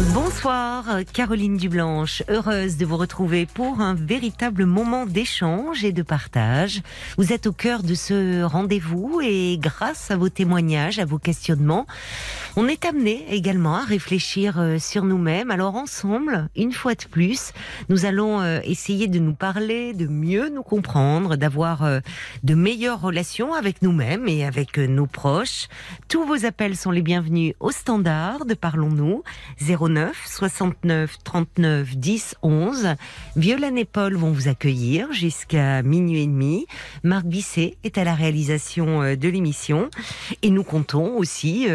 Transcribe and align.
Bonsoir, 0.00 0.84
Caroline 1.12 1.56
Dublanche, 1.56 2.22
heureuse 2.28 2.76
de 2.76 2.86
vous 2.86 2.96
retrouver 2.96 3.46
pour 3.46 3.80
un 3.80 3.94
véritable 3.94 4.64
moment 4.64 5.06
d'échange 5.06 5.84
et 5.84 5.92
de 5.92 6.02
partage. 6.02 6.82
Vous 7.18 7.32
êtes 7.32 7.46
au 7.46 7.52
cœur 7.52 7.82
de 7.82 7.94
ce 7.94 8.42
rendez-vous 8.42 9.20
et 9.22 9.58
grâce 9.58 10.10
à 10.10 10.16
vos 10.16 10.30
témoignages, 10.30 10.98
à 10.98 11.04
vos 11.04 11.18
questionnements, 11.18 11.86
on 12.56 12.68
est 12.68 12.84
amené 12.84 13.24
également 13.30 13.76
à 13.76 13.84
réfléchir 13.84 14.58
euh, 14.58 14.78
sur 14.78 15.04
nous-mêmes. 15.04 15.50
Alors 15.50 15.74
ensemble, 15.74 16.48
une 16.54 16.72
fois 16.72 16.94
de 16.94 17.04
plus, 17.04 17.52
nous 17.88 18.04
allons 18.04 18.40
euh, 18.40 18.60
essayer 18.64 19.08
de 19.08 19.18
nous 19.18 19.34
parler, 19.34 19.94
de 19.94 20.06
mieux 20.06 20.50
nous 20.50 20.62
comprendre, 20.62 21.36
d'avoir 21.36 21.82
euh, 21.82 22.00
de 22.42 22.54
meilleures 22.54 23.00
relations 23.00 23.54
avec 23.54 23.80
nous-mêmes 23.80 24.28
et 24.28 24.44
avec 24.44 24.76
nos 24.76 25.06
proches. 25.06 25.68
Tous 26.08 26.26
vos 26.26 26.44
appels 26.44 26.76
sont 26.76 26.90
les 26.90 27.00
bienvenus 27.00 27.54
au 27.60 27.70
standard 27.70 28.44
de 28.44 28.54
Parlons-nous 28.54 29.22
09 29.88 30.16
69 30.26 31.18
39 31.24 31.96
10 31.96 32.34
11. 32.42 32.88
Violaine 33.36 33.78
et 33.78 33.84
Paul 33.84 34.16
vont 34.16 34.32
vous 34.32 34.48
accueillir 34.48 35.12
jusqu'à 35.12 35.82
minuit 35.82 36.22
et 36.22 36.26
demi. 36.26 36.66
Marc 37.02 37.24
Bisset 37.24 37.76
est 37.84 37.98
à 37.98 38.04
la 38.04 38.14
réalisation 38.14 39.14
de 39.14 39.28
l'émission 39.28 39.90
et 40.42 40.50
nous 40.50 40.64
comptons 40.64 41.16
aussi 41.16 41.66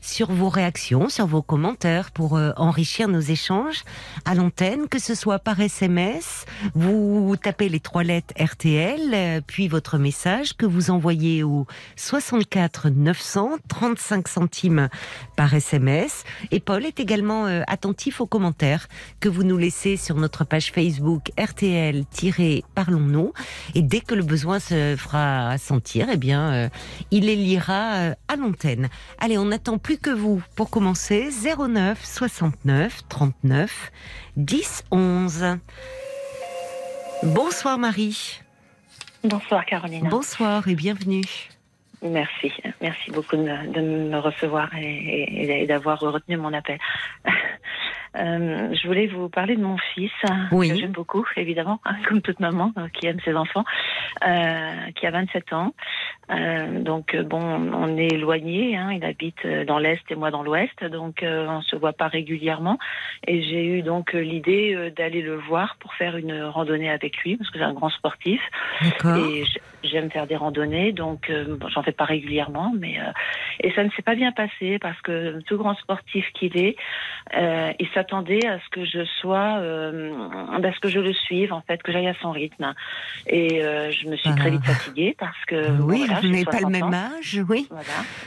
sur 0.00 0.32
vos 0.32 0.48
réactions, 0.48 1.08
sur 1.08 1.26
vos 1.26 1.42
commentaires 1.42 2.10
pour 2.12 2.36
euh, 2.36 2.52
enrichir 2.56 3.08
nos 3.08 3.20
échanges 3.20 3.84
à 4.24 4.34
l'antenne, 4.34 4.88
que 4.88 4.98
ce 4.98 5.14
soit 5.14 5.38
par 5.38 5.60
SMS, 5.60 6.44
vous 6.74 7.34
tapez 7.40 7.68
les 7.68 7.80
trois 7.80 8.02
lettres 8.02 8.34
RTL, 8.38 9.00
euh, 9.12 9.40
puis 9.46 9.68
votre 9.68 9.98
message 9.98 10.56
que 10.56 10.66
vous 10.66 10.90
envoyez 10.90 11.42
au 11.42 11.66
64 11.96 12.90
900 12.90 13.58
35 13.68 14.28
centimes 14.28 14.88
par 15.36 15.54
SMS. 15.54 16.24
Et 16.50 16.60
Paul 16.60 16.84
est 16.84 17.00
également 17.00 17.46
euh, 17.46 17.47
attentif 17.66 18.20
aux 18.20 18.26
commentaires 18.26 18.88
que 19.20 19.28
vous 19.28 19.42
nous 19.42 19.58
laissez 19.58 19.96
sur 19.96 20.16
notre 20.16 20.44
page 20.44 20.72
Facebook 20.72 21.30
RTL-Parlons-nous. 21.38 23.32
Et 23.74 23.82
dès 23.82 24.00
que 24.00 24.14
le 24.14 24.22
besoin 24.22 24.58
se 24.58 24.96
fera 24.96 25.56
sentir, 25.58 26.08
eh 26.12 26.16
bien, 26.16 26.70
il 27.10 27.26
les 27.26 27.36
lira 27.36 28.14
à 28.28 28.36
l'antenne. 28.36 28.88
Allez, 29.18 29.38
on 29.38 29.46
n'attend 29.46 29.78
plus 29.78 29.98
que 29.98 30.10
vous 30.10 30.42
pour 30.56 30.70
commencer 30.70 31.30
09 31.30 32.04
69 32.04 33.02
39 33.08 33.92
10 34.36 34.84
11. 34.90 35.58
Bonsoir 37.22 37.78
Marie. 37.78 38.40
Bonsoir 39.24 39.64
Caroline. 39.66 40.08
Bonsoir 40.08 40.68
et 40.68 40.74
bienvenue. 40.74 41.24
Merci, 42.00 42.52
merci 42.80 43.10
beaucoup 43.10 43.36
de, 43.36 43.42
me 43.42 44.18
recevoir 44.18 44.70
et, 44.76 45.66
d'avoir 45.66 45.98
retenu 45.98 46.36
mon 46.36 46.52
appel. 46.52 46.78
Euh, 48.16 48.74
je 48.74 48.86
voulais 48.86 49.06
vous 49.06 49.28
parler 49.28 49.56
de 49.56 49.62
mon 49.62 49.76
fils, 49.94 50.10
que 50.50 50.76
j'aime 50.76 50.92
beaucoup, 50.92 51.26
évidemment, 51.36 51.80
hein, 51.84 51.96
comme 52.08 52.22
toute 52.22 52.40
maman 52.40 52.72
euh, 52.78 52.88
qui 52.88 53.06
aime 53.06 53.20
ses 53.24 53.34
enfants, 53.34 53.64
euh, 54.26 54.90
qui 54.94 55.06
a 55.06 55.10
27 55.10 55.52
ans. 55.52 55.74
Donc 56.70 57.16
bon, 57.16 57.40
on 57.40 57.96
est 57.96 58.12
éloigné. 58.12 58.76
Hein, 58.76 58.92
il 58.92 59.04
habite 59.04 59.46
dans 59.66 59.78
l'est 59.78 60.02
et 60.10 60.14
moi 60.14 60.30
dans 60.30 60.42
l'ouest, 60.42 60.84
donc 60.84 61.20
on 61.22 61.62
se 61.62 61.74
voit 61.74 61.94
pas 61.94 62.08
régulièrement. 62.08 62.78
Et 63.26 63.42
j'ai 63.42 63.64
eu 63.64 63.82
donc 63.82 64.12
l'idée 64.12 64.92
d'aller 64.94 65.22
le 65.22 65.36
voir 65.36 65.76
pour 65.80 65.94
faire 65.94 66.18
une 66.18 66.42
randonnée 66.42 66.90
avec 66.90 67.16
lui 67.18 67.38
parce 67.38 67.48
que 67.50 67.58
c'est 67.58 67.64
un 67.64 67.72
grand 67.72 67.88
sportif. 67.88 68.42
Et 69.04 69.44
j'aime 69.82 70.10
faire 70.10 70.26
des 70.26 70.36
randonnées, 70.36 70.92
donc 70.92 71.32
j'en 71.68 71.82
fais 71.82 71.92
pas 71.92 72.04
régulièrement, 72.04 72.74
mais 72.76 72.98
et 73.60 73.72
ça 73.72 73.82
ne 73.82 73.90
s'est 73.90 74.02
pas 74.02 74.14
bien 74.14 74.32
passé 74.32 74.78
parce 74.78 75.00
que 75.00 75.40
tout 75.46 75.56
grand 75.56 75.76
sportif 75.76 76.26
qu'il 76.34 76.58
est, 76.58 76.76
il 77.32 77.88
s'attendait 77.98 78.46
à 78.46 78.58
ce 78.60 78.68
que 78.70 78.84
je 78.84 79.04
sois, 79.20 79.38
à 79.38 80.72
ce 80.72 80.80
que 80.80 80.88
je 80.88 81.00
le 81.00 81.12
suive 81.12 81.52
en 81.52 81.62
fait, 81.62 81.82
que 81.82 81.92
j'aille 81.92 82.08
à 82.08 82.14
son 82.14 82.30
rythme. 82.30 82.74
Et 83.26 83.60
je 83.60 84.08
me 84.08 84.16
suis 84.16 84.34
très 84.34 84.50
vite 84.50 84.64
fatiguée 84.64 85.16
parce 85.18 85.44
que 85.46 85.70
oui, 85.82 86.06
vous 86.06 86.28
n'avez 86.28 86.44
pas 86.44 86.60
le 86.60 86.68
même 86.68 86.94
âge, 86.94 87.40
oui. 87.48 87.66
Voilà, 87.70 87.84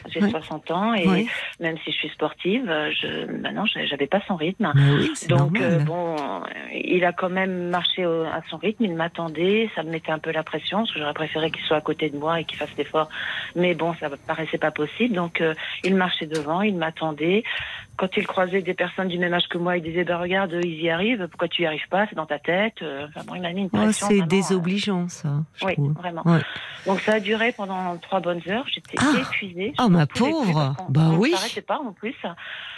j'ai 0.09 0.21
60 0.21 0.71
ans 0.71 0.93
et 0.93 1.27
même 1.59 1.77
si 1.83 1.91
je 1.91 1.97
suis 1.97 2.09
sportive, 2.09 2.65
je, 2.65 3.25
bah 3.41 3.51
non, 3.51 3.65
j'avais 3.65 4.07
pas 4.07 4.21
son 4.27 4.35
rythme. 4.35 4.71
Donc 5.29 5.59
euh, 5.59 5.79
bon, 5.79 6.15
il 6.73 7.03
a 7.05 7.13
quand 7.13 7.29
même 7.29 7.69
marché 7.69 8.03
à 8.03 8.41
son 8.49 8.57
rythme, 8.57 8.85
il 8.85 8.95
m'attendait, 8.95 9.69
ça 9.75 9.83
me 9.83 9.91
mettait 9.91 10.11
un 10.11 10.19
peu 10.19 10.31
la 10.31 10.43
pression 10.43 10.79
parce 10.79 10.91
que 10.91 10.99
j'aurais 10.99 11.13
préféré 11.13 11.51
qu'il 11.51 11.63
soit 11.65 11.77
à 11.77 11.81
côté 11.81 12.09
de 12.09 12.17
moi 12.17 12.39
et 12.39 12.43
qu'il 12.45 12.57
fasse 12.57 12.75
l'effort, 12.77 13.09
mais 13.55 13.73
bon, 13.73 13.93
ça 13.99 14.09
paraissait 14.27 14.57
pas 14.57 14.71
possible. 14.71 15.15
Donc 15.15 15.41
euh, 15.41 15.53
il 15.83 15.95
marchait 15.95 16.27
devant, 16.27 16.61
il 16.61 16.75
m'attendait 16.75 17.43
quand 17.97 18.17
il 18.17 18.25
croisait 18.25 18.61
des 18.61 18.73
personnes 18.73 19.09
du 19.09 19.19
même 19.19 19.33
âge 19.33 19.47
que 19.49 19.57
moi, 19.57 19.77
il 19.77 19.83
disait 19.83 20.03
bah, 20.03 20.17
Regarde, 20.17 20.57
ils 20.63 20.81
y 20.81 20.89
arrivent, 20.89 21.27
pourquoi 21.29 21.47
tu 21.47 21.63
y 21.63 21.65
arrives 21.65 21.87
pas 21.89 22.07
C'est 22.09 22.15
dans 22.15 22.25
ta 22.25 22.39
tête. 22.39 22.81
Euh, 22.81 23.07
enfin, 23.07 23.25
bon, 23.25 23.35
il 23.35 23.41
m'a 23.41 23.53
mis 23.53 23.61
une 23.61 23.69
oh, 23.73 23.77
pression. 23.77 24.07
c'est 24.07 24.21
désobligeant, 24.21 25.07
ça. 25.07 25.43
oui, 25.63 25.75
vraiment. 25.77 26.23
Donc 26.85 26.99
ça 27.01 27.13
a 27.13 27.19
duré 27.19 27.51
pendant 27.51 27.97
trois 27.97 28.19
bonnes 28.19 28.41
heures. 28.47 28.65
J'étais 28.73 28.97
ah. 28.99 29.19
épuisée. 29.21 29.73
Oh, 29.79 29.89
ma 29.89 30.07
pauvre 30.07 30.75
Bah 30.89 31.09
on 31.11 31.17
oui. 31.17 31.33
Ne 31.55 31.61
pas 31.61 31.79
en 31.79 31.91
plus. 31.91 32.15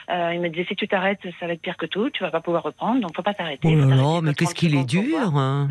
Euh, 0.09 0.31
il 0.33 0.41
me 0.41 0.49
disait 0.49 0.65
Si 0.67 0.75
tu 0.75 0.87
t'arrêtes, 0.87 1.19
ça 1.39 1.47
va 1.47 1.53
être 1.53 1.61
pire 1.61 1.77
que 1.77 1.85
tout, 1.85 2.09
tu 2.09 2.23
vas 2.23 2.31
pas 2.31 2.41
pouvoir 2.41 2.63
reprendre, 2.63 2.99
donc 2.99 3.15
faut 3.15 3.21
pas 3.21 3.33
t'arrêter. 3.33 3.69
Oh 3.71 3.75
là 3.75 3.95
là, 3.95 4.21
mais 4.21 4.33
qu'est-ce 4.33 4.55
qu'il 4.55 4.75
est 4.75 4.83
dur 4.83 5.37
hein. 5.37 5.69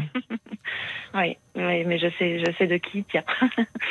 oui, 1.14 1.36
mais 1.54 1.98
je 1.98 2.09
sais, 2.19 2.38
je 2.38 2.53
sais 2.56 2.66
de 2.66 2.76
qui, 2.78 3.04
tiens. 3.04 3.24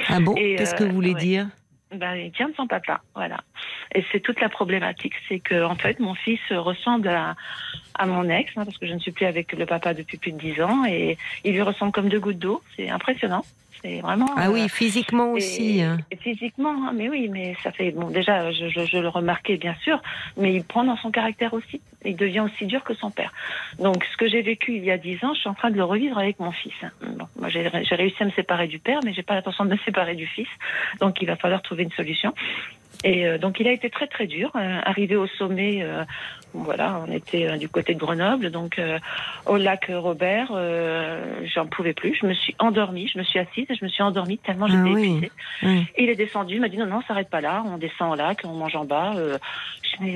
Ah 0.10 0.20
bon 0.20 0.34
Qu'est-ce 0.36 0.76
que 0.76 0.84
vous 0.84 0.94
voulez 0.94 1.14
dire? 1.14 1.48
Ben, 1.94 2.16
il 2.16 2.32
tient 2.32 2.50
de 2.50 2.56
son 2.56 2.68
papa, 2.68 3.02
voilà. 3.16 3.38
Et 3.94 4.04
c'est 4.12 4.22
toute 4.22 4.40
la 4.40 4.50
problématique, 4.50 5.14
c'est 5.28 5.40
que 5.40 5.64
en 5.64 5.76
fait, 5.76 6.00
mon 6.00 6.16
fils 6.16 6.40
ressemble 6.52 7.10
à, 7.10 7.36
à 7.96 8.06
mon 8.06 8.30
ex, 8.30 8.52
hein, 8.56 8.66
parce 8.66 8.78
que 8.78 8.88
je 8.88 8.94
ne 8.94 9.00
suis 9.00 9.12
plus 9.12 9.26
avec 9.26 9.54
le 9.54 9.66
papa 9.66 9.94
depuis 9.94 10.18
plus 10.18 10.32
de 10.32 10.38
dix 10.38 10.62
ans, 10.62 10.86
et 10.86 11.18
il 11.44 11.54
lui 11.54 11.62
ressemble 11.62 11.92
comme 11.92 12.10
deux 12.10 12.20
gouttes 12.20 12.40
d'eau. 12.40 12.62
C'est 12.76 12.90
impressionnant. 12.90 13.44
C'est 13.84 14.00
vraiment. 14.02 14.28
Ah 14.38 14.52
oui, 14.52 14.64
euh, 14.64 14.68
physiquement 14.68 15.32
aussi. 15.32 15.82
Hein. 15.82 15.98
physiquement, 16.20 16.70
hein, 16.70 16.92
mais 16.96 17.10
oui, 17.10 17.30
mais 17.30 17.56
ça 17.64 17.72
fait 17.72 17.92
bon. 17.92 18.10
Déjà, 18.10 18.52
je, 18.52 18.70
je, 18.70 18.86
je, 18.86 18.98
le 18.98 19.08
remarquais 19.08 19.58
bien 19.58 19.76
sûr, 19.84 20.02
mais 20.38 20.54
il 20.54 20.64
prend 20.64 20.84
dans 20.84 20.98
son 20.98 21.10
caractère 21.10 21.54
aussi. 21.54 21.82
Il 22.06 22.16
devient 22.16 22.42
aussi 22.42 22.66
dur 22.66 22.84
que 22.84 22.94
son 22.94 23.10
père. 23.10 23.32
Donc, 23.80 24.04
ce 24.12 24.18
que 24.18 24.28
j'ai 24.28 24.42
vécu 24.42 24.76
il 24.76 24.84
y 24.84 24.92
a 24.92 24.98
dix 24.98 25.24
ans, 25.24 25.34
je 25.34 25.40
suis 25.40 25.50
en 25.50 25.56
train 25.56 25.72
de 25.72 25.78
le 25.78 25.84
revivre 25.84 26.18
avec 26.18 26.40
mon 26.40 26.52
fils. 26.52 26.74
Bon, 27.02 27.28
moi, 27.40 27.50
j'ai 27.50 27.96
réussi 27.96 28.22
à 28.22 28.26
me 28.26 28.32
séparer 28.32 28.68
du 28.68 28.80
père, 28.80 29.00
mais 29.04 29.14
j'ai 29.14 29.24
pas 29.24 29.34
l'intention 29.34 29.66
de 29.66 29.72
me 29.72 29.78
séparer 29.86 30.16
du 30.16 30.28
fils. 30.28 30.50
Donc, 31.00 31.22
il 31.22 31.28
va 31.28 31.36
falloir 31.36 31.62
trouver 31.62 31.84
une 31.84 31.92
solution. 31.92 32.34
Et 33.04 33.28
euh, 33.28 33.38
donc 33.38 33.60
il 33.60 33.68
a 33.68 33.72
été 33.72 33.90
très 33.90 34.08
très 34.08 34.28
dur. 34.28 34.52
Euh, 34.56 34.80
arrivé 34.84 35.16
au 35.16 35.28
sommet, 35.28 35.82
euh, 35.82 36.04
voilà, 36.54 37.04
on 37.08 37.12
était 37.12 37.58
du 37.58 37.70
côté 37.70 37.94
de 37.94 38.00
Grenoble, 38.00 38.52
donc 38.52 38.80
au 39.46 39.56
lac 39.56 39.90
Robert, 39.90 40.52
j'en 41.46 41.66
pouvais 41.66 41.94
plus. 41.94 42.14
Je 42.14 42.26
me 42.26 42.34
suis 42.34 42.56
endormie, 42.60 43.08
je 43.08 43.18
me 43.18 43.24
suis 43.24 43.40
assise 43.40 43.66
et 43.70 43.76
je 43.76 43.86
me 43.86 43.90
suis 43.90 44.04
endormie 44.04 44.38
tellement 44.38 44.68
j'étais 44.68 44.82
ah 44.84 45.00
épuisée. 45.00 45.32
Et 45.96 46.04
il 46.04 46.10
est 46.10 46.16
descendu, 46.16 46.56
il 46.56 46.62
m'a 46.62 46.68
dit 46.68 46.78
non 46.78 46.88
non, 46.88 47.02
s'arrête 47.08 47.30
pas 47.30 47.40
là, 47.40 47.64
on 47.66 47.78
descend 47.78 48.12
au 48.12 48.16
lac, 48.16 48.42
on 48.44 48.54
mange 48.54 48.76
en 48.76 48.84
bas. 48.84 49.14
Je 49.92 50.04
dis 50.04 50.16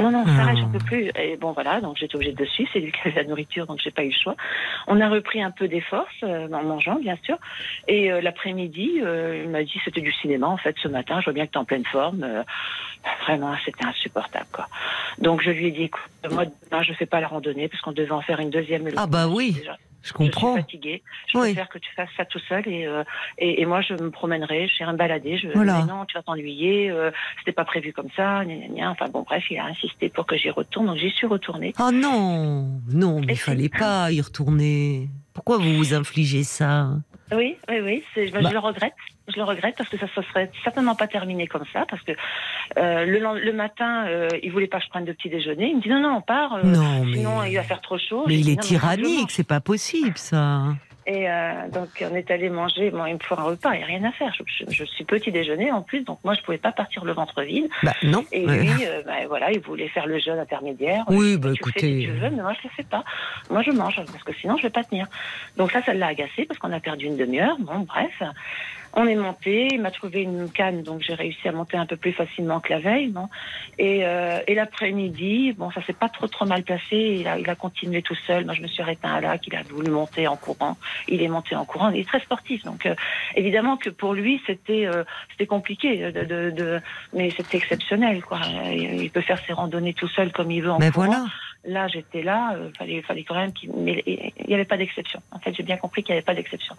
non 0.00 0.10
non, 0.10 0.26
s'arrête, 0.26 0.58
j'en 0.58 0.68
peux 0.68 0.78
plus. 0.78 1.10
Et 1.18 1.36
bon 1.36 1.52
voilà, 1.52 1.80
donc 1.80 1.96
j'étais 1.96 2.16
obligée 2.16 2.32
de 2.32 2.44
suivre. 2.44 2.70
C'est 2.72 2.80
lui 2.80 2.92
qui 2.92 2.98
avait 3.08 3.22
la 3.22 3.28
nourriture, 3.28 3.66
donc 3.66 3.80
j'ai 3.82 3.90
pas 3.90 4.04
eu 4.04 4.08
le 4.08 4.14
choix. 4.14 4.36
On 4.86 5.00
a 5.00 5.08
repris 5.08 5.42
un 5.42 5.50
peu 5.50 5.68
des 5.68 5.80
forces 5.80 6.22
en 6.22 6.62
mangeant 6.62 6.96
bien 6.96 7.16
sûr. 7.22 7.36
Et 7.88 8.10
l'après-midi, 8.20 9.00
il 9.00 9.48
m'a 9.48 9.62
dit 9.62 9.80
c'était 9.84 10.00
du 10.00 10.12
cinéma 10.12 10.46
en 10.46 10.56
fait 10.56 10.76
ce 10.82 10.88
matin. 10.88 11.20
Je 11.20 11.24
vois 11.24 11.32
bien 11.32 11.46
que 11.46 11.52
tu 11.52 11.58
es 11.58 11.60
en 11.60 11.64
pleine 11.64 11.84
forme. 11.84 12.22
Euh, 12.22 12.42
vraiment, 13.24 13.54
c'était 13.64 13.84
insupportable. 13.84 14.46
Quoi. 14.52 14.66
Donc 15.18 15.42
je 15.42 15.50
lui 15.50 15.66
ai 15.68 15.70
dit, 15.70 15.84
écoute, 15.84 16.02
moi, 16.30 16.44
demain, 16.44 16.82
je 16.82 16.90
ne 16.90 16.96
fais 16.96 17.06
pas 17.06 17.20
la 17.20 17.28
randonnée 17.28 17.68
parce 17.68 17.80
qu'on 17.82 17.92
devait 17.92 18.10
en 18.10 18.22
faire 18.22 18.40
une 18.40 18.50
deuxième. 18.50 18.88
Ah 18.96 19.06
bah 19.06 19.28
oui. 19.28 19.62
Je 20.06 20.12
comprends. 20.12 20.54
Je 20.54 20.60
suis 20.60 20.62
fatiguée. 20.62 21.02
Je 21.26 21.38
préfère 21.38 21.68
que 21.68 21.78
tu 21.78 21.92
fasses 21.94 22.08
ça 22.16 22.24
tout 22.24 22.38
seul 22.48 22.66
et, 22.68 22.86
euh, 22.86 23.02
et, 23.38 23.66
moi 23.66 23.80
je 23.80 23.94
me 23.94 24.10
promènerai, 24.10 24.68
je 24.68 24.84
vais 24.84 24.92
me 24.92 24.96
balader. 24.96 25.36
Je, 25.36 25.48
voilà. 25.48 25.84
non, 25.84 26.04
tu 26.04 26.16
vas 26.16 26.22
t'ennuyer. 26.22 26.90
Euh, 26.90 27.10
c'était 27.40 27.52
pas 27.52 27.64
prévu 27.64 27.92
comme 27.92 28.08
ça. 28.16 28.42
Enfin 28.84 29.08
bon, 29.08 29.22
bref, 29.22 29.44
il 29.50 29.58
a 29.58 29.64
insisté 29.64 30.08
pour 30.08 30.26
que 30.26 30.36
j'y 30.36 30.50
retourne, 30.50 30.86
donc 30.86 30.98
j'y 30.98 31.10
suis 31.10 31.26
retournée. 31.26 31.74
Oh 31.80 31.90
non, 31.92 32.80
non, 32.92 33.20
mais 33.20 33.32
il 33.32 33.38
fallait 33.38 33.68
pas 33.68 34.12
y 34.12 34.20
retourner. 34.20 35.08
Pourquoi 35.34 35.58
vous 35.58 35.74
vous 35.74 35.92
infligez 35.94 36.44
ça? 36.44 36.90
Oui, 37.32 37.56
oui, 37.68 37.80
oui. 37.80 38.04
Je, 38.14 38.30
bah. 38.30 38.50
le 38.50 38.58
regrette. 38.58 38.94
Je 39.28 39.36
le 39.36 39.44
regrette 39.44 39.74
parce 39.76 39.88
que 39.90 39.96
ça 39.98 40.06
ne 40.16 40.22
serait 40.22 40.50
certainement 40.64 40.94
pas 40.94 41.06
terminé 41.08 41.46
comme 41.46 41.64
ça. 41.72 41.84
Parce 41.90 42.02
que 42.02 42.12
euh, 42.78 43.04
le, 43.04 43.40
le, 43.44 43.52
matin, 43.52 44.06
euh, 44.06 44.28
il 44.42 44.52
voulait 44.52 44.66
pas 44.68 44.78
que 44.78 44.84
je 44.84 44.90
prenne 44.90 45.04
de 45.04 45.12
petit 45.12 45.28
déjeuner. 45.28 45.68
Il 45.70 45.76
me 45.76 45.82
dit 45.82 45.88
non, 45.88 46.00
non, 46.00 46.16
on 46.16 46.20
part. 46.20 46.54
Euh, 46.54 46.62
non, 46.62 47.04
sinon, 47.12 47.42
il 47.44 47.54
va 47.56 47.62
faire 47.62 47.80
trop 47.80 47.98
chaud. 47.98 48.24
Mais 48.26 48.38
il 48.38 48.48
est 48.50 48.60
tyrannique. 48.60 49.30
C'est 49.30 49.46
pas 49.46 49.60
possible, 49.60 50.16
ça. 50.16 50.62
Et 51.08 51.30
euh, 51.30 51.68
donc, 51.72 51.88
on 52.02 52.16
est 52.16 52.28
allé 52.32 52.50
manger. 52.50 52.90
Bon, 52.90 53.06
il 53.06 53.14
me 53.14 53.18
faut 53.20 53.38
un 53.38 53.42
repas, 53.44 53.74
il 53.74 53.78
n'y 53.78 53.84
a 53.84 53.86
rien 53.86 54.02
à 54.02 54.10
faire. 54.10 54.32
Je, 54.34 54.42
je- 54.66 54.72
je 54.72 54.84
suis 54.84 55.04
petit 55.04 55.30
déjeuner 55.30 55.70
en 55.70 55.80
plus, 55.80 56.00
donc 56.02 56.18
moi, 56.24 56.34
je 56.34 56.40
ne 56.40 56.44
pouvais 56.44 56.58
pas 56.58 56.72
partir 56.72 57.04
le 57.04 57.12
ventre 57.12 57.42
vide. 57.42 57.68
Bah, 57.84 57.92
non. 58.02 58.24
Et 58.32 58.44
lui, 58.44 58.68
bah, 59.06 59.12
voilà, 59.28 59.52
il 59.52 59.60
voulait 59.60 59.86
faire 59.88 60.06
le 60.08 60.18
jeûne 60.18 60.40
intermédiaire. 60.40 61.04
Oui, 61.08 61.36
bah, 61.36 61.50
tu 61.52 61.62
fais 61.62 61.70
écoutez, 61.70 62.00
si 62.00 62.06
tu 62.06 62.10
veux, 62.10 62.30
mais 62.30 62.42
moi, 62.42 62.54
je 62.54 62.58
ne 62.66 62.70
le 62.70 62.70
fais 62.76 62.82
pas. 62.82 63.04
Moi, 63.50 63.62
je 63.62 63.70
mange, 63.70 63.94
parce 64.04 64.24
que 64.24 64.32
sinon, 64.34 64.54
je 64.56 64.62
ne 64.62 64.66
vais 64.66 64.70
pas 64.72 64.82
tenir. 64.82 65.06
Donc 65.56 65.70
ça, 65.70 65.80
ça 65.80 65.94
l'a 65.94 66.08
agacé, 66.08 66.44
parce 66.44 66.58
qu'on 66.58 66.72
a 66.72 66.80
perdu 66.80 67.06
une 67.06 67.16
demi-heure. 67.16 67.56
Bon, 67.60 67.80
bref. 67.80 68.20
On 68.98 69.06
est 69.06 69.14
monté, 69.14 69.68
il 69.72 69.80
m'a 69.82 69.90
trouvé 69.90 70.22
une 70.22 70.50
canne, 70.50 70.82
donc 70.82 71.02
j'ai 71.02 71.12
réussi 71.12 71.46
à 71.46 71.52
monter 71.52 71.76
un 71.76 71.84
peu 71.84 71.96
plus 71.96 72.12
facilement 72.12 72.60
que 72.60 72.72
la 72.72 72.78
veille. 72.78 73.12
Et, 73.78 74.06
euh, 74.06 74.38
et 74.46 74.54
l'après-midi, 74.54 75.52
bon, 75.52 75.70
ça 75.70 75.82
s'est 75.82 75.92
pas 75.92 76.08
trop 76.08 76.26
trop 76.28 76.46
mal 76.46 76.62
passé. 76.62 77.18
Il 77.20 77.28
a, 77.28 77.38
il 77.38 77.48
a 77.50 77.54
continué 77.54 78.00
tout 78.00 78.14
seul. 78.26 78.46
Moi, 78.46 78.54
je 78.54 78.62
me 78.62 78.66
suis 78.68 78.82
arrêtée 78.82 79.06
à 79.06 79.10
un 79.10 79.20
lac. 79.20 79.46
Il 79.46 79.54
a 79.54 79.62
voulu 79.64 79.90
monter 79.90 80.26
en 80.26 80.36
courant. 80.36 80.78
Il 81.08 81.20
est 81.20 81.28
monté 81.28 81.54
en 81.54 81.66
courant. 81.66 81.90
Il 81.90 82.00
est 82.00 82.08
très 82.08 82.20
sportif, 82.20 82.64
donc 82.64 82.86
euh, 82.86 82.94
évidemment 83.34 83.76
que 83.76 83.90
pour 83.90 84.14
lui, 84.14 84.40
c'était 84.46 84.86
euh, 84.86 85.04
c'était 85.32 85.46
compliqué, 85.46 86.10
de, 86.10 86.24
de, 86.24 86.50
de- 86.50 86.80
mais 87.12 87.28
c'était 87.36 87.58
exceptionnel, 87.58 88.22
quoi. 88.22 88.40
Il, 88.72 89.02
il 89.02 89.10
peut 89.10 89.20
faire 89.20 89.38
ses 89.46 89.52
randonnées 89.52 89.92
tout 89.92 90.08
seul 90.08 90.32
comme 90.32 90.50
il 90.50 90.62
veut 90.62 90.70
en 90.72 90.78
Mais 90.78 90.90
courant. 90.90 91.06
voilà. 91.06 91.24
Là, 91.66 91.88
j'étais 91.88 92.22
là, 92.22 92.54
euh, 92.56 92.70
fallait, 92.78 93.02
fallait 93.02 93.24
quand 93.24 93.34
même 93.34 93.52
qu'il, 93.52 93.70
il 94.06 94.32
n'y 94.48 94.54
avait 94.54 94.64
pas 94.64 94.76
d'exception. 94.76 95.20
En 95.32 95.38
fait, 95.38 95.54
j'ai 95.54 95.62
bien 95.62 95.76
compris 95.76 96.02
qu'il 96.02 96.12
n'y 96.14 96.18
avait 96.18 96.24
pas 96.24 96.34
d'exception. 96.34 96.76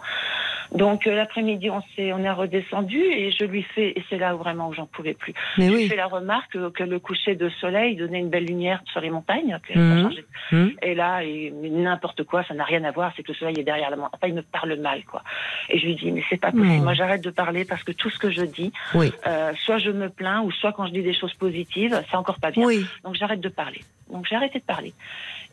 Donc 0.72 1.06
euh, 1.06 1.14
l'après-midi, 1.14 1.70
on 1.70 1.80
s'est, 1.96 2.12
on 2.12 2.18
est 2.18 2.30
redescendu 2.30 2.98
et 3.02 3.30
je 3.32 3.44
lui 3.44 3.62
fais, 3.62 3.90
et 3.90 4.04
c'est 4.10 4.18
là 4.18 4.34
où 4.34 4.38
vraiment 4.38 4.68
où 4.68 4.74
j'en 4.74 4.86
pouvais 4.86 5.14
plus. 5.14 5.32
Mais 5.56 5.66
je 5.66 5.70
lui 5.70 5.76
oui. 5.78 5.88
fais 5.88 5.96
la 5.96 6.06
remarque 6.06 6.52
que, 6.52 6.68
que 6.70 6.84
le 6.84 6.98
coucher 6.98 7.34
de 7.36 7.48
soleil 7.60 7.96
donnait 7.96 8.18
une 8.20 8.28
belle 8.28 8.44
lumière 8.44 8.82
sur 8.92 9.00
les 9.00 9.10
montagnes. 9.10 9.58
que 9.66 9.74
ça 9.74 9.78
Mhm. 9.80 10.10
Mhm. 10.52 10.72
Et 10.82 10.94
là, 10.94 11.20
n'importe 11.62 12.24
quoi, 12.24 12.44
ça 12.44 12.54
n'a 12.54 12.64
rien 12.64 12.84
à 12.84 12.90
voir, 12.90 13.12
c'est 13.16 13.22
que 13.22 13.32
le 13.32 13.34
soleil 13.38 13.58
est 13.60 13.64
derrière 13.64 13.90
la 13.90 13.96
montagne. 13.96 14.10
Enfin, 14.14 14.28
il 14.28 14.34
me 14.34 14.42
parle 14.42 14.74
mal, 14.76 15.04
quoi. 15.04 15.22
Et 15.70 15.78
je 15.78 15.86
lui 15.86 15.94
dis, 15.96 16.10
mais 16.12 16.22
c'est 16.28 16.36
pas 16.40 16.50
possible. 16.50 16.66
Mhm. 16.68 16.84
Moi, 16.84 16.94
j'arrête 16.94 17.22
de 17.22 17.30
parler 17.30 17.64
parce 17.64 17.82
que 17.82 17.92
tout 17.92 18.10
ce 18.10 18.18
que 18.18 18.30
je 18.30 18.42
dis, 18.42 18.72
Oui. 18.94 19.12
euh, 19.26 19.52
soit 19.64 19.78
je 19.78 19.90
me 19.90 20.08
plains, 20.08 20.42
ou 20.42 20.50
soit 20.52 20.72
quand 20.72 20.86
je 20.86 20.92
dis 20.92 21.02
des 21.02 21.14
choses 21.14 21.34
positives, 21.34 22.02
c'est 22.10 22.16
encore 22.16 22.38
pas 22.40 22.50
bien. 22.50 22.64
Oui. 22.66 22.84
Donc 23.04 23.14
j'arrête 23.14 23.40
de 23.40 23.48
parler. 23.48 23.80
Donc 24.12 24.26
j'ai 24.28 24.36
arrêté 24.36 24.58
de 24.58 24.64
parler. 24.64 24.77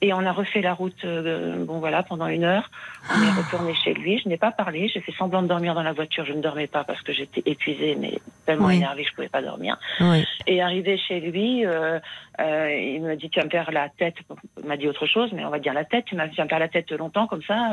Et 0.01 0.11
on 0.13 0.19
a 0.25 0.33
refait 0.33 0.61
la 0.61 0.73
route, 0.73 1.05
euh, 1.05 1.63
bon 1.65 1.79
voilà, 1.79 2.03
pendant 2.03 2.27
une 2.27 2.43
heure. 2.43 2.69
On 3.09 3.21
est 3.21 3.31
retourné 3.31 3.73
chez 3.75 3.93
lui. 3.93 4.19
Je 4.21 4.27
n'ai 4.27 4.35
pas 4.37 4.51
parlé. 4.51 4.89
J'ai 4.93 4.99
fait 4.99 5.13
semblant 5.13 5.41
de 5.41 5.47
dormir 5.47 5.73
dans 5.73 5.83
la 5.83 5.93
voiture. 5.93 6.25
Je 6.25 6.33
ne 6.33 6.41
dormais 6.41 6.67
pas 6.67 6.83
parce 6.83 7.01
que 7.01 7.13
j'étais 7.13 7.41
épuisée, 7.45 7.95
mais 7.97 8.19
tellement 8.45 8.67
Oui. 8.67 8.75
énervée 8.75 9.03
que 9.03 9.09
je 9.09 9.15
pouvais 9.15 9.29
pas 9.29 9.41
dormir. 9.41 9.77
Oui. 10.01 10.25
Et 10.47 10.61
arrivé 10.61 10.97
chez 10.97 11.21
lui, 11.21 11.65
euh, 11.65 11.97
euh, 12.41 12.75
il 12.77 13.01
me 13.03 13.15
dit 13.15 13.29
tu 13.29 13.39
vas 13.39 13.45
me 13.45 13.49
faire 13.49 13.71
la 13.71 13.87
tête. 13.87 14.15
Il 14.61 14.65
m'a 14.67 14.75
dit 14.75 14.87
autre 14.89 15.05
chose, 15.07 15.31
mais 15.33 15.45
on 15.45 15.49
va 15.49 15.59
dire 15.59 15.73
la 15.73 15.85
tête. 15.85 16.03
Tu 16.05 16.15
m'as 16.15 16.27
tu 16.27 16.35
vas 16.35 16.43
me 16.43 16.49
faire 16.49 16.59
la 16.59 16.67
tête 16.67 16.91
longtemps 16.91 17.27
comme 17.27 17.43
ça. 17.43 17.71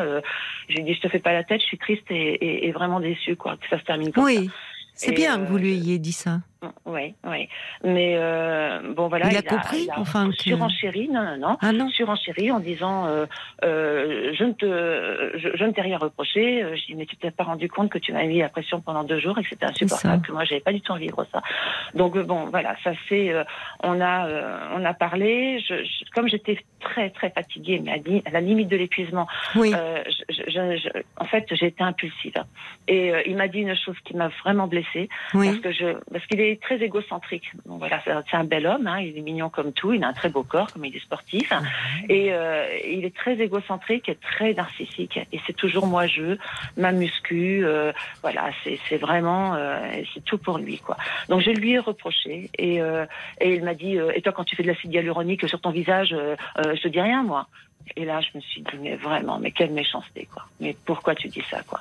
Je 0.69 0.75
lui 0.75 0.81
ai 0.83 0.85
dit 0.85 0.95
je 0.95 1.01
te 1.01 1.09
fais 1.09 1.19
pas 1.19 1.33
la 1.33 1.43
tête. 1.43 1.61
Je 1.61 1.67
suis 1.67 1.79
triste 1.79 2.09
et, 2.11 2.35
et- 2.35 2.69
et 2.69 2.73
vraiment 2.73 3.01
déçue 3.01 3.35
quoi 3.35 3.57
que 3.57 3.69
ça 3.69 3.81
se 3.81 3.85
termine 3.85 4.13
comme 4.13 4.25
Oui. 4.25 4.49
C'est 4.95 5.11
Et, 5.11 5.15
bien 5.15 5.41
euh, 5.41 5.45
que 5.45 5.49
vous 5.51 5.59
lui 5.59 5.73
ayez 5.73 5.99
dit 5.99 6.13
ça. 6.13 6.39
Oui, 6.87 7.15
oui. 7.25 7.49
Mais 7.85 8.15
euh, 8.17 8.81
bon 8.95 9.09
voilà. 9.09 9.29
Il 9.31 9.37
a 9.37 9.43
compris, 9.43 9.83
il 9.85 9.91
a 9.91 9.99
enfin, 9.99 10.29
que- 10.31 10.37
surenchéri. 10.43 11.09
Non, 11.09 11.23
non, 11.23 11.37
non 11.39 11.57
Ah 11.61 11.73
non. 11.73 11.89
surenchéri 11.89 12.51
en 12.53 12.61
disant 12.61 13.07
euh, 13.07 13.27
euh, 13.65 14.33
je 14.39 14.45
ne 14.45 14.53
te 14.53 15.39
je, 15.39 15.57
je 15.57 15.65
ne 15.65 15.73
t'ai 15.73 15.81
rien 15.83 15.99
reproché 15.99 16.65
je 16.77 16.87
dis 16.87 16.95
mais 16.95 17.07
tu 17.07 17.17
t'es 17.17 17.31
pas 17.31 17.45
rendu 17.45 17.69
compte 17.69 17.91
que 17.91 17.99
tu 17.99 18.13
m'as 18.13 18.25
mis 18.25 18.39
la 18.39 18.49
pression 18.49 18.81
pendant 18.81 19.03
deux 19.05 19.19
jours 19.19 19.39
et 19.39 19.43
que 19.43 19.49
c'était 19.49 19.67
insupportable 19.67 20.25
que 20.27 20.33
moi 20.33 20.45
j'avais 20.45 20.61
pas 20.61 20.73
du 20.73 20.81
tout 20.81 20.93
envie 20.93 21.07
de 21.07 21.11
vivre 21.11 21.27
ça 21.33 21.43
donc 21.95 22.17
bon 22.19 22.47
voilà 22.47 22.77
ça 22.85 22.93
c'est 23.09 23.33
on 23.83 24.01
a 24.01 24.29
on 24.77 24.85
a 24.85 24.95
parlé 24.95 25.59
je, 25.69 25.75
je- 25.85 26.11
comme 26.15 26.29
j'étais 26.29 26.59
très 26.81 27.11
très 27.11 27.31
fatiguée 27.31 27.81
mais 27.85 28.03
à, 28.27 28.31
la 28.31 28.41
limite 28.41 28.69
de 28.69 28.77
l'épuisement 28.77 29.27
Oui. 29.57 29.73
en 31.17 31.25
fait 31.25 31.47
été 31.53 31.83
impulsive 31.83 32.35
et 32.89 33.13
il 33.27 33.37
m'a 33.37 33.49
dit 33.49 33.61
une 33.61 33.77
chose 33.77 33.97
qui 34.05 34.17
m'a 34.17 34.29
vraiment 34.45 34.67
blessée 34.67 35.09
Oui. 35.35 35.47
parce 35.49 35.59
que 35.61 35.73
je 35.73 35.93
parce 36.13 36.27
qu'il 36.27 36.41
est 36.53 36.63
très 36.63 36.83
égocentrique. 36.83 37.53
Donc 37.67 37.79
voilà, 37.79 38.03
c'est 38.05 38.37
un 38.37 38.45
bel 38.45 38.67
homme, 38.67 38.87
hein, 38.87 39.01
il 39.01 39.17
est 39.19 39.23
mignon 39.23 39.49
comme 39.49 39.73
tout, 39.73 39.93
il 39.93 40.03
a 40.05 40.09
un 40.09 40.13
très 40.13 40.29
beau 40.29 40.43
corps 40.43 40.73
comme 40.73 40.85
il 40.85 40.95
est 40.95 41.01
sportif 41.01 41.53
et 42.09 42.33
euh, 42.33 42.67
il 42.87 43.05
est 43.05 43.15
très 43.15 43.41
égocentrique 43.41 44.09
et 44.09 44.17
très 44.17 44.55
narcissique 44.55 45.19
et 45.33 45.41
c'est 45.47 45.53
toujours 45.53 45.87
moi 45.87 46.07
je, 46.07 46.37
ma 46.77 46.93
muscu, 46.93 47.65
euh, 47.65 47.93
voilà, 48.23 48.51
c'est 48.65 48.97
vraiment 48.97 49.55
euh, 49.55 49.79
c'est 50.15 50.25
tout 50.25 50.39
pour 50.39 50.59
lui 50.59 50.79
quoi. 50.79 50.97
Donc 51.29 51.41
je 51.41 51.51
lui 51.51 51.73
ai 51.73 51.79
reproché 51.79 52.51
et 52.59 52.81
et 53.41 53.55
il 53.55 53.65
m'a 53.65 53.75
dit 53.75 53.97
et 54.15 54.21
toi 54.23 54.33
quand 54.33 54.45
tu 54.45 54.57
fais 54.57 54.63
de 54.63 54.69
l'acide 54.69 54.93
hyaluronique 54.93 55.49
sur 55.49 55.61
ton 55.61 55.71
visage, 55.71 56.15
je 56.57 56.81
te 56.81 56.89
dis 56.89 57.01
rien 57.01 57.23
moi. 57.23 57.47
Et 57.97 58.05
là, 58.05 58.21
je 58.21 58.29
me 58.39 58.41
suis 58.41 58.63
dit, 58.63 58.79
mais 58.81 58.95
vraiment, 58.95 59.41
mais 59.41 59.51
quelle 59.51 59.73
méchanceté, 59.73 60.29
quoi. 60.33 60.45
Mais 60.61 60.77
pourquoi 60.85 61.17
tu 61.17 61.27
dis 61.27 61.43
ça, 61.51 61.63
quoi 61.67 61.81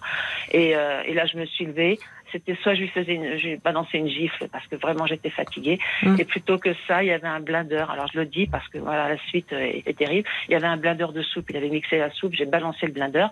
et, 0.51 0.71
et 0.71 1.13
là, 1.13 1.27
je 1.27 1.38
me 1.38 1.45
suis 1.45 1.65
levée. 1.65 2.00
C'était 2.31 2.56
soit 2.62 2.75
je 2.75 2.81
lui 2.81 2.88
faisais, 2.89 3.13
une, 3.13 3.38
je 3.38 3.48
lui 3.50 3.57
balançais 3.57 3.98
une 3.98 4.10
gifle 4.10 4.48
parce 4.51 4.66
que 4.68 4.75
vraiment 4.75 5.06
j'étais 5.06 5.30
fatiguée. 5.30 5.80
Mm. 6.04 6.16
Et 6.19 6.25
plutôt 6.25 6.57
que 6.57 6.74
ça, 6.88 7.04
il 7.04 7.07
y 7.07 7.12
avait 7.12 7.28
un 7.28 7.39
blender. 7.39 7.86
Alors 7.89 8.07
je 8.13 8.19
le 8.19 8.25
dis 8.25 8.48
parce 8.48 8.68
que 8.69 8.78
voilà, 8.78 9.10
la 9.10 9.18
suite 9.30 9.51
était 9.54 9.94
terrible. 9.94 10.28
Il 10.48 10.54
y 10.54 10.56
avait 10.56 10.68
un 10.68 10.78
blender 10.78 11.07
de 11.13 11.22
soupe. 11.22 11.50
Il 11.50 11.57
avait 11.57 11.69
mixé 11.69 11.98
la 11.98 12.12
soupe. 12.12 12.33
J'ai 12.33 12.45
balancé 12.45 12.86
le 12.86 12.92
blender 12.92 13.28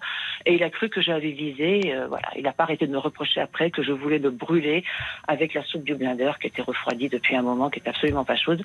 et 0.45 0.55
il 0.55 0.63
a 0.63 0.69
cru 0.69 0.89
que 0.89 1.01
j'avais 1.01 1.31
visé. 1.31 1.93
euh, 1.93 2.07
voilà, 2.07 2.29
il 2.35 2.43
n'a 2.43 2.51
pas 2.51 2.63
arrêté 2.63 2.87
de 2.87 2.91
me 2.91 2.97
reprocher 2.97 3.41
après 3.41 3.71
que 3.71 3.83
je 3.83 3.91
voulais 3.91 4.19
le 4.19 4.31
brûler 4.31 4.83
avec 5.27 5.53
la 5.53 5.63
soupe 5.63 5.83
du 5.83 5.95
blender 5.95 6.31
qui 6.39 6.47
était 6.47 6.61
refroidie 6.61 7.09
depuis 7.09 7.35
un 7.35 7.41
moment, 7.41 7.69
qui 7.69 7.79
était 7.79 7.89
absolument 7.89 8.25
pas 8.25 8.35
chaude. 8.35 8.63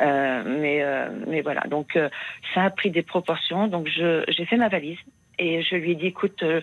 Euh, 0.00 0.42
mais 0.60 0.82
euh, 0.82 1.08
mais 1.26 1.40
voilà, 1.40 1.62
donc 1.62 1.96
euh, 1.96 2.08
ça 2.54 2.64
a 2.64 2.70
pris 2.70 2.90
des 2.90 3.02
proportions. 3.02 3.68
Donc 3.68 3.88
je 3.88 4.24
j'ai 4.28 4.44
fait 4.46 4.56
ma 4.56 4.68
valise. 4.68 4.98
Et 5.38 5.62
je 5.62 5.76
lui 5.76 5.92
ai 5.92 5.94
dit, 5.94 6.06
écoute, 6.06 6.42
euh, 6.42 6.60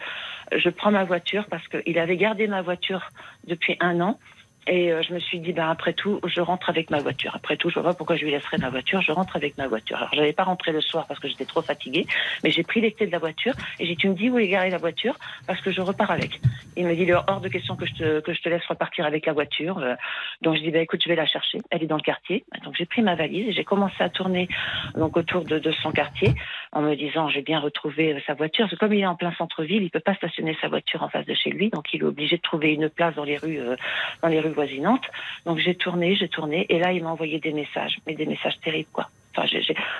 je 0.56 0.70
prends 0.70 0.92
ma 0.92 1.04
voiture 1.04 1.46
parce 1.50 1.68
qu'il 1.68 1.98
avait 2.00 2.18
gardé 2.18 2.48
ma 2.48 2.62
voiture 2.62 3.10
depuis 3.46 3.78
un 3.80 4.00
an. 4.02 4.20
Et 4.68 4.92
euh, 4.92 5.02
je 5.02 5.14
me 5.14 5.20
suis 5.20 5.40
dit, 5.40 5.54
ben, 5.54 5.70
après 5.70 5.94
tout, 5.94 6.20
je 6.24 6.40
rentre 6.40 6.70
avec 6.70 6.92
ma 6.92 7.00
voiture. 7.00 7.32
Après 7.34 7.58
tout, 7.58 7.70
je 7.70 7.76
vois 7.76 7.84
pas 7.84 7.94
pourquoi 7.96 8.16
je 8.16 8.26
lui 8.26 8.32
laisserais 8.32 8.58
ma 8.60 8.70
voiture. 8.70 9.02
Je 9.02 9.12
rentre 9.12 9.36
avec 9.36 9.58
ma 9.58 9.68
voiture. 9.68 9.98
Alors, 9.98 10.10
j'avais 10.14 10.34
pas 10.34 10.44
rentré 10.44 10.72
le 10.72 10.82
soir 10.82 11.08
parce 11.08 11.20
que 11.20 11.28
j'étais 11.28 11.46
trop 11.46 11.64
fatiguée, 11.64 12.06
mais 12.44 12.52
j'ai 12.52 12.62
pris 12.62 12.80
les 12.80 12.92
clés 12.92 13.08
de 13.08 13.12
la 13.12 13.18
voiture 13.18 13.54
et 13.80 13.86
j'ai 13.86 13.94
dit, 13.94 13.98
tu 13.98 14.10
me 14.10 14.14
dis 14.14 14.30
où 14.30 14.38
est 14.38 14.48
garée 14.48 14.70
la 14.70 14.78
voiture 14.78 15.18
parce 15.48 15.60
que 15.62 15.72
je 15.72 15.82
repars 15.82 16.12
avec. 16.12 16.40
Il 16.78 16.86
me 16.86 16.96
dit, 16.96 17.02
il 17.02 17.10
est 17.10 17.14
hors 17.14 17.42
de 17.42 17.50
question 17.50 17.76
que 17.76 17.88
je 17.88 17.94
te, 17.94 18.20
que 18.20 18.34
je 18.34 18.42
te 18.42 18.50
laisse 18.50 18.66
repartir 18.68 19.06
avec 19.06 19.26
la 19.26 19.34
voiture. 19.34 19.80
Euh, 19.80 19.96
donc, 20.42 20.58
je 20.58 20.62
dis, 20.62 20.70
ben, 20.70 20.82
écoute, 20.82 21.02
je 21.04 21.10
vais 21.10 21.16
la 21.16 21.26
chercher. 21.26 21.58
Elle 21.72 21.82
est 21.82 21.88
dans 21.88 21.98
le 21.98 22.04
quartier. 22.04 22.46
Donc, 22.64 22.76
j'ai 22.78 22.86
pris 22.86 23.02
ma 23.02 23.16
valise 23.16 23.48
et 23.48 23.54
j'ai 23.54 23.64
commencé 23.64 23.96
à 24.00 24.10
tourner, 24.10 24.48
donc, 24.96 25.18
autour 25.18 25.44
de, 25.44 25.58
de 25.58 25.72
son 25.72 25.92
quartier 25.92 26.36
en 26.74 26.82
me 26.82 26.96
disant, 26.96 27.28
j'ai 27.30 27.42
bien 27.42 27.60
retrouvé 27.60 28.14
euh, 28.14 28.20
sa 28.26 28.34
voiture. 28.34 28.68
Comme 28.80 28.94
il 28.94 29.02
est 29.02 29.06
en 29.06 29.16
plein 29.16 29.34
centre-ville, 29.34 29.84
il 29.84 29.90
peut 29.90 30.00
pas 30.00 30.16
stationner 30.16 30.58
sa 30.62 30.68
voiture 30.68 31.04
en 31.04 31.10
face 31.10 31.26
de 31.26 31.34
chez 31.34 31.50
lui. 31.50 31.70
Donc, 31.70 31.94
il 31.94 32.02
est 32.02 32.06
obligé 32.06 32.38
de 32.38 32.42
trouver 32.42 32.74
une 32.74 32.90
place 32.90 33.16
dans 33.16 33.24
les 33.24 33.38
rues, 33.38 33.60
euh, 33.60 33.76
dans 34.22 34.30
les 34.30 34.40
rues 34.40 34.52
voisinantes. 34.52 35.06
Donc 35.46 35.58
j'ai 35.60 35.76
tourné, 35.76 36.16
j'ai 36.16 36.30
tourné, 36.30 36.66
et 36.70 36.80
là 36.80 36.92
il 36.92 37.04
m'a 37.04 37.10
envoyé 37.10 37.40
des 37.40 37.52
messages, 37.52 37.98
mais 38.06 38.16
des 38.16 38.26
messages 38.26 38.60
terribles 38.60 38.90
quoi. 38.92 39.10
Enfin, 39.36 39.48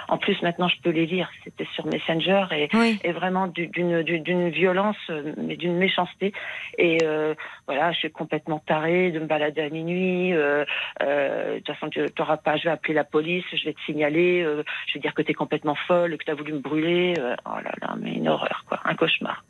En 0.10 0.18
plus 0.18 0.42
maintenant 0.42 0.68
je 0.68 0.76
peux 0.82 0.90
les 0.90 1.06
lire. 1.06 1.30
C'était 1.44 1.68
sur 1.74 1.86
Messenger 1.86 2.46
et, 2.52 2.70
Oui. 2.74 3.00
et 3.04 3.12
vraiment 3.12 3.48
du- 3.48 3.68
d'une 3.68 4.50
violence, 4.50 4.98
mais 5.38 5.56
d'une 5.56 5.78
méchanceté. 5.78 6.34
Et 6.78 6.98
euh, 7.04 7.34
voilà, 7.68 7.92
je 7.92 8.00
suis 8.00 8.12
complètement 8.12 8.60
tarée 8.60 9.12
de 9.12 9.20
me 9.20 9.26
balader 9.26 9.62
à 9.62 9.70
minuit. 9.70 10.34
Euh, 10.34 10.66
euh, 11.02 11.54
de 11.56 11.60
toute 11.60 11.68
façon, 11.76 11.90
tu 11.90 12.02
n'auras 12.20 12.38
pas. 12.38 12.58
Je 12.58 12.64
vais 12.66 12.70
appeler 12.72 12.94
la 12.94 13.04
police, 13.04 13.46
je 13.54 13.66
vais 13.66 13.74
te 13.74 13.82
signaler. 13.86 14.42
euh, 14.42 14.64
je 14.88 14.94
vais 14.96 15.00
dire 15.00 15.14
que 15.14 15.22
tu 15.22 15.32
es 15.32 15.34
complètement 15.34 15.76
folle, 15.76 16.18
que 16.18 16.24
tu 16.26 16.32
as 16.32 16.36
voulu 16.36 16.54
me 16.54 16.60
brûler. 16.60 17.14
euh, 17.20 17.36
oh 17.46 17.56
là 17.64 17.72
là, 17.82 17.96
mais 18.00 18.14
une 18.14 18.28
horreur 18.28 18.64
quoi, 18.68 18.80
un 18.86 18.96
cauchemar. 18.96 19.44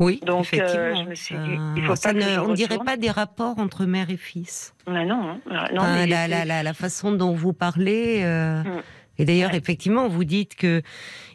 Oui, 0.00 0.20
Donc, 0.26 0.38
euh, 0.52 0.56
effectivement. 0.56 1.04
je 1.04 1.08
me 1.10 1.14
suis 1.14 1.34
ça- 1.36 1.42
dit, 1.44 1.56
il 1.76 1.82
faut 1.84 1.94
ça 1.96 2.12
pas 2.12 2.18
ne- 2.18 2.38
on 2.40 2.48
ne 2.48 2.54
dirait 2.56 2.78
pas 2.84 2.96
des 2.96 3.10
rapports 3.10 3.58
entre 3.58 3.84
mère 3.84 4.10
et 4.10 4.16
fils. 4.16 4.74
Mais 4.88 5.06
non, 5.06 5.20
hein. 5.30 5.40
non. 5.72 5.80
Enfin, 5.80 5.94
mais 5.94 6.06
la, 6.08 6.22
c'est- 6.24 6.28
la, 6.28 6.44
la, 6.44 6.62
la 6.64 6.74
façon 6.74 7.12
dont 7.12 7.32
vous 7.34 7.52
parlez. 7.52 8.20
euh, 8.24 8.62
Mm. 8.62 8.82
Et 9.16 9.24
d'ailleurs, 9.24 9.52
Ouais. 9.52 9.58
effectivement, 9.58 10.08
vous 10.08 10.24
dites 10.24 10.56
que 10.56 10.82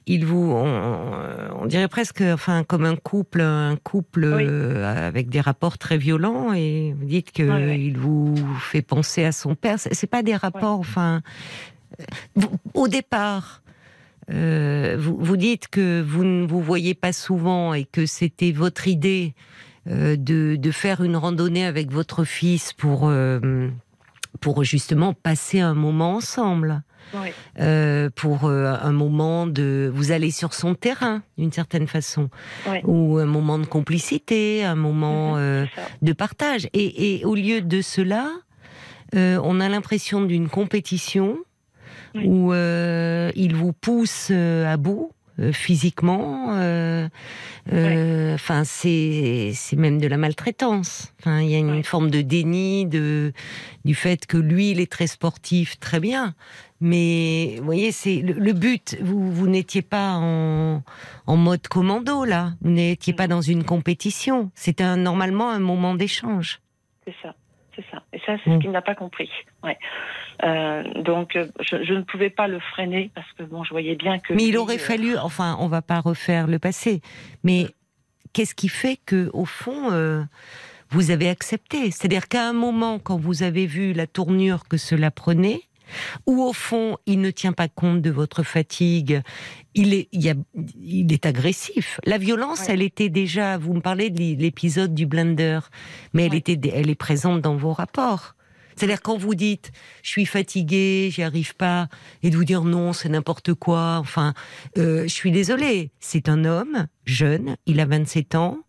il 0.05 0.25
vous, 0.25 0.51
on, 0.51 1.61
on 1.61 1.65
dirait 1.65 1.87
presque, 1.87 2.19
enfin, 2.21 2.65
comme 2.65 2.83
un 2.83 2.97
couple, 2.97 3.39
un 3.39 3.77
couple 3.77 4.25
Oui. 4.25 4.43
euh, 4.45 5.07
avec 5.07 5.29
des 5.29 5.39
rapports 5.39 5.77
très 5.77 5.97
violents, 5.97 6.51
et 6.51 6.93
vous 6.99 7.05
dites 7.05 7.31
que 7.31 7.43
Ouais, 7.43 7.49
ouais. 7.67 7.79
il 7.79 7.97
vous 7.97 8.35
fait 8.59 8.81
penser 8.81 9.23
à 9.23 9.31
son 9.31 9.55
père. 9.55 9.77
C'est 9.79 10.09
pas 10.09 10.23
des 10.23 10.35
rapports, 10.35 10.77
enfin, 10.79 11.21
vous- 12.35 12.51
au 12.73 12.89
départ. 12.89 13.61
Euh, 14.31 14.95
vous, 14.99 15.17
vous 15.19 15.37
dites 15.37 15.67
que 15.67 16.01
vous 16.01 16.23
ne 16.23 16.45
vous 16.45 16.61
voyez 16.61 16.93
pas 16.93 17.13
souvent 17.13 17.73
et 17.73 17.85
que 17.85 18.05
c'était 18.05 18.51
votre 18.51 18.87
idée 18.87 19.33
euh, 19.87 20.15
de, 20.15 20.55
de 20.55 20.71
faire 20.71 21.03
une 21.03 21.15
randonnée 21.15 21.65
avec 21.65 21.91
votre 21.91 22.23
fils 22.23 22.73
pour, 22.73 23.07
euh, 23.07 23.69
pour 24.39 24.63
justement 24.63 25.13
passer 25.13 25.59
un 25.59 25.73
moment 25.73 26.15
ensemble. 26.15 26.83
Oui. 27.15 27.29
Euh, 27.59 28.11
pour 28.15 28.45
euh, 28.45 28.75
un 28.79 28.91
moment 28.91 29.47
de... 29.47 29.89
Vous 29.91 30.11
allez 30.11 30.29
sur 30.29 30.53
son 30.53 30.75
terrain, 30.75 31.23
d'une 31.39 31.51
certaine 31.51 31.87
façon. 31.87 32.29
Ou 32.83 33.17
un 33.17 33.25
moment 33.25 33.57
de 33.57 33.65
complicité, 33.65 34.63
un 34.63 34.75
moment 34.75 35.33
Mhm, 35.33 35.39
euh, 35.39 35.65
de 36.03 36.13
partage. 36.13 36.67
Et, 36.73 37.15
et 37.19 37.25
au 37.25 37.33
lieu 37.33 37.61
de 37.61 37.81
cela, 37.81 38.29
on 39.15 39.59
a 39.59 39.69
l'impression 39.69 40.21
d'une 40.21 40.49
compétition 40.49 41.39
Oui. 42.15 42.25
où 42.27 42.53
euh, 42.53 43.31
il 43.35 43.55
vous 43.55 43.73
pousse 43.73 44.29
euh, 44.31 44.65
à 44.71 44.77
bout. 44.77 45.11
euh, 45.39 45.53
physiquement. 45.53 46.47
euh, 46.57 47.07
euh, 47.71 48.33
Enfin, 48.35 48.63
c'est 48.65 49.51
c'est 49.53 49.77
même 49.77 49.99
de 50.01 50.07
la 50.07 50.17
maltraitance. 50.17 51.13
Enfin, 51.19 51.39
il 51.41 51.49
y 51.49 51.55
a 51.55 51.59
une 51.59 51.71
Ouais. 51.71 51.83
forme 51.83 52.09
de 52.11 52.21
déni 52.21 52.85
de 52.85 53.31
du 53.85 53.95
fait 53.95 54.25
que 54.25 54.35
lui, 54.37 54.71
il 54.71 54.81
est 54.81 54.91
très 54.91 55.07
sportif, 55.07 55.79
très 55.79 56.01
bien. 56.01 56.33
Mais 56.81 57.55
vous 57.59 57.65
voyez, 57.65 57.91
c'est 57.93 58.17
le, 58.17 58.33
le 58.33 58.51
but. 58.53 58.97
Vous 59.01 59.31
vous 59.31 59.47
n'étiez 59.47 59.81
pas 59.81 60.13
en 60.15 60.83
en 61.25 61.37
mode 61.37 61.67
commando 61.69 62.25
là. 62.25 62.53
Vous 62.61 62.71
n'étiez 62.71 63.13
pas 63.13 63.27
dans 63.27 63.41
une 63.41 63.63
compétition. 63.63 64.51
C'était 64.55 64.83
un, 64.83 64.97
normalement 64.97 65.49
un 65.51 65.59
moment 65.59 65.95
d'échange. 65.95 66.59
C'est 67.05 67.15
ça, 67.21 67.33
c'est 67.79 67.91
ça. 67.95 68.03
Et 68.13 68.19
ça, 68.25 68.35
c'est 68.43 68.49
Mm. 68.49 68.55
ce 68.55 68.59
qu'il 68.61 68.71
n'a 68.71 68.81
pas 68.81 68.95
compris. 68.95 69.29
Ouais. 69.63 69.77
Euh, 70.43 70.83
donc, 71.01 71.35
euh, 71.35 71.47
je, 71.61 71.83
je 71.83 71.93
ne 71.93 72.01
pouvais 72.01 72.29
pas 72.29 72.47
le 72.47 72.59
freiner 72.59 73.09
parce 73.15 73.31
que 73.33 73.43
bon, 73.43 73.63
je 73.63 73.69
voyais 73.71 73.95
bien 73.95 74.19
que. 74.19 74.33
Mais 74.33 74.45
il 74.47 74.57
aurait 74.57 74.75
euh, 74.75 74.79
fallu, 74.79 75.17
enfin, 75.17 75.55
on 75.59 75.67
va 75.67 75.81
pas 75.81 75.99
refaire 75.99 76.47
le 76.47 76.59
passé, 76.59 77.01
mais 77.43 77.67
qu'est-ce 78.33 78.55
qui 78.55 78.69
fait 78.69 78.97
que, 79.05 79.29
au 79.33 79.45
fond, 79.45 79.91
euh, 79.91 80.23
vous 80.89 81.11
avez 81.11 81.29
accepté? 81.29 81.91
C'est-à-dire 81.91 82.27
qu'à 82.27 82.47
un 82.47 82.53
moment, 82.53 82.99
quand 82.99 83.17
vous 83.17 83.43
avez 83.43 83.65
vu 83.65 83.93
la 83.93 84.07
tournure 84.07 84.67
que 84.67 84.77
cela 84.77 85.11
prenait, 85.11 85.61
ou 86.25 86.41
au 86.43 86.53
fond, 86.53 86.97
il 87.05 87.21
ne 87.21 87.31
tient 87.31 87.53
pas 87.53 87.67
compte 87.67 88.01
de 88.01 88.09
votre 88.09 88.43
fatigue, 88.43 89.21
il 89.75 89.93
est, 89.93 90.09
il 90.11 90.21
y 90.23 90.29
a, 90.29 90.35
il 90.81 91.11
est 91.13 91.25
agressif. 91.25 91.99
La 92.05 92.17
violence, 92.17 92.59
Ouais. 92.61 92.65
elle 92.69 92.81
était 92.81 93.09
déjà. 93.09 93.57
Vous 93.57 93.73
me 93.73 93.81
parlez 93.81 94.09
de 94.09 94.19
l'épisode 94.41 94.93
du 94.93 95.05
blender, 95.05 95.59
mais 96.13 96.25
elle 96.25 96.35
était, 96.35 96.59
elle 96.73 96.89
est 96.89 96.95
présente 96.95 97.41
dans 97.41 97.55
vos 97.55 97.73
rapports. 97.73 98.35
C'est-à-dire 98.75 99.01
quand 99.01 99.17
vous 99.17 99.35
dites 99.35 99.71
je 100.03 100.09
suis 100.09 100.25
fatiguée, 100.25 101.09
j'y 101.11 101.21
arrive 101.21 101.53
pas, 101.55 101.89
et 102.23 102.29
de 102.29 102.37
vous 102.37 102.45
dire 102.45 102.63
non, 102.63 102.93
c'est 102.93 103.09
n'importe 103.09 103.53
quoi. 103.53 103.97
Enfin, 103.99 104.33
euh, 104.77 105.03
je 105.03 105.07
suis 105.13 105.31
désolée. 105.31 105.91
C'est 105.99 106.29
un 106.29 106.45
homme 106.45 106.87
jeune, 107.05 107.57
il 107.65 107.79
a 107.81 107.85
27 107.85 108.35
ans. 108.35 108.59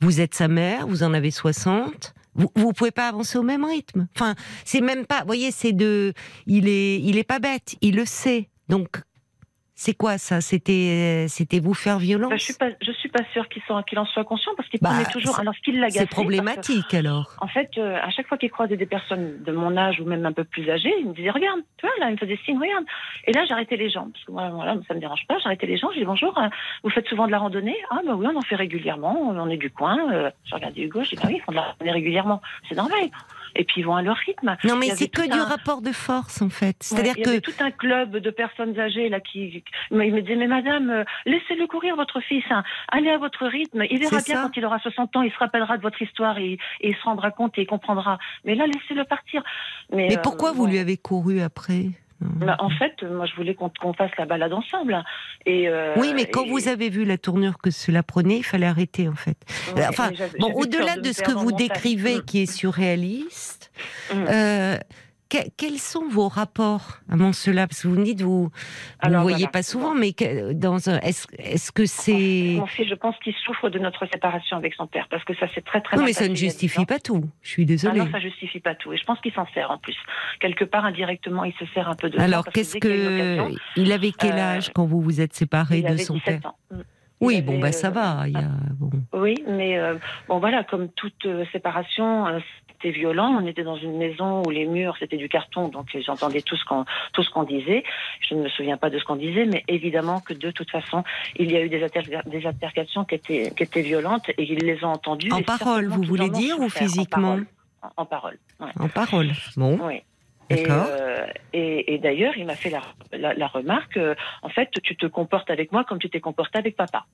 Vous 0.00 0.20
êtes 0.20 0.34
sa 0.34 0.46
mère, 0.48 0.86
vous 0.86 1.02
en 1.02 1.12
avez 1.14 1.30
60. 1.32 2.14
Vous, 2.34 2.50
vous 2.54 2.72
pouvez 2.72 2.90
pas 2.90 3.08
avancer 3.08 3.38
au 3.38 3.42
même 3.42 3.64
rythme. 3.64 4.08
Enfin, 4.14 4.34
c'est 4.64 4.80
même 4.80 5.06
pas. 5.06 5.20
Vous 5.20 5.26
voyez, 5.26 5.50
c'est 5.50 5.72
de. 5.72 6.12
Il 6.46 6.68
est, 6.68 7.00
il 7.00 7.18
est 7.18 7.24
pas 7.24 7.38
bête. 7.38 7.76
Il 7.80 7.96
le 7.96 8.04
sait. 8.04 8.48
Donc, 8.68 9.02
c'est 9.82 9.94
quoi 9.94 10.18
ça? 10.18 10.42
C'était, 10.42 11.24
c'était 11.28 11.58
vous 11.58 11.72
faire 11.72 11.98
violence? 11.98 12.28
bah, 12.28 12.36
je 12.36 12.44
suis 12.44 12.52
pas, 12.54 12.68
je 12.82 12.92
suis 12.92 13.08
pas 13.08 13.22
sûre 13.32 13.48
qu'il 13.48 13.98
en 13.98 14.04
soit 14.04 14.24
conscient 14.24 14.52
parce 14.54 14.68
qu'il 14.68 14.78
Bah, 14.80 14.90
prenait 14.90 15.06
toujours. 15.06 15.40
Alors, 15.40 15.54
qu'il 15.64 15.80
l'agaçait. 15.80 16.00
C'est 16.00 16.06
que- 16.06 16.10
problématique 16.14 16.92
alors. 16.92 17.34
En 17.40 17.46
fait, 17.48 17.70
euh, 17.78 17.96
à 18.02 18.10
chaque 18.10 18.26
fois 18.26 18.36
qu'il 18.36 18.50
croisait 18.50 18.76
des 18.76 18.84
personnes 18.84 19.42
de 19.42 19.52
mon 19.52 19.78
âge 19.78 19.98
ou 19.98 20.04
même 20.04 20.26
un 20.26 20.32
peu 20.32 20.44
plus 20.44 20.68
âgées, 20.70 20.92
il 21.00 21.08
me 21.08 21.14
disait 21.14 21.30
regarde, 21.30 21.60
tu 21.78 21.86
vois 21.86 21.94
là, 21.98 22.10
il 22.10 22.12
me 22.12 22.18
faisait 22.18 22.38
signe, 22.44 22.58
regarde. 22.58 22.84
Et 23.26 23.32
là, 23.32 23.46
j'arrêtais 23.46 23.76
les 23.76 23.88
gens 23.88 24.08
parce 24.12 24.22
que 24.26 24.32
moi, 24.32 24.50
voilà, 24.50 24.76
ça 24.86 24.92
me 24.92 25.00
dérange 25.00 25.26
pas. 25.26 25.38
J'arrêtais 25.42 25.66
les 25.66 25.78
gens, 25.78 25.88
je 25.94 25.98
dis 26.00 26.04
bonjour, 26.04 26.36
euh, 26.38 26.48
vous 26.84 26.90
faites 26.90 27.08
souvent 27.08 27.26
de 27.26 27.32
la 27.32 27.38
randonnée? 27.38 27.76
Ah 27.90 28.00
bah 28.06 28.14
oui, 28.16 28.26
on 28.30 28.36
en 28.36 28.42
fait 28.42 28.56
régulièrement. 28.56 29.16
On 29.30 29.48
est 29.48 29.56
du 29.56 29.70
coin. 29.70 30.12
Euh, 30.12 30.30
je 30.44 30.54
regardais 30.54 30.82
Hugo, 30.82 31.02
je 31.04 31.10
dis 31.10 31.16
bah 31.16 31.22
oui, 31.28 31.36
ils 31.36 31.40
font 31.42 31.52
de 31.52 31.56
la 31.56 31.62
randonnée 31.62 31.92
régulièrement. 31.92 32.42
C'est 32.68 32.74
normal. 32.74 33.00
Et 33.56 33.64
puis 33.64 33.80
ils 33.80 33.84
vont 33.84 33.96
à 33.96 34.02
leur 34.02 34.16
rythme. 34.16 34.56
Non, 34.64 34.74
Il 34.74 34.78
mais 34.78 34.86
c'est 34.90 35.08
que 35.08 35.22
du 35.22 35.40
rapport 35.40 35.82
de 35.82 35.92
force 35.92 36.42
en 36.42 36.50
fait. 36.50 36.76
C'est-à-dire 36.80 37.12
Ouais, 37.12 37.18
il 37.18 37.20
y 37.20 37.24
que 37.24 37.30
avait 37.30 37.40
tout 37.40 37.52
un 37.60 37.70
club 37.70 38.16
de 38.16 38.30
personnes 38.30 38.78
âgées 38.78 39.08
là 39.08 39.20
qui, 39.20 39.62
mais 39.90 40.08
il 40.08 40.14
me 40.14 40.20
disait 40.22 40.36
mais 40.36 40.46
madame, 40.46 40.90
euh, 40.90 41.04
laissez-le 41.26 41.66
courir 41.66 41.96
votre 41.96 42.20
fils, 42.20 42.44
hein. 42.50 42.62
allez 42.88 43.10
à 43.10 43.18
votre 43.18 43.46
rythme, 43.46 43.84
il 43.90 43.98
verra 43.98 44.20
bien 44.22 44.36
ça. 44.36 44.42
quand 44.42 44.56
il 44.56 44.64
aura 44.64 44.78
60 44.78 45.16
ans, 45.16 45.22
il 45.22 45.32
se 45.32 45.38
rappellera 45.38 45.76
de 45.76 45.82
votre 45.82 46.00
histoire 46.00 46.38
et, 46.38 46.52
et 46.80 46.88
il 46.88 46.96
se 46.96 47.02
rendra 47.02 47.30
compte 47.30 47.56
et 47.58 47.62
il 47.62 47.66
comprendra. 47.66 48.18
Mais 48.44 48.54
là 48.54 48.66
laissez-le 48.66 49.04
partir. 49.04 49.42
Mais, 49.92 50.08
Mais 50.08 50.18
euh, 50.18 50.22
pourquoi 50.22 50.52
vous 50.52 50.66
lui 50.66 50.78
avez 50.78 50.96
couru 50.96 51.40
après? 51.40 51.86
Bah, 52.20 52.56
en 52.58 52.68
fait, 52.70 53.02
moi 53.02 53.24
je 53.26 53.34
voulais 53.34 53.54
qu'on 53.54 53.92
fasse 53.94 54.10
la 54.18 54.26
balade 54.26 54.52
ensemble. 54.52 55.02
Et 55.46 55.68
euh, 55.68 55.94
Oui, 55.96 56.12
mais 56.14 56.26
quand 56.26 56.44
et- 56.44 56.50
vous 56.50 56.68
avez 56.68 56.90
vu 56.90 57.04
la 57.04 57.16
tournure 57.16 57.56
que 57.58 57.70
cela 57.70 58.02
prenait, 58.02 58.36
il 58.38 58.42
fallait 58.44 58.66
arrêter 58.66 59.08
en 59.08 59.14
fait. 59.14 59.36
Ouais, 59.74 59.86
enfin, 59.88 60.10
Bon, 60.38 60.52
au-delà 60.54 60.96
de 60.96 61.12
ce 61.12 61.22
que 61.22 61.32
vous 61.32 61.52
décrivez, 61.52 62.18
Mm. 62.18 62.22
qui 62.22 62.42
est 62.42 62.46
surréaliste, 62.52 63.70
Mm. 64.14 64.24
euh, 64.28 64.76
que- 65.30 65.48
quels 65.56 65.78
sont 65.78 66.08
vos 66.08 66.28
rapports 66.28 66.98
avant 67.10 67.32
cela? 67.32 67.66
Parce 67.66 67.82
que 67.82 67.88
vous 67.88 67.94
me 67.98 68.04
dites, 68.04 68.20
vous 68.20 68.50
ne 69.04 69.16
voyez 69.18 69.36
voilà. 69.38 69.48
pas 69.48 69.62
souvent, 69.62 69.94
mais 69.94 70.12
que- 70.12 70.52
dans 70.52 70.90
un, 70.90 70.98
est-ce 71.00 71.26
est-ce 71.38 71.72
que 71.72 71.86
c'est... 71.86 72.56
Mon 72.58 72.66
fils, 72.66 72.88
je 72.88 72.94
pense 72.94 73.16
qu'il 73.24 73.34
souffre 73.44 73.68
de 73.70 73.78
notre 73.78 74.06
séparation 74.12 74.56
avec 74.56 74.74
son 74.74 74.86
père 74.86 75.06
parce 75.08 75.24
que 75.24 75.34
ça 75.36 75.46
s'est 75.54 75.62
très 75.62 75.80
très 75.80 75.96
mal 75.96 76.04
mais 76.04 76.12
ça 76.12 76.28
ne 76.28 76.34
justifie 76.34 76.84
pas 76.84 76.98
tout. 76.98 77.24
Je 77.42 77.48
suis 77.48 77.62
Ah 77.62 77.66
désolée. 77.66 77.98
non, 78.00 78.10
ça 78.10 78.18
justifie 78.20 78.60
pas 78.60 78.74
tout. 78.74 78.92
Et 78.92 78.96
je 78.98 79.04
pense 79.04 79.20
qu'il 79.20 79.32
s'en 79.32 79.46
sert 79.54 79.70
en 79.70 79.78
plus. 79.78 79.96
Quelque 80.40 80.64
part, 80.64 80.84
indirectement, 80.84 81.44
il 81.44 81.54
se 81.54 81.64
sert 81.72 81.88
un 81.88 81.94
peu 81.94 82.10
de 82.10 82.18
ça, 82.18 82.24
Alors, 82.24 82.44
qu'est-ce 82.46 82.76
que... 82.78 83.48
Il 83.76 83.92
avait 83.92 84.12
quel 84.12 84.32
euh, 84.32 84.56
âge 84.56 84.70
quand 84.74 84.84
vous 84.84 85.00
vous 85.00 85.20
êtes 85.20 85.32
séparés 85.34 85.78
il 85.78 85.84
de 85.84 85.88
avait 85.88 85.98
son 86.02 86.14
17 86.14 86.40
père 86.42 86.50
ans. 86.50 86.56
Mm. 86.70 86.80
Oui, 87.22 87.42
bon, 87.42 87.58
bah 87.58 87.70
ça 87.70 87.88
euh, 87.88 87.90
va. 87.90 88.22
Il 88.28 88.32
y 88.32 88.36
a... 88.36 88.48
bon. 88.78 88.90
Oui, 89.12 89.34
mais 89.46 89.78
euh, 89.78 89.96
bon 90.26 90.38
voilà, 90.38 90.64
comme 90.64 90.88
toute 90.88 91.26
euh, 91.26 91.44
séparation, 91.52 92.26
euh, 92.26 92.38
c'était 92.82 92.96
violent. 92.96 93.38
On 93.40 93.46
était 93.46 93.62
dans 93.62 93.76
une 93.76 93.96
maison 93.98 94.42
où 94.42 94.50
les 94.50 94.66
murs 94.66 94.96
c'était 94.98 95.16
du 95.16 95.28
carton, 95.28 95.68
donc 95.68 95.86
j'entendais 96.06 96.40
tout 96.42 96.56
ce 96.56 96.64
qu'on 96.64 96.84
tout 97.12 97.22
ce 97.22 97.30
qu'on 97.30 97.42
disait. 97.44 97.84
Je 98.28 98.34
ne 98.34 98.42
me 98.42 98.48
souviens 98.48 98.76
pas 98.76 98.90
de 98.90 98.98
ce 98.98 99.04
qu'on 99.04 99.16
disait, 99.16 99.44
mais 99.46 99.64
évidemment 99.68 100.20
que 100.20 100.32
de 100.32 100.50
toute 100.50 100.70
façon, 100.70 101.04
il 101.36 101.50
y 101.52 101.56
a 101.56 101.60
eu 101.62 101.68
des, 101.68 101.82
alter- 101.82 102.22
des 102.26 102.46
altercations 102.46 103.04
qui 103.04 103.16
étaient 103.16 103.50
qui 103.56 103.62
étaient 103.62 103.82
violentes 103.82 104.28
et 104.30 104.42
ils 104.42 104.58
les 104.64 104.82
ont 104.84 104.88
entendues. 104.92 105.30
En 105.32 105.42
parole, 105.42 105.86
vous 105.88 106.02
voulez 106.02 106.30
dire, 106.30 106.58
ou 106.58 106.64
en 106.64 106.68
physiquement 106.68 107.22
parole. 107.22 107.46
En, 107.82 108.02
en 108.02 108.06
parole. 108.06 108.38
ouais. 108.60 108.66
En 108.78 108.88
parole. 108.88 109.30
Bon, 109.56 109.78
Oui. 109.88 110.02
Et, 110.52 110.64
euh, 110.68 111.26
et, 111.52 111.94
et 111.94 111.98
d'ailleurs, 111.98 112.36
il 112.36 112.44
m'a 112.44 112.56
fait 112.56 112.70
la, 112.70 112.80
la, 113.12 113.34
la 113.34 113.46
remarque, 113.46 113.96
euh, 113.96 114.16
en 114.42 114.48
fait, 114.48 114.68
tu 114.82 114.96
te 114.96 115.06
comportes 115.06 115.48
avec 115.48 115.70
moi 115.70 115.84
comme 115.84 116.00
tu 116.00 116.10
t'es 116.10 116.18
comporté 116.18 116.58
avec 116.58 116.74
papa. 116.76 117.06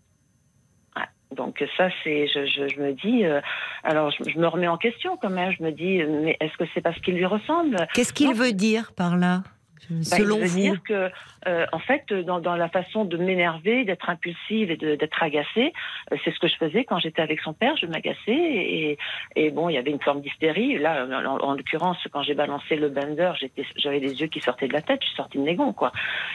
Donc 1.35 1.65
ça, 1.77 1.89
c'est, 2.05 2.29
je, 2.29 2.47
je, 2.47 2.69
je 2.69 2.81
me 2.81 2.93
dis, 2.93 3.25
euh, 3.25 3.41
alors 3.83 4.11
je, 4.11 4.31
je 4.31 4.39
me 4.39 4.47
remets 4.47 4.69
en 4.69 4.77
question 4.77 5.17
quand 5.17 5.31
même. 5.31 5.53
Je 5.59 5.63
me 5.63 5.73
dis, 5.73 6.03
mais 6.05 6.37
est-ce 6.41 6.57
que 6.57 6.65
c'est 6.73 6.81
parce 6.81 6.99
qu'il 7.01 7.15
lui 7.15 7.27
ressemble? 7.27 7.89
Qu'est-ce 7.95 8.13
qu'il 8.13 8.33
veut 8.35 8.53
dire 8.53 8.93
par 8.93 9.17
là? 9.17 9.43
Bah, 9.89 9.97
Selon 10.03 10.39
il 10.39 10.43
veut 10.43 10.49
vous 10.49 10.61
dire 10.61 10.83
que, 10.83 11.11
euh, 11.47 11.67
en 11.71 11.79
fait, 11.79 12.13
dans, 12.13 12.41
dans 12.41 12.57
la 12.57 12.69
façon 12.69 13.05
de 13.05 13.17
m'énerver, 13.17 13.85
d'être 13.85 14.11
impulsive 14.11 14.73
et 14.73 14.77
d'être 14.77 15.23
agacée, 15.23 15.73
euh, 16.11 16.17
c'est 16.25 16.33
ce 16.33 16.41
que 16.41 16.49
je 16.49 16.57
faisais 16.57 16.85
quand 16.85 16.99
j'étais 16.99 17.23
avec 17.23 17.41
son 17.41 17.53
père. 17.53 17.77
Je 17.77 17.87
m'agaçais 17.87 18.33
et, 18.33 18.99
et 19.37 19.51
bon, 19.51 19.69
il 19.69 19.75
y 19.75 19.79
avait 19.79 19.93
une 19.93 20.01
forme 20.01 20.23
d'hystérie. 20.23 20.79
Là, 20.79 21.07
en, 21.07 21.39
en 21.39 21.53
l'occurrence, 21.55 21.99
quand 22.11 22.23
j'ai 22.23 22.35
balancé 22.35 22.75
le 22.75 22.89
bender, 22.89 23.33
j'avais 23.77 24.01
des 24.01 24.21
yeux 24.21 24.27
qui 24.27 24.41
sortaient 24.41 24.67
de 24.67 24.73
la 24.73 24.83
tête. 24.83 25.01
Je 25.03 25.07
suis 25.07 25.17
sortie 25.17 25.39
de 25.39 25.45
négon, 25.45 25.73
quoi. 25.73 25.93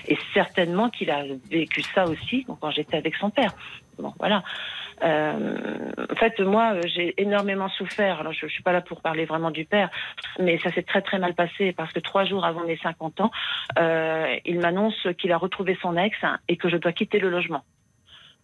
Et 0.08 0.18
certainement 0.34 0.90
qu'il 0.90 1.12
a 1.12 1.24
vécu 1.50 1.82
ça 1.82 2.06
aussi 2.06 2.46
quand 2.62 2.72
j'étais 2.72 2.96
avec 2.96 3.16
son 3.16 3.32
père. 3.32 3.54
Voilà. 4.20 4.44
Euh, 5.04 5.92
en 6.12 6.16
fait, 6.16 6.40
moi, 6.40 6.76
j'ai 6.86 7.20
énormément 7.22 7.70
souffert. 7.70 8.20
Alors, 8.20 8.34
je, 8.34 8.48
je 8.48 8.54
suis 8.54 8.64
pas 8.64 8.72
là 8.72 8.82
pour 8.82 9.02
parler 9.02 9.26
vraiment 9.26 9.52
du 9.52 9.66
père, 9.66 9.90
mais 10.40 10.58
ça 10.60 10.72
s'est 10.72 10.84
très 10.84 11.02
très 11.02 11.20
mal 11.20 11.34
passé 11.34 11.72
parce 11.72 11.92
que 11.92 12.00
trois 12.00 12.26
jours 12.26 12.46
avant 12.46 12.64
mes 12.66 12.78
50 12.78 13.22
ans, 13.22 13.32
euh, 13.80 14.36
il 14.46 14.60
m'annonce 14.60 15.08
qu'il 15.18 15.32
a 15.32 15.38
retrouvé 15.38 15.78
son 15.82 15.98
ex 15.98 16.18
et 16.48 16.58
que 16.58 16.70
je 16.70 16.78
dois 16.78 16.92
quitter 16.92 17.20
le 17.20 17.30
logement. 17.30 17.64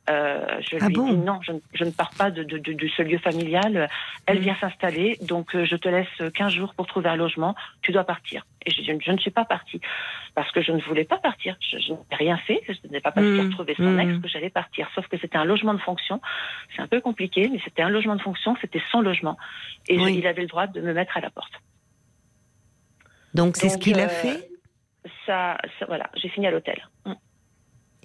Euh, 0.10 0.62
je 0.62 0.78
Ah 0.80 0.88
lui 0.88 0.94
bon 0.96 1.12
dis 1.12 1.18
non, 1.18 1.42
je, 1.42 1.52
ne- 1.52 1.60
je 1.74 1.84
ne 1.84 1.92
pars 1.92 2.12
pas 2.18 2.32
de, 2.32 2.42
de, 2.44 2.58
de, 2.60 2.72
de 2.72 2.88
ce 2.96 3.02
lieu 3.02 3.18
familial. 3.18 3.90
Elle 4.26 4.38
Mm. 4.38 4.42
vient 4.42 4.56
s'installer, 4.62 5.18
donc 5.22 5.54
euh, 5.54 5.66
je 5.66 5.76
te 5.76 5.90
laisse 5.90 6.32
15 6.34 6.54
jours 6.54 6.74
pour 6.76 6.88
trouver 6.88 7.10
un 7.10 7.18
logement. 7.18 7.56
Tu 7.82 7.92
dois 7.92 8.06
partir. 8.06 8.46
Et 8.66 8.72
je, 8.72 8.82
je, 8.84 8.94
je 9.04 9.12
ne 9.12 9.18
suis 9.18 9.32
pas 9.32 9.44
partie 9.44 9.82
parce 10.34 10.50
que 10.52 10.62
je 10.62 10.72
ne 10.72 10.80
voulais 10.82 11.04
pas 11.04 11.18
partir. 11.18 11.58
Je, 11.60 11.78
je 11.80 11.92
n'ai 11.92 12.16
rien 12.16 12.38
fait. 12.38 12.62
Je 12.70 12.88
n'ai 12.90 13.02
pas 13.02 13.12
parce 13.12 13.26
qu'il 13.28 13.36
Mm. 13.44 13.48
retrouvé 13.50 13.76
son 13.76 13.84
Mm. 13.92 14.00
ex 14.00 14.22
que 14.22 14.28
j'allais 14.30 14.50
partir. 14.50 14.90
Sauf 14.96 15.06
que 15.08 15.18
c'était 15.18 15.38
un 15.38 15.44
logement 15.46 15.74
de 15.74 15.80
fonction. 15.82 16.22
C'est 16.76 16.82
un 16.82 16.88
peu 16.88 17.02
compliqué, 17.02 17.50
mais 17.52 17.60
c'était 17.66 17.82
un 17.82 17.90
logement 17.90 18.16
de 18.16 18.22
fonction. 18.22 18.56
C'était 18.62 18.82
son 18.92 19.02
logement, 19.02 19.38
et 19.90 20.00
Oui. 20.00 20.16
il 20.18 20.26
avait 20.28 20.42
le 20.44 20.48
droit 20.48 20.68
de 20.68 20.80
me 20.80 20.94
mettre 20.94 21.18
à 21.18 21.20
la 21.22 21.30
porte. 21.30 21.54
Donc 23.34 23.58
c'est 23.58 23.70
ce 23.70 23.78
qu'il 23.78 24.00
a 24.00 24.06
euh, 24.06 24.10
fait? 24.10 24.50
Ça, 25.26 25.58
ça 25.80 25.86
voilà, 25.88 26.10
j'ai 26.16 26.30
fini 26.30 26.48
à 26.48 26.52
l'hôtel. 26.52 26.88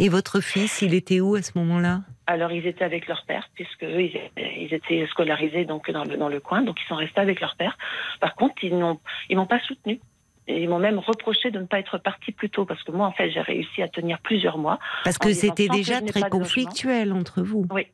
Et 0.02 0.08
votre 0.08 0.40
fils, 0.40 0.82
il 0.82 0.94
était 0.94 1.20
où 1.20 1.36
à 1.36 1.42
ce 1.42 1.56
moment-là? 1.58 2.00
Alors 2.26 2.50
ils 2.50 2.66
étaient 2.66 2.82
avec 2.82 3.06
leur 3.06 3.24
père, 3.24 3.48
puisque 3.54 3.84
eux, 3.84 4.00
ils, 4.36 4.74
étaient- 4.74 5.06
scolarisés 5.06 5.64
donc 5.64 5.88
dans 5.92 6.02
le, 6.02 6.16
dans 6.16 6.28
le 6.28 6.40
coin, 6.40 6.62
donc 6.62 6.80
ils 6.84 6.88
sont 6.88 6.96
restés 6.96 7.20
avec 7.20 7.40
leur 7.40 7.54
père. 7.54 7.78
Par 8.20 8.34
contre, 8.34 8.64
ils 8.64 8.76
n'ont 8.76 8.98
ils 9.30 9.36
m'ont 9.36 9.46
pas 9.46 9.60
soutenu. 9.60 10.00
Ils 10.48 10.68
m'ont 10.68 10.80
même 10.80 10.98
reproché 10.98 11.52
de 11.52 11.60
ne 11.60 11.66
pas 11.66 11.78
être 11.78 11.98
partie 11.98 12.32
plus 12.32 12.50
tôt, 12.50 12.64
parce 12.64 12.82
que 12.82 12.90
moi, 12.90 13.06
en 13.06 13.12
fait, 13.12 13.30
j'ai 13.30 13.40
réussi 13.40 13.80
à 13.80 13.86
tenir 13.86 14.18
plusieurs 14.18 14.58
mois. 14.58 14.80
Parce 15.04 15.18
que 15.18 15.32
c'était 15.32 15.68
que 15.68 15.72
déjà 15.72 16.00
très 16.00 16.28
conflictuel 16.28 17.12
entre 17.12 17.42
vous. 17.42 17.68
Oui, 17.70 17.86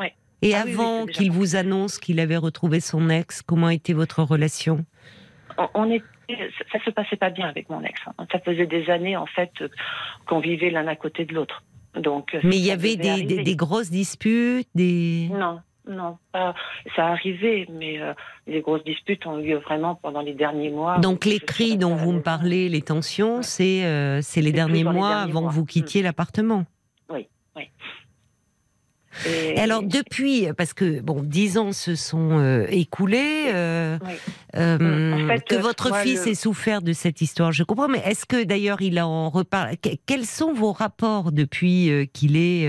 oui. 0.00 0.06
Et 0.42 0.56
Ah 0.56 0.62
oui, 0.64 0.74
oui, 0.74 0.74
avant 0.74 1.06
qu'il 1.06 1.30
vous 1.30 1.54
annonce 1.54 2.00
qu'il 2.00 2.18
avait 2.18 2.36
retrouvé 2.36 2.80
son 2.80 3.08
ex, 3.08 3.40
comment 3.40 3.70
était 3.70 3.92
votre 3.92 4.24
relation? 4.24 4.84
On, 5.56 5.68
on 5.74 5.90
était, 5.92 6.04
ça, 6.58 6.78
ça 6.78 6.84
se 6.84 6.90
passait 6.90 7.16
pas 7.16 7.30
bien 7.30 7.46
avec 7.48 7.68
mon 7.70 7.82
ex. 7.82 8.00
hein. 8.06 8.26
Ça 8.30 8.38
faisait 8.40 8.66
des 8.66 8.88
années, 8.90 9.16
en 9.16 9.26
fait, 9.26 9.52
qu'on 10.26 10.40
vivait 10.40 10.70
l'un 10.70 10.86
à 10.86 10.96
côté 10.96 11.24
de 11.24 11.34
l'autre. 11.34 11.62
Donc, 11.96 12.34
euh, 12.34 12.40
Mais 12.44 12.56
il 12.56 12.64
y 12.64 12.70
avait 12.70 12.96
des, 12.96 13.08
arriver. 13.10 13.36
des- 13.36 13.42
des 13.42 13.56
grosses 13.56 13.90
disputes, 13.90 14.68
des... 14.74 15.28
Non, 15.30 15.60
non, 15.88 16.16
pas. 16.32 16.54
Ça 16.96 17.08
arrivait, 17.08 17.66
mais 17.70 18.00
euh, 18.00 18.14
les 18.46 18.60
grosses 18.62 18.84
disputes 18.84 19.26
ont 19.26 19.38
eu 19.38 19.48
lieu 19.48 19.56
vraiment 19.58 19.94
pendant 19.96 20.20
les 20.22 20.32
derniers 20.32 20.70
mois. 20.70 20.98
Donc 21.00 21.24
les 21.24 21.38
cris 21.40 21.76
dont 21.76 21.94
vous 21.94 22.12
me 22.12 22.20
parlez, 22.22 22.68
les 22.68 22.82
tensions, 22.82 23.42
c'est 23.42 23.84
euh, 23.84 24.20
c'est 24.22 24.40
les 24.40 24.52
derniers 24.52 24.78
les 24.78 24.84
mois 24.84 25.08
derniers 25.10 25.30
avant 25.30 25.40
mois. 25.42 25.50
que 25.50 25.54
vous 25.56 25.64
quittiez 25.66 26.00
l'appartement. 26.02 26.64
Oui, 27.10 27.26
oui. 27.56 27.64
Et, 29.26 29.54
Et 29.56 29.60
alors 29.60 29.82
depuis, 29.82 30.48
parce 30.56 30.72
que 30.74 31.00
bon, 31.00 31.22
dix 31.22 31.58
ans 31.58 31.72
se 31.72 31.94
sont 31.94 32.38
euh, 32.38 32.66
écoulés, 32.70 33.50
euh, 33.52 33.98
Oui. 34.06 34.12
euh, 34.56 35.12
En 35.24 35.28
fait, 35.28 35.44
que 35.44 35.54
votre 35.56 35.88
moi, 35.90 35.98
fils 36.00 36.24
le- 36.26 36.32
ait 36.32 36.34
souffert 36.34 36.82
de 36.82 36.92
cette 36.92 37.20
histoire, 37.20 37.52
je 37.52 37.62
comprends. 37.64 37.88
Mais 37.88 38.00
est-ce 38.04 38.26
que 38.26 38.42
d'ailleurs 38.44 38.80
il 38.82 39.00
en 39.00 39.28
reparle 39.30 39.76
Que- 39.76 39.90
Quels 40.06 40.24
sont 40.26 40.52
vos 40.52 40.72
rapports 40.72 41.32
depuis 41.32 42.08
qu'il 42.12 42.36
est 42.36 42.68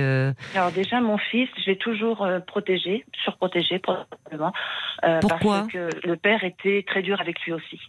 Alors 0.56 0.72
déjà, 0.72 1.02
mon 1.02 1.18
fils, 1.18 1.50
je 1.66 1.72
l'ai 1.72 1.78
toujours 1.78 2.28
protégé, 2.48 3.06
surprotégé 3.24 3.80
probablement, 3.80 4.54
Pourquoi 5.22 5.60
parce 5.62 5.68
que 5.72 5.90
le 6.08 6.16
père 6.18 6.44
était 6.44 6.84
très 6.88 7.02
dur 7.02 7.20
avec 7.22 7.40
lui 7.42 7.54
aussi. 7.54 7.80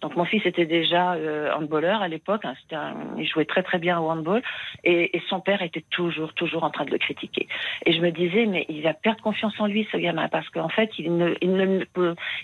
Donc 0.00 0.16
mon 0.16 0.24
fils 0.24 0.44
était 0.46 0.66
déjà 0.66 1.14
euh, 1.14 1.52
handballeur 1.54 2.02
à 2.02 2.08
l'époque, 2.08 2.44
hein, 2.44 2.54
un- 2.72 2.94
il 3.16 3.26
jouait 3.26 3.44
très 3.44 3.62
très 3.62 3.78
bien 3.78 3.98
au 3.98 4.08
handball, 4.10 4.42
et, 4.84 5.16
et 5.16 5.22
son 5.28 5.40
père 5.40 5.60
était 5.62 5.84
toujours 5.90 6.32
toujours 6.34 6.64
en 6.64 6.70
train 6.70 6.84
de 6.84 6.90
le 6.90 6.98
critiquer. 6.98 7.48
Et 7.84 7.92
je 7.92 8.00
me 8.00 8.10
disais, 8.10 8.46
mais 8.46 8.64
il 8.68 8.82
va 8.82 8.94
perdre 8.94 9.22
confiance 9.22 9.54
en 9.58 9.66
lui, 9.66 9.88
ce 9.90 9.96
gamin, 9.96 10.28
parce 10.28 10.48
qu'en 10.50 10.68
fait, 10.68 10.90
il 10.98 11.16
ne, 11.16 11.34
il 11.40 11.52
ne, 11.54 11.84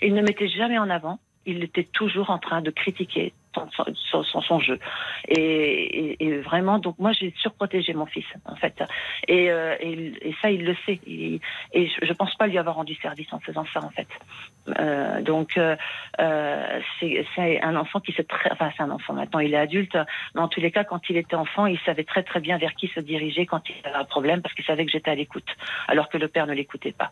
il 0.01 0.13
ne 0.13 0.21
mettait 0.21 0.49
jamais 0.49 0.77
en 0.77 0.89
avant. 0.89 1.19
Il 1.47 1.63
était 1.63 1.83
toujours 1.83 2.31
en 2.31 2.39
train 2.39 2.61
de 2.61 2.71
critiquer 2.71 3.31
son, 3.55 4.41
son, 4.41 4.59
jeu. 4.59 4.79
Et, 5.27 5.37
et, 5.37 6.25
et 6.25 6.37
vraiment, 6.39 6.79
donc 6.79 6.95
moi, 6.99 7.11
j'ai 7.13 7.33
surprotégé 7.37 7.93
mon 7.93 8.05
fils, 8.05 8.25
en 8.45 8.55
fait. 8.55 8.75
Et, 9.27 9.49
euh, 9.51 9.75
et, 9.79 10.35
ça, 10.41 10.51
il 10.51 10.65
le 10.65 10.75
sait. 10.85 10.99
Et 11.07 11.39
je, 11.73 12.05
je 12.05 12.13
pense 12.13 12.33
pas 12.35 12.47
lui 12.47 12.57
avoir 12.57 12.75
rendu 12.75 12.95
service 12.95 13.31
en 13.31 13.39
faisant 13.39 13.65
ça, 13.73 13.79
en 13.83 13.89
fait. 13.89 14.07
Euh, 14.79 15.21
donc, 15.21 15.57
euh, 15.57 15.75
c'est 16.99 17.61
un 17.61 17.75
enfant 17.75 17.99
qui 17.99 18.11
sait 18.13 18.23
très, 18.23 18.51
enfin, 18.51 18.71
c'est 18.75 18.83
un 18.83 18.91
enfant 18.91 19.13
maintenant, 19.13 19.39
il 19.39 19.53
est 19.53 19.57
adulte. 19.57 19.97
Mais 20.33 20.41
en 20.41 20.47
tous 20.47 20.59
les 20.59 20.71
cas, 20.71 20.83
quand 20.83 21.01
il 21.09 21.17
était 21.17 21.35
enfant, 21.35 21.65
il 21.65 21.79
savait 21.85 22.03
très 22.03 22.23
très 22.23 22.39
bien 22.39 22.57
vers 22.57 22.73
qui 22.75 22.87
se 22.87 22.99
diriger 22.99 23.45
quand 23.45 23.61
il 23.69 23.75
avait 23.87 23.95
un 23.97 24.05
problème, 24.05 24.41
parce 24.41 24.53
qu'il 24.55 24.65
savait 24.65 24.85
que 24.85 24.91
j'étais 24.91 25.11
à 25.11 25.15
l'écoute, 25.15 25.47
alors 25.87 26.09
que 26.09 26.17
le 26.17 26.27
père 26.27 26.47
ne 26.47 26.53
l'écoutait 26.53 26.91
pas. 26.91 27.11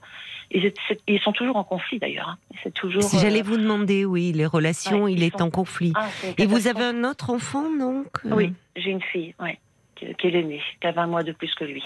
Ils, 0.51 1.19
sont 1.21 1.31
toujours 1.31 1.55
en 1.57 1.63
conflit 1.63 1.99
d'ailleurs. 1.99 2.29
hein. 2.29 2.37
C'est 2.63 2.73
toujours. 2.73 3.01
Si 3.03 3.19
j'allais 3.19 3.41
vous 3.41 3.57
demander, 3.57 4.05
oui, 4.05 4.31
les 4.33 4.45
relations, 4.45 5.03
ouais, 5.03 5.13
il 5.13 5.23
est 5.23 5.35
sont- 5.37 5.45
en 5.45 5.49
conflit. 5.49 5.93
ah, 5.95 6.07
Et 6.37 6.45
vous 6.45 6.67
avez 6.67 6.83
un 6.83 7.03
autre 7.03 7.29
enfant, 7.29 7.69
donc 7.69 8.07
euh, 8.25 8.29
Oui, 8.31 8.53
j'ai 8.75 8.91
une 8.91 9.01
fille, 9.01 9.33
ouais, 9.39 9.59
qui, 9.95 10.05
est 10.05 10.31
l'aînée, 10.31 10.61
qui 10.79 10.87
a 10.87 10.91
20 10.91 11.07
mois 11.07 11.23
de 11.23 11.31
plus 11.31 11.53
que 11.55 11.65
lui. 11.65 11.83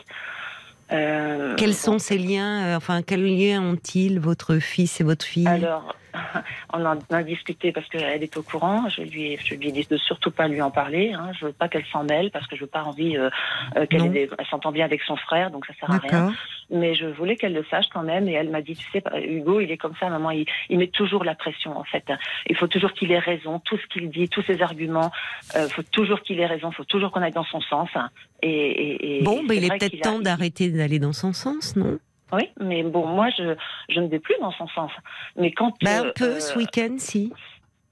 Euh, 0.92 1.56
Quels 1.58 1.74
sont 1.74 2.00
ces 2.00 2.18
liens 2.18 2.66
euh, 2.66 2.78
Enfin, 2.78 3.02
quels 3.02 3.26
liens 3.26 3.62
ont-ils, 3.62 4.20
votre 4.20 4.58
fils 4.60 5.02
et 5.02 5.04
votre 5.04 5.26
fille? 5.26 5.48
Alors, 5.48 5.96
on 6.74 6.86
en 6.86 6.98
a 7.12 7.24
discuté 7.24 7.72
parce 7.72 7.88
qu'elle 7.90 8.24
est 8.24 8.38
au 8.38 8.44
courant. 8.44 8.88
Je 8.90 9.02
lui, 9.02 9.34
ai- 9.34 9.40
je 9.44 9.56
lui 9.56 9.70
ai 9.70 9.72
dit 9.72 9.88
de 9.90 9.98
surtout 9.98 10.32
pas 10.32 10.48
lui 10.48 10.62
en 10.62 10.72
parler. 10.72 11.14
Hein. 11.14 11.32
Je 11.40 11.46
veux 11.48 11.54
pas 11.54 11.68
qu'elle 11.68 11.86
s'en 11.92 12.04
mêle 12.04 12.32
parce 12.32 12.48
que 12.48 12.56
je 12.56 12.62
veux 12.62 12.68
pas 12.68 12.84
envie 12.84 13.18
euh, 13.18 13.30
euh, 13.76 13.86
qu'elle 13.88 14.12
des- 14.12 14.30
s'entend 14.50 14.72
bien 14.72 14.86
avec 14.86 15.02
son 15.04 15.16
frère, 15.16 15.52
donc 15.52 15.66
ça 15.66 15.74
sert 15.80 15.92
à 15.92 15.98
rien. 15.98 16.34
Mais 16.70 16.96
je 16.96 17.06
voulais 17.06 17.38
qu'elle 17.38 17.54
le 17.54 17.64
sache 17.72 17.86
quand 17.94 18.04
même. 18.04 18.28
Et 18.28 18.34
elle 18.34 18.50
m'a 18.50 18.62
dit, 18.62 18.76
tu 18.76 18.86
sais, 18.92 19.02
Hugo, 19.26 19.62
il 19.62 19.72
est 19.72 19.78
comme 19.78 19.94
ça, 20.00 20.10
maman. 20.10 20.32
Il, 20.32 20.46
il 20.70 20.78
met 20.78 20.88
toujours 20.88 21.24
la 21.24 21.34
pression 21.36 21.78
en 21.78 21.84
fait. 21.86 22.04
Il 22.50 22.58
faut 22.58 22.68
toujours 22.68 22.92
qu'il 22.94 23.12
ait 23.12 23.20
raison. 23.20 23.60
Tout 23.60 23.78
ce 23.78 23.86
qu'il 23.88 24.10
dit, 24.10 24.28
tous 24.28 24.42
ses 24.44 24.62
arguments, 24.62 25.12
il 25.56 25.70
faut 25.70 25.84
toujours 25.84 26.22
qu'il 26.22 26.40
ait 26.40 26.46
raison. 26.46 26.72
Faut 26.72 26.84
toujours 26.84 27.12
qu'on 27.12 27.22
aille 27.22 27.32
dans 27.32 27.46
son 27.46 27.62
sens. 27.62 27.90
hein. 27.96 28.10
Et, 28.42 28.50
et, 28.50 29.20
et- 29.20 29.24
Bon, 29.24 29.44
ben, 29.46 29.56
il 29.58 29.64
est 29.66 29.70
peut-être 29.78 29.96
a- 29.96 30.10
temps 30.12 30.20
d'arrêter 30.20 30.70
d'aller 30.70 31.00
dans 31.00 31.14
son 31.14 31.34
sens, 31.34 31.76
non? 31.76 31.98
Oui, 32.34 32.50
mais 32.60 32.84
bon, 32.84 33.06
moi, 33.08 33.30
je, 33.38 33.56
je 33.90 34.00
ne 34.00 34.08
vais 34.08 34.20
plus 34.20 34.36
dans 34.42 34.52
son 34.52 34.68
sens. 34.70 34.92
Mais 35.36 35.52
quand. 35.52 35.74
Euh, 35.84 36.10
Un 36.10 36.12
peu, 36.16 36.26
euh, 36.36 36.40
ce 36.40 36.58
week-end, 36.58 36.96
si. 36.98 37.32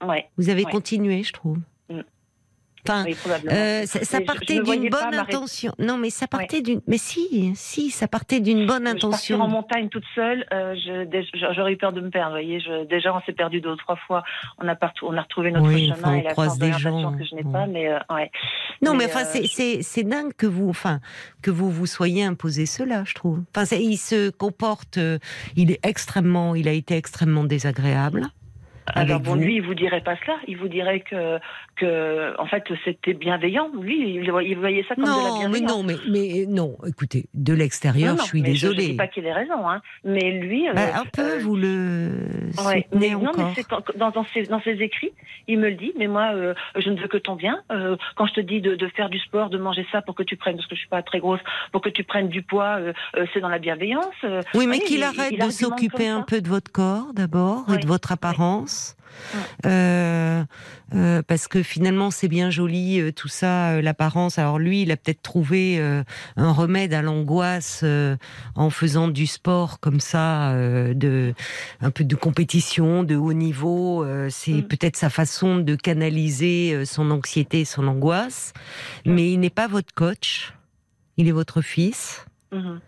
Ouais, 0.04 0.28
Vous 0.36 0.50
avez 0.50 0.64
ouais. 0.64 0.70
continué, 0.70 1.22
je 1.22 1.32
trouve. 1.32 1.58
Enfin, 2.88 3.04
oui, 3.06 3.16
euh, 3.50 3.86
ça, 3.86 3.98
je- 4.00 4.04
je 4.04 4.24
partait 4.24 4.54
ne 4.54 4.62
d'une 4.62 4.88
bonne 4.90 5.14
intention. 5.14 5.72
Non, 5.78 5.96
mais 5.98 6.10
ça 6.10 6.26
partait 6.26 6.62
d'une. 6.62 6.80
Mais 6.86 6.98
si, 6.98 7.52
si, 7.54 7.90
ça 7.90 8.08
partait 8.08 8.40
d'une 8.40 8.66
bonne 8.66 8.86
Je 8.86 8.92
partir 8.92 9.06
en 9.06 9.08
intention. 9.44 9.48
montagne 9.48 9.88
toute 9.88 10.04
seule, 10.14 10.46
euh, 10.52 10.74
je- 10.76 11.52
j'aurais 11.54 11.72
eu 11.72 11.76
peur 11.76 11.92
de 11.92 12.00
me 12.00 12.10
perdre. 12.10 12.30
Vous 12.36 12.42
voyez, 12.42 12.60
je, 12.60 12.84
déjà 12.86 13.14
on 13.14 13.20
s'est 13.22 13.32
perdu 13.32 13.60
deux 13.60 13.70
ou 13.70 13.76
trois 13.76 13.96
fois. 14.06 14.22
On 14.58 14.68
a 14.68 14.74
partout, 14.76 15.06
on 15.08 15.16
a 15.16 15.22
retrouvé 15.22 15.50
notre 15.50 15.66
Oui, 15.66 15.86
chemin 15.86 15.96
enfin, 15.98 16.10
on 16.12 16.14
et 16.18 16.22
la 16.22 16.30
croise 16.32 16.58
des 16.58 16.72
gens, 16.72 17.12
que 17.12 17.24
je 17.24 17.34
n'ai 17.34 17.42
pas. 17.44 17.66
Mais 17.66 17.88
euh, 17.88 17.98
ouais. 18.10 18.30
Non, 18.82 18.92
mais, 18.92 18.98
Mais, 18.98 19.04
enfin, 19.06 19.24
c'est- 19.24 19.44
je- 19.44 19.78
c'est 19.82 20.02
dingue 20.04 20.32
que 20.36 20.46
vous, 20.46 20.68
enfin, 20.68 21.00
que 21.42 21.50
vous 21.50 21.70
vous 21.70 21.86
soyez 21.86 22.24
imposé 22.24 22.66
cela, 22.66 23.04
je 23.04 23.14
trouve. 23.14 23.42
Enfin, 23.56 23.64
il 23.76 23.96
se 23.96 24.30
comporte, 24.30 24.98
il 25.56 25.70
est 25.70 25.80
extrêmement, 25.84 26.54
il 26.54 26.68
a 26.68 26.72
été 26.72 26.96
extrêmement 26.96 27.44
désagréable. 27.44 28.22
Alors 28.94 29.16
avec 29.16 29.22
bon, 29.26 29.34
vous. 29.34 29.40
lui, 29.42 29.56
il 29.56 29.62
vous 29.62 29.74
dirait 29.74 30.00
pas 30.00 30.16
cela. 30.24 30.36
Il 30.46 30.56
vous 30.56 30.68
dirait 30.68 31.00
que, 31.00 31.38
que 31.76 32.38
en 32.40 32.46
fait, 32.46 32.64
c'était 32.84 33.14
bienveillant. 33.14 33.68
Lui, 33.80 34.14
il, 34.16 34.30
voyait- 34.30 34.84
ça 34.88 34.94
comme 34.94 35.04
de 35.04 35.08
la 35.10 35.16
Non, 35.16 35.34
mais 35.34 35.38
bienveillance. 35.60 35.70
non, 35.70 35.82
mais, 35.82 35.94
mais 36.10 36.46
non. 36.46 36.76
Écoutez, 36.86 37.26
de 37.34 37.52
l'extérieur, 37.52 38.10
Non, 38.12 38.16
non, 38.18 38.22
je 38.22 38.28
suis 38.28 38.42
mais 38.42 38.54
Je, 38.54 38.66
je 38.66 38.66
désolée. 38.68 38.86
dis 38.88 38.94
pas 38.96 39.06
qu'il 39.08 39.26
ait 39.26 39.32
raison, 39.32 39.68
hein. 39.68 39.80
Mais 40.04 40.32
lui, 40.38 40.68
euh, 40.68 40.72
Bah, 40.74 40.82
un 41.00 41.04
peu, 41.04 41.22
euh, 41.22 41.38
vous 41.40 41.56
le 41.56 42.10
Ouais, 42.64 42.86
mais 42.94 43.10
non, 43.10 43.32
mais 43.36 43.62
dans, 43.98 44.10
dans, 44.10 44.26
ses, 44.32 44.44
dans 44.44 44.60
ses 44.62 44.80
écrits, 44.82 45.12
il 45.48 45.58
me 45.58 45.68
le 45.70 45.74
dit. 45.74 45.92
Mais 45.98 46.06
moi, 46.06 46.30
euh, 46.34 46.54
je 46.76 46.88
ne 46.90 47.00
veux 47.00 47.08
que 47.08 47.16
ton 47.18 47.34
bien. 47.36 47.60
Euh, 47.72 47.96
quand 48.14 48.26
je 48.26 48.34
te 48.34 48.40
dis 48.40 48.60
de, 48.60 48.74
de 48.76 48.88
faire 48.88 49.08
du 49.08 49.18
sport, 49.18 49.50
de 49.50 49.58
manger 49.58 49.86
ça 49.92 50.02
pour 50.02 50.14
que 50.14 50.22
tu 50.22 50.36
prennes, 50.36 50.56
parce 50.56 50.68
que 50.68 50.74
je 50.74 50.80
suis 50.80 50.88
pas 50.88 51.02
très 51.02 51.18
grosse, 51.18 51.40
pour 51.72 51.80
que 51.80 51.88
tu 51.88 52.04
prennes 52.04 52.28
du 52.28 52.42
poids, 52.42 52.76
euh, 52.78 52.92
euh, 53.16 53.26
c'est 53.34 53.40
dans 53.40 53.48
la 53.48 53.58
bienveillance. 53.58 54.06
euh. 54.24 54.40
Oui, 54.54 54.66
mais 54.66 54.78
qu'il 54.78 54.98
il- 54.98 55.02
arrête 55.04 55.32
il 55.32 55.38
de 55.44 55.50
s'occuper 55.50 56.08
un 56.08 56.22
peu 56.22 56.40
de 56.40 56.48
votre 56.48 56.70
corps 56.70 57.12
d'abord 57.14 57.64
et 57.74 57.78
de 57.78 57.86
votre 57.86 58.12
apparence. 58.12 58.75
Euh, 59.64 60.44
euh, 60.94 61.22
parce 61.26 61.48
que 61.48 61.62
finalement 61.62 62.10
c'est 62.10 62.28
bien 62.28 62.50
joli 62.50 63.00
euh, 63.00 63.12
tout 63.12 63.28
ça, 63.28 63.80
l'apparence. 63.80 64.38
Alors 64.38 64.58
lui, 64.58 64.82
il 64.82 64.92
a 64.92 64.96
peut-être 64.96 65.22
trouvé 65.22 65.78
un 66.36 66.52
remède 66.52 66.94
à 66.94 67.02
l'angoisse 67.02 67.84
en 68.54 68.70
faisant 68.70 69.08
du 69.08 69.26
sport 69.26 69.80
comme 69.80 70.00
ça, 70.00 70.54
de 70.54 71.34
un 71.80 71.90
peu 71.90 72.04
de 72.04 72.16
compétition, 72.16 73.02
de 73.02 73.16
haut 73.16 73.32
niveau. 73.32 74.06
c'est 74.30 74.52
Mm. 74.52 74.62
peut-être 74.62 74.96
sa 74.96 75.10
façon 75.10 75.58
de 75.58 75.74
canaliser 75.74 76.84
son 76.84 77.10
anxiété, 77.10 77.64
son 77.64 77.86
angoisse. 77.86 78.52
Mais 79.04 79.32
il 79.32 79.40
n'est 79.40 79.50
pas 79.50 79.66
votre 79.66 79.92
coach. 79.94 80.52
Il 81.16 81.28
est 81.28 81.32
votre 81.32 81.62
fils. 81.62 82.26
Mhm. 82.52 82.80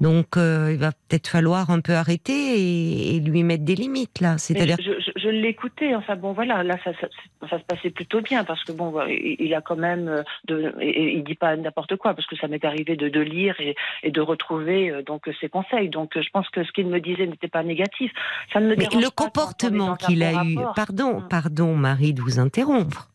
Donc, 0.00 0.36
euh, 0.36 0.70
il 0.72 0.78
va 0.78 0.92
peut-être 0.92 1.28
falloir 1.28 1.70
un 1.70 1.80
peu 1.80 1.94
arrêter 1.94 2.32
et, 2.60 3.16
et 3.16 3.20
lui 3.20 3.42
mettre 3.42 3.64
des 3.64 3.74
limites 3.74 4.20
là. 4.20 4.36
C'est-à-dire, 4.38 4.76
je, 4.78 4.92
je, 5.00 5.10
je 5.18 5.28
l'écoutais. 5.28 5.94
Enfin 5.94 6.16
bon, 6.16 6.32
voilà, 6.32 6.62
là, 6.62 6.76
ça, 6.84 6.92
ça, 7.00 7.08
ça 7.48 7.58
se 7.58 7.64
passait 7.64 7.90
plutôt 7.90 8.20
bien 8.20 8.44
parce 8.44 8.62
que 8.64 8.72
bon, 8.72 8.94
il, 9.08 9.36
il 9.40 9.54
a 9.54 9.62
quand 9.62 9.76
même 9.76 10.08
euh, 10.08 10.22
de, 10.48 10.74
il 10.82 11.24
dit 11.24 11.34
pas 11.34 11.56
n'importe 11.56 11.96
quoi 11.96 12.12
parce 12.14 12.26
que 12.28 12.36
ça 12.36 12.46
m'est 12.46 12.64
arrivé 12.64 12.94
de, 12.96 13.08
de 13.08 13.20
lire 13.20 13.54
et, 13.60 13.74
et 14.02 14.10
de 14.10 14.20
retrouver 14.20 14.90
euh, 14.90 15.02
donc 15.02 15.30
ses 15.40 15.48
conseils. 15.48 15.88
Donc, 15.88 16.12
je 16.14 16.28
pense 16.32 16.48
que 16.50 16.62
ce 16.62 16.70
qu'il 16.72 16.86
me 16.86 17.00
disait 17.00 17.26
n'était 17.26 17.48
pas 17.48 17.62
négatif. 17.62 18.12
Ça 18.52 18.60
ne 18.60 18.66
me 18.68 18.76
mais 18.76 18.88
le 18.92 19.10
comportement 19.10 19.96
qu'il 19.96 20.22
a 20.22 20.44
eu, 20.44 20.58
rapport. 20.58 20.74
pardon, 20.74 21.20
Mm. 21.20 21.28
pardon, 21.28 21.74
Marie, 21.76 22.12
de 22.12 22.20
vous 22.20 22.38
interrompre, 22.38 23.08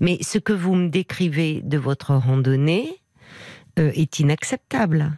mais 0.00 0.18
ce 0.22 0.38
que 0.38 0.52
vous 0.52 0.74
me 0.74 0.88
décrivez 0.88 1.60
de 1.62 1.78
votre 1.78 2.14
randonnée 2.14 2.88
euh, 3.78 3.90
est 3.94 4.20
inacceptable. 4.20 5.10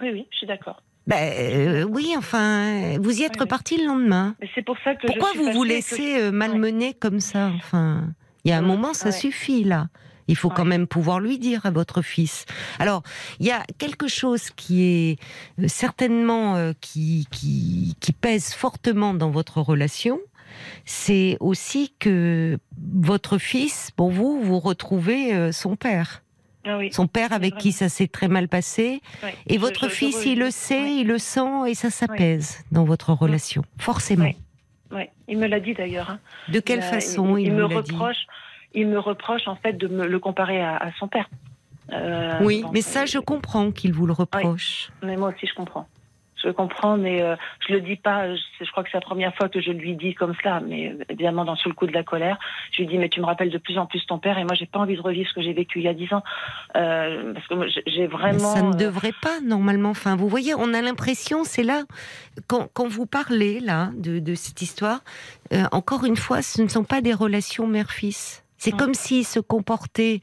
Oui, 0.00 0.08
oui, 0.12 0.26
je 0.30 0.36
suis 0.38 0.46
d'accord. 0.46 0.82
Ben 1.06 1.32
euh, 1.38 1.84
oui, 1.84 2.14
enfin, 2.18 2.98
vous 2.98 3.20
y 3.20 3.22
êtes 3.22 3.30
Oui, 3.32 3.36
oui. 3.38 3.40
reparti 3.44 3.78
le 3.78 3.86
lendemain. 3.86 4.34
C'est 4.54 4.64
pour 4.64 4.76
ça 4.82 4.94
que 4.96 5.06
Pourquoi 5.06 5.28
je 5.34 5.38
suis 5.38 5.46
vous 5.46 5.52
vous 5.52 5.64
fâchée 5.64 5.68
que 5.68 5.74
laissez 5.74 6.20
euh, 6.20 6.32
malmener 6.32 6.94
comme 6.94 7.20
ça 7.20 7.52
Enfin, 7.54 8.08
il 8.44 8.50
y 8.50 8.52
a 8.52 8.58
un 8.58 8.62
Ouais, 8.62 8.66
moment, 8.66 8.92
ça 8.92 9.06
ouais. 9.06 9.12
suffit 9.12 9.62
là. 9.64 9.88
Il 10.28 10.36
faut 10.36 10.50
quand 10.50 10.64
même 10.64 10.88
pouvoir 10.88 11.20
lui 11.20 11.38
dire 11.38 11.64
à 11.66 11.70
votre 11.70 12.02
fils. 12.02 12.46
Alors, 12.80 13.04
il 13.38 13.46
y 13.46 13.52
a 13.52 13.62
quelque 13.78 14.08
chose 14.08 14.50
qui 14.50 14.82
est 14.82 15.18
euh, 15.60 15.68
certainement 15.68 16.56
euh, 16.56 16.72
qui, 16.80 17.28
qui 17.30 17.94
qui 18.00 18.12
pèse 18.12 18.52
fortement 18.52 19.14
dans 19.14 19.30
votre 19.30 19.60
relation. 19.60 20.18
C'est 20.84 21.36
aussi 21.38 21.94
que 22.00 22.58
votre 22.92 23.38
fils, 23.38 23.92
pour 23.94 24.10
vous, 24.10 24.40
vous 24.42 24.58
retrouvez 24.58 25.32
euh, 25.32 25.52
son 25.52 25.76
père. 25.76 26.22
Ah 26.66 26.78
oui. 26.78 26.90
Son 26.92 27.06
père 27.06 27.32
avec 27.32 27.56
qui 27.56 27.72
ça 27.72 27.88
s'est 27.88 28.08
très 28.08 28.28
mal 28.28 28.48
passé. 28.48 29.00
Et 29.46 29.54
Je- 29.54 29.58
votre 29.60 29.84
je- 29.84 29.90
je 29.90 29.94
fils, 29.94 30.24
il 30.26 30.38
le 30.38 30.50
sait, 30.50 30.96
il 30.96 31.06
le 31.06 31.18
sent 31.18 31.68
et 31.68 31.74
ça 31.74 31.90
s'apaise 31.90 32.64
dans 32.72 32.84
votre 32.84 33.12
relation. 33.12 33.62
Forcément. 33.78 34.30
Ouais. 34.90 35.10
Il 35.28 35.38
me 35.38 35.46
l'a 35.46 35.60
dit 35.60 35.74
d'ailleurs. 35.74 36.10
hein. 36.10 36.18
De 36.48 36.60
quelle 36.60 36.78
Il 36.78 36.82
façon 36.82 37.36
il, 37.36 37.52
me 37.52 37.62
l'a 37.62 37.68
dit 37.82 37.92
reproche, 37.92 38.26
il 38.74 38.86
me 38.88 38.98
reproche 38.98 39.46
en 39.48 39.56
fait 39.56 39.72
de 39.74 39.88
me 39.88 40.06
le 40.06 40.18
comparer 40.18 40.60
à, 40.62 40.76
à 40.76 40.92
son 40.98 41.08
père. 41.08 41.28
Euh, 41.92 42.38
Oui, 42.42 42.64
mais 42.72 42.80
ça, 42.82 43.02
euh, 43.02 43.06
je 43.06 43.18
comprends 43.18 43.70
qu'il 43.70 43.92
vous 43.92 44.06
le 44.06 44.12
reproche. 44.12 44.90
Mais 45.02 45.16
moi 45.16 45.28
aussi, 45.34 45.46
je 45.46 45.54
comprends. 45.54 45.86
Je 46.44 46.50
comprends, 46.50 46.96
mais 46.98 47.22
euh, 47.22 47.34
je 47.66 47.72
le 47.72 47.80
dis 47.80 47.96
pas. 47.96 48.34
Je, 48.34 48.40
je 48.60 48.70
crois 48.70 48.84
que 48.84 48.90
c'est 48.90 48.98
la 48.98 49.00
première 49.00 49.34
fois 49.34 49.48
que 49.48 49.60
je 49.60 49.70
lui 49.70 49.94
dis 49.96 50.14
comme 50.14 50.34
cela, 50.42 50.60
mais 50.60 50.90
euh, 50.90 51.04
évidemment 51.08 51.44
dans 51.44 51.56
sous 51.56 51.68
le 51.70 51.74
coup 51.74 51.86
de 51.86 51.92
la 51.92 52.02
colère, 52.04 52.38
je 52.72 52.82
lui 52.82 52.86
dis 52.88 52.98
mais 52.98 53.08
tu 53.08 53.20
me 53.20 53.26
rappelles 53.26 53.50
de 53.50 53.58
plus 53.58 53.78
en 53.78 53.86
plus 53.86 54.04
ton 54.06 54.18
père 54.18 54.36
et 54.38 54.44
moi 54.44 54.54
j'ai 54.54 54.66
pas 54.66 54.78
envie 54.78 54.96
de 54.96 55.00
revivre 55.00 55.28
ce 55.28 55.34
que 55.34 55.40
j'ai 55.42 55.54
vécu 55.54 55.78
il 55.78 55.84
y 55.84 55.88
a 55.88 55.94
dix 55.94 56.12
ans 56.12 56.22
euh, 56.76 57.32
parce 57.32 57.46
que 57.48 57.68
j'ai- 57.68 57.82
Mais 58.02 58.06
vraiment. 58.06 58.38
ça 58.54 58.62
ne 58.62 58.68
euh, 58.74 58.76
devrait 58.76 59.14
pas 59.22 59.40
normalement. 59.40 59.90
Enfin, 59.90 60.14
vous 60.16 60.28
voyez, 60.28 60.54
on 60.54 60.74
a 60.74 60.82
l'impression, 60.82 61.42
c'est 61.44 61.62
là 61.62 61.82
quand, 62.46 62.68
quand 62.72 62.86
vous 62.86 63.06
parlez 63.06 63.60
là 63.60 63.90
de, 63.96 64.18
de 64.18 64.34
cette 64.34 64.60
histoire. 64.62 65.00
euh, 65.52 65.64
encore 65.72 66.04
une 66.04 66.16
fois, 66.16 66.42
ce 66.42 66.60
ne 66.62 66.68
sont 66.68 66.84
pas 66.84 67.00
des 67.00 67.14
relations 67.14 67.66
mère-fils. 67.66 68.42
C'est 68.58 68.72
comme 68.72 68.94
s'il 68.94 69.24
se 69.26 69.38
comportait 69.38 70.20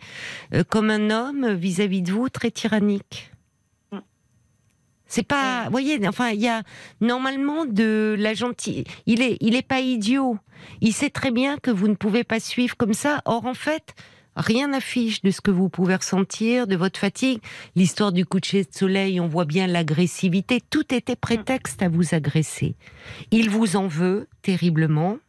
euh, 0.54 0.64
comme 0.68 0.90
un 0.90 1.12
homme 1.12 1.54
vis-à-vis 1.54 2.02
de 2.02 2.12
vous, 2.12 2.30
très 2.30 2.50
tyrannique. 2.52 3.30
C'est 5.16 5.22
pas, 5.22 5.66
vous 5.66 5.72
voyez, 5.72 6.08
enfin, 6.08 6.32
il 6.32 6.42
y 6.42 6.48
a 6.48 6.64
normalement 7.00 7.66
de 7.66 8.16
la 8.18 8.34
gentille. 8.34 8.84
Il 9.06 9.22
est, 9.22 9.38
il 9.42 9.54
est 9.54 9.62
pas 9.62 9.80
idiot. 9.80 10.40
Il 10.82 10.92
sait 10.92 11.12
très 11.12 11.30
bien 11.30 11.58
que 11.60 11.70
vous 11.70 11.88
ne 11.88 11.94
pouvez 11.94 12.24
pas 12.24 12.40
suivre 12.40 12.76
comme 12.76 12.96
ça. 12.96 13.22
Or, 13.26 13.46
en 13.46 13.54
fait, 13.54 13.94
rien 14.36 14.70
n'affiche 14.70 15.22
de 15.22 15.30
ce 15.30 15.40
que 15.40 15.52
vous 15.52 15.70
pouvez 15.70 15.98
ressentir, 15.98 16.66
de 16.66 16.76
votre 16.76 17.00
fatigue. 17.00 17.42
L'histoire 17.76 18.12
du 18.12 18.26
coucher 18.26 18.64
de 18.64 18.74
soleil, 18.74 19.20
on 19.20 19.28
voit 19.28 19.46
bien 19.46 19.68
l'agressivité. 19.68 20.62
Tout 20.68 20.92
était 20.96 21.16
prétexte 21.16 21.84
à 21.84 21.90
vous 21.90 22.16
agresser. 22.16 22.76
Il 23.30 23.52
vous 23.52 23.76
en 23.76 23.86
veut 23.86 24.28
terriblement. 24.42 25.20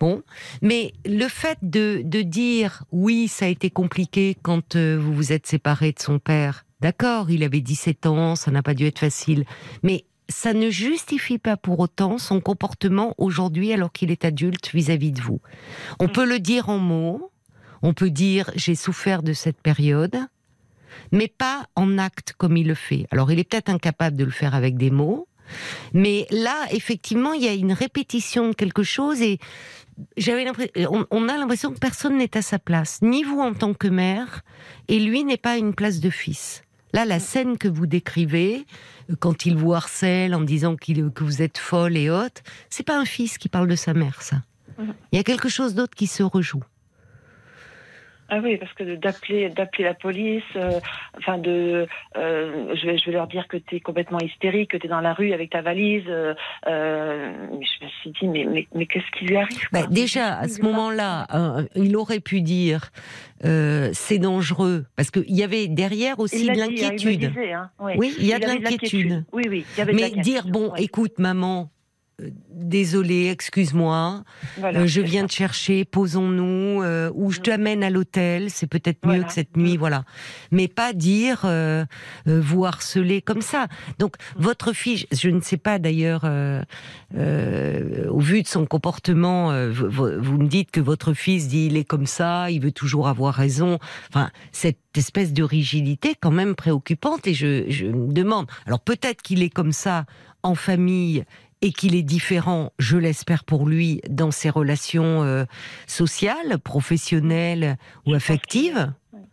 Bon, 0.00 0.22
mais 0.62 0.94
le 1.04 1.28
fait 1.28 1.58
de, 1.60 2.00
de 2.02 2.22
dire 2.22 2.84
oui, 2.90 3.28
ça 3.28 3.44
a 3.44 3.48
été 3.48 3.68
compliqué 3.68 4.34
quand 4.40 4.76
euh, 4.76 4.98
vous 4.98 5.12
vous 5.12 5.32
êtes 5.32 5.46
séparé 5.46 5.92
de 5.92 6.00
son 6.00 6.18
père, 6.18 6.65
d'accord, 6.80 7.30
il 7.30 7.42
avait 7.42 7.60
17 7.60 8.06
ans, 8.06 8.36
ça 8.36 8.50
n'a 8.50 8.62
pas 8.62 8.74
dû 8.74 8.86
être 8.86 8.98
facile, 8.98 9.44
mais 9.82 10.04
ça 10.28 10.52
ne 10.54 10.70
justifie 10.70 11.38
pas 11.38 11.56
pour 11.56 11.78
autant 11.80 12.18
son 12.18 12.40
comportement 12.40 13.14
aujourd'hui 13.18 13.72
alors 13.72 13.92
qu'il 13.92 14.10
est 14.10 14.24
adulte 14.24 14.72
vis-à-vis 14.72 15.12
de 15.12 15.20
vous. 15.20 15.40
On 16.00 16.08
peut 16.08 16.26
le 16.26 16.40
dire 16.40 16.68
en 16.68 16.78
mots, 16.78 17.30
on 17.82 17.94
peut 17.94 18.10
dire 18.10 18.50
j'ai 18.56 18.74
souffert 18.74 19.22
de 19.22 19.32
cette 19.32 19.60
période, 19.60 20.16
mais 21.12 21.28
pas 21.28 21.66
en 21.76 21.98
acte 21.98 22.34
comme 22.36 22.56
il 22.56 22.66
le 22.66 22.74
fait. 22.74 23.06
Alors 23.10 23.30
il 23.30 23.38
est 23.38 23.44
peut-être 23.44 23.70
incapable 23.70 24.16
de 24.16 24.24
le 24.24 24.30
faire 24.30 24.54
avec 24.54 24.76
des 24.76 24.90
mots, 24.90 25.28
mais 25.92 26.26
là, 26.30 26.66
effectivement, 26.72 27.32
il 27.32 27.42
y 27.42 27.48
a 27.48 27.54
une 27.54 27.72
répétition 27.72 28.48
de 28.48 28.54
quelque 28.54 28.82
chose 28.82 29.22
et 29.22 29.38
j'avais 30.16 30.44
l'impression, 30.44 31.06
on, 31.10 31.28
a 31.28 31.36
l'impression 31.36 31.72
que 31.72 31.78
personne 31.78 32.18
n'est 32.18 32.36
à 32.36 32.42
sa 32.42 32.58
place, 32.58 33.00
ni 33.02 33.22
vous 33.22 33.40
en 33.40 33.54
tant 33.54 33.72
que 33.72 33.88
mère, 33.88 34.42
et 34.88 34.98
lui 34.98 35.24
n'est 35.24 35.36
pas 35.36 35.52
à 35.52 35.56
une 35.56 35.74
place 35.74 36.00
de 36.00 36.10
fils. 36.10 36.62
Là, 36.96 37.04
la 37.04 37.20
scène 37.20 37.58
que 37.58 37.68
vous 37.68 37.86
décrivez, 37.86 38.64
quand 39.20 39.44
il 39.44 39.54
vous 39.54 39.74
harcèle 39.74 40.34
en 40.34 40.40
disant 40.40 40.76
qu'il, 40.76 41.10
que 41.10 41.24
vous 41.24 41.42
êtes 41.42 41.58
folle 41.58 41.94
et 41.94 42.08
haute, 42.08 42.42
c'est 42.70 42.84
pas 42.84 42.98
un 42.98 43.04
fils 43.04 43.36
qui 43.36 43.50
parle 43.50 43.68
de 43.68 43.76
sa 43.76 43.92
mère, 43.92 44.22
ça. 44.22 44.36
Il 45.12 45.16
y 45.16 45.18
a 45.18 45.22
quelque 45.22 45.50
chose 45.50 45.74
d'autre 45.74 45.94
qui 45.94 46.06
se 46.06 46.22
rejoue. 46.22 46.64
Ah 48.28 48.40
oui, 48.42 48.56
parce 48.56 48.72
que 48.72 48.96
d'appeler 48.96 49.50
d'appeler 49.50 49.84
la 49.84 49.94
police, 49.94 50.42
euh, 50.56 50.80
enfin 51.18 51.38
de, 51.38 51.86
euh, 52.16 52.74
je 52.74 52.86
vais 52.86 52.98
je 52.98 53.06
vais 53.06 53.12
leur 53.12 53.28
dire 53.28 53.46
que 53.46 53.56
tu 53.56 53.76
es 53.76 53.80
complètement 53.80 54.18
hystérique, 54.18 54.72
que 54.72 54.76
tu 54.76 54.86
es 54.86 54.88
dans 54.88 55.00
la 55.00 55.14
rue 55.14 55.32
avec 55.32 55.50
ta 55.50 55.62
valise. 55.62 56.04
Euh, 56.08 56.34
je 56.66 57.84
me 57.84 57.90
suis 58.00 58.10
dit 58.10 58.26
mais 58.26 58.44
mais, 58.44 58.66
mais 58.74 58.86
qu'est-ce 58.86 59.18
qui 59.18 59.26
lui 59.26 59.36
arrive 59.36 59.68
bah, 59.72 59.86
Déjà 59.88 60.38
à 60.38 60.48
ce 60.48 60.60
moment-là, 60.62 61.26
il 61.76 61.96
aurait 61.96 62.20
pu 62.20 62.40
dire 62.40 62.90
c'est 63.42 64.18
dangereux 64.18 64.86
parce 64.96 65.10
qu'il 65.12 65.34
y 65.34 65.44
avait 65.44 65.68
derrière 65.68 66.18
aussi 66.18 66.46
de 66.46 66.50
hein, 66.50 66.54
l'inquiétude. 66.66 67.32
Hein, 67.54 67.70
oui. 67.80 68.12
il 68.18 68.26
y 68.26 68.32
a 68.32 68.38
de 68.40 68.46
l'inquiétude. 68.46 69.24
Oui 69.32 69.44
oui. 69.48 69.64
Il 69.74 69.78
y 69.78 69.82
avait 69.82 69.92
mais 69.92 70.10
dire 70.10 70.46
bon, 70.48 70.74
écoute 70.74 71.18
maman, 71.18 71.70
désolé, 72.50 73.28
excuse-moi, 73.28 74.24
euh, 74.62 74.86
je 74.86 75.02
viens 75.02 75.26
te 75.26 75.32
chercher, 75.32 75.84
posons-nous, 75.84 76.82
euh, 76.82 77.10
ou 77.14 77.30
je 77.30 77.40
mm. 77.40 77.42
t'amène 77.42 77.82
à 77.82 77.90
l'hôtel, 77.90 78.50
c'est 78.50 78.66
peut-être 78.66 79.06
mieux 79.06 79.22
que 79.22 79.32
cette 79.32 79.56
nuit, 79.56 79.74
mm. 79.74 79.78
voilà. 79.78 80.04
Mais 80.50 80.66
pas 80.66 80.94
dire 80.94 81.42
euh, 81.44 81.84
vous 82.24 82.64
harceler 82.64 83.20
comme 83.20 83.42
ça. 83.42 83.66
Donc 83.98 84.16
mm. 84.16 84.42
votre 84.42 84.72
fille, 84.72 85.06
je 85.12 85.28
ne 85.28 85.40
sais 85.40 85.58
pas 85.58 85.78
d'ailleurs, 85.78 86.24
au 87.14 88.20
vu 88.20 88.42
de 88.42 88.48
son 88.48 88.64
comportement, 88.64 89.68
vous, 89.68 89.90
vous, 89.90 90.38
me 90.38 90.46
dites 90.46 90.70
que 90.70 90.80
votre 90.80 91.12
fils 91.12 91.48
dit 91.48 91.66
il 91.66 91.76
est 91.76 91.84
comme 91.84 92.06
ça, 92.06 92.50
il 92.50 92.62
veut 92.62 92.72
toujours 92.72 93.08
avoir 93.08 93.34
raison. 93.34 93.78
Enfin, 94.08 94.30
cette 94.52 94.78
espèce 94.96 95.34
de 95.34 95.42
rigidité 95.42 96.14
quand 96.18 96.30
même 96.30 96.54
préoccupante 96.54 97.26
et 97.26 97.34
je, 97.34 97.68
je 97.68 97.86
me 97.86 98.12
demande. 98.12 98.46
Alors 98.66 98.80
peut-être 98.80 99.20
qu'il 99.20 99.42
est 99.42 99.50
comme 99.50 99.72
ça 99.72 100.06
en 100.42 100.54
famille 100.54 101.24
et 101.62 101.72
qu'il 101.72 101.94
est 101.94 102.02
différent, 102.02 102.72
je 102.78 102.96
l'espère 102.96 103.44
pour 103.44 103.66
lui, 103.66 104.00
dans 104.08 104.30
ses 104.30 104.50
relations 104.50 105.22
euh, 105.22 105.44
sociales, 105.86 106.58
professionnelles 106.58 107.78
ou 108.06 108.14
affectives. 108.14 108.92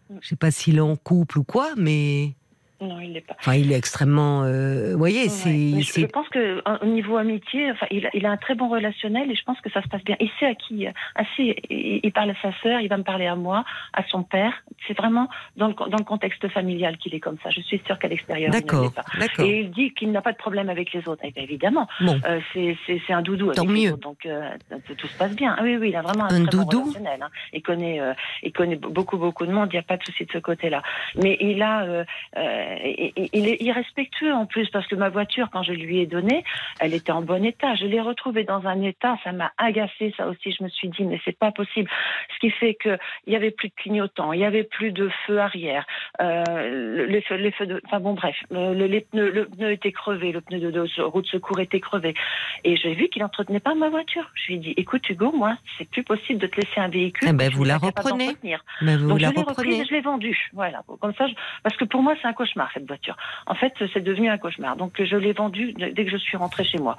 Je 0.10 0.16
ne 0.16 0.22
sais 0.22 0.36
pas 0.36 0.52
s'il 0.52 0.78
est 0.78 0.82
en 0.82 0.96
couple 0.96 1.40
ou 1.40 1.44
quoi, 1.44 1.72
mais 1.76 2.36
non, 2.84 3.00
il 3.00 3.13
n'est 3.13 3.22
pas. 3.22 3.36
Enfin, 3.39 3.56
il 3.56 3.72
est 3.72 3.78
extrêmement. 3.78 4.43
Euh, 4.43 4.91
vous 4.93 4.98
voyez, 4.98 5.30
c'est. 5.30 5.82
Je 5.82 6.06
pense 6.06 6.30
que 6.30 6.62
au 6.82 6.86
niveau 6.86 7.17
amitié, 7.17 7.72
enfin, 7.72 7.88
il, 7.91 8.06
a, 8.06 8.10
il, 8.13 8.26
a, 8.26 8.32
un 8.32 8.38
très 8.38 8.56
bon 8.56 8.69
relationnel 8.69 9.32
et 9.32 9.36
je 9.36 9.43
pense 9.43 9.60
que 9.62 9.69
ça 9.72 9.82
se 9.82 9.88
passe 9.88 10.04
bien. 10.04 10.15
Il 10.19 10.30
sait 10.39 10.46
à 10.46 10.56
qui. 10.56 10.88
Assez, 11.15 11.56
il, 11.69 12.12
parle 12.12 12.32
à 12.32 12.36
sa 12.41 12.52
sœur, 12.62 12.80
il 12.80 12.89
va 12.89 12.98
me 12.98 13.04
parler 13.04 13.28
à 13.28 13.36
moi, 13.36 13.63
à 13.93 14.04
son 14.08 14.24
père. 14.24 14.54
C'est 14.88 14.98
vraiment 14.98 15.30
dans 15.58 15.67
le, 15.67 15.74
dans 15.74 15.98
le 15.98 16.04
contexte 16.04 16.48
familial 16.50 16.98
qu'il 16.98 17.13
est 17.15 17.19
comme 17.19 17.38
ça. 17.43 17.50
Je 17.50 17.62
suis 17.62 17.82
sûre 17.86 18.00
qu'à 18.00 18.08
l'extérieur, 18.08 18.52
d'accord, 18.52 18.91
d'accord. 19.19 19.46
Et 19.46 19.62
il 19.62 19.72
dit 19.72 19.93
qu'il 19.93 20.12
n'a 20.12 20.22
pas 20.22 20.32
de 20.32 20.38
problème 20.38 20.69
avec 20.69 20.93
les 20.93 21.08
autres. 21.08 21.24
Et 21.24 21.34
évidemment, 21.36 21.88
bon. 22.02 22.19
euh, 22.26 22.39
c'est 22.54 23.13
un 23.13 23.22
doudou. 23.22 23.52
Tant 23.54 23.65
mieux. 23.65 23.91
donc 23.98 24.26
euh, 24.26 24.50
tout 24.98 25.08
se 25.08 25.17
passe 25.17 25.36
bien. 25.36 25.56
Ah 25.58 25.62
oui, 25.63 25.78
oui, 25.78 25.89
il 25.89 25.96
a 25.96 26.02
vraiment 26.02 26.26
un, 26.26 26.41
un 26.41 26.46
très 26.46 26.58
doudou. 26.58 26.80
bon 26.80 26.82
relationnel. 26.82 27.22
Hein. 27.22 27.30
Il 27.54 27.62
connaît, 27.62 28.00
euh, 28.00 28.13
il 28.41 28.52
connaît 28.52 28.76
beaucoup, 28.76 29.17
beaucoup 29.17 29.46
de 29.46 29.52
monde. 29.52 29.69
Il 29.72 29.76
n'y 29.76 29.80
a 29.80 29.84
pas 29.84 29.98
de 29.98 30.04
souci 30.04 30.26
de 30.26 30.32
ce 30.32 30.38
côté-là. 30.38 30.82
Mais 31.15 31.38
il 31.39 31.62
a 31.62 31.84
euh, 31.84 32.04
il 33.34 33.48
est 33.48 33.62
irrespectueux 33.62 34.34
en 34.34 34.46
plus 34.46 34.70
parce 34.70 34.88
que 34.88 34.96
ma 34.96 35.10
voiture, 35.10 35.50
quand 35.52 35.64
je 35.64 35.74
lui 35.74 36.00
ai 36.00 36.06
donnée, 36.06 36.44
elle 36.80 36.94
était 36.94 37.12
en 37.12 37.22
bon 37.22 37.44
état. 37.44 37.76
Je 37.76 37.86
l'ai 37.86 38.02
retrouvée 38.02 38.44
dans 38.44 38.66
un 38.68 38.82
état, 38.82 39.18
ça 39.24 39.32
m'a 39.32 39.52
agacé. 39.58 40.14
Ça 40.18 40.28
aussi, 40.28 40.52
je 40.52 40.64
me 40.64 40.70
suis 40.70 40.90
dit, 40.90 41.04
mais 41.04 41.20
c'est 41.26 41.38
pas 41.38 41.52
possible. 41.52 41.90
Ce 42.34 42.40
qui 42.40 42.50
fait 42.52 42.76
que 42.76 42.98
il 43.28 43.34
y 43.34 43.36
avait 43.36 43.52
plus 43.52 43.70
de 43.70 43.74
clignotant, 43.76 44.34
il 44.34 44.40
y 44.40 44.46
avait 44.46 44.64
plus 44.64 44.92
de 44.92 45.10
feu 45.26 45.40
arrière, 45.40 45.86
euh, 46.22 47.06
les 47.08 47.22
feux, 47.22 47.36
les 47.36 47.52
feux 47.52 47.66
de, 47.66 47.82
enfin 47.86 48.00
bon, 48.00 48.14
bref, 48.14 48.36
le, 48.52 48.74
les 48.74 49.02
pneus, 49.02 49.32
le 49.32 49.46
pneu 49.46 49.72
était 49.72 49.92
crevé, 49.92 50.32
le 50.32 50.42
pneu 50.42 50.60
de, 50.60 50.72
de 50.72 51.02
route 51.02 51.28
secours 51.28 51.60
était 51.60 51.80
crevé, 51.80 52.14
et 52.64 52.76
j'ai 52.76 52.94
vu 52.94 53.10
qu'il 53.10 53.22
n'entretenait 53.22 53.60
pas 53.60 53.76
ma 53.76 53.90
voiture. 53.90 54.30
Je 54.36 54.48
lui 54.48 54.56
ai 54.56 54.58
dit, 54.58 54.74
écoute 54.78 55.08
Hugo, 55.10 55.32
moi, 55.32 55.58
c'est 55.78 55.90
plus 55.90 56.04
possible 56.04 56.40
de 56.40 56.48
te 56.48 56.56
laisser 56.58 56.80
un 56.80 56.90
véhicule. 56.90 57.30
Eh 57.32 57.34
ben, 57.34 57.52
vous 57.52 57.64
la 57.64 57.78
reprenez. 57.78 58.36
Ben, 58.82 58.98
vous 58.98 59.10
Donc 59.10 59.22
la 59.22 59.30
je 59.30 59.36
l'ai 59.36 59.42
reprise 59.42 59.80
et 59.80 59.86
je 59.86 59.94
l'ai 59.94 60.02
vendue. 60.02 60.50
Voilà, 60.54 60.82
comme 61.00 61.14
ça, 61.16 61.26
parce 61.64 61.76
que 61.78 61.86
pour 61.86 62.02
moi, 62.02 62.16
c'est 62.22 62.28
un 62.28 62.34
cauchemar 62.34 62.62
cette 62.73 62.88
voiture. 62.88 63.17
En 63.45 63.56
fait, 63.56 63.73
c'est 63.93 64.04
devenu 64.04 64.30
un 64.30 64.38
cauchemar. 64.38 64.76
Donc, 64.76 65.02
je 65.04 65.15
l'ai 65.15 65.34
vendue 65.34 65.73
dès 65.73 66.06
que 66.06 66.12
je 66.12 66.17
suis 66.17 66.38
rentrée 66.38 66.63
chez 66.63 66.78
moi. 66.78 66.97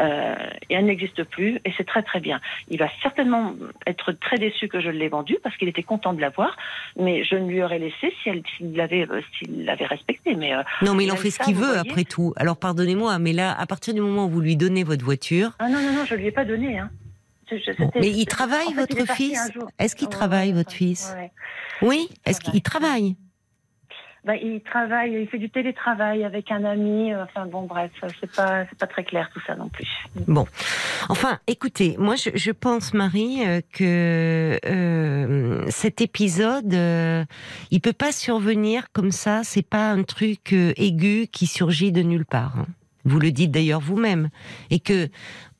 Euh, 0.00 0.34
et 0.70 0.74
elle 0.74 0.86
n'existe 0.86 1.24
plus, 1.24 1.60
et 1.64 1.72
c'est 1.76 1.86
très 1.86 2.02
très 2.02 2.20
bien. 2.20 2.40
Il 2.68 2.78
va 2.78 2.88
certainement 3.02 3.54
être 3.86 4.12
très 4.12 4.38
déçu 4.38 4.68
que 4.68 4.80
je 4.80 4.90
l'ai 4.90 5.08
vendue 5.08 5.38
parce 5.42 5.56
qu'il 5.56 5.68
était 5.68 5.82
content 5.82 6.12
de 6.12 6.20
l'avoir, 6.20 6.56
mais 6.98 7.24
je 7.24 7.36
ne 7.36 7.48
lui 7.48 7.62
aurais 7.62 7.78
laissé 7.78 8.12
s'il 8.22 8.42
l'avait 8.74 9.08
euh, 9.08 9.20
s'il 9.38 9.64
l'avait 9.64 9.86
respecté. 9.86 10.34
Mais 10.34 10.54
euh, 10.54 10.62
non, 10.82 10.94
mais 10.94 11.04
il 11.04 11.12
en 11.12 11.16
fait 11.16 11.30
ce 11.30 11.38
qu'il 11.38 11.54
veut 11.54 11.78
après 11.78 12.04
tout. 12.04 12.32
Alors 12.36 12.56
pardonnez-moi, 12.56 13.18
mais 13.18 13.32
là, 13.32 13.54
à 13.58 13.66
partir 13.66 13.94
du 13.94 14.00
moment 14.00 14.26
où 14.26 14.30
vous 14.30 14.40
lui 14.40 14.56
donnez 14.56 14.84
votre 14.84 15.04
voiture, 15.04 15.52
ah 15.58 15.68
non 15.68 15.80
non 15.80 15.92
non, 15.92 16.04
je 16.04 16.14
lui 16.14 16.26
ai 16.26 16.32
pas 16.32 16.44
donné. 16.44 16.78
Hein. 16.78 16.90
mais 17.94 18.10
il 18.10 18.26
travaille, 18.26 18.72
votre 18.74 19.12
fils 19.14 19.38
Est-ce 19.78 19.94
qu'il 19.94 20.08
travaille, 20.08 20.52
votre 20.52 20.72
fils 20.72 21.14
Oui 21.82 22.08
Est-ce 22.24 22.40
qu'il 22.40 22.62
travaille 22.62 23.16
bah, 24.24 24.36
il 24.36 24.62
travaille, 24.62 25.12
il 25.20 25.28
fait 25.28 25.38
du 25.38 25.50
télétravail 25.50 26.24
avec 26.24 26.50
un 26.50 26.64
ami. 26.64 27.12
Euh, 27.12 27.24
enfin 27.24 27.44
bon, 27.46 27.62
bref, 27.62 27.90
c'est 28.20 28.34
pas, 28.34 28.64
c'est 28.70 28.78
pas 28.78 28.86
très 28.86 29.04
clair 29.04 29.28
tout 29.34 29.40
ça 29.46 29.54
non 29.54 29.68
plus. 29.68 29.86
Bon, 30.26 30.46
enfin, 31.10 31.38
écoutez, 31.46 31.96
moi 31.98 32.16
je, 32.16 32.30
je 32.34 32.50
pense 32.50 32.94
Marie 32.94 33.46
euh, 33.46 33.60
que 33.72 34.58
euh, 34.64 35.64
cet 35.68 36.00
épisode, 36.00 36.72
euh, 36.72 37.24
il 37.70 37.82
peut 37.82 37.92
pas 37.92 38.12
survenir 38.12 38.90
comme 38.92 39.10
ça. 39.10 39.42
C'est 39.44 39.66
pas 39.66 39.90
un 39.90 40.04
truc 40.04 40.52
aigu 40.52 41.26
qui 41.30 41.46
surgit 41.46 41.92
de 41.92 42.00
nulle 42.00 42.26
part. 42.26 42.56
Hein. 42.58 42.66
Vous 43.04 43.18
le 43.20 43.30
dites 43.30 43.50
d'ailleurs 43.50 43.80
vous-même, 43.80 44.30
et 44.70 44.80
que 44.80 45.10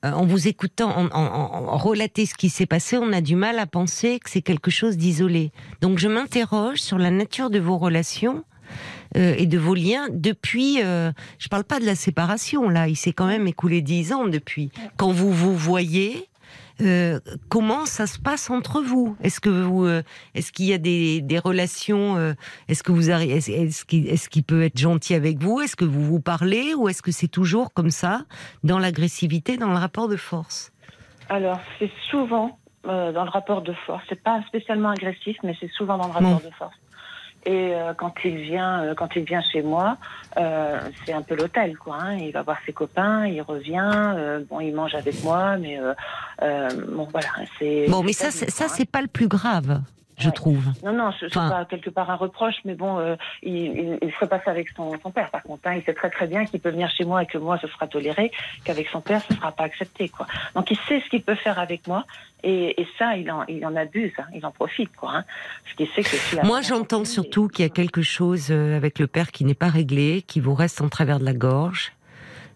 en 0.03 0.25
vous 0.25 0.49
écoutant, 0.49 0.91
en, 0.97 1.07
en, 1.07 1.13
en, 1.13 1.77
relater 1.77 2.25
ce 2.25 2.35
qui 2.35 2.49
s'est 2.49 2.67
passé, 2.67 2.97
on 2.97 3.13
a 3.13 3.21
du 3.21 3.37
mal 3.37 3.59
à 3.59 3.67
penser 3.67 4.19
que 4.19 4.31
c'est 4.31 4.43
quelque 4.43 4.71
chose 4.71 4.97
d'isolé. 4.97 5.51
Donc 5.83 5.99
je 5.99 6.09
m'interroge 6.09 6.79
sur 6.79 6.97
la 6.97 7.11
nature 7.11 7.51
de 7.51 7.59
vos 7.59 7.77
relations 7.77 8.45
euh, 9.17 9.35
et 9.37 9.47
de 9.47 9.59
vos 9.59 9.75
liens 9.75 10.09
depuis. 10.11 10.81
Euh, 10.83 11.13
je 11.39 11.49
parle 11.49 11.65
pas 11.65 11.81
de 11.81 11.87
la 11.87 11.95
séparation 11.95 12.69
là, 12.69 12.89
il 12.89 12.97
s'est 12.97 13.13
quand 13.13 13.27
même 13.27 13.47
écoulé 13.47 13.83
dix 13.83 14.13
ans 14.13 14.27
depuis. 14.27 14.71
Quand 14.97 15.11
vous 15.11 15.33
vous 15.33 15.57
voyez. 15.57 16.29
Euh, 16.81 17.21
comment 17.49 17.87
ça 17.87 18.07
se 18.07 18.19
passe 18.19 18.51
entre 18.51 18.81
vous? 18.81 19.17
Est-ce 19.23 19.41
que 19.41 19.49
vous, 19.49 19.85
euh, 19.85 20.03
est-ce 20.35 20.51
qu'il 20.51 20.67
y 20.67 20.73
a 20.73 20.79
des, 20.79 21.21
des 21.21 21.39
relations 21.39 22.17
euh, 22.17 22.33
Est-ce 22.69 22.83
que 22.83 22.91
vous 22.91 23.13
arrivez 23.13 23.37
Est-ce 23.37 23.85
qu'il 23.85 24.09
est 24.09 24.29
qu'il 24.29 24.43
peut 24.43 24.65
être 24.65 24.79
gentil 24.79 25.15
avec 25.15 25.39
vous? 25.39 25.61
Est-ce 25.61 25.77
que 25.77 25.85
vous 25.85 26.03
vous 26.03 26.21
parlez 26.21 26.75
ou 26.75 26.89
est-ce 26.89 27.03
que 27.03 27.13
c'est 27.13 27.29
toujours 27.29 27.73
comme 27.73 27.91
ça 27.91 28.23
dans 28.65 28.81
l'agressivité, 28.81 29.57
dans 29.57 29.71
le 29.71 29.77
rapport 29.77 30.09
de 30.09 30.17
force? 30.17 30.73
Alors 31.29 31.61
c'est 31.79 31.93
souvent 32.11 32.59
dans 32.85 33.25
le 33.25 33.31
rapport 33.31 33.63
de 33.63 33.73
force. 33.87 34.05
C'est 34.09 34.23
pas 34.23 34.43
spécialement 34.49 34.91
agressif, 34.91 35.37
mais 35.43 35.57
c'est 35.59 35.71
souvent 35.71 35.97
dans 35.97 36.09
le 36.09 36.13
rapport 36.13 36.43
de 36.43 36.51
force. 36.55 36.75
Et 37.47 37.75
euh, 37.75 37.93
quand 37.95 38.15
il 38.25 38.37
vient, 38.37 38.83
euh, 38.83 38.95
quand 38.95 39.15
il 39.17 39.25
vient 39.25 39.43
chez 39.53 39.63
moi, 39.63 39.99
euh, 40.39 40.81
c'est 41.05 41.13
un 41.13 41.23
peu 41.23 41.35
l'hôtel, 41.35 41.77
quoi. 41.77 41.97
Hein. 42.01 42.17
Il 42.17 42.33
va 42.33 42.43
voir 42.43 42.57
ses 42.65 42.73
copains, 42.73 43.27
il 43.27 43.43
revient. 43.43 44.45
bon, 44.49 44.61
il 44.61 44.75
mange 44.75 44.95
avec 44.95 45.23
moi, 45.23 45.57
mais 45.59 45.79
bon, 46.41 47.09
voilà. 47.11 47.29
C'est 47.59 47.87
bon, 47.89 48.03
mais 48.03 48.13
ça, 48.13 48.31
ça, 48.31 48.69
c'est 48.69 48.89
pas 48.91 49.03
le 49.03 49.09
plus 49.09 49.29
grave. 49.29 49.81
Je 50.25 50.29
Ouais. 50.29 50.35
trouve. 50.35 50.65
Non, 50.85 50.93
non, 50.93 51.11
c'est 51.19 51.27
Enfin- 51.27 51.49
pas 51.49 51.65
quelque 51.65 51.91
part 51.91 52.11
un 52.11 52.17
reproche, 52.17 52.57
mais 52.65 52.75
bon, 52.75 52.99
euh, 52.99 53.17
il, 53.43 53.55
il, 53.55 53.99
il 54.03 54.11
ferait 54.13 54.29
pas 54.29 54.41
ça 54.45 54.51
avec 54.51 54.69
son, 54.77 54.93
son 55.03 55.11
père. 55.11 55.31
Par 55.31 55.43
contre, 55.43 55.63
hein, 55.69 55.75
il 55.77 55.83
sait 55.85 55.95
très 55.95 56.11
très 56.11 56.27
bien 56.27 56.45
qu'il 56.45 56.61
peut 56.61 56.71
venir 56.71 56.91
chez 56.91 57.05
moi 57.05 57.23
et 57.23 57.27
que 57.27 57.39
moi 57.39 57.59
ce 57.61 57.69
sera 57.69 57.87
toléré, 57.87 58.31
qu'avec 58.65 58.89
son 58.89 59.01
père 59.01 59.23
ce 59.29 59.35
sera 59.35 59.53
pas 59.53 59.65
accepté, 59.65 60.09
quoi. 60.09 60.27
Donc 60.55 60.71
il 60.71 60.79
sait 60.89 61.01
ce 61.05 61.09
qu'il 61.11 61.23
peut 61.23 61.35
faire 61.37 61.59
avec 61.59 61.87
moi, 61.87 62.05
et, 62.43 62.81
et 62.81 62.87
ça, 62.99 63.17
il 63.17 63.31
en, 63.31 63.45
il 63.47 63.65
en 63.65 63.75
abuse, 63.77 64.13
hein, 64.19 64.25
il 64.35 64.45
en 64.45 64.51
profite, 64.51 64.95
quoi. 64.97 65.11
Hein, 65.17 65.25
parce 65.65 65.77
qu'il 65.77 65.89
sait 65.89 66.03
que 66.03 66.47
Moi, 66.47 66.61
j'entends 66.63 67.05
surtout 67.05 67.47
et- 67.47 67.51
qu'il 67.51 67.65
y 67.65 67.67
a 67.67 67.71
quelque 67.71 68.03
chose 68.03 68.49
euh, 68.51 68.77
avec 68.77 68.99
le 68.99 69.07
père 69.07 69.31
qui 69.33 69.45
n'est 69.45 69.55
pas 69.55 69.69
réglé, 69.69 70.23
qui 70.27 70.41
vous 70.41 70.55
reste 70.55 70.81
en 70.81 70.89
travers 70.89 71.19
de 71.21 71.25
la 71.25 71.33
gorge 71.35 71.93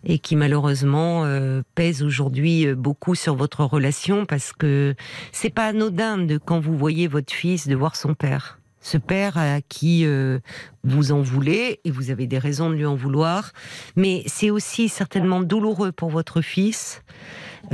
et 0.05 0.19
qui 0.19 0.37
malheureusement 0.37 1.25
euh, 1.25 1.63
pèse 1.75 2.03
aujourd'hui 2.03 2.67
euh, 2.67 2.75
beaucoup 2.75 3.15
sur 3.15 3.35
votre 3.35 3.65
relation 3.65 4.27
parce 4.27 4.53
que 4.53 4.95
c'est 5.33 5.51
pas 5.51 5.67
anodin 5.67 6.19
de 6.19 6.39
quand 6.39 6.61
vous 6.61 6.77
voyez 6.77 7.09
votre 7.09 7.33
fils 7.33 7.69
de 7.69 7.75
voir 7.75 7.97
son 7.97 8.15
père. 8.15 8.59
Ce 8.91 8.97
père 8.97 9.37
à 9.37 9.61
qui 9.61 10.07
euh, 10.07 10.39
vous 10.83 11.13
en 11.13 11.21
voulez 11.21 11.79
et 11.85 11.91
vous 11.91 12.11
avez 12.11 12.27
des 12.27 12.39
raisons 12.39 12.71
de 12.71 12.75
lui 12.75 12.87
en 12.87 12.95
vouloir, 12.95 13.53
mais 13.97 14.23
c'est 14.25 14.49
aussi 14.49 14.89
certainement 14.89 15.41
douloureux 15.41 15.93
pour 15.93 16.09
votre 16.09 16.41
fils 16.41 17.03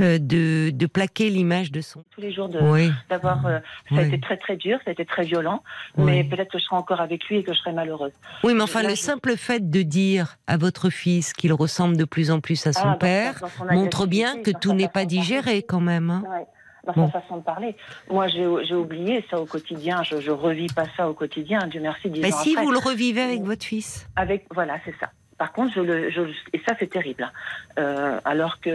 euh, 0.01 0.17
de, 0.19 0.71
de 0.71 0.85
plaquer 0.87 1.29
l'image 1.29 1.71
de 1.71 1.79
son. 1.79 2.03
tous 2.11 2.19
les 2.19 2.33
jours 2.33 2.49
de, 2.49 2.59
Oui, 2.59 2.91
d'avoir. 3.09 3.45
euh, 3.45 3.59
ça 3.89 3.95
a 3.95 4.01
Oui. 4.01 4.07
été 4.07 4.19
très 4.19 4.35
très 4.35 4.57
dur, 4.57 4.77
ça 4.83 4.89
a 4.89 4.91
été 4.91 5.05
très 5.05 5.23
violent, 5.23 5.63
Oui. 5.97 6.03
mais 6.05 6.23
peut-être 6.25 6.51
que 6.51 6.59
je 6.59 6.65
serai 6.65 6.75
encore 6.75 6.99
avec 6.99 7.23
lui 7.29 7.37
et 7.37 7.43
que 7.43 7.53
je 7.53 7.59
serai 7.59 7.71
malheureuse. 7.71 8.11
Oui, 8.43 8.53
mais 8.53 8.63
enfin, 8.63 8.81
Là, 8.83 8.89
le 8.89 8.95
je- 8.95 8.99
simple 8.99 9.37
fait 9.37 9.69
de 9.69 9.81
dire 9.83 10.35
à 10.47 10.57
votre 10.57 10.89
fils 10.89 11.31
qu'il 11.31 11.53
ressemble 11.53 11.95
de 11.95 12.03
plus 12.03 12.29
en 12.29 12.41
plus 12.41 12.67
à 12.67 12.73
son 12.73 12.89
Ah, 12.89 12.97
père 12.99 13.35
son 13.57 13.73
montre 13.73 14.05
bien 14.05 14.41
que 14.41 14.51
tout 14.51 14.73
n'est 14.73 14.89
pas 14.89 15.05
digéré 15.05 15.63
quand 15.63 15.79
même. 15.79 16.09
hein. 16.09 16.23
Ouais, 16.29 16.45
dans 16.85 16.93
Bon. 16.93 17.11
sa 17.11 17.21
façon 17.21 17.37
de 17.37 17.43
parler. 17.43 17.75
Moi, 18.09 18.27
j'ai 18.27 18.45
oublié 18.75 19.23
ça 19.29 19.39
au 19.39 19.45
quotidien. 19.45 20.03
Je, 20.03 20.19
je 20.21 20.31
revis 20.31 20.67
pas 20.67 20.85
ça 20.95 21.09
au 21.09 21.13
quotidien. 21.13 21.67
Dieu 21.67 21.81
merci. 21.81 22.09
Dix 22.09 22.21
Bah, 22.21 22.27
ans 22.29 22.31
si 22.43 22.51
après. 22.53 22.65
vous 22.65 22.71
le 22.71 22.77
revivez 22.79 23.21
avec 23.21 23.39
Oui. 23.41 23.45
votre 23.47 23.63
fils. 23.65 24.07
Avec 24.15 24.45
voilà, 24.53 24.77
c'est 24.85 24.95
ça. 24.99 25.09
Par 25.37 25.51
contre, 25.51 25.73
je 25.75 25.81
le, 25.81 26.09
je, 26.11 26.21
et 26.53 26.61
ça 26.65 26.75
c'est 26.79 26.89
terrible. 26.89 27.23
hein. 27.23 27.31
Euh, 27.77 28.19
alors 28.23 28.61
que 28.61 28.69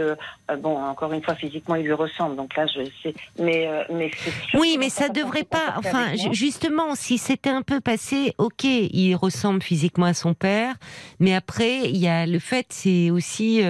euh, 0.50 0.56
bon, 0.58 0.76
encore 0.76 1.10
une 1.14 1.22
fois, 1.22 1.34
physiquement, 1.34 1.74
il 1.74 1.84
lui 1.86 1.94
ressemble. 1.94 2.36
Donc 2.36 2.54
là, 2.54 2.66
je 2.66 2.82
sais. 3.02 3.14
Mais 3.38 3.66
euh, 3.66 3.82
mais 3.90 4.10
Oui, 4.52 4.76
mais 4.78 4.90
ça 4.90 5.08
devrait 5.08 5.44
pas. 5.44 5.74
Enfin, 5.78 6.08
justement, 6.32 6.94
si 6.94 7.16
c'était 7.16 7.48
un 7.48 7.62
peu 7.62 7.80
passé, 7.80 8.34
ok, 8.36 8.64
il 8.64 9.14
ressemble 9.14 9.62
physiquement 9.62 10.04
à 10.04 10.12
son 10.14 10.34
père, 10.34 10.74
mais 11.18 11.34
après, 11.34 11.88
il 11.88 11.96
y 11.96 12.08
a 12.08 12.26
le 12.26 12.38
fait, 12.38 12.66
c'est 12.68 13.10
aussi 13.10 13.62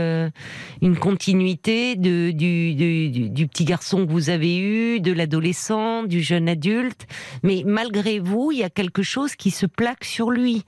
une 0.83 0.96
continuité 0.98 1.94
de, 1.96 2.33
du- 2.33 3.31
du 3.31 3.46
petit 3.46 3.64
garçon 3.64 4.05
que 4.05 4.11
vous 4.11 4.31
avez 4.31 4.59
eu, 4.59 5.00
de 5.00 5.12
l'adolescent, 5.12 6.03
du 6.03 6.22
jeune 6.22 6.48
adulte. 6.48 7.07
Mais 7.44 7.62
malgré 7.64 8.18
vous, 8.18 8.50
il 8.53 8.59
y 8.59 8.64
a 8.64 8.70
quelque 8.70 9.03
chose 9.03 9.37
qui 9.37 9.50
se 9.53 9.66
plaque 9.66 10.05
sur 10.05 10.31
lui 10.33 10.64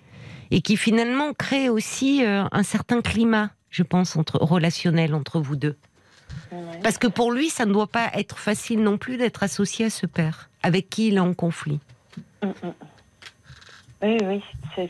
et 0.52 0.60
qui 0.60 0.76
finalement 0.76 1.32
crée 1.32 1.70
aussi 1.70 2.24
euh, 2.24 2.44
un 2.52 2.62
certain 2.62 3.00
climat, 3.00 3.50
je 3.70 3.82
pense, 3.82 4.16
entre 4.16 4.36
relationnel 4.36 5.14
entre 5.14 5.40
vous 5.40 5.56
deux. 5.56 5.76
Parce 6.82 6.98
que 6.98 7.06
pour 7.06 7.32
lui, 7.32 7.48
ça 7.48 7.64
ne 7.64 7.72
doit 7.72 7.86
pas 7.86 8.10
être 8.14 8.38
facile 8.38 8.82
non 8.82 8.98
plus 8.98 9.16
d'être 9.16 9.42
associé 9.42 9.86
à 9.86 9.90
ce 9.90 10.04
père, 10.06 10.50
avec 10.62 10.90
qui 10.90 11.08
il 11.08 11.16
est 11.16 11.20
en 11.20 11.32
conflit. 11.32 11.80
Mm, 12.42 12.48
mm. 12.48 12.74
Oui, 14.02 14.18
oui, 14.24 14.42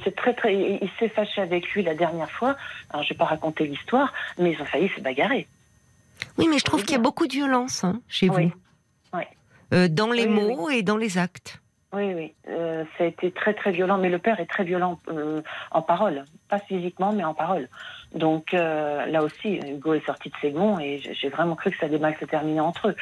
c'est 0.05 0.16
très 0.16 0.35
très. 0.35 0.55
Il 0.55 0.79
il 0.83 0.90
s'est 0.98 1.11
fâché 1.11 1.40
avec 1.40 1.68
lui 1.70 1.83
la 1.83 1.94
dernière 1.94 2.31
fois. 2.31 2.57
Alors, 2.90 3.05
je 3.05 3.11
vais 3.11 3.18
pas 3.18 3.27
raconter 3.27 3.66
l'histoire, 3.66 4.12
mais 4.38 4.53
ils 4.53 4.61
ont 4.61 4.64
failli 4.64 4.90
se 4.96 5.01
bagarrer. 5.01 5.46
Oui, 6.38 6.48
mais 6.48 6.59
je 6.59 6.64
trouve 6.64 6.83
qu'il 6.83 6.92
y 6.92 6.98
a 6.98 7.03
beaucoup 7.03 7.27
de 7.27 7.33
violence 7.33 7.85
hein, 7.85 8.01
chez 8.09 8.29
Oui. 8.31 8.46
vous. 8.46 9.18
Oui. 9.18 9.25
Euh, 9.75 9.88
dans 9.88 10.11
les 10.11 10.27
Oui, 10.27 10.33
mots 10.33 10.70
et 10.70 10.83
dans 10.83 10.96
les 10.96 11.18
actes. 11.18 11.62
Oui, 11.94 12.14
oui, 12.14 12.33
euh, 12.48 12.85
ça 12.96 13.05
a 13.05 13.07
été 13.07 13.31
très 13.31 13.52
très 13.52 13.70
violent, 13.70 13.98
mais 13.98 14.09
le 14.09 14.18
père 14.18 14.40
est 14.40 14.46
très 14.46 14.64
violent 14.64 14.98
euh, 15.09 15.42
en 15.72 15.83
parole, 15.83 16.24
pas 16.48 16.59
physiquement, 16.59 17.12
mais 17.12 17.22
en 17.22 17.35
parole. 17.35 17.68
Donc 18.14 18.55
euh, 18.55 19.05
là 19.07 19.22
aussi, 19.22 19.57
Hugo 19.57 19.92
est 19.92 20.07
sorti 20.07 20.31
de 20.31 20.35
ses 20.40 20.52
gonds 20.52 20.78
et 20.78 21.00
j'ai- 21.00 21.28
vraiment 21.28 21.55
cru 21.55 21.70
que 21.70 21.76
ça 21.78 21.85
allait 21.87 21.98
mal 21.98 22.16
se 22.18 22.24
terminer 22.24 22.61
entre 22.61 22.88
eux. 22.88 22.96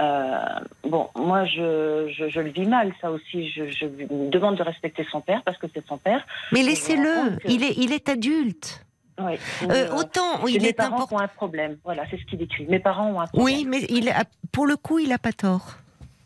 Euh, 0.00 0.38
bon, 0.84 1.10
moi 1.16 1.44
je, 1.44 2.10
je, 2.16 2.30
je 2.30 2.40
le 2.40 2.48
vis 2.50 2.64
mal, 2.66 2.92
ça 3.02 3.10
aussi. 3.10 3.50
Je, 3.50 3.68
je 3.70 3.84
lui 3.84 4.06
demande 4.08 4.56
de 4.56 4.62
respecter 4.62 5.06
son 5.10 5.20
père 5.20 5.42
parce 5.42 5.58
que 5.58 5.66
c'est 5.74 5.86
son 5.86 5.98
père. 5.98 6.26
Mais 6.52 6.62
laissez-le, 6.62 7.36
que- 7.36 7.48
il 7.48 7.62
est, 7.62 7.74
il 7.76 7.92
est 7.92 8.08
adulte. 8.08 8.86
Oui. 9.18 9.38
Euh, 9.70 9.92
autant 9.94 10.46
il 10.46 10.62
mes 10.62 10.68
est 10.68 10.72
parents 10.72 10.96
important. 10.96 11.16
ont 11.16 11.20
un 11.20 11.28
problème. 11.28 11.76
Voilà, 11.84 12.04
c'est 12.10 12.16
ce 12.18 12.24
qu'il 12.24 12.40
écrit. 12.40 12.64
Mes 12.66 12.78
parents 12.78 13.08
ont 13.10 13.20
un 13.20 13.26
problème. 13.26 13.44
Oui, 13.44 13.66
mais 13.68 13.82
il 13.90 14.08
a, 14.08 14.24
pour 14.50 14.66
le 14.66 14.76
coup, 14.76 14.98
il 14.98 15.12
a 15.12 15.18
pas 15.18 15.32
tort. 15.32 15.74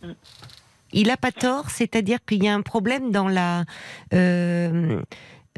Mm. 0.01 0.13
Il 0.95 1.11
a 1.11 1.17
pas 1.17 1.33
tort, 1.33 1.71
c'est-à-dire 1.71 2.19
qu'il 2.25 2.43
y 2.43 2.49
a 2.49 2.55
un 2.55 2.63
problème 2.63 3.11
dans 3.11 3.29
la, 3.29 3.65
euh, 4.15 5.01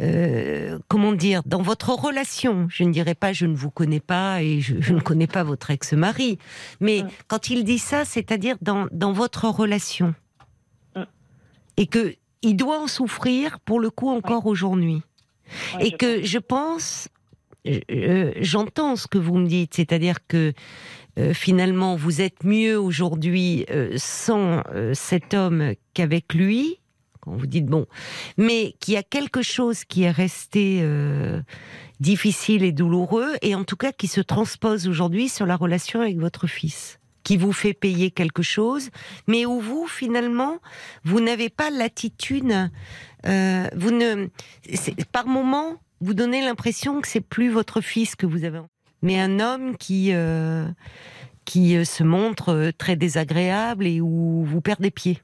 euh, 0.00 0.78
comment 0.88 1.12
dire, 1.12 1.42
dans 1.46 1.62
votre 1.62 1.90
relation. 1.90 2.66
Je 2.68 2.84
ne 2.84 2.92
dirais 2.92 3.14
pas, 3.14 3.32
je 3.32 3.46
ne 3.46 3.54
vous 3.54 3.70
connais 3.70 4.00
pas 4.00 4.42
et 4.42 4.60
je, 4.60 4.74
je 4.80 4.92
ne 4.92 5.00
connais 5.00 5.26
pas 5.26 5.42
votre 5.44 5.70
ex-mari, 5.70 6.38
mais 6.80 7.02
Mm. 7.02 7.08
quand 7.28 7.50
il 7.50 7.64
dit 7.64 7.78
ça, 7.78 8.04
c'est-à-dire 8.04 8.56
dans, 8.60 8.88
dans 8.92 9.12
votre 9.12 9.46
relation, 9.48 10.14
Mm. 10.94 11.02
et 11.76 11.86
que 11.86 12.14
il 12.42 12.56
doit 12.56 12.80
en 12.80 12.86
souffrir 12.86 13.58
pour 13.60 13.80
le 13.80 13.90
coup 13.90 14.08
encore 14.10 14.46
aujourd'hui 14.46 15.02
Ouais, 15.76 15.86
et 15.88 15.90
je 15.92 15.96
que 15.96 16.24
je 16.24 16.38
pense, 16.38 17.08
euh, 17.66 18.32
j'entends 18.40 18.96
ce 18.96 19.06
que 19.06 19.18
vous 19.18 19.36
me 19.38 19.46
dites, 19.46 19.74
c'est-à-dire 19.74 20.16
que 20.28 20.52
euh, 21.18 21.34
finalement 21.34 21.96
vous 21.96 22.20
êtes 22.20 22.44
mieux 22.44 22.78
aujourd'hui 22.78 23.64
euh, 23.70 23.94
sans 23.96 24.62
euh, 24.72 24.92
cet 24.94 25.34
homme 25.34 25.72
qu'avec 25.94 26.34
lui. 26.34 26.80
Quand 27.20 27.34
vous 27.34 27.46
dites 27.46 27.66
bon, 27.66 27.86
mais 28.36 28.74
qu'il 28.78 28.94
y 28.94 28.96
a 28.96 29.02
quelque 29.02 29.42
chose 29.42 29.84
qui 29.84 30.04
est 30.04 30.10
resté 30.10 30.78
euh, 30.82 31.40
difficile 31.98 32.62
et 32.62 32.70
douloureux, 32.70 33.32
et 33.42 33.54
en 33.56 33.64
tout 33.64 33.76
cas 33.76 33.90
qui 33.90 34.06
se 34.06 34.20
transpose 34.20 34.86
aujourd'hui 34.86 35.28
sur 35.28 35.44
la 35.44 35.56
relation 35.56 36.00
avec 36.00 36.18
votre 36.18 36.46
fils, 36.46 37.00
qui 37.24 37.36
vous 37.36 37.52
fait 37.52 37.74
payer 37.74 38.12
quelque 38.12 38.42
chose, 38.42 38.90
mais 39.26 39.44
où 39.44 39.60
vous 39.60 39.88
finalement 39.88 40.60
vous 41.02 41.20
n'avez 41.20 41.48
pas 41.48 41.70
l'attitude, 41.70 42.70
euh, 43.26 43.66
vous 43.74 43.90
ne, 43.90 44.28
par 45.10 45.26
moment 45.26 45.80
vous 46.00 46.14
donnez 46.14 46.42
l'impression 46.42 47.00
que 47.00 47.08
c'est 47.08 47.20
plus 47.20 47.48
votre 47.48 47.80
fils 47.80 48.14
que 48.14 48.26
vous 48.26 48.44
avez, 48.44 48.60
mais 49.02 49.18
un 49.20 49.40
homme 49.40 49.76
qui 49.76 50.10
euh, 50.12 50.66
qui 51.44 51.76
euh, 51.76 51.84
se 51.84 52.02
montre 52.02 52.52
euh, 52.52 52.72
très 52.72 52.96
désagréable 52.96 53.86
et 53.86 54.00
où 54.00 54.42
vous 54.44 54.60
perdez 54.60 54.90
pied. 54.90 55.20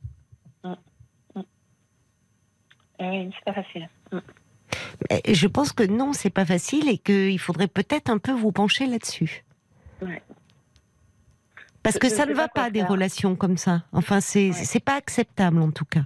Eh 2.98 3.08
oui, 3.08 3.30
c'est 3.34 3.44
pas 3.52 3.62
facile. 3.62 3.88
Et 5.24 5.34
Je 5.34 5.46
pense 5.48 5.72
que 5.72 5.82
non, 5.82 6.12
c'est 6.12 6.30
pas 6.30 6.44
facile 6.46 6.88
et 6.88 6.98
qu'il 6.98 7.38
faudrait 7.40 7.66
peut-être 7.66 8.10
un 8.10 8.18
peu 8.18 8.30
vous 8.32 8.52
pencher 8.52 8.86
là-dessus. 8.86 9.44
Ouais. 10.00 10.22
Parce 11.82 11.98
que 11.98 12.08
je 12.08 12.14
ça 12.14 12.26
ne 12.26 12.32
va 12.34 12.46
pas 12.48 12.70
des 12.70 12.80
faire. 12.80 12.88
relations 12.90 13.34
comme 13.34 13.56
ça. 13.56 13.82
Enfin, 13.92 14.20
c'est 14.20 14.50
Ouais. 14.50 14.80
pas 14.84 14.94
acceptable 14.94 15.60
en 15.62 15.72
tout 15.72 15.84
cas. 15.84 16.04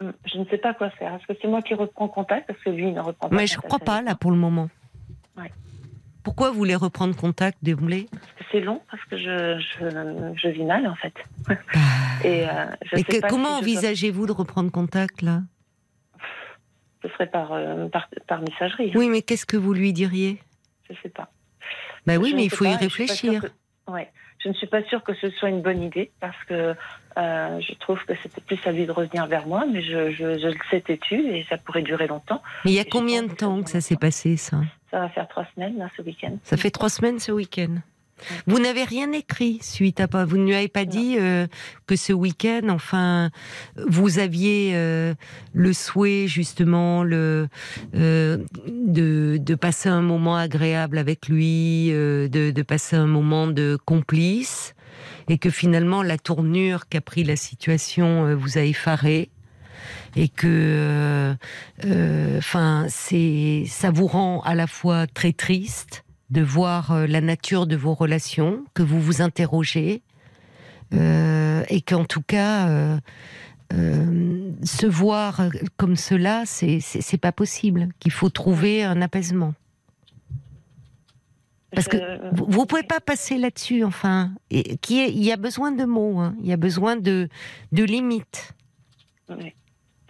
Mm. 0.00 0.10
Je 0.24 0.38
ne 0.38 0.44
sais 0.46 0.56
pas 0.58 0.72
quoi 0.72 0.88
faire. 0.90 1.12
Est-ce 1.14 1.26
que 1.26 1.38
c'est 1.42 1.48
moi 1.48 1.60
qui 1.60 1.74
reprends 1.74 2.08
contact? 2.08 2.46
Parce 2.46 2.58
que 2.60 2.70
lui, 2.70 2.88
il 2.88 2.94
ne 2.94 3.00
reprend 3.00 3.28
pas 3.28 3.36
Mais 3.36 3.46
je 3.46 3.56
contact 3.56 3.68
crois 3.68 3.78
pas 3.84 4.00
là 4.02 4.14
pour 4.14 4.30
le 4.30 4.38
moment. 4.38 4.70
Ouais. 5.36 5.52
Pourquoi 6.24 6.50
vous 6.50 6.56
voulez 6.56 6.76
reprendre 6.76 7.16
contact, 7.16 7.58
que 7.64 8.44
c'est 8.52 8.60
long, 8.60 8.80
parce 8.90 9.02
que 9.06 9.16
je, 9.16 9.58
je, 9.58 10.32
je 10.36 10.48
vis 10.48 10.64
mal, 10.64 10.86
en 10.86 10.94
fait. 10.94 11.14
Et 12.24 12.48
euh, 12.48 12.66
je 12.82 12.96
Mais 12.96 12.98
sais 12.98 13.04
que- 13.04 13.20
pas 13.20 13.28
comment 13.28 13.44
si 13.58 13.64
je 13.64 13.70
dois- 13.70 13.78
envisagez-vous 13.78 14.26
de 14.26 14.32
reprendre 14.32 14.70
contact 14.70 15.22
là? 15.22 15.40
Ce 17.02 17.08
serait 17.08 17.26
par, 17.26 17.52
euh, 17.52 17.88
par, 17.88 18.08
par 18.28 18.40
messagerie. 18.42 18.92
Oui, 18.94 19.08
mais 19.08 19.22
qu'est-ce 19.22 19.46
que 19.46 19.56
vous 19.56 19.72
lui 19.74 19.92
diriez? 19.92 20.40
Je 20.88 20.94
sais 21.02 21.08
pas. 21.08 21.32
Bah 22.06 22.16
oui, 22.16 22.30
Je 22.30 22.34
mais 22.36 22.42
ne 22.42 22.46
il 22.46 22.50
faut 22.50 22.64
y 22.64 22.70
pas, 22.70 22.76
réfléchir. 22.76 23.42
que- 23.42 23.90
Ouais. 23.92 24.08
Je 24.38 24.48
ne 24.48 24.54
suis 24.54 24.66
pas 24.66 24.82
sûre 24.84 25.02
que 25.04 25.14
ce 25.14 25.30
soit 25.30 25.48
une 25.50 25.62
bonne 25.62 25.82
idée 25.82 26.10
parce 26.20 26.36
que 26.44 26.74
euh, 27.18 27.60
je 27.60 27.74
trouve 27.78 27.98
que 28.04 28.14
c'était 28.22 28.40
plus 28.40 28.58
à 28.64 28.72
lui 28.72 28.86
de 28.86 28.92
revenir 28.92 29.26
vers 29.26 29.46
moi, 29.46 29.64
mais 29.70 29.82
je, 29.82 30.10
je, 30.12 30.38
je 30.38 30.46
le 30.46 30.54
sais 30.70 30.80
têtu 30.80 31.16
et 31.16 31.44
ça 31.48 31.56
pourrait 31.58 31.82
durer 31.82 32.06
longtemps. 32.06 32.42
Mais 32.64 32.72
il 32.72 32.74
y 32.74 32.80
a 32.80 32.84
combien 32.84 33.22
de 33.22 33.32
temps 33.32 33.62
que 33.62 33.70
ça 33.70 33.80
s'est 33.80 33.96
passé 33.96 34.36
ça? 34.36 34.58
Ça 34.90 35.00
va 35.00 35.08
faire 35.08 35.28
trois 35.28 35.46
semaines 35.54 35.78
là, 35.78 35.88
ce 35.96 36.02
week-end. 36.02 36.36
Ça 36.42 36.56
fait 36.56 36.70
trois 36.70 36.88
semaines 36.88 37.18
ce 37.18 37.32
week-end. 37.32 37.76
Vous 38.46 38.60
n'avez 38.60 38.84
rien 38.84 39.10
écrit 39.12 39.58
suite 39.62 39.98
à 39.98 40.06
pas. 40.06 40.24
Vous 40.24 40.36
ne 40.36 40.44
lui 40.44 40.54
avez 40.54 40.68
pas 40.68 40.84
Non. 40.84 40.90
dit 40.90 41.16
euh, 41.18 41.48
que 41.88 41.96
ce 41.96 42.12
week-end, 42.12 42.68
enfin, 42.68 43.30
vous 43.76 44.20
aviez 44.20 44.72
euh, 44.74 45.14
le 45.54 45.72
souhait 45.72 46.28
justement 46.28 47.02
le 47.02 47.48
de, 47.94 49.36
de 49.38 49.54
passer 49.56 49.88
un 49.88 50.02
moment 50.02 50.36
agréable 50.36 50.98
avec 50.98 51.28
lui, 51.28 51.88
de, 51.90 52.28
de 52.28 52.62
passer 52.62 52.94
un 52.94 53.06
moment 53.06 53.48
de 53.48 53.76
complice, 53.84 54.74
et 55.32 55.38
que 55.38 55.48
finalement 55.48 56.02
la 56.02 56.18
tournure 56.18 56.90
qu'a 56.90 57.00
pris 57.00 57.24
la 57.24 57.36
situation 57.36 58.26
euh, 58.26 58.34
vous 58.34 58.58
a 58.58 58.60
effaré. 58.60 59.30
Et 60.14 60.28
que, 60.28 60.46
euh, 60.46 61.34
euh, 61.86 62.36
enfin, 62.36 62.86
ça 62.88 63.90
vous 63.90 64.06
rend 64.06 64.42
à 64.42 64.54
la 64.54 64.66
fois 64.66 65.06
très 65.06 65.32
triste, 65.32 66.04
de 66.28 66.42
voir 66.42 67.06
la 67.08 67.22
nature 67.22 67.66
de 67.66 67.76
vos 67.76 67.94
relations, 67.94 68.62
que 68.74 68.82
vous 68.82 69.00
vous 69.00 69.22
interrogez, 69.22 70.02
et 70.92 71.80
qu'en 71.86 72.04
tout 72.04 72.22
cas, 72.22 72.98
se 73.70 74.86
voir 74.86 75.42
comme 75.76 75.96
cela, 75.96 76.44
c'est 76.46 77.20
pas 77.20 77.32
possible. 77.32 77.88
Qu'il 77.98 78.12
faut 78.12 78.30
trouver 78.30 78.84
un 78.84 79.02
apaisement. 79.02 79.54
Parce 81.74 81.88
que 81.88 81.96
Je- 81.96 82.42
vous, 82.44 82.66
pouvez 82.66 82.82
pas 82.82 83.00
passer 83.00 83.38
là-dessus, 83.38 83.82
enfin. 83.84 84.30
Et, 84.50 84.76
qui 84.78 85.00
est, 85.00 85.10
il 85.10 85.22
y 85.24 85.32
a 85.32 85.36
besoin 85.36 85.72
de 85.72 85.84
mots, 85.84 86.18
hein. 86.20 86.34
il 86.40 86.46
y 86.46 86.52
a 86.52 86.56
besoin 86.56 86.96
de, 86.96 87.28
de 87.72 87.84
limites. 87.84 88.54
Oui, 89.30 89.54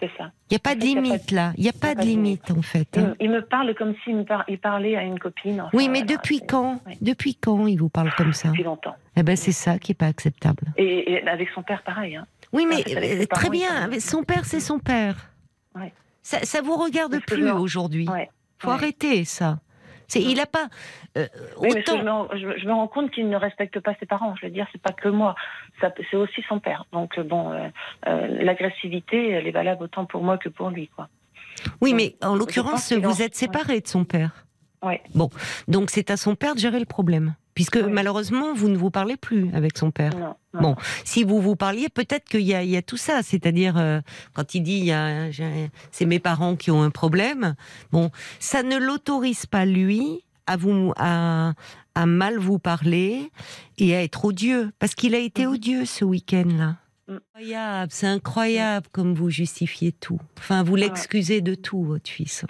c'est 0.00 0.10
ça. 0.18 0.32
Il 0.50 0.54
n'y 0.54 0.56
a 0.56 0.58
pas 0.58 0.72
En 0.72 0.74
de 0.74 0.80
fait, 0.80 0.88
il 0.88 0.94
pas 0.96 1.00
limite 1.02 1.30
là. 1.30 1.52
Il 1.56 1.62
n'y 1.62 1.68
a 1.68 1.72
pas 1.72 1.94
de 1.94 2.00
limite 2.02 2.50
en 2.50 2.62
fait. 2.62 2.88
Il, 2.96 3.00
hein. 3.00 3.14
il 3.20 3.30
me 3.30 3.42
parle 3.42 3.74
comme 3.76 3.94
s'il 4.02 4.24
par- 4.24 4.44
il 4.48 4.58
parlait 4.58 4.96
à 4.96 5.02
une 5.04 5.18
copine. 5.18 5.60
enfin, 5.60 5.70
Oui, 5.72 5.88
mais 5.88 6.00
voilà, 6.02 6.16
depuis 6.16 6.40
quand 6.40 6.80
oui, 6.86 6.98
Depuis 7.00 7.34
quand 7.36 7.66
il 7.68 7.78
vous 7.78 7.88
parle 7.88 8.12
comme 8.16 8.32
ça? 8.32 8.48
Depuis 8.48 8.64
longtemps. 8.64 8.96
Eh 9.16 9.22
ben 9.22 9.36
c'est 9.36 9.52
ça 9.52 9.78
qui 9.78 9.92
est 9.92 9.94
pas 9.96 10.06
acceptable. 10.06 10.64
Et, 10.76 11.12
et 11.12 11.28
avec 11.28 11.48
son 11.54 11.62
père, 11.62 11.82
pareil. 11.84 12.16
Hein. 12.16 12.26
Oui, 12.52 12.66
mais 12.68 12.82
euh, 13.22 13.24
très 13.30 13.48
bien. 13.50 13.88
Son 14.00 14.24
père, 14.24 14.44
c'est 14.44 14.60
son 14.60 14.78
père. 14.80 15.30
Ouais. 15.74 15.92
Ça, 16.22 16.40
ça 16.42 16.60
vous 16.60 16.76
regarde 16.76 17.18
plus 17.26 17.48
aujourd'hui. 17.50 18.08
Ouais. 18.08 18.28
Faut 18.58 18.68
Ouais. 18.68 18.74
arrêter 18.74 19.24
ça. 19.24 19.58
Il 20.20 20.40
a 20.40 20.46
pas 20.46 20.68
euh, 21.16 21.26
Oui, 21.58 21.70
mais 21.74 21.84
je 21.86 21.92
me, 21.92 22.10
rends- 22.10 22.28
je, 22.34 22.46
me- 22.46 22.58
je 22.58 22.66
me 22.66 22.72
rends 22.72 22.88
compte 22.88 23.10
qu'il 23.10 23.28
ne 23.28 23.36
respecte 23.36 23.78
pas 23.80 23.94
ses 24.00 24.06
parents. 24.06 24.34
Je 24.40 24.46
veux 24.46 24.52
dire, 24.52 24.66
c'est 24.72 24.80
pas 24.82 24.92
que 24.92 25.08
moi, 25.08 25.34
ça, 25.80 25.92
c'est 26.10 26.16
aussi 26.16 26.42
son 26.48 26.58
père. 26.58 26.84
Donc 26.92 27.18
euh, 27.18 27.22
bon, 27.22 27.52
euh, 27.52 27.68
euh, 28.08 28.26
l'agressivité, 28.42 29.30
elle 29.30 29.46
est 29.46 29.50
valable 29.52 29.84
autant 29.84 30.04
pour 30.06 30.22
moi 30.22 30.38
que 30.38 30.48
pour 30.48 30.70
lui, 30.70 30.88
quoi. 30.88 31.08
Oui, 31.80 31.90
Donc, 31.90 32.00
mais 32.00 32.16
en 32.26 32.34
l'occurrence, 32.34 32.92
vous 32.92 33.22
êtes 33.22 33.34
séparés 33.36 33.80
de 33.80 33.86
son 33.88 34.04
père. 34.04 34.46
Ouais. 34.82 35.00
Donc 35.68 35.90
c'est 35.90 36.10
à 36.10 36.16
son 36.16 36.34
père 36.34 36.54
de 36.54 36.60
gérer 36.60 36.80
le 36.80 36.86
problème, 36.86 37.34
puisque 37.54 37.76
Oui. 37.82 37.90
malheureusement 37.90 38.54
vous 38.54 38.68
ne 38.68 38.76
vous 38.76 38.90
parlez 38.90 39.16
plus 39.16 39.50
avec 39.54 39.76
son 39.78 39.90
père. 39.90 40.14
Non, 40.16 40.34
non. 40.54 40.60
Bon, 40.60 40.76
si 41.04 41.24
vous 41.24 41.40
vous 41.40 41.56
parliez, 41.56 41.88
peut-être 41.88 42.28
qu'il 42.28 42.40
y 42.42 42.52
y 42.52 42.76
a 42.76 42.82
tout 42.82 42.96
ça. 42.96 43.22
C'est-à-dire, 43.22 43.76
euh, 43.78 44.00
quand 44.34 44.54
il 44.54 44.62
dit, 44.62 44.90
c'est 45.90 46.04
mes 46.06 46.18
parents 46.18 46.56
qui 46.56 46.70
ont 46.70 46.82
un 46.82 46.90
problème. 46.90 47.54
Bon, 47.90 48.10
ça 48.38 48.62
ne 48.62 48.76
l'autorise 48.76 49.46
pas 49.46 49.64
lui 49.64 50.24
à 50.46 50.56
vous, 50.56 50.92
à, 50.96 51.52
à 51.94 52.06
mal 52.06 52.36
vous 52.38 52.58
parler 52.58 53.30
et 53.78 53.94
à 53.94 54.02
être 54.02 54.24
odieux, 54.24 54.72
parce 54.78 54.94
qu'il 54.94 55.14
a 55.14 55.18
été 55.18 55.46
Mhm. 55.46 55.52
odieux 55.52 55.84
ce 55.84 56.04
week-end-là. 56.04 56.76
Mm. 57.08 57.14
Incroyable, 57.34 57.92
c'est 57.92 58.06
incroyable 58.06 58.86
comme 58.92 59.14
vous 59.14 59.30
justifiez 59.30 59.92
tout. 59.92 60.20
Enfin, 60.38 60.62
vous 60.62 60.76
l'excusez 60.76 61.40
de 61.40 61.54
tout, 61.54 61.82
votre 61.82 62.08
fils. 62.10 62.44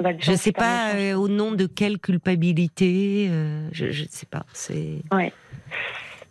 Bah, 0.00 0.10
Je 0.18 0.30
ne 0.32 0.36
sais 0.36 0.52
pas 0.52 0.94
euh, 0.94 1.14
au 1.14 1.28
nom 1.28 1.52
de 1.52 1.66
quelle 1.66 1.98
culpabilité. 1.98 3.28
euh, 3.30 3.68
je 3.72 3.86
ne 3.86 3.92
sais 4.08 4.26
pas. 4.26 4.44
C'est. 4.52 5.02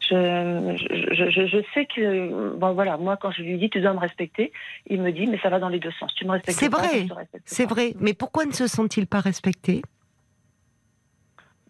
Je, 0.01 0.75
je, 1.11 1.29
je, 1.29 1.45
je 1.45 1.57
sais 1.75 1.85
que, 1.85 2.55
bon 2.55 2.73
voilà, 2.73 2.97
moi 2.97 3.15
quand 3.21 3.29
je 3.29 3.43
lui 3.43 3.59
dis 3.59 3.69
tu 3.69 3.79
dois 3.79 3.93
me 3.93 3.99
respecter, 3.99 4.51
il 4.87 4.99
me 5.01 5.11
dit 5.11 5.27
mais 5.27 5.37
ça 5.37 5.49
va 5.49 5.59
dans 5.59 5.69
les 5.69 5.79
deux 5.79 5.91
sens. 5.99 6.11
Tu 6.15 6.25
me 6.25 6.31
respectes 6.31 6.57
C'est 6.57 6.67
vrai, 6.69 7.05
C'est 7.45 7.69
vrai. 7.69 7.93
Mais 7.99 8.15
pourquoi 8.15 8.45
ne 8.45 8.51
se 8.51 8.65
sont-ils 8.65 9.05
pas 9.05 9.19
respectés 9.19 9.83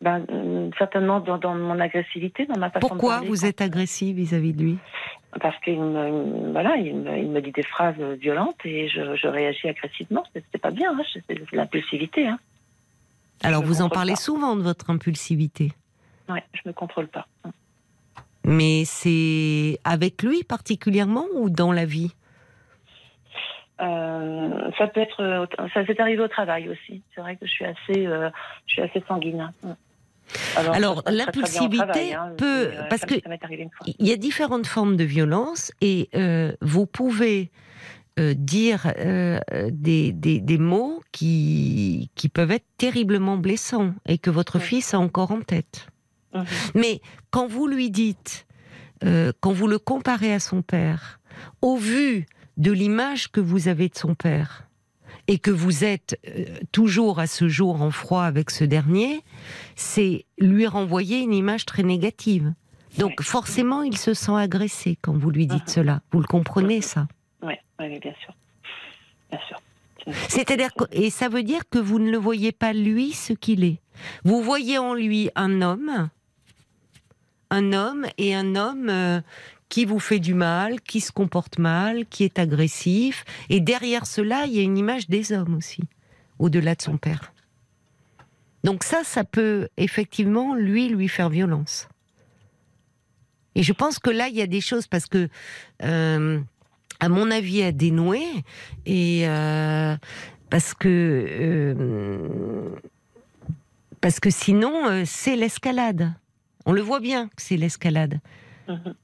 Ben, 0.01 0.25
euh, 0.31 0.69
certainement 0.77 1.19
dans, 1.19 1.37
dans 1.37 1.55
mon 1.55 1.77
agressivité, 1.79 2.45
dans 2.45 2.57
ma 2.57 2.69
façon 2.69 2.87
de 2.87 2.89
Pourquoi 2.89 3.15
parler, 3.15 3.27
vous 3.27 3.45
êtes 3.45 3.59
agressif 3.61 4.15
vis-à-vis 4.15 4.53
de 4.53 4.63
lui? 4.63 4.77
Parce 5.41 5.57
qu'il 5.59 5.79
me, 5.79 6.51
voilà, 6.53 6.77
il 6.77 6.95
me, 6.95 7.17
il 7.17 7.29
me 7.29 7.41
dit 7.41 7.51
des 7.51 7.63
phrases 7.63 7.99
violentes 8.19 8.55
et 8.63 8.87
je, 8.87 9.15
je 9.15 9.27
réagis 9.27 9.67
agressivement. 9.67 10.23
C'est 10.33 10.57
pas 10.61 10.71
bien, 10.71 10.91
hein, 10.97 11.03
c'est 11.27 11.35
de 11.35 11.45
l'impulsivité. 11.51 12.27
Hein. 12.27 12.39
Alors 13.43 13.63
vous 13.63 13.81
en 13.81 13.89
parlez 13.89 14.13
pas. 14.13 14.19
souvent 14.19 14.55
de 14.55 14.61
votre 14.61 14.89
impulsivité, 14.89 15.71
Ouais, 16.29 16.43
je 16.53 16.61
me 16.65 16.73
contrôle 16.73 17.07
pas. 17.07 17.25
mais 18.45 18.83
c'est 18.85 19.79
avec 19.83 20.23
lui 20.23 20.43
particulièrement 20.43 21.25
ou 21.35 21.49
dans 21.49 21.71
la 21.71 21.85
vie? 21.85 22.13
Euh, 23.81 24.71
ça 24.77 24.87
peut 24.87 24.99
être, 24.99 25.47
ça 25.73 25.85
s'est 25.85 26.01
arrivé 26.01 26.21
au 26.21 26.27
travail 26.27 26.67
aussi. 26.69 27.01
C'est 27.15 27.21
vrai 27.21 27.35
que 27.37 27.45
je 27.45 27.51
suis 27.51 27.65
assez, 27.65 28.05
euh, 28.07 28.29
je 28.67 28.73
suis 28.73 28.81
assez 28.81 29.01
sanguine. 29.07 29.51
Alors, 30.55 31.03
l'impulsivité 31.07 32.13
hein, 32.13 32.33
peut- 32.37 32.69
euh, 32.73 32.83
parce 32.89 33.01
que-. 33.05 33.15
Il 33.85 34.07
y 34.07 34.11
a 34.11 34.15
différentes 34.17 34.67
formes 34.67 34.95
de 34.95 35.03
violence 35.03 35.71
et 35.81 36.09
euh, 36.15 36.53
vous 36.61 36.85
pouvez 36.85 37.51
euh, 38.19 38.33
dire 38.35 38.93
des, 39.71 40.11
des, 40.11 40.39
des 40.39 40.57
mots 40.57 41.01
qui, 41.11 42.09
qui 42.15 42.29
peuvent 42.29 42.51
être 42.51 42.65
terriblement 42.77 43.37
blessants 43.37 43.93
et 44.07 44.17
que 44.17 44.29
votre 44.29 44.57
Oui. 44.59 44.63
fils 44.63 44.93
a 44.93 44.99
encore 44.99 45.31
en 45.31 45.41
tête. 45.41 45.87
Mhm. 46.33 46.45
Mais 46.75 47.01
quand 47.31 47.47
vous 47.47 47.65
lui 47.67 47.89
dites, 47.89 48.45
quand 49.01 49.53
vous 49.53 49.67
le 49.67 49.79
comparez 49.79 50.33
à 50.33 50.39
son 50.39 50.61
père, 50.61 51.19
au 51.61 51.77
vu 51.77 52.25
de 52.57 52.71
l'image 52.71 53.31
que 53.31 53.39
vous 53.39 53.67
avez 53.69 53.87
de 53.89 53.97
son 53.97 54.13
père, 54.15 54.67
et 55.29 55.37
que 55.37 55.51
vous 55.51 55.83
êtes 55.83 56.19
euh, 56.27 56.45
toujours 56.71 57.19
à 57.19 57.27
ce 57.27 57.47
jour 57.47 57.83
en 57.83 57.91
froid 57.91 58.23
avec 58.23 58.49
ce 58.49 58.63
dernier, 58.63 59.21
c'est 59.75 60.25
lui 60.39 60.65
renvoyer 60.65 61.19
une 61.19 61.35
image 61.35 61.67
très 61.67 61.83
négative. 61.83 62.51
Donc 62.97 63.21
forcément, 63.21 63.83
il 63.83 63.95
se 63.95 64.15
sent 64.15 64.35
agressé 64.35 64.97
quand 65.03 65.15
vous 65.15 65.29
lui 65.29 65.45
dites 65.45 65.67
Mhm. 65.67 65.73
cela. 65.73 66.01
Vous 66.11 66.19
le 66.19 66.25
comprenez 66.25 66.81
ça 66.81 67.07
Oui, 67.43 67.53
oui, 67.79 67.99
bien 67.99 68.13
sûr, 68.23 68.33
bien 69.29 69.39
sûr. 69.47 69.57
C'est-à-dire 70.29 70.71
et 70.91 71.11
ça 71.11 71.29
veut 71.29 71.43
dire 71.43 71.61
que 71.69 71.77
vous 71.77 71.99
ne 71.99 72.09
le 72.09 72.17
voyez 72.17 72.51
pas 72.51 72.73
lui 72.73 73.11
ce 73.11 73.33
qu'il 73.33 73.63
est. 73.63 73.79
Vous 74.23 74.41
voyez 74.41 74.79
en 74.79 74.95
lui 74.95 75.29
un 75.35 75.61
homme, 75.61 76.09
un 77.51 77.73
homme 77.73 78.07
et 78.17 78.33
un 78.33 78.55
homme 78.55 78.89
euh, 78.89 79.21
qui 79.69 79.85
vous 79.85 79.99
fait 79.99 80.19
du 80.19 80.33
mal, 80.33 80.81
qui 80.81 80.99
se 80.99 81.11
comporte 81.11 81.59
mal, 81.59 82.05
qui 82.07 82.23
est 82.23 82.39
agressif. 82.39 83.23
Et 83.49 83.59
derrière 83.59 84.05
cela, 84.05 84.45
il 84.45 84.53
y 84.53 84.59
a 84.59 84.63
une 84.63 84.77
image 84.77 85.07
des 85.07 85.31
hommes 85.31 85.55
aussi, 85.55 85.83
au-delà 86.39 86.75
de 86.75 86.81
son 86.81 86.97
père. 86.97 87.31
Donc 88.63 88.83
ça, 88.83 89.03
ça 89.03 89.23
peut 89.23 89.69
effectivement 89.77 90.55
lui 90.55 90.89
lui 90.89 91.07
faire 91.07 91.29
violence. 91.29 91.87
Et 93.55 93.63
je 93.63 93.73
pense 93.73 93.99
que 93.99 94.09
là, 94.09 94.27
il 94.27 94.35
y 94.35 94.41
a 94.41 94.47
des 94.47 94.61
choses 94.61 94.87
parce 94.87 95.05
que. 95.05 95.29
euh, 95.83 96.39
à 96.99 97.09
mon 97.09 97.31
avis, 97.31 97.63
à 97.63 97.71
dénouer 97.71 98.25
et 98.85 99.27
euh, 99.27 99.95
parce 100.49 100.73
que 100.73 101.25
euh, 101.29 102.75
parce 104.01 104.19
que 104.19 104.29
sinon 104.29 105.03
c'est 105.05 105.35
l'escalade. 105.35 106.13
On 106.65 106.73
le 106.73 106.81
voit 106.81 106.99
bien 106.99 107.27
que 107.27 107.41
c'est 107.41 107.57
l'escalade. 107.57 108.19
Mhm. 108.67 108.95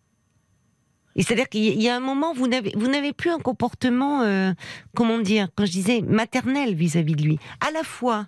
Et 1.16 1.24
c'est-à-dire 1.24 1.48
qu'il 1.50 1.82
y 1.82 1.88
a- 1.90 1.96
un 1.96 2.00
moment 2.02 2.34
vous 2.34 2.48
n'avez 2.48 2.74
vous 2.76 2.88
n'avez 2.88 3.14
plus 3.14 3.30
un 3.32 3.40
comportement 3.40 4.22
euh, 4.24 4.52
comment 4.96 5.20
dire 5.20 5.48
quand 5.56 5.66
je 5.66 5.72
disais 5.72 6.02
maternel 6.02 6.76
vis-à-vis 6.76 7.16
de 7.16 7.24
lui. 7.24 7.40
À 7.66 7.72
la 7.72 7.84
fois 7.84 8.28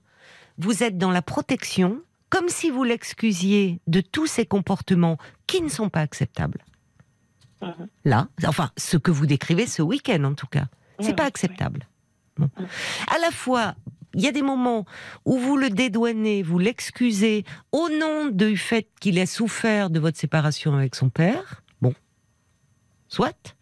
vous 0.57 0.83
êtes 0.83 0.97
dans 0.97 1.11
la 1.11 1.21
protection 1.21 2.01
comme 2.29 2.49
si 2.49 2.69
vous 2.69 2.83
l'excusiez 2.83 3.79
de 3.87 4.01
tous 4.01 4.27
ces 4.27 4.45
comportements 4.45 5.17
qui 5.47 5.61
ne 5.61 5.69
sont 5.69 5.89
pas 5.89 6.01
acceptables 6.01 6.63
Mhm. 7.61 7.87
là, 8.05 8.27
enfin, 8.45 8.69
ce 8.77 8.97
que 8.97 9.09
vous 9.09 9.25
décrivez 9.25 9.65
ce 9.65 9.81
week-end 9.81 10.23
en 10.25 10.35
tout 10.35 10.45
cas, 10.45 10.65
c'est 10.99 11.07
Oui, 11.07 11.13
pas 11.15 11.23
acceptable. 11.25 11.87
Bon. 12.37 12.49
À 13.11 13.17
la 13.17 13.31
fois, 13.31 13.73
il 14.13 14.21
y 14.21 14.27
a 14.27 14.31
des 14.31 14.43
moments 14.43 14.85
où 15.25 15.39
vous 15.39 15.57
le 15.57 15.71
dédouanez, 15.71 16.43
vous 16.43 16.59
l'excusez 16.59 17.45
au 17.71 17.89
nom 17.89 18.27
du 18.27 18.57
fait 18.57 18.87
qu'il 18.99 19.17
a 19.17 19.25
souffert 19.25 19.89
de 19.89 19.99
votre 19.99 20.19
séparation 20.19 20.75
avec 20.75 20.93
son 20.93 21.09
père. 21.09 21.63
Soit. 23.09 23.55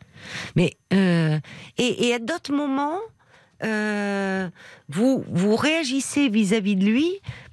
Mais 0.56 0.74
euh, 0.94 1.40
et, 1.78 2.08
et 2.08 2.14
à 2.14 2.20
d'autres 2.20 2.54
moments, 2.54 3.00
euh, 3.64 4.50
vous 4.90 5.24
vous 5.30 5.56
réagissez 5.56 6.30
vis-à-vis 6.30 6.76
de 6.76 6.86
lui 6.86 7.10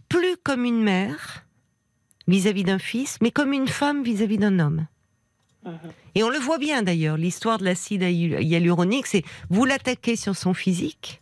plus 0.09 0.37
comme 0.43 0.65
une 0.65 0.83
mère 0.83 1.45
vis-à-vis 2.29 2.65
d'un 2.65 2.79
fils, 2.79 3.19
mais 3.21 3.31
comme 3.31 3.53
une 3.53 3.69
femme 3.69 4.03
vis-à-vis 4.03 4.39
d'un 4.39 4.59
homme. 4.59 4.87
Mhm. 5.65 5.79
Et 6.15 6.23
on 6.25 6.29
le 6.29 6.39
voit 6.39 6.59
bien 6.59 6.83
d'ailleurs, 6.83 7.17
l'histoire 7.17 7.59
de 7.59 7.65
l'acide 7.65 8.03
hy- 8.03 8.37
hyaluronique, 8.43 9.07
c'est 9.07 9.23
vous 9.49 9.65
l'attaquez 9.65 10.17
sur 10.17 10.37
son 10.37 10.55
physique, 10.55 11.22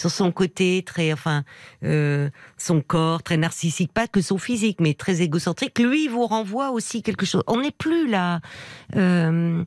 sur 0.00 0.10
son 0.10 0.32
côté 0.32 0.82
très, 0.82 1.12
enfin, 1.12 1.44
euh, 1.84 2.30
son 2.56 2.80
corps 2.80 3.22
très 3.22 3.36
narcissique, 3.36 3.92
pas 3.92 4.08
que 4.08 4.22
son 4.22 4.38
physique, 4.38 4.78
mais 4.80 4.94
très 4.94 5.20
égocentrique. 5.20 5.78
Lui 5.78 6.08
vous 6.08 6.26
renvoie 6.26 6.70
aussi 6.70 7.02
quelque 7.02 7.26
chose. 7.26 7.42
On 7.46 7.60
n'est 7.60 7.70
plus 7.70 8.08
là. 8.08 8.40
euh, 8.96 9.62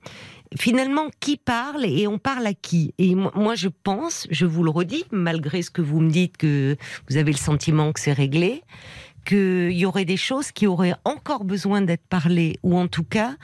finalement, 0.57 1.09
qui 1.19 1.37
parle 1.37 1.85
et 1.85 2.07
on 2.07 2.17
parle 2.17 2.47
à 2.47 2.53
qui? 2.53 2.93
Et 2.97 3.15
moi, 3.15 3.55
je 3.55 3.69
pense, 3.83 4.27
je 4.31 4.45
vous 4.45 4.63
le 4.63 4.71
redis, 4.71 5.05
malgré 5.11 5.61
ce 5.61 5.69
que 5.69 5.81
vous 5.81 5.99
me 5.99 6.09
dites 6.09 6.37
que 6.37 6.77
vous 7.09 7.17
avez 7.17 7.31
le 7.31 7.37
sentiment 7.37 7.91
que 7.91 7.99
c'est 7.99 8.13
réglé, 8.13 8.63
qu'il 9.23 9.71
y 9.71 9.85
aurait 9.85 10.05
des 10.05 10.17
choses 10.17 10.51
qui 10.51 10.67
auraient 10.67 10.95
encore 11.05 11.43
besoin 11.43 11.81
d'être 11.81 12.07
parlées, 12.07 12.59
ou 12.63 12.77
en 12.77 12.87
tout 12.87 13.03
cas 13.03 13.35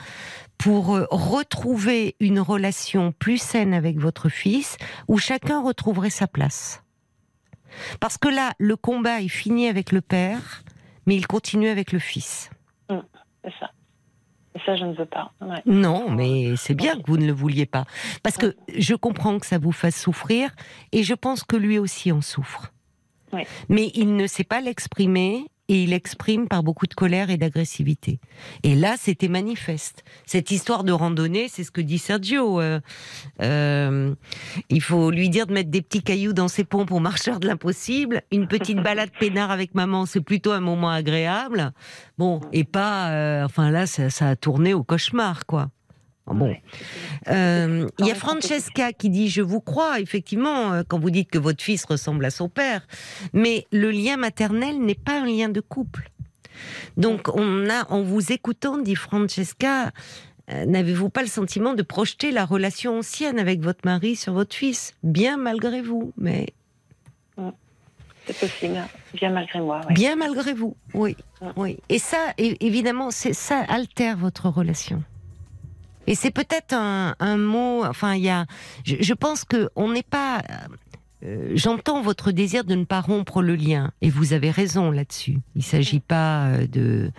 pour 0.58 0.96
euh, 0.96 1.06
retrouver 1.10 2.16
une 2.20 2.40
relation 2.40 3.14
plus 3.14 3.38
saine 3.38 3.74
avec 3.74 3.98
votre 3.98 4.30
fils, 4.30 4.78
où 5.08 5.18
chacun 5.18 5.62
retrouverait 5.62 6.10
sa 6.10 6.28
place. 6.28 6.84
Parce 8.00 8.18
que 8.18 8.28
là, 8.28 8.54
le 8.58 8.76
combat 8.76 9.22
est 9.22 9.30
fini 9.30 9.68
avec 9.68 9.92
le 9.92 10.02
père, 10.02 10.64
mais 11.06 11.16
il 11.16 11.28
continue 11.28 11.70
avec 11.70 11.92
le 11.92 12.00
fils. 12.00 12.50
C'est 12.90 13.54
ça. 13.60 13.72
Ça, 14.66 14.76
je 14.76 14.84
ne 14.84 14.94
veux 14.94 15.06
pas. 15.06 15.32
Ouais. 15.40 15.62
Non, 15.66 16.10
mais 16.10 16.56
c'est 16.58 16.74
bien 16.74 16.98
que 16.98 17.08
vous 17.08 17.18
ne 17.18 17.26
le 17.26 17.32
vouliez 17.32 17.66
pas. 17.66 17.86
Parce 18.24 18.36
que 18.36 18.56
je 18.76 18.96
comprends 18.96 19.40
que 19.40 19.46
ça 19.46 19.58
vous 19.58 19.72
fasse 19.72 20.00
souffrir 20.00 20.52
et 20.92 21.04
je 21.04 21.14
pense 21.14 21.44
que 21.44 21.56
lui 21.56 21.80
aussi 21.80 22.12
en 22.12 22.22
souffre. 22.22 22.74
Ouais. 23.32 23.48
Mais 23.70 23.92
il 23.94 24.16
ne 24.16 24.28
sait 24.28 24.44
pas 24.44 24.60
l'exprimer 24.60 25.46
et 25.70 25.84
il 25.84 25.94
exprime 25.94 26.48
par 26.48 26.64
beaucoup 26.64 26.88
de 26.88 26.94
colère 26.96 27.30
et 27.30 27.38
d'agressivité. 27.38 28.20
Et 28.64 28.76
là, 28.76 28.96
c'était 28.98 29.28
manifeste. 29.28 30.04
Cette 30.26 30.52
histoire 30.52 30.84
de 30.84 30.92
randonnée, 30.92 31.48
c'est 31.48 31.64
ce 31.64 31.72
que 31.72 31.80
dit 31.80 32.00
Sergio. 32.00 32.60
euh, 32.60 32.82
euh, 33.42 34.14
il 34.70 34.82
faut 34.82 35.12
lui 35.12 35.30
dire 35.30 35.46
de 35.48 35.54
mettre 35.54 35.70
des 35.70 35.82
petits 35.82 36.02
cailloux 36.02 36.34
dans 36.34 36.48
ses 36.48 36.64
pompes 36.64 36.92
aux 36.92 37.00
marcheurs 37.00 37.40
de 37.40 37.48
l'impossible. 37.48 38.24
Une 38.32 38.48
petite 38.48 38.82
balade 38.82 39.12
peinard 39.20 39.52
avec 39.52 39.76
maman, 39.76 40.06
c'est 40.06 40.22
plutôt 40.22 40.52
un 40.52 40.60
moment 40.60 40.90
agréable. 40.90 41.72
Bon, 42.18 42.42
et 42.52 42.64
pas... 42.64 43.12
euh, 43.12 43.46
enfin 43.46 43.70
là, 43.70 43.86
ça, 43.86 44.10
ça 44.10 44.30
a 44.30 44.36
tourné 44.36 44.74
au 44.74 44.84
cauchemar, 44.84 45.46
quoi. 45.46 45.70
Bon. 46.34 46.50
Ouais. 46.50 46.62
Euh, 47.30 47.88
il 48.00 48.06
y 48.06 48.12
a 48.12 48.16
Francesca 48.16 48.94
qui 48.94 49.10
dit 49.10 49.30
Je 49.30 49.42
vous 49.42 49.62
crois, 49.62 50.00
effectivement, 50.00 50.74
euh, 50.74 50.84
quand 50.88 51.00
vous 51.00 51.10
dites 51.12 51.30
que 51.30 51.38
votre 51.40 51.64
fils 51.64 51.86
ressemble 51.86 52.26
à 52.26 52.30
son 52.30 52.50
père. 52.50 52.88
Mais 53.34 53.66
le 53.72 53.92
lien 53.92 54.18
maternel 54.18 54.80
n'est 54.80 54.96
pas 54.96 55.22
un 55.22 55.26
lien 55.26 55.50
de 55.50 55.60
couple. 55.62 56.10
Donc, 56.98 57.30
on 57.34 57.70
a, 57.70 57.90
en 57.90 58.02
vous 58.04 58.32
écoutant, 58.32 58.78
dit 58.78 58.96
Francesca, 58.96 59.92
euh, 60.52 60.66
n'avez-vous 60.66 61.10
pas 61.10 61.22
le 61.22 61.28
sentiment 61.28 61.74
de 61.74 61.84
projeter 61.84 62.32
la 62.32 62.46
relation 62.46 63.00
ancienne 63.00 63.40
avec 63.40 63.62
votre 63.62 63.82
mari 63.86 64.16
sur 64.16 64.34
votre 64.34 64.56
fils? 64.56 64.94
Bien 65.04 65.38
malgré 65.38 65.82
vous, 65.82 66.12
mais 66.18 66.48
C'est 68.26 68.38
possible, 68.40 68.80
bien 69.14 69.30
malgré 69.32 69.60
moi. 69.62 69.82
bien 69.92 70.16
malgré 70.16 70.54
vous, 70.54 70.76
oui. 70.94 71.16
oui. 71.56 71.78
Et 71.90 71.98
ça, 72.00 72.34
évidemment, 72.38 73.10
ça 73.12 73.60
altère 73.68 74.18
votre 74.18 74.50
relation. 74.50 75.04
Et 76.10 76.16
c'est 76.16 76.32
peut-être 76.32 76.74
un, 76.74 77.16
un 77.20 77.38
mot. 77.38 77.86
Enfin, 77.86 78.16
il 78.16 78.24
y 78.24 78.30
a. 78.30 78.46
Je, 78.84 78.96
je 79.00 79.14
pense 79.14 79.46
que 79.46 79.70
on 79.76 79.94
n'est 79.94 80.04
pas. 80.04 80.42
euh, 81.24 81.52
J'entends 81.54 82.02
votre 82.02 82.32
désir 82.32 82.64
de 82.64 82.74
ne 82.74 82.84
pas 82.84 83.00
rompre 83.00 83.42
le 83.44 83.56
lien, 83.56 83.92
et 84.02 84.10
vous 84.10 84.34
avez 84.34 84.50
raison 84.50 84.90
là-dessus. 84.90 85.38
Il 85.56 85.64
s'agit 85.64 86.00
pas 86.00 86.48
euh, 86.48 86.68
de 86.68 87.12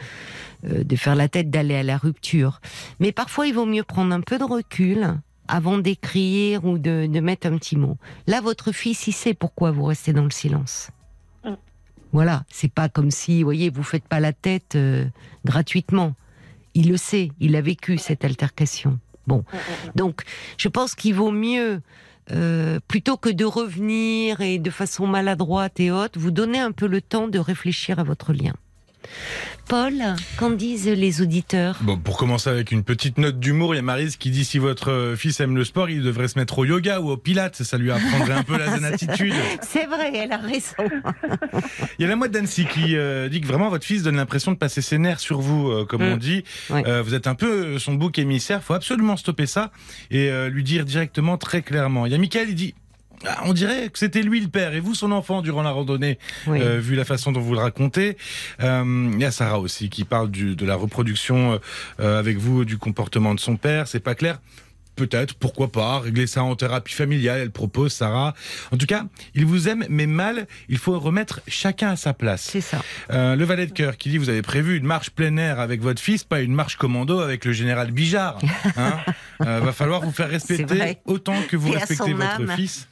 euh, 0.65 0.83
de 0.85 0.97
faire 0.97 1.15
la 1.15 1.29
tête 1.29 1.51
d'aller 1.51 1.77
à 1.77 1.83
la 1.85 1.99
rupture, 1.99 2.61
mais 2.99 3.13
parfois 3.13 3.47
il 3.47 3.55
vaut 3.55 3.65
mieux 3.65 3.85
prendre 3.85 4.13
un 4.13 4.23
peu 4.23 4.39
de 4.39 4.45
recul 4.45 5.15
avant 5.47 5.79
d'écrire 5.79 6.65
ou 6.65 6.79
de, 6.79 7.07
de 7.07 7.21
mettre 7.21 7.47
un 7.47 7.57
petit 7.59 7.77
mot. 7.77 7.97
Là, 8.27 8.41
votre 8.41 8.73
fils, 8.73 9.07
il 9.07 9.13
sait 9.13 9.35
pourquoi 9.35 9.71
vous 9.71 9.85
restez 9.85 10.13
dans 10.13 10.25
le 10.25 10.31
silence. 10.31 10.91
Mm. 11.45 11.55
Voilà, 12.13 12.45
c'est 12.51 12.73
pas 12.73 12.89
comme 12.89 13.11
si, 13.11 13.43
vous 13.43 13.47
voyez, 13.47 13.71
vous 13.71 13.83
faites 13.85 14.07
pas 14.07 14.21
la 14.21 14.33
tête 14.33 14.75
euh, 14.77 15.05
gratuitement. 15.45 16.15
Il 16.75 16.91
le 16.91 16.97
sait, 16.97 17.31
il 17.41 17.57
a 17.57 17.61
vécu 17.61 17.99
cette 17.99 18.25
altercation. 18.25 18.99
Bon, 19.27 19.45
Mm, 19.53 19.57
mm, 19.57 19.89
mm. 19.89 19.93
donc 19.97 20.23
je 20.57 20.69
pense 20.69 20.95
qu'il 20.95 21.15
vaut 21.15 21.31
mieux, 21.31 21.83
euh, 22.33 22.81
plutôt 22.89 23.17
que 23.17 23.29
de 23.29 23.45
revenir 23.45 24.41
et 24.41 24.59
de 24.59 24.71
façon 24.71 25.07
maladroite 25.07 25.79
et 25.81 25.91
haute, 25.91 26.17
vous 26.17 26.31
donner 26.31 26.59
un 26.59 26.73
peu 26.73 26.87
le 26.87 27.01
temps 27.01 27.29
de 27.29 27.39
réfléchir 27.39 27.99
à 27.99 28.05
votre 28.05 28.33
lien. 28.33 28.55
Paul, 29.69 29.95
qu'en 30.37 30.51
disent 30.51 30.89
les 30.89 31.23
auditeurs? 31.23 31.79
Bon, 31.83 31.97
pour 31.97 32.17
commencer 32.17 32.51
avec 32.51 32.73
une 32.73 32.83
petite 32.83 33.19
note 33.19 33.39
d'humour, 33.39 33.73
il 33.75 33.77
y 33.77 33.81
a 33.81 33.83
Marise 33.83 34.17
qui 34.17 34.31
dit 34.31 34.45
si 34.45 34.59
votre 34.59 34.91
euh, 34.91 35.17
fils 35.17 35.39
aime 35.39 35.55
le 35.57 35.65
sport, 35.65 35.89
il 35.89 36.03
devrait 36.03 36.27
se 36.27 36.37
mettre 36.39 36.59
au 36.59 36.65
yoga 36.65 37.01
ou 37.01 37.11
au 37.11 37.17
pilates, 37.17 37.63
ça 37.63 37.79
lui 37.79 37.93
apprendrait 37.93 38.33
un 38.35 38.43
peu 38.43 38.59
la 38.59 38.67
zen 38.77 38.85
attitude. 38.85 39.33
C'est 39.63 39.87
vrai, 39.87 40.11
elle 40.15 40.33
a 40.33 40.39
raison. 40.39 40.75
Il 41.99 42.03
y 42.03 42.05
a 42.05 42.09
la 42.09 42.17
mouette 42.17 42.33
d'Annecy 42.33 42.67
qui 42.67 42.97
euh, 42.97 43.29
dit 43.29 43.41
que 43.41 43.47
vraiment 43.47 43.69
votre 43.69 43.85
fils 43.87 44.03
donne 44.03 44.17
l'impression 44.17 44.51
de 44.51 44.57
passer 44.57 44.83
ses 44.83 44.99
nerfs 44.99 45.21
sur 45.21 45.41
vous, 45.41 45.69
euh, 45.71 45.85
comme 45.85 46.01
Mm. 46.03 46.13
on 46.13 46.17
dit. 46.17 46.45
Euh, 46.71 47.03
vous 47.03 47.15
êtes 47.15 47.27
un 47.29 47.35
peu 47.37 47.79
son 47.79 47.95
bouc 47.95 48.19
émissaire, 48.19 48.63
faut 48.65 48.75
absolument 48.75 49.17
stopper 49.17 49.47
ça 49.47 49.71
et 50.11 50.31
lui 50.51 50.65
dire 50.65 50.85
directement 50.85 51.37
très 51.39 51.63
clairement. 51.63 52.07
Il 52.07 52.13
y 52.13 52.15
a 52.15 52.19
Michael, 52.19 52.49
il 52.49 52.55
dit... 52.55 52.75
Ah, 53.27 53.43
On 53.45 53.53
dirait 53.53 53.89
que 53.91 53.99
c'était 53.99 54.23
lui 54.23 54.41
le 54.41 54.49
père 54.49 54.75
et 54.75 54.81
vous 54.81 54.95
son 54.95 55.13
enfant 55.13 55.43
durant 55.43 55.63
la 55.63 55.71
randonnée, 55.71 56.19
Oui. 56.47 56.59
euh, 56.61 56.79
vu 56.81 56.95
la 56.97 57.05
façon 57.05 57.33
dont 57.33 57.41
vous 57.41 57.53
le 57.55 57.61
racontez. 57.61 58.17
Euh, 58.63 59.11
il 59.13 59.21
y 59.21 59.25
a 59.25 59.31
Sarah 59.31 59.61
aussi 59.61 59.91
qui 59.91 60.05
parle 60.05 60.31
du, 60.31 60.57
de 60.57 60.65
la 60.67 60.75
reproduction 60.77 61.61
euh, 62.01 62.19
avec 62.19 62.39
vous 62.39 62.65
du 62.65 62.79
comportement 62.79 63.35
de 63.35 63.41
son 63.41 63.57
père. 63.57 63.89
C'est 63.89 64.01
pas 64.01 64.15
clair. 64.15 64.39
Peut-être, 65.01 65.33
pourquoi 65.33 65.73
pas, 65.73 66.01
régler 66.01 66.27
ça 66.27 66.43
en 66.45 66.55
thérapie 66.57 66.93
familiale, 66.93 67.41
elle 67.41 67.51
propose, 67.51 67.95
Sarah. 67.95 68.35
En 68.71 68.77
tout 68.77 68.85
cas, 68.85 69.05
il 69.35 69.47
vous 69.47 69.67
aime, 69.67 69.87
mais 69.89 70.05
mal, 70.07 70.47
il 70.69 70.77
faut 70.77 70.99
remettre 70.99 71.41
chacun 71.49 71.93
à 71.93 71.97
sa 71.97 72.13
place. 72.13 72.43
C'est 72.43 72.61
ça. 72.61 72.83
Euh, 73.11 73.35
le 73.35 73.47
valet 73.47 73.67
de 73.67 73.73
cœur 73.73 73.97
qui 73.97 74.11
dit 74.11 74.19
vous 74.19 74.29
avez 74.29 74.43
prévu 74.43 74.77
une 74.77 74.85
marche 74.85 75.09
plein 75.09 75.39
air 75.39 75.59
avec 75.59 75.81
votre 75.81 76.03
fils, 76.03 76.23
pas 76.23 76.43
une 76.43 76.53
marche 76.53 76.77
commando 76.77 77.21
avec 77.21 77.47
le 77.47 77.53
général 77.55 77.93
Bijard. 77.93 78.39
Hein 78.77 78.99
Euh, 79.47 79.59
va 79.61 79.73
falloir 79.73 80.03
vous 80.03 80.13
faire 80.13 80.29
respecter 80.29 80.99
autant 81.07 81.35
que 81.49 81.57
vous 81.57 81.71
respectez 81.71 82.13
votre 82.13 82.43
âme. 82.43 82.53
fils. 82.57 82.89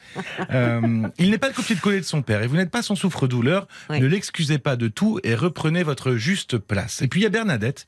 Euh, 0.50 1.06
il 1.18 1.30
n'est 1.30 1.36
pas 1.36 1.48
le 1.48 1.52
copier-coller 1.52 2.00
de 2.00 2.06
son 2.06 2.22
père 2.22 2.42
et 2.42 2.46
vous 2.46 2.56
n'êtes 2.56 2.70
pas 2.70 2.80
son 2.80 2.96
souffre-douleur. 2.96 3.68
Oui. 3.90 4.00
Ne 4.00 4.06
l'excusez 4.06 4.56
pas 4.56 4.76
de 4.76 4.88
tout 4.88 5.20
et 5.24 5.34
reprenez 5.34 5.82
votre 5.82 6.14
juste 6.14 6.56
place. 6.56 7.02
Et 7.02 7.09
puis 7.09 7.20
il 7.20 7.24
y 7.24 7.26
a 7.26 7.28
Bernadette 7.28 7.84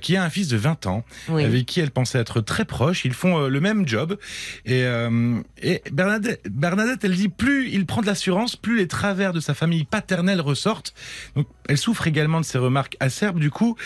qui 0.00 0.16
a 0.16 0.24
un 0.24 0.30
fils 0.30 0.48
de 0.48 0.56
20 0.56 0.86
ans 0.86 1.04
Oui. 1.28 1.44
avec 1.44 1.66
qui 1.66 1.80
elle 1.80 1.90
pensait 1.90 2.18
être 2.18 2.40
très 2.40 2.64
proche. 2.64 3.04
Ils 3.04 3.12
font 3.12 3.33
euh, 3.38 3.48
le 3.48 3.60
même 3.60 3.86
job. 3.86 4.18
Et, 4.64 4.84
euh, 4.84 5.40
et 5.62 5.82
Bernadette, 5.92 6.42
Bernadette, 6.50 7.04
elle 7.04 7.14
dit 7.14 7.28
plus 7.28 7.68
il 7.70 7.86
prend 7.86 8.00
de 8.00 8.06
l'assurance, 8.06 8.56
plus 8.56 8.76
les 8.76 8.88
travers 8.88 9.32
de 9.32 9.40
sa 9.40 9.54
famille 9.54 9.84
paternelle 9.84 10.40
ressortent. 10.40 10.94
Donc, 11.36 11.46
elle 11.68 11.78
souffre 11.78 12.06
également 12.06 12.40
de 12.40 12.44
ces 12.44 12.58
remarques 12.58 12.96
acerbes 13.00 13.38
du 13.38 13.50
coup. 13.50 13.76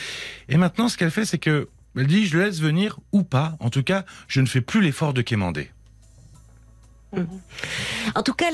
Et 0.48 0.56
maintenant, 0.56 0.88
ce 0.88 0.96
qu'elle 0.96 1.10
fait, 1.10 1.24
c'est 1.24 1.38
que 1.38 1.68
elle 1.96 2.06
dit 2.06 2.26
je 2.26 2.38
le 2.38 2.44
laisse 2.44 2.60
venir 2.60 2.98
ou 3.12 3.24
pas. 3.24 3.56
En 3.60 3.70
tout 3.70 3.82
cas, 3.82 4.04
je 4.28 4.40
ne 4.40 4.46
fais 4.46 4.60
plus 4.60 4.80
l'effort 4.80 5.14
de 5.14 5.22
quémander. 5.22 5.70
En 8.14 8.22
tout 8.22 8.34
cas, 8.34 8.50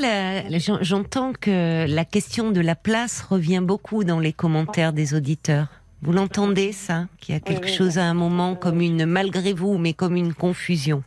j'entends 0.82 1.32
que 1.32 1.86
la 1.88 2.04
question 2.04 2.52
de 2.52 2.60
la 2.60 2.76
place 2.76 3.22
revient 3.22 3.60
beaucoup 3.62 4.04
dans 4.04 4.20
les 4.20 4.32
commentaires 4.32 4.92
des 4.92 5.14
auditeurs. 5.14 5.68
Vous 6.04 6.12
l'entendez, 6.12 6.72
ça 6.72 7.06
Qu'il 7.18 7.34
y 7.34 7.38
a 7.38 7.40
quelque 7.40 7.64
oui, 7.64 7.74
chose 7.74 7.96
à 7.96 8.04
un 8.04 8.12
moment 8.12 8.56
comme 8.56 8.82
une, 8.82 9.06
malgré 9.06 9.54
vous, 9.54 9.78
mais 9.78 9.94
comme 9.94 10.16
une 10.16 10.34
confusion 10.34 11.02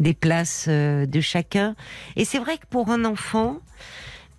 des 0.00 0.14
places 0.14 0.66
euh, 0.68 1.04
de 1.04 1.20
chacun. 1.20 1.76
Et 2.16 2.24
c'est 2.24 2.38
vrai 2.38 2.56
que 2.56 2.64
pour 2.70 2.88
un 2.88 3.04
enfant, 3.04 3.58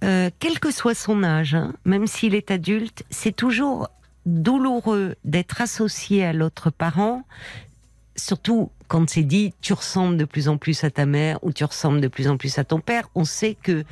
euh, 0.04 0.32
quel 0.40 0.60
que 0.60 0.72
soit 0.72 0.96
son 0.96 1.24
âge, 1.24 1.54
hein, 1.54 1.76
même 1.86 2.08
s'il 2.08 2.34
est 2.34 2.50
adulte, 2.50 3.04
c'est 3.12 3.36
toujours 3.36 3.90
douloureux 4.26 5.14
d'être 5.26 5.62
associé 5.62 6.26
à 6.26 6.34
l'autre 6.34 6.72
parent, 6.72 7.22
surtout 8.16 8.72
quand 8.88 9.08
c'est 9.08 9.22
dit 9.22 9.54
tu 9.62 9.74
ressembles 9.74 10.18
de 10.18 10.26
plus 10.26 10.50
en 10.50 10.58
plus 10.58 10.84
à 10.84 10.90
ta 10.90 11.06
mère 11.06 11.38
ou 11.44 11.54
tu 11.54 11.64
ressembles 11.64 12.02
de 12.02 12.08
plus 12.08 12.28
en 12.28 12.38
plus 12.38 12.58
à 12.58 12.64
ton 12.64 12.80
père. 12.80 13.10
On 13.14 13.26
sait 13.26 13.56
que 13.62 13.84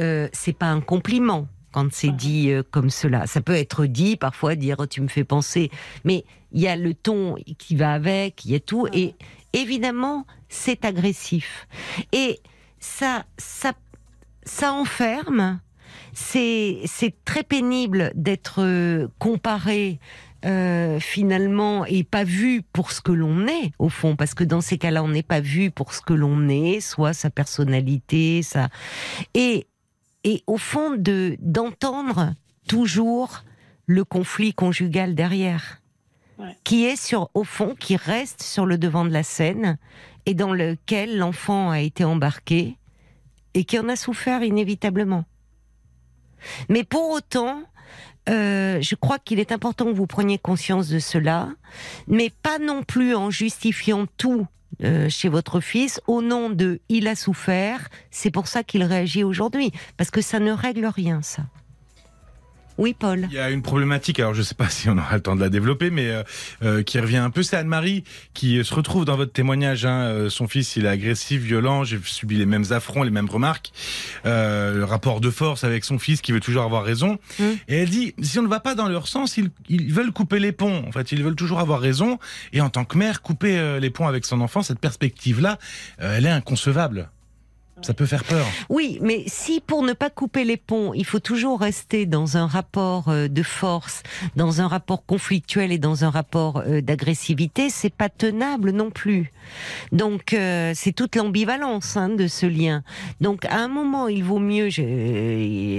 euh, 0.00 0.28
c'est 0.32 0.56
pas 0.56 0.68
un 0.68 0.80
compliment 0.80 1.46
quand 1.76 1.92
c'est 1.92 2.16
dit 2.16 2.52
euh, 2.52 2.62
comme 2.70 2.88
cela. 2.88 3.26
Ça 3.26 3.42
peut 3.42 3.54
être 3.54 3.84
dit 3.84 4.16
parfois 4.16 4.54
dire 4.54 4.78
tu 4.88 5.02
me 5.02 5.08
fais 5.08 5.24
penser, 5.24 5.70
mais 6.04 6.24
il 6.52 6.62
y 6.62 6.68
a 6.68 6.74
le 6.74 6.94
ton 6.94 7.34
qui 7.58 7.76
va 7.76 7.92
avec, 7.92 8.46
il 8.46 8.52
y 8.52 8.54
a 8.54 8.60
tout. 8.60 8.86
Et 8.94 9.14
évidemment 9.52 10.26
c'est 10.48 10.86
agressif. 10.86 11.68
Et 12.12 12.40
ça 12.80 13.26
ça 13.36 13.74
ça 14.44 14.72
enferme. 14.72 15.60
C'est 16.14 16.80
c'est 16.86 17.14
très 17.26 17.42
pénible 17.42 18.10
d'être 18.14 18.62
euh, 18.62 19.08
comparé 19.18 20.00
euh, 20.46 20.98
finalement 20.98 21.84
et 21.84 22.04
pas 22.04 22.24
vu 22.24 22.62
pour 22.72 22.90
ce 22.90 23.02
que 23.02 23.12
l'on 23.12 23.46
est 23.48 23.72
au 23.78 23.90
fond. 23.90 24.16
Parce 24.16 24.32
que 24.32 24.44
dans 24.44 24.62
ces 24.62 24.78
cas-là 24.78 25.02
on 25.02 25.08
n'est 25.08 25.22
pas 25.22 25.40
vu 25.40 25.70
pour 25.70 25.92
ce 25.92 26.00
que 26.00 26.14
l'on 26.14 26.48
est 26.48 26.80
soit 26.80 27.12
sa 27.12 27.28
personnalité 27.28 28.42
ça 28.42 28.70
et 29.34 29.66
et 30.26 30.42
au 30.46 30.58
fond 30.58 30.90
de 30.98 31.38
d'entendre 31.40 32.34
toujours 32.68 33.44
le 33.86 34.04
conflit 34.04 34.52
conjugal 34.52 35.14
derrière 35.14 35.80
Ouais. 36.38 36.54
qui 36.64 36.84
est 36.84 36.96
sur 37.02 37.30
au 37.32 37.44
fond 37.44 37.74
qui 37.74 37.96
reste 37.96 38.42
sur 38.42 38.66
le 38.66 38.76
devant 38.76 39.06
de 39.06 39.10
la 39.10 39.22
scène 39.22 39.78
et 40.26 40.34
dans 40.34 40.52
lequel 40.52 41.16
l'enfant 41.16 41.70
a 41.70 41.80
été 41.80 42.04
embarqué 42.04 42.76
et 43.54 43.64
qui 43.64 43.78
en 43.78 43.88
a 43.88 43.96
souffert 43.96 44.42
inévitablement 44.42 45.24
mais 46.68 46.84
pour 46.84 47.08
autant 47.08 47.62
euh, 48.28 48.82
je 48.82 48.94
crois 48.96 49.18
qu'il 49.18 49.38
est 49.40 49.50
important 49.50 49.86
que 49.86 49.92
vous 49.96 50.06
preniez 50.08 50.36
conscience 50.36 50.88
de 50.88 50.98
cela, 50.98 51.48
mais 52.08 52.28
pas 52.42 52.58
non 52.58 52.82
plus 52.82 53.14
en 53.14 53.30
justifiant 53.30 54.06
tout 54.18 54.46
euh, 54.82 55.08
chez 55.08 55.28
votre 55.28 55.60
fils 55.60 56.00
au 56.06 56.22
nom 56.22 56.50
de 56.50 56.80
il 56.88 57.08
a 57.08 57.14
souffert, 57.14 57.88
c'est 58.10 58.30
pour 58.30 58.46
ça 58.48 58.62
qu'il 58.62 58.82
réagit 58.82 59.24
aujourd'hui, 59.24 59.72
parce 59.96 60.10
que 60.10 60.20
ça 60.20 60.40
ne 60.40 60.52
règle 60.52 60.86
rien, 60.86 61.22
ça. 61.22 61.42
Oui, 62.78 62.94
Paul. 62.98 63.26
Il 63.30 63.34
y 63.34 63.38
a 63.38 63.50
une 63.50 63.62
problématique, 63.62 64.20
alors 64.20 64.34
je 64.34 64.40
ne 64.40 64.44
sais 64.44 64.54
pas 64.54 64.68
si 64.70 64.88
on 64.88 64.98
aura 64.98 65.14
le 65.14 65.22
temps 65.22 65.36
de 65.36 65.40
la 65.40 65.48
développer, 65.48 65.90
mais 65.90 66.08
euh, 66.08 66.22
euh, 66.62 66.82
qui 66.82 66.98
revient 66.98 67.16
un 67.16 67.30
peu. 67.30 67.42
C'est 67.42 67.56
Anne-Marie 67.56 68.04
qui 68.34 68.62
se 68.64 68.74
retrouve 68.74 69.04
dans 69.04 69.16
votre 69.16 69.32
témoignage. 69.32 69.86
Hein, 69.86 70.02
euh, 70.04 70.30
son 70.30 70.46
fils, 70.48 70.76
il 70.76 70.84
est 70.84 70.88
agressif, 70.88 71.40
violent, 71.40 71.84
j'ai 71.84 71.98
subi 72.04 72.36
les 72.36 72.46
mêmes 72.46 72.64
affronts, 72.70 73.02
les 73.02 73.10
mêmes 73.10 73.30
remarques. 73.30 73.72
le 74.24 74.84
rapport 74.84 75.20
de 75.20 75.30
force 75.30 75.64
avec 75.64 75.84
son 75.84 75.98
fils 75.98 76.20
qui 76.20 76.32
veut 76.32 76.40
toujours 76.40 76.62
avoir 76.62 76.84
raison. 76.84 77.18
Mm. 77.38 77.44
Et 77.68 77.76
elle 77.82 77.90
dit, 77.90 78.14
si 78.20 78.38
on 78.38 78.42
ne 78.42 78.48
va 78.48 78.60
pas 78.60 78.74
dans 78.74 78.88
leur 78.88 79.08
sens, 79.08 79.36
ils, 79.36 79.50
ils, 79.68 79.92
veulent 79.92 80.12
couper 80.12 80.38
les 80.38 80.52
ponts. 80.52 80.84
En 80.86 80.92
fait, 80.92 81.12
ils 81.12 81.22
veulent 81.22 81.36
toujours 81.36 81.60
avoir 81.60 81.80
raison. 81.80 82.18
Et 82.52 82.60
en 82.60 82.70
tant 82.70 82.84
que 82.84 82.98
mère, 82.98 83.22
couper 83.22 83.78
les 83.80 83.90
ponts 83.90 84.06
avec 84.06 84.24
son 84.24 84.40
enfant, 84.40 84.62
cette 84.62 84.80
perspective-là, 84.80 85.58
elle 85.98 86.26
est 86.26 86.30
inconcevable. 86.30 87.10
Ça 87.82 87.92
peut 87.92 88.06
faire 88.06 88.24
peur. 88.24 88.46
Oui, 88.70 88.98
mais 89.02 89.24
si 89.26 89.60
pour 89.60 89.82
ne 89.82 89.92
pas 89.92 90.08
couper 90.08 90.44
les 90.44 90.56
ponts, 90.56 90.94
il 90.94 91.04
faut 91.04 91.20
toujours 91.20 91.60
rester 91.60 92.06
dans 92.06 92.38
un 92.38 92.46
rapport 92.46 93.08
euh, 93.08 93.28
de 93.28 93.42
force, 93.42 94.02
dans 94.34 94.62
un 94.62 94.66
rapport 94.66 95.04
conflictuel 95.04 95.72
et 95.72 95.78
dans 95.78 96.02
un 96.02 96.08
rapport 96.08 96.62
euh, 96.66 96.80
d'agressivité, 96.80 97.68
c'est 97.68 97.92
pas 97.92 98.08
tenable 98.08 98.70
non 98.70 98.90
plus. 98.90 99.30
Donc 99.92 100.32
euh, 100.32 100.72
c'est 100.74 100.92
toute 100.92 101.16
l'ambivalence 101.16 101.98
hein, 101.98 102.08
de 102.08 102.28
ce 102.28 102.46
lien. 102.46 102.82
Donc 103.20 103.44
à 103.44 103.56
un 103.56 103.68
moment, 103.68 104.08
il 104.08 104.24
vaut 104.24 104.38
mieux, 104.38 104.68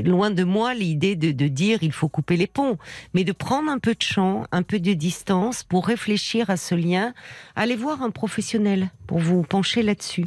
loin 0.04 0.30
de 0.30 0.44
moi 0.44 0.76
l'idée 0.76 1.16
de, 1.16 1.32
de 1.32 1.48
dire 1.48 1.80
il 1.82 1.92
faut 1.92 2.10
couper 2.10 2.38
les 2.38 2.48
ponts, 2.48 2.78
mais 3.16 3.24
de 3.24 3.32
prendre 3.32 3.72
un 3.72 3.80
peu 3.80 3.96
de 3.96 4.04
champ, 4.04 4.44
un 4.52 4.62
peu 4.62 4.80
de 4.80 4.94
distance 4.94 5.64
pour 5.64 5.88
réfléchir 5.88 6.52
à 6.52 6.58
ce 6.58 6.76
lien. 6.76 7.14
Allez 7.56 7.76
voir 7.76 8.04
un 8.04 8.12
professionnel 8.12 8.92
pour 9.08 9.18
vous 9.18 9.42
pencher 9.42 9.82
là-dessus. 9.82 10.26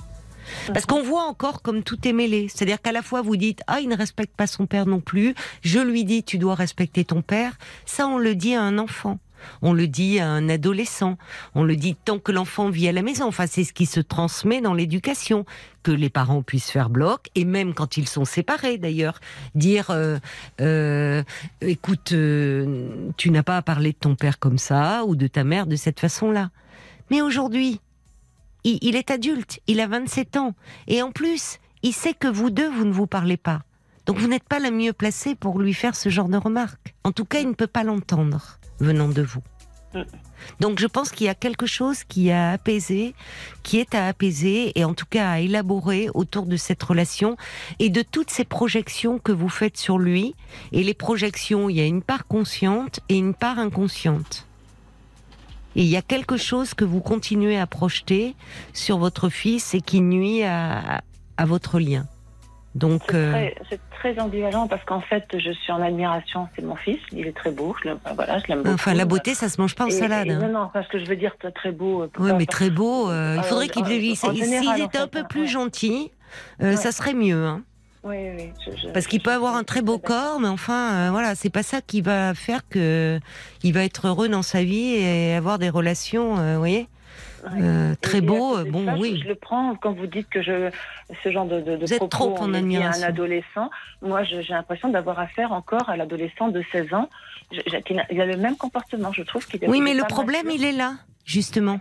Parce 0.73 0.87
qu'on 0.87 1.03
voit 1.03 1.25
encore 1.25 1.63
comme 1.63 1.83
tout 1.83 2.07
est 2.07 2.13
mêlé. 2.13 2.49
C'est-à-dire 2.49 2.81
qu'à 2.81 2.93
la 2.93 3.03
fois 3.03 3.23
vous 3.23 3.37
dites 3.37 3.63
ah 3.67 3.81
il 3.81 3.89
ne 3.89 3.97
respecte 3.97 4.37
pas 4.37 4.47
son 4.47 4.67
père 4.67 4.87
non 4.87 5.01
plus. 5.01 5.35
Je 5.63 5.81
lui 5.81 6.05
dis 6.05 6.23
tu 6.23 6.39
dois 6.39 6.55
respecter 6.55 7.05
ton 7.05 7.23
père. 7.23 7.59
Ça 7.87 8.07
on 8.07 8.19
le 8.19 8.35
dit 8.35 8.55
à 8.55 8.63
un 8.63 8.79
enfant. 8.79 9.19
On 9.63 9.73
le 9.73 9.87
dit 9.87 10.19
à 10.19 10.29
un 10.29 10.49
adolescent, 10.49 11.17
on 11.55 11.65
le 11.65 11.77
dit 11.77 11.95
tant 11.95 12.19
que 12.19 12.33
l'enfant 12.33 12.71
vit 12.71 12.89
à 12.89 12.93
la 12.93 13.03
maison. 13.03 13.27
Enfin, 13.27 13.47
c'est 13.47 13.65
ce 13.65 13.73
qui 13.73 13.87
se 13.87 14.01
transmet 14.01 14.61
dans 14.61 14.75
l'éducation, 14.75 15.45
que 15.83 15.91
les 15.91 16.11
parents 16.11 16.43
puissent 16.43 16.71
faire 16.71 16.91
bloc, 16.91 17.29
et 17.35 17.45
même 17.45 17.75
quand 17.75 17.97
ils 17.97 18.09
sont 18.09 18.25
séparés 18.25 18.79
d'ailleurs, 18.79 19.21
dire 19.55 19.91
euh, 19.91 20.19
euh, 20.61 21.23
écoute, 21.61 22.13
euh, 22.13 23.11
tu 23.17 23.31
n'as 23.31 23.43
pas 23.43 23.57
à 23.57 23.63
parler 23.63 23.93
de 23.93 23.99
ton 23.99 24.15
père 24.15 24.39
comme 24.39 24.59
ça 24.59 25.05
ou 25.07 25.17
de 25.17 25.27
ta 25.27 25.45
mère 25.45 25.67
de 25.67 25.77
cette 25.77 26.01
façon-là. 26.01 26.51
Mais 27.11 27.23
aujourd'hui, 27.23 27.81
il, 28.65 28.97
est 28.97 29.11
adulte, 29.11 29.61
il 29.67 29.81
a 29.81 29.87
27 29.87 30.37
ans. 30.37 30.55
Et 30.87 31.03
en 31.03 31.11
plus, 31.11 31.59
il 31.83 31.93
sait 31.93 32.15
que 32.15 32.29
vous 32.29 32.51
deux, 32.51 32.71
vous 32.71 32.85
ne 32.85 32.93
vous 32.93 33.07
parlez 33.07 33.37
pas. 33.37 33.63
Donc 34.07 34.19
vous 34.19 34.29
n'êtes 34.29 34.49
pas 34.49 34.59
la 34.59 34.71
mieux 34.71 34.93
placée 34.93 35.35
pour 35.35 35.59
lui 35.59 35.75
faire 35.75 35.95
ce 35.95 36.09
genre 36.09 36.29
de 36.29 36.37
remarques. 36.37 36.95
En 37.05 37.13
tout 37.13 37.25
cas, 37.25 37.41
il 37.41 37.49
ne 37.49 37.55
peut 37.55 37.67
pas 37.67 37.85
l'entendre 37.85 38.59
venant 38.81 39.09
de 39.09 39.23
vous. 39.23 39.43
Donc 40.61 40.79
je 40.79 40.87
pense 40.87 41.11
qu'il 41.11 41.27
y 41.27 41.31
a 41.31 41.35
quelque 41.35 41.67
chose 41.67 42.05
qui 42.05 42.31
a 42.31 42.53
apaisé, 42.53 43.15
qui 43.63 43.79
est 43.79 43.95
à 43.95 44.07
apaiser 44.07 44.79
et 44.79 44.85
en 44.85 44.95
tout 44.95 45.07
cas 45.09 45.31
à 45.31 45.41
élaborer 45.41 46.09
autour 46.15 46.47
de 46.47 46.57
cette 46.57 46.83
relation 46.83 47.37
et 47.79 47.91
de 47.91 48.03
toutes 48.03 48.31
ces 48.31 48.45
projections 48.45 49.19
que 49.19 49.33
vous 49.33 49.49
faites 49.49 49.77
sur 49.77 49.99
lui. 49.99 50.35
Et 50.73 50.83
les 50.83 50.95
projections, 50.95 51.69
il 51.69 51.77
y 51.77 51.81
a 51.81 51.87
une 51.87 52.03
part 52.03 52.27
consciente 52.27 53.01
et 53.09 53.17
une 53.17 53.35
part 53.35 53.59
inconsciente. 53.59 54.47
Et 55.77 55.83
il 55.83 55.89
y 55.89 55.97
a 55.97 56.03
quelque 56.03 56.37
chose 56.37 56.75
que 56.75 56.85
vous 56.85 57.01
continuez 57.01 57.59
à 57.59 57.67
projeter 57.67 58.35
sur 58.73 58.99
votre 58.99 59.29
fils 59.29 59.75
et 59.75 59.81
qui 59.81 60.01
nuit 60.01 60.43
à, 60.43 61.03
à 61.37 61.45
votre 61.47 61.79
lien. 61.79 62.07
Donc, 62.75 63.03
c'est 63.09 63.17
euh, 63.17 63.51
très, 63.65 63.81
très, 64.15 64.21
ambivalent 64.21 64.69
parce 64.69 64.85
qu'en 64.85 65.01
fait, 65.01 65.25
je 65.37 65.51
suis 65.51 65.73
en 65.73 65.83
admiration. 65.83 66.49
C'est 66.55 66.63
mon 66.63 66.77
fils, 66.77 67.01
il 67.11 67.27
est 67.27 67.37
très 67.37 67.51
beau. 67.51 67.75
Je 67.83 67.89
l'aime, 67.89 67.99
voilà, 68.15 68.39
je 68.39 68.47
l'aime 68.47 68.59
beaucoup. 68.63 68.75
Enfin, 68.75 68.95
la 68.95 69.05
beauté, 69.05 69.35
ça 69.35 69.49
se 69.49 69.61
mange 69.61 69.75
pas 69.75 69.87
en 69.87 69.91
salade. 69.91 70.29
non, 70.29 70.49
non, 70.49 70.71
parce 70.73 70.87
que 70.87 70.99
je 70.99 71.07
veux 71.07 71.17
dire 71.17 71.35
très 71.55 71.73
beau. 71.73 72.03
Euh, 72.03 72.11
oui, 72.21 72.31
mais 72.39 72.47
très 72.47 72.71
beau. 72.71 73.11
Euh, 73.11 73.35
il 73.39 73.43
faudrait 73.43 73.69
qu'il 73.69 73.85
s'il 73.87 74.83
était 74.83 74.99
un 74.99 75.09
peu 75.09 75.25
plus 75.25 75.49
gentil, 75.49 76.13
ça 76.61 76.93
serait 76.93 77.15
mieux. 77.15 77.45
Hein. 77.45 77.63
Oui, 78.03 78.17
oui. 78.37 78.53
Parce 78.95 79.07
qu'il 79.07 79.21
peut 79.21 79.33
avoir 79.33 79.57
un 79.57 79.65
très 79.65 79.83
beau 79.83 79.99
corps, 79.99 80.41
mais 80.41 80.49
enfin, 80.49 80.95
euh, 80.95 81.11
voilà, 81.11 81.35
c'est 81.35 81.51
pas 81.51 81.63
ça 81.63 81.83
qui 81.83 82.01
va 82.01 82.35
faire 82.35 82.67
que 82.69 83.21
il 83.63 83.75
va 83.75 83.85
être 83.85 84.09
heureux 84.09 84.29
dans 84.29 84.43
sa 84.43 84.63
vie 84.63 84.95
et 84.95 85.35
avoir 85.35 85.59
des 85.59 85.69
relations, 85.69 86.39
euh, 86.39 86.55
vous 86.55 86.59
voyez. 86.59 86.89
Euh, 87.59 87.95
très 88.01 88.21
beau, 88.21 88.63
bon, 88.65 88.87
oui. 88.99 89.19
Je, 89.23 89.29
le 89.29 89.35
prends 89.35 89.75
quand 89.75 89.93
vous 89.93 90.07
dites 90.07 90.29
que 90.29 90.43
je, 90.43 90.71
ce 91.23 91.31
genre 91.31 91.47
de, 91.47 91.61
de, 91.61 91.77
vous 91.77 91.93
êtes 91.93 92.09
trop 92.11 92.39
en 92.39 92.53
admiration. 92.53 93.03
un 93.03 93.09
adolescent. 93.09 93.71
Moi, 94.03 94.25
j'ai 94.25 94.43
l'impression 94.51 94.91
d'avoir 94.91 95.19
affaire 95.19 95.53
encore 95.53 95.89
à 95.89 95.97
l'adolescent 95.97 96.49
de 96.49 96.63
16 96.71 96.93
ans. 96.93 97.09
il 97.51 98.21
a 98.21 98.27
le 98.27 98.37
même 98.37 98.57
comportement, 98.57 99.13
je 99.13 99.23
trouve 99.23 99.47
qu'il. 99.47 99.61
Oui, 99.69 99.81
mais 99.81 99.95
le 99.95 100.05
problème, 100.05 100.51
il 100.51 100.65
est 100.65 100.73
là, 100.73 100.95
justement. 101.25 101.81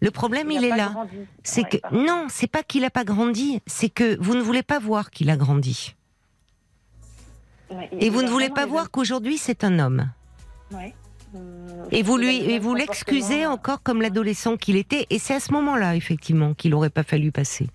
Le 0.00 0.10
problème, 0.10 0.50
il, 0.50 0.64
est 0.64 0.76
là. 0.76 1.06
C'est 1.42 1.64
que 1.64 1.76
non, 1.92 2.26
c'est 2.28 2.46
pas 2.46 2.62
qu'il 2.62 2.84
a 2.84 2.90
pas 2.90 3.04
grandi, 3.04 3.60
c'est 3.66 3.90
que 3.90 4.16
vous 4.20 4.34
ne 4.34 4.42
voulez 4.42 4.62
pas 4.62 4.78
voir 4.78 5.10
qu'il 5.10 5.30
a 5.30 5.36
grandi. 5.36 5.94
et 7.92 8.10
vous 8.10 8.22
ne 8.22 8.28
voulez 8.28 8.48
pas 8.48 8.66
voir 8.66 8.90
qu'aujourd'hui 8.90 9.38
c'est 9.38 9.64
un 9.64 9.78
homme. 9.78 10.10
Et 11.90 12.02
vous 12.02 12.16
lui, 12.16 12.36
et 12.50 12.58
vous 12.58 12.74
l'excusez 12.74 13.46
encore 13.46 13.82
comme 13.82 14.00
l'adolescent 14.00 14.56
qu'il 14.56 14.76
était, 14.76 15.06
et 15.10 15.18
c'est 15.18 15.34
à 15.34 15.40
ce 15.40 15.52
moment-là 15.52 15.94
effectivement 15.94 16.54
qu'il 16.54 16.70
n'aurait 16.70 16.90
pas 16.90 17.02
fallu 17.02 17.30
passer 17.30 17.68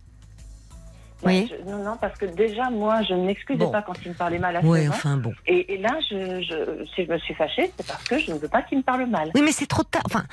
non, 1.23 1.83
non, 1.83 1.97
parce 1.99 2.17
que 2.17 2.25
déjà, 2.25 2.69
moi, 2.69 3.01
je 3.03 3.13
ne 3.13 3.25
m'excusais 3.25 3.69
pas 3.71 3.81
quand 3.81 3.93
il 4.03 4.09
me 4.09 4.13
parlait 4.15 4.39
mal 4.39 4.55
à 4.55 4.61
Oui, 4.63 4.87
enfin 4.87 5.17
bon. 5.17 5.33
Et, 5.45 5.77
là, 5.77 5.97
je, 6.09 6.85
si 6.95 7.05
je 7.05 7.11
me 7.11 7.17
suis 7.19 7.33
fâchée, 7.33 7.71
c'est 7.77 7.87
parce 7.87 8.03
que 8.03 8.19
je 8.19 8.31
ne 8.31 8.37
veux 8.37 8.47
pas 8.47 8.61
qu'il 8.61 8.79
me 8.79 8.83
parle 8.83 9.05
mal. 9.07 9.31
Oui, 9.35 9.41
mais 9.43 9.51
c'est 9.51 9.67
trop 9.67 9.83
tard. 9.83 10.03
Enfin, 10.05 10.23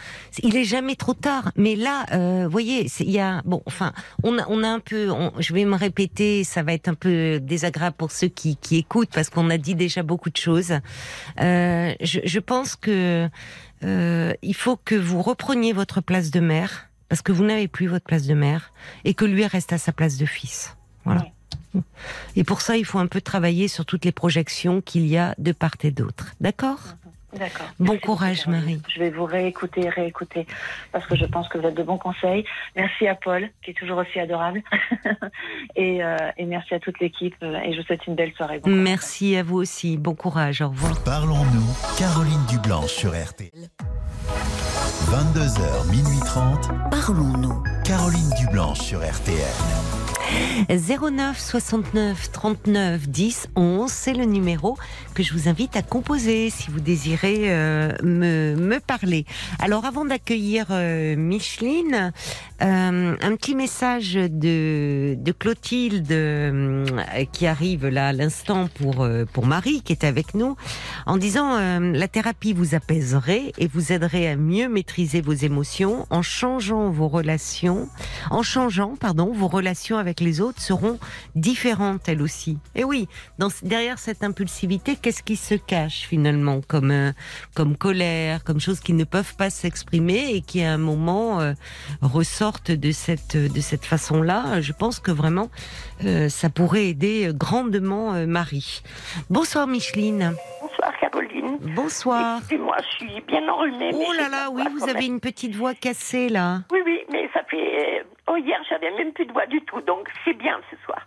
il 0.42 0.56
est 0.56 0.64
jamais 0.64 0.96
trop 0.96 1.14
tard. 1.14 1.52
Mais 1.56 1.76
là, 1.76 2.06
euh, 2.12 2.44
vous 2.44 2.50
voyez, 2.50 2.86
il 3.00 3.10
y 3.10 3.20
a. 3.20 3.42
Bon, 3.44 3.62
enfin, 3.66 3.92
on 4.22 4.38
a, 4.38 4.46
on 4.48 4.62
a 4.62 4.68
un 4.68 4.80
peu. 4.80 5.10
je 5.38 5.52
vais 5.54 5.64
me 5.64 5.76
répéter, 5.76 6.44
ça 6.44 6.62
va 6.62 6.72
être 6.72 6.88
un 6.88 6.94
peu 6.94 7.40
désagréable 7.40 7.96
pour 7.96 8.10
ceux 8.10 8.28
qui, 8.28 8.56
qui 8.56 8.76
écoutent, 8.76 9.10
parce 9.12 9.30
qu'on 9.30 9.50
a 9.50 9.58
dit 9.58 9.74
déjà 9.74 10.02
beaucoup 10.02 10.30
de 10.30 10.36
choses. 10.36 10.72
Euh, 11.40 11.94
je, 12.00 12.20
je, 12.24 12.38
pense 12.40 12.76
que 12.76 13.28
euh, 13.84 14.32
il 14.42 14.54
faut 14.54 14.76
que 14.76 14.94
vous 14.94 15.22
repreniez 15.22 15.72
votre 15.72 16.00
place 16.00 16.30
de 16.30 16.40
mère 16.40 16.88
parce 17.08 17.22
que 17.22 17.32
vous 17.32 17.44
n'avez 17.44 17.68
plus 17.68 17.86
votre 17.86 18.04
place 18.04 18.26
de 18.26 18.34
mère 18.34 18.72
et 19.04 19.14
que 19.14 19.24
lui 19.24 19.46
reste 19.46 19.72
à 19.72 19.78
sa 19.78 19.92
place 19.92 20.18
de 20.18 20.26
fils. 20.26 20.76
Voilà. 21.08 21.82
Et 22.36 22.44
pour 22.44 22.60
ça, 22.60 22.76
il 22.76 22.84
faut 22.84 22.98
un 22.98 23.06
peu 23.06 23.20
travailler 23.20 23.68
sur 23.68 23.84
toutes 23.84 24.04
les 24.04 24.12
projections 24.12 24.80
qu'il 24.80 25.06
y 25.06 25.16
a 25.16 25.34
de 25.38 25.52
part 25.52 25.74
et 25.82 25.90
d'autre. 25.90 26.34
D'accord? 26.40 26.80
D'accord. 27.36 27.66
Bon 27.78 27.98
courage, 27.98 28.46
Marie. 28.46 28.80
Je 28.88 29.00
vais 29.00 29.10
vous 29.10 29.26
réécouter, 29.26 29.86
réécouter, 29.90 30.46
parce 30.92 31.04
que 31.06 31.14
je 31.14 31.26
pense 31.26 31.46
que 31.48 31.58
vous 31.58 31.66
êtes 31.66 31.74
de 31.74 31.82
bons 31.82 31.98
conseils. 31.98 32.44
Merci 32.74 33.06
à 33.06 33.14
Paul, 33.14 33.50
qui 33.62 33.72
est 33.72 33.74
toujours 33.74 33.98
aussi 33.98 34.18
adorable. 34.18 34.62
et, 35.76 36.02
euh, 36.02 36.16
et, 36.38 36.46
merci 36.46 36.74
à 36.74 36.80
toute 36.80 36.98
l'équipe. 37.00 37.34
Et 37.42 37.72
je 37.72 37.80
vous 37.80 37.86
souhaite 37.86 38.06
une 38.06 38.14
belle 38.14 38.32
soirée. 38.32 38.62
merci 38.64 39.36
à 39.36 39.42
vous 39.42 39.56
aussi. 39.58 39.98
Bon 39.98 40.14
courage. 40.14 40.62
Au 40.62 40.70
revoir. 40.70 41.02
Parlons-nous. 41.04 41.66
Caroline 41.98 42.46
Dublanche 42.48 42.92
sur 42.92 43.10
RT. 43.10 43.52
22h, 45.10 45.90
minuit 45.90 46.20
30. 46.24 46.70
Parlons-nous. 46.90 47.62
Caroline 47.84 48.30
Dublanche 48.38 48.80
sur 48.80 49.00
RTL. 49.00 49.97
09 50.68 51.38
69 51.38 52.32
39 52.32 53.08
10 53.08 53.48
11, 53.56 53.90
c'est 53.90 54.12
le 54.12 54.24
numéro 54.24 54.76
que 55.14 55.22
je 55.22 55.32
vous 55.32 55.48
invite 55.48 55.76
à 55.76 55.82
composer 55.82 56.50
si 56.50 56.70
vous 56.70 56.80
désirez 56.80 57.44
euh, 57.46 57.92
me, 58.02 58.54
me, 58.54 58.80
parler. 58.80 59.24
Alors 59.58 59.84
avant 59.84 60.04
d'accueillir 60.04 60.66
euh, 60.70 61.16
Micheline, 61.16 62.12
euh, 62.62 63.16
un 63.20 63.36
petit 63.36 63.54
message 63.54 64.14
de, 64.14 65.16
de 65.18 65.32
Clotilde 65.32 66.08
qui 67.32 67.46
arrive 67.46 67.86
là 67.86 68.08
à 68.08 68.12
l'instant 68.12 68.68
pour, 68.74 69.06
pour 69.32 69.46
Marie 69.46 69.82
qui 69.82 69.92
est 69.92 70.04
avec 70.04 70.34
nous 70.34 70.56
en 71.06 71.16
disant 71.16 71.58
la 71.80 72.08
thérapie 72.08 72.52
vous 72.52 72.74
apaiserait 72.74 73.52
et 73.58 73.68
vous 73.68 73.92
aiderait 73.92 74.28
à 74.28 74.36
mieux 74.36 74.68
maîtriser 74.68 75.20
vos 75.20 75.32
émotions 75.32 76.06
en 76.10 76.22
changeant 76.22 76.90
vos 76.90 77.08
relations, 77.08 77.88
en 78.30 78.42
changeant 78.42 78.96
pardon 78.96 79.32
vos 79.32 79.48
relations 79.48 79.98
avec 79.98 80.20
les 80.20 80.40
autres 80.40 80.60
seront 80.60 80.98
différentes 81.34 82.08
elles 82.08 82.22
aussi. 82.22 82.58
Et 82.74 82.84
oui, 82.84 83.08
dans, 83.38 83.48
derrière 83.62 83.98
cette 83.98 84.22
impulsivité, 84.22 84.96
qu'est-ce 84.96 85.22
qui 85.22 85.36
se 85.36 85.54
cache 85.54 86.06
finalement 86.08 86.60
comme 86.66 86.90
euh, 86.90 87.12
comme 87.54 87.76
colère, 87.76 88.44
comme 88.44 88.60
choses 88.60 88.80
qui 88.80 88.92
ne 88.92 89.04
peuvent 89.04 89.34
pas 89.36 89.50
s'exprimer 89.50 90.34
et 90.34 90.40
qui 90.40 90.62
à 90.62 90.72
un 90.72 90.78
moment 90.78 91.40
euh, 91.40 91.52
de 92.70 92.90
cette 92.92 93.36
de 93.36 93.60
cette 93.60 93.84
façon-là. 93.84 94.60
Je 94.60 94.72
pense 94.72 95.00
que 95.00 95.10
vraiment 95.10 95.48
euh, 96.04 96.28
ça 96.28 96.48
pourrait 96.50 96.86
aider 96.86 97.30
grandement 97.34 98.12
Marie. 98.26 98.82
Bonsoir 99.30 99.66
Micheline. 99.66 100.34
Bonsoir 100.60 100.92
Caroline. 101.00 101.58
Bonsoir. 101.74 102.38
Excusez-moi, 102.38 102.76
je 102.90 102.96
suis 103.06 103.20
bien 103.22 103.48
enrhumée. 103.48 103.90
Oh 103.92 104.12
là 104.16 104.28
là, 104.28 104.48
oui, 104.50 104.62
vous 104.72 104.88
avez 104.88 105.06
une 105.06 105.20
petite 105.20 105.54
voix 105.54 105.74
cassée 105.74 106.28
là. 106.28 106.60
Oui, 106.72 106.78
oui, 106.84 107.00
mais 107.12 107.28
ça 107.34 107.40
fait 107.50 108.04
Oh, 108.30 108.36
hier, 108.36 108.58
j'avais 108.68 108.90
même 108.90 109.12
plus 109.12 109.24
de 109.24 109.32
voix 109.32 109.46
du 109.46 109.60
tout, 109.62 109.80
donc 109.80 110.06
c'est 110.24 110.34
bien 110.34 110.60
ce 110.70 110.76
soir. 110.84 111.00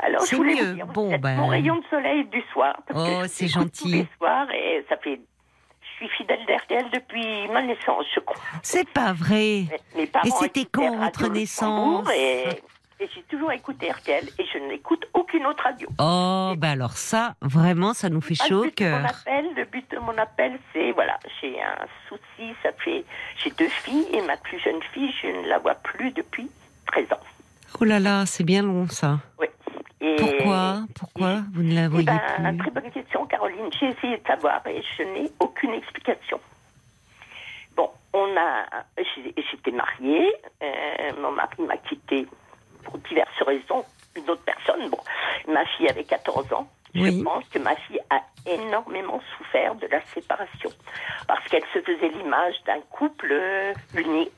Alors, 0.00 0.24
je 0.28 0.34
voulais 0.34 0.54
mieux. 0.56 0.64
vous 0.70 0.74
dire, 0.74 0.86
Bon, 0.88 1.16
ben- 1.18 1.36
mon 1.36 1.46
rayon 1.46 1.76
de 1.76 1.84
soleil 1.88 2.24
du 2.26 2.42
soir. 2.52 2.74
parce 2.88 3.08
Oh, 3.08 3.22
c'est 3.28 3.46
gentil. 3.48 3.82
Tous 3.84 3.88
les 3.88 4.08
soirs 4.18 4.48
et 4.52 4.84
ça 4.88 4.96
fait. 4.96 5.20
Je 6.00 6.04
suis 6.06 6.16
fidèle 6.16 6.44
d'RTL 6.46 6.84
depuis 6.92 7.48
ma 7.48 7.62
naissance, 7.62 8.04
je 8.14 8.20
crois. 8.20 8.36
C'est 8.62 8.88
pas 8.88 9.12
vrai. 9.12 9.64
Mes- 9.96 10.06
parents 10.06 10.26
Et 10.26 10.30
c'était 10.30 10.66
quand 10.66 10.96
votre 10.98 11.28
naissance? 11.28 12.06
Et, 12.14 12.44
et 13.00 13.08
j'ai 13.14 13.22
toujours 13.22 13.50
écouté 13.52 13.90
RTL 13.90 14.28
et 14.38 14.44
je 14.52 14.58
n'écoute 14.58 15.06
aucune 15.14 15.46
autre 15.46 15.64
radio. 15.64 15.88
Oh, 15.98 16.52
bah 16.56 16.70
alors 16.70 16.96
ça, 16.98 17.34
vraiment, 17.40 17.94
ça 17.94 18.08
nous 18.10 18.20
fait 18.20 18.34
Ah, 18.40 18.46
chaud 18.46 18.60
au 18.60 18.64
le 18.64 18.70
but 18.70 18.78
de 18.82 18.84
mon 18.90 19.02
cœur. 19.02 19.10
appel, 19.10 19.46
le 19.56 19.64
but 19.64 19.90
de 19.90 19.98
mon 19.98 20.18
appel, 20.18 20.58
c'est 20.72 20.92
voilà, 20.92 21.18
j'ai 21.40 21.60
un 21.62 21.86
souci, 22.08 22.54
ça 22.62 22.70
fait, 22.72 23.04
j'ai 23.42 23.50
deux 23.50 23.68
filles 23.68 24.06
et 24.12 24.20
ma 24.22 24.36
plus 24.36 24.58
jeune 24.60 24.82
fille, 24.92 25.12
je 25.22 25.28
ne 25.28 25.46
la 25.48 25.58
vois 25.58 25.74
plus 25.76 26.10
depuis 26.12 26.50
13 26.88 27.12
ans. 27.12 27.20
Oh 27.80 27.84
là 27.84 27.98
là, 28.00 28.24
c'est 28.26 28.44
bien 28.44 28.62
long 28.62 28.86
ça. 28.88 29.18
Oui. 29.38 29.46
Et- 30.06 30.16
Pourquoi 30.16 30.80
Pourquoi 30.98 31.40
vous 31.54 31.62
ne 31.62 31.74
la 31.74 31.88
voyez 31.88 32.06
ben, 32.06 32.56
plus 32.56 32.58
très 32.58 32.80
bonne 32.80 32.90
question, 32.92 33.26
Caroline. 33.26 33.68
J'ai 33.80 33.88
essayé 33.88 34.16
de 34.18 34.26
savoir 34.26 34.64
et 34.66 34.82
je 34.96 35.02
n'ai 35.02 35.30
aucune 35.40 35.72
explication. 35.74 36.40
Bon, 37.76 37.90
on 38.12 38.36
a, 38.36 38.64
j'étais 38.96 39.72
mariée, 39.72 40.32
euh, 40.62 40.66
mon 41.20 41.32
mari 41.32 41.62
m'a 41.66 41.76
quittée 41.78 42.26
pour 42.84 42.98
diverses 42.98 43.42
raisons. 43.42 43.84
Une 44.16 44.30
autre 44.30 44.42
personne, 44.44 44.88
bon, 44.88 44.98
ma 45.48 45.64
fille 45.66 45.88
avait 45.88 46.04
14 46.04 46.52
ans. 46.52 46.68
Oui. 46.94 47.18
Je 47.18 47.22
pense 47.22 47.44
que 47.48 47.58
ma 47.58 47.76
fille 47.76 48.00
a 48.08 48.20
énormément 48.46 49.20
souffert 49.36 49.74
de 49.74 49.86
la 49.88 50.00
séparation 50.14 50.70
parce 51.26 51.44
qu'elle 51.48 51.64
se 51.74 51.80
faisait 51.80 52.08
l'image 52.08 52.54
d'un 52.64 52.80
couple 52.90 53.28
euh, 53.30 53.74
uni 53.96 54.30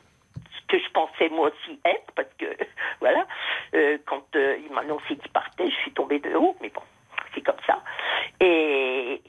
que 0.68 0.78
je 0.78 0.88
pensais 0.90 1.28
moi 1.30 1.48
aussi 1.48 1.78
être, 1.84 2.12
parce 2.14 2.28
que 2.38 2.46
voilà, 3.00 3.26
euh, 3.74 3.98
quand 4.06 4.24
euh, 4.36 4.56
il 4.64 4.72
m'a 4.72 4.82
annoncé 4.82 5.16
qu'il 5.16 5.30
partait, 5.32 5.68
je 5.70 5.76
suis 5.76 5.92
tombée 5.92 6.18
de 6.20 6.34
haut, 6.34 6.56
mais 6.60 6.68
bon, 6.70 6.82
c'est 7.34 7.40
comme 7.42 7.60
ça. 7.66 7.82
Et 8.40 9.20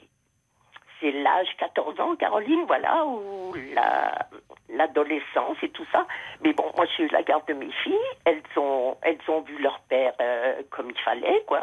c'est 1.00 1.12
l'âge 1.12 1.48
14 1.58 1.98
ans, 2.00 2.14
Caroline, 2.16 2.64
voilà, 2.66 3.04
où 3.06 3.54
la- 3.74 4.26
l'adolescence 4.68 5.56
et 5.62 5.70
tout 5.70 5.86
ça. 5.90 6.06
Mais 6.42 6.52
bon, 6.52 6.64
moi 6.76 6.86
j'ai 6.96 7.04
eu 7.04 7.08
la 7.08 7.22
garde 7.22 7.46
de 7.48 7.54
mes 7.54 7.70
filles, 7.82 7.96
elles 8.24 8.42
ont, 8.56 8.96
elles 9.02 9.18
ont 9.28 9.40
vu 9.40 9.58
leur 9.58 9.80
père 9.88 10.12
euh, 10.20 10.62
comme 10.70 10.90
il 10.90 10.98
fallait, 11.00 11.42
quoi, 11.46 11.60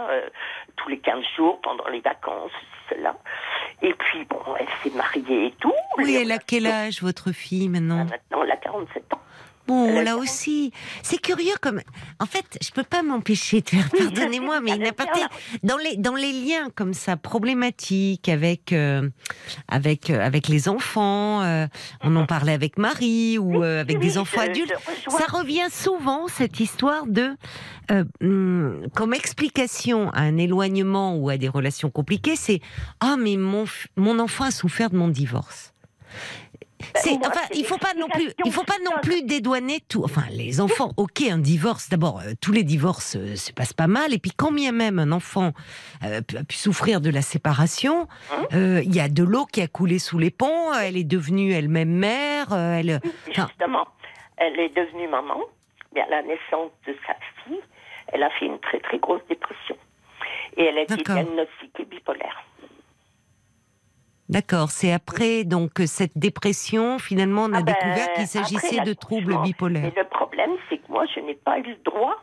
tous 0.75 0.89
les 0.89 0.99
15 0.99 1.23
jours 1.35 1.61
pendant 1.61 1.87
les 1.87 2.01
vacances, 2.01 2.51
cela. 2.89 3.15
Et 3.81 3.93
puis 3.93 4.25
bon, 4.25 4.41
elle 4.59 4.67
s'est 4.83 4.95
mariée 4.97 5.45
et 5.47 5.51
tout. 5.51 5.73
Oui, 5.97 6.15
elle 6.21 6.31
a 6.31 6.39
quel 6.39 6.65
âge 6.67 7.01
votre 7.01 7.31
fille 7.31 7.69
maintenant? 7.69 8.05
Maintenant, 8.05 8.43
elle 8.43 8.51
a 8.51 8.57
47 8.57 9.13
ans. 9.13 9.21
Bon, 9.67 9.97
a 9.97 10.03
là 10.03 10.17
aussi, 10.17 10.71
c'est 11.03 11.21
curieux 11.21 11.55
comme. 11.61 11.81
En 12.19 12.25
fait, 12.25 12.57
je 12.61 12.71
peux 12.71 12.83
pas 12.83 13.03
m'empêcher 13.03 13.61
de 13.61 13.69
faire. 13.69 13.89
Pardonnez-moi, 13.97 14.61
mais 14.61 14.71
il 14.71 14.73
elle 14.75 14.79
n'a 14.81 14.87
aime 14.87 14.93
pas 14.93 15.05
bien 15.05 15.25
été 15.27 15.35
la- 15.61 15.69
dans 15.69 15.77
les 15.77 15.97
dans 15.97 16.15
les 16.15 16.31
liens 16.31 16.69
comme 16.75 16.93
ça 16.93 17.17
problématiques 17.17 18.29
avec 18.29 18.71
euh, 18.73 19.09
avec 19.67 20.09
euh, 20.09 20.19
avec 20.25 20.47
les 20.47 20.69
enfants. 20.69 21.41
euh, 21.43 21.67
on 22.01 22.15
en 22.15 22.25
parlait 22.25 22.53
avec 22.53 22.77
Marie 22.77 23.37
ou 23.37 23.63
euh, 23.63 23.81
avec 23.81 23.99
des 23.99 24.17
enfants 24.17 24.41
adultes. 24.41 24.73
Ça 25.09 25.25
revient 25.31 25.67
souvent 25.71 26.27
cette 26.27 26.59
histoire 26.59 27.05
de 27.07 27.35
euh, 27.91 28.03
hum, 28.21 28.87
comme 28.95 29.13
explication 29.13 30.09
à 30.11 30.21
un 30.21 30.37
éloignement 30.37 31.15
ou 31.15 31.29
à 31.29 31.37
des 31.37 31.49
relations 31.49 31.89
compliquées, 31.89 32.35
c'est 32.35 32.61
ah 32.99 33.15
mais 33.19 33.37
mon 33.37 33.65
mon 33.97 34.19
enfant 34.19 34.45
a 34.45 34.51
souffert 34.51 34.89
de 34.89 34.97
mon 34.97 35.07
divorce. 35.07 35.73
Enfin, 37.25 37.41
il 37.53 37.65
faut 37.65 37.77
pas 37.77 37.93
non 37.95 38.07
plus, 38.07 38.31
il 38.45 38.51
faut 38.51 38.63
pas 38.63 38.77
non 38.83 38.91
plus 39.01 39.23
dédouaner 39.23 39.79
tout. 39.87 40.03
Enfin, 40.03 40.23
les 40.31 40.61
enfants, 40.61 40.91
ok, 40.97 41.21
un 41.21 41.37
divorce. 41.37 41.89
D'abord, 41.89 42.19
euh, 42.19 42.33
tous 42.41 42.51
les 42.51 42.63
divorces 42.63 43.15
euh, 43.15 43.35
se 43.35 43.51
passent 43.51 43.73
pas 43.73 43.87
mal. 43.87 44.13
Et 44.13 44.19
puis, 44.19 44.31
quand 44.31 44.51
bien 44.51 44.71
même 44.71 44.99
un 44.99 45.11
enfant 45.11 45.53
euh, 46.03 46.19
a 46.19 46.43
pu 46.43 46.55
souffrir 46.55 47.01
de 47.01 47.09
la 47.09 47.21
séparation, 47.21 48.07
Hein 48.31 48.81
il 48.83 48.95
y 48.95 48.99
a 48.99 49.09
de 49.09 49.23
l'eau 49.23 49.45
qui 49.45 49.61
a 49.61 49.67
coulé 49.67 49.99
sous 49.99 50.19
les 50.19 50.31
ponts. 50.31 50.73
Elle 50.73 50.97
est 50.97 51.03
devenue 51.03 51.51
elle-même 51.51 51.89
mère. 51.89 52.53
elle, 52.53 52.99
enfin, 53.29 53.47
Justement, 53.47 53.87
elle 54.37 54.59
est 54.59 54.75
devenue 54.75 55.07
maman, 55.07 55.39
mais 55.93 56.01
à 56.01 56.09
la 56.09 56.21
naissance 56.23 56.71
de 56.85 56.95
sa 57.05 57.13
fille, 57.43 57.61
elle 58.07 58.23
a 58.23 58.29
fait 58.31 58.45
une 58.45 58.59
très 58.59 58.79
très 58.79 58.99
grosse 58.99 59.21
dépression. 59.29 59.75
Et 60.57 60.65
elle 60.65 60.77
a 60.77 60.81
été 60.81 60.95
D'accord. 60.95 61.15
diagnostiquée 61.15 61.85
bipolaire. 61.85 62.43
D'accord. 64.29 64.69
C'est 64.71 64.91
après 64.91 65.43
donc 65.45 65.71
cette 65.85 66.17
dépression, 66.17 66.99
finalement, 66.99 67.43
on 67.45 67.53
a 67.53 67.59
Ah 67.59 67.61
ben, 67.61 67.73
découvert 67.73 68.13
qu'il 68.13 68.27
s'agissait 68.27 68.81
de 68.81 68.93
troubles 68.93 69.41
bipolaires. 69.43 69.91
Mais 69.95 70.01
le 70.01 70.07
problème, 70.07 70.51
c'est 70.69 70.77
que 70.79 70.91
moi, 70.91 71.05
je 71.13 71.19
n'ai 71.21 71.35
pas 71.35 71.59
eu 71.59 71.63
le 71.63 71.75
droit, 71.85 72.17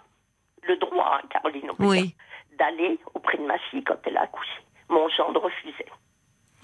le 0.62 0.76
droit, 0.76 1.18
hein, 1.18 1.26
Caroline, 1.30 1.70
Oui. 1.78 2.14
d'aller 2.59 2.98
auprès 3.14 3.38
de 3.38 3.44
ma 3.46 3.59
fille 3.70 3.82
quand 3.84 3.96
elle 4.05 4.16
a 4.18 4.22
accouché. 4.22 4.50
Mon 4.90 5.09
gendre 5.09 5.40
refusait. 5.42 5.86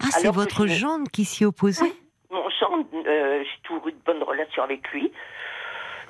Ah, 0.03 0.07
c'est 0.11 0.31
votre 0.31 0.67
gendre 0.67 1.09
qui 1.11 1.25
s'y 1.25 1.43
opposait? 1.45 1.83
Oui. 1.83 1.93
Mon 2.31 2.47
gendre, 2.59 2.85
euh, 3.07 3.43
j'ai 3.43 3.61
toujours 3.63 3.87
eu 3.87 3.91
de 3.91 4.01
bonnes 4.05 4.23
relations 4.23 4.63
avec 4.63 4.87
lui. 4.91 5.11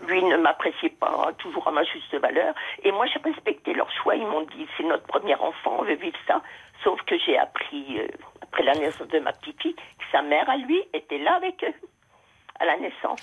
Lui 0.07 0.23
ne 0.23 0.37
m'appréciait 0.37 0.89
pas 0.89 1.31
toujours 1.37 1.67
à 1.67 1.71
ma 1.71 1.83
juste 1.83 2.13
valeur. 2.15 2.53
Et 2.83 2.91
moi, 2.91 3.05
j'ai 3.07 3.19
respecté 3.23 3.73
leur 3.73 3.89
choix. 3.91 4.15
Ils 4.15 4.25
m'ont 4.25 4.41
dit, 4.41 4.67
c'est 4.77 4.83
notre 4.83 5.03
premier 5.05 5.35
enfant, 5.35 5.77
on 5.79 5.83
veut 5.83 5.95
vivre 5.95 6.17
ça. 6.27 6.41
Sauf 6.83 6.99
que 7.07 7.15
j'ai 7.25 7.37
appris, 7.37 7.99
euh, 7.99 8.07
après 8.41 8.63
la 8.63 8.73
naissance 8.73 9.07
de 9.07 9.19
ma 9.19 9.33
petite 9.33 9.61
fille, 9.61 9.75
que 9.75 10.05
sa 10.11 10.21
mère, 10.21 10.49
à 10.49 10.57
lui, 10.57 10.81
était 10.93 11.19
là 11.19 11.35
avec 11.35 11.63
eux, 11.63 11.87
à 12.59 12.65
la 12.65 12.77
naissance. 12.77 13.19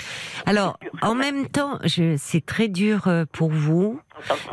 Alors, 0.46 0.78
en 1.02 1.14
même 1.14 1.48
temps, 1.48 1.78
c'est 2.16 2.44
très 2.44 2.68
dur 2.68 3.08
euh, 3.08 3.24
pour 3.32 3.50
vous. 3.50 4.00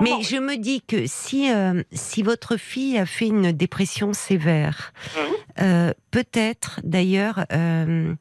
Mais 0.02 0.22
je 0.22 0.38
me 0.38 0.58
dis 0.58 0.82
que 0.82 1.08
si, 1.08 1.52
euh, 1.52 1.84
si 1.92 2.24
votre 2.24 2.58
fille 2.58 2.98
a 2.98 3.06
fait 3.06 3.28
une 3.28 3.52
dépression 3.52 4.14
sévère, 4.14 4.94
euh, 5.62 5.94
peut-être 6.12 6.82
d'ailleurs, 6.84 7.46
euh, 7.52 8.14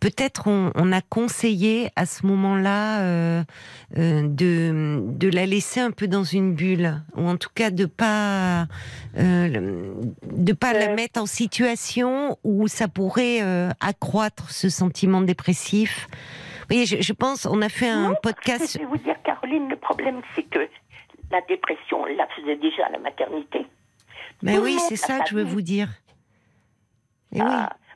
peut-être 0.00 0.48
on, 0.48 0.72
on 0.74 0.92
a 0.92 1.00
conseillé 1.02 1.90
à 1.94 2.06
ce 2.06 2.26
moment-là 2.26 3.00
euh, 3.02 3.44
euh, 3.98 4.22
de, 4.26 5.00
de 5.06 5.28
la 5.28 5.46
laisser 5.46 5.80
un 5.80 5.90
peu 5.90 6.08
dans 6.08 6.24
une 6.24 6.54
bulle, 6.54 7.00
ou 7.16 7.28
en 7.28 7.36
tout 7.36 7.50
cas 7.54 7.70
de 7.70 7.84
pas 7.86 8.66
euh, 9.18 9.92
de 10.22 10.52
pas 10.52 10.72
la 10.72 10.94
mettre 10.94 11.20
en 11.20 11.26
situation 11.26 12.38
où 12.44 12.66
ça 12.68 12.88
pourrait 12.88 13.42
euh, 13.42 13.70
accroître 13.80 14.50
ce 14.50 14.68
sentiment 14.68 15.20
dépressif. 15.20 16.08
Voyez, 16.68 16.86
je, 16.86 17.00
je 17.00 17.12
pense, 17.12 17.46
on 17.46 17.60
a 17.62 17.68
fait 17.68 17.88
un 17.88 18.10
Non, 18.10 18.14
podcast. 18.22 18.72
Je 18.74 18.78
vais 18.78 18.84
vous 18.86 18.96
dire, 18.98 19.16
Caroline, 19.24 19.68
le 19.68 19.76
problème, 19.76 20.20
c'est 20.34 20.44
que 20.44 20.60
la 21.30 21.40
dépression, 21.48 22.06
elle 22.06 22.16
la 22.16 22.26
faisait 22.28 22.56
déjà 22.56 22.86
à 22.86 22.90
la 22.90 22.98
maternité. 22.98 23.66
Mais 24.42 24.54
Tout 24.54 24.58
le 24.60 24.64
oui, 24.64 24.78
c'est 24.88 24.96
ça 24.96 25.18
que 25.18 25.28
je 25.30 25.34
veux 25.34 25.44
vous 25.44 25.62
dire. 25.62 25.88
Et 27.34 27.40
oui. 27.42 27.48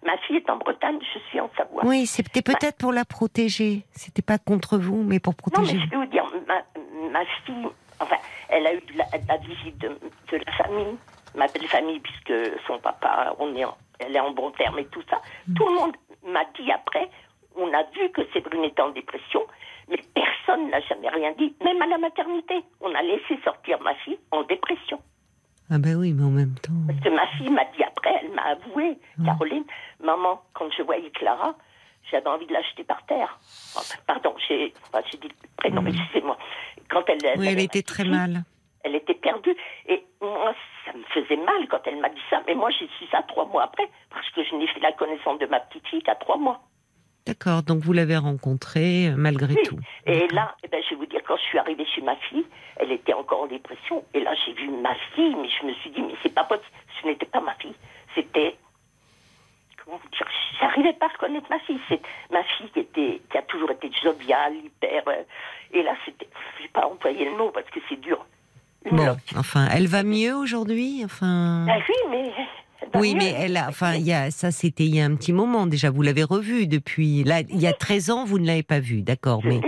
Ma 0.04 0.16
fille 0.18 0.36
est 0.36 0.50
en 0.50 0.56
Bretagne, 0.56 0.98
je 1.14 1.18
suis 1.30 1.40
en 1.40 1.50
Savoie. 1.56 1.82
Oui, 1.84 2.06
c'était 2.06 2.42
peut-être 2.42 2.76
pour 2.78 2.92
la 2.92 3.04
protéger. 3.04 3.84
C'était 3.92 4.22
pas 4.22 4.38
contre 4.38 4.76
vous, 4.78 5.02
mais 5.02 5.18
pour 5.18 5.32
Non, 5.32 5.38
mais 5.46 5.50
protéger. 5.62 5.80
je 5.84 5.90
vais 5.90 5.96
vous 5.96 6.06
dire, 6.10 6.24
ma, 6.46 6.62
ma 7.10 7.24
fille, 7.46 7.66
enfin, 8.00 8.16
elle 8.50 8.66
a 8.66 8.74
eu 8.74 8.80
la, 8.96 9.04
la 9.28 9.36
visite 9.38 9.78
de, 9.78 9.88
de 9.88 10.36
la 10.44 10.52
famille, 10.52 10.96
ma 11.34 11.46
belle 11.48 11.66
famille, 11.68 12.00
puisque 12.00 12.34
son 12.66 12.78
papa, 12.80 13.34
on 13.38 13.54
est 13.56 13.64
en- 13.64 13.76
elle 13.98 14.14
est 14.14 14.20
en 14.20 14.32
bon 14.32 14.50
terme 14.52 14.78
et 14.78 14.86
tout 14.86 15.02
ça. 15.08 15.20
Mm. 15.48 15.54
Tout 15.54 15.66
le 15.68 15.74
monde 15.74 15.96
m'a 16.26 16.44
dit 16.58 16.70
après, 16.70 17.08
on 17.56 17.72
a 17.72 17.82
vu 17.94 18.10
que 18.10 18.22
Séverine 18.32 18.64
était 18.64 18.82
en 18.82 18.90
dépression, 18.90 19.40
mais 19.88 19.98
personne 20.14 20.68
n'a 20.68 20.80
jamais 20.80 21.08
rien 21.08 21.32
dit, 21.38 21.54
même 21.64 21.80
à 21.80 21.86
la 21.86 21.98
maternité. 21.98 22.62
On 22.80 22.94
a 22.94 23.00
laissé 23.02 23.38
sortir 23.42 23.80
ma 23.80 23.94
fille 23.96 24.18
en 24.32 24.42
dépression. 24.42 25.00
Ah 25.74 25.78
ben 25.78 25.96
oui, 25.96 26.12
mais 26.12 26.22
en 26.22 26.30
même 26.30 26.54
temps. 26.62 26.70
Parce 26.86 27.00
que 27.00 27.08
ma 27.08 27.26
fille 27.36 27.50
m'a 27.50 27.64
dit 27.76 27.82
après, 27.82 28.14
elle 28.22 28.30
m'a 28.30 28.42
avoué, 28.42 28.96
Caroline, 29.24 29.64
maman, 30.00 30.40
quand 30.52 30.70
je 30.70 30.84
voyais 30.84 31.10
Clara, 31.10 31.56
j'avais 32.12 32.28
envie 32.28 32.46
de 32.46 32.52
l'acheter 32.52 32.84
par 32.84 33.04
terre. 33.06 33.36
Pardon, 34.06 34.36
j'ai 34.46 34.72
enfin, 34.92 35.02
dit 35.10 35.18
le 35.28 35.48
prénom, 35.56 35.84
excusez-moi. 35.84 36.38
Quand 36.88 37.02
elle, 37.08 37.18
Oui, 37.40 37.48
elle 37.50 37.58
était 37.58 37.82
très 37.82 38.04
fille, 38.04 38.12
mal. 38.12 38.44
Elle 38.84 38.94
était 38.94 39.14
perdue. 39.14 39.56
Et 39.88 40.04
moi, 40.20 40.54
ça 40.84 40.92
me 40.92 41.02
faisait 41.12 41.42
mal 41.42 41.66
quand 41.68 41.80
elle 41.86 41.98
m'a 41.98 42.10
dit 42.10 42.22
ça. 42.30 42.40
Mais 42.46 42.54
moi, 42.54 42.70
j'ai 42.70 42.88
su 42.96 43.06
ça 43.10 43.24
trois 43.26 43.46
mois 43.46 43.64
après, 43.64 43.88
parce 44.10 44.30
que 44.30 44.44
je 44.44 44.54
n'ai 44.54 44.68
fait 44.68 44.80
la 44.80 44.92
connaissance 44.92 45.40
de 45.40 45.46
ma 45.46 45.58
petite 45.58 45.88
fille 45.88 46.02
qu'à 46.04 46.14
trois 46.14 46.36
mois. 46.36 46.60
D'accord, 47.26 47.62
donc 47.62 47.78
vous 47.82 47.92
l'avez 47.94 48.16
rencontrée 48.18 49.08
euh, 49.08 49.14
malgré 49.16 49.54
Oui. 49.54 49.62
tout. 49.64 49.78
Et 50.06 50.28
là, 50.28 50.54
eh 50.62 50.68
ben, 50.68 50.82
je 50.84 50.90
vais 50.90 50.96
vous 50.96 51.06
dire, 51.06 51.20
quand 51.26 51.36
je 51.38 51.42
suis 51.42 51.58
arrivée 51.58 51.86
chez 51.86 52.02
ma 52.02 52.16
fille, 52.16 52.44
elle 52.76 52.92
était 52.92 53.14
encore 53.14 53.42
en 53.42 53.46
dépression. 53.46 54.04
Et 54.12 54.20
là, 54.20 54.34
j'ai 54.44 54.52
vu 54.52 54.68
ma 54.68 54.94
fille, 55.14 55.34
mais 55.40 55.48
je 55.48 55.66
me 55.66 55.72
suis 55.74 55.90
dit, 55.90 56.02
mais 56.02 56.14
c'est 56.22 56.34
pas 56.34 56.44
possible. 56.44 56.68
Ce 57.00 57.06
n'était 57.06 57.26
pas 57.26 57.40
ma 57.40 57.54
fille. 57.54 57.74
C'était. 58.14 58.56
Comment 59.84 59.96
vous 59.96 60.08
dire 60.10 60.26
J'arrivais 60.60 60.92
pas 60.92 61.06
à 61.06 61.08
reconnaître 61.08 61.46
ma 61.48 61.58
fille. 61.60 61.80
C'est 61.88 62.00
ma 62.30 62.42
fille 62.44 62.68
qui, 62.70 62.80
était, 62.80 63.20
qui 63.30 63.38
a 63.38 63.42
toujours 63.42 63.70
été 63.70 63.90
joviale, 64.02 64.54
hyper. 64.56 65.02
euh, 65.08 65.22
et 65.72 65.82
là, 65.82 65.94
c'était. 66.04 66.28
Je 66.58 66.62
vais 66.64 66.68
pas 66.68 66.86
employer 66.86 67.24
le 67.24 67.36
mot 67.36 67.50
parce 67.50 67.68
que 67.70 67.80
c'est 67.88 68.00
dur. 68.00 68.24
Bon, 68.90 69.16
enfin, 69.38 69.66
elle 69.72 69.86
va 69.86 70.02
mieux 70.02 70.34
aujourd'hui, 70.34 71.00
enfin. 71.06 71.66
Ah 71.70 71.78
oui, 71.88 71.94
mais. 72.10 72.30
Oui, 72.94 73.12
mieux. 73.14 73.18
mais 73.18 73.34
elle 73.38 73.56
a, 73.56 73.68
enfin, 73.68 73.94
il 73.94 74.02
y 74.06 74.12
a, 74.12 74.30
ça, 74.30 74.50
c'était 74.50 74.84
il 74.84 74.94
y 74.94 75.00
a 75.00 75.04
un 75.04 75.14
petit 75.16 75.32
moment 75.32 75.66
déjà. 75.66 75.90
Vous 75.90 76.02
l'avez 76.02 76.24
revue 76.24 76.66
depuis. 76.66 77.24
Là, 77.24 77.40
il 77.40 77.60
y 77.60 77.66
a 77.66 77.72
13 77.72 78.10
ans, 78.10 78.24
vous 78.24 78.38
ne 78.38 78.46
l'avez 78.46 78.62
pas 78.62 78.80
vue, 78.80 79.02
d'accord, 79.02 79.40
mais. 79.44 79.60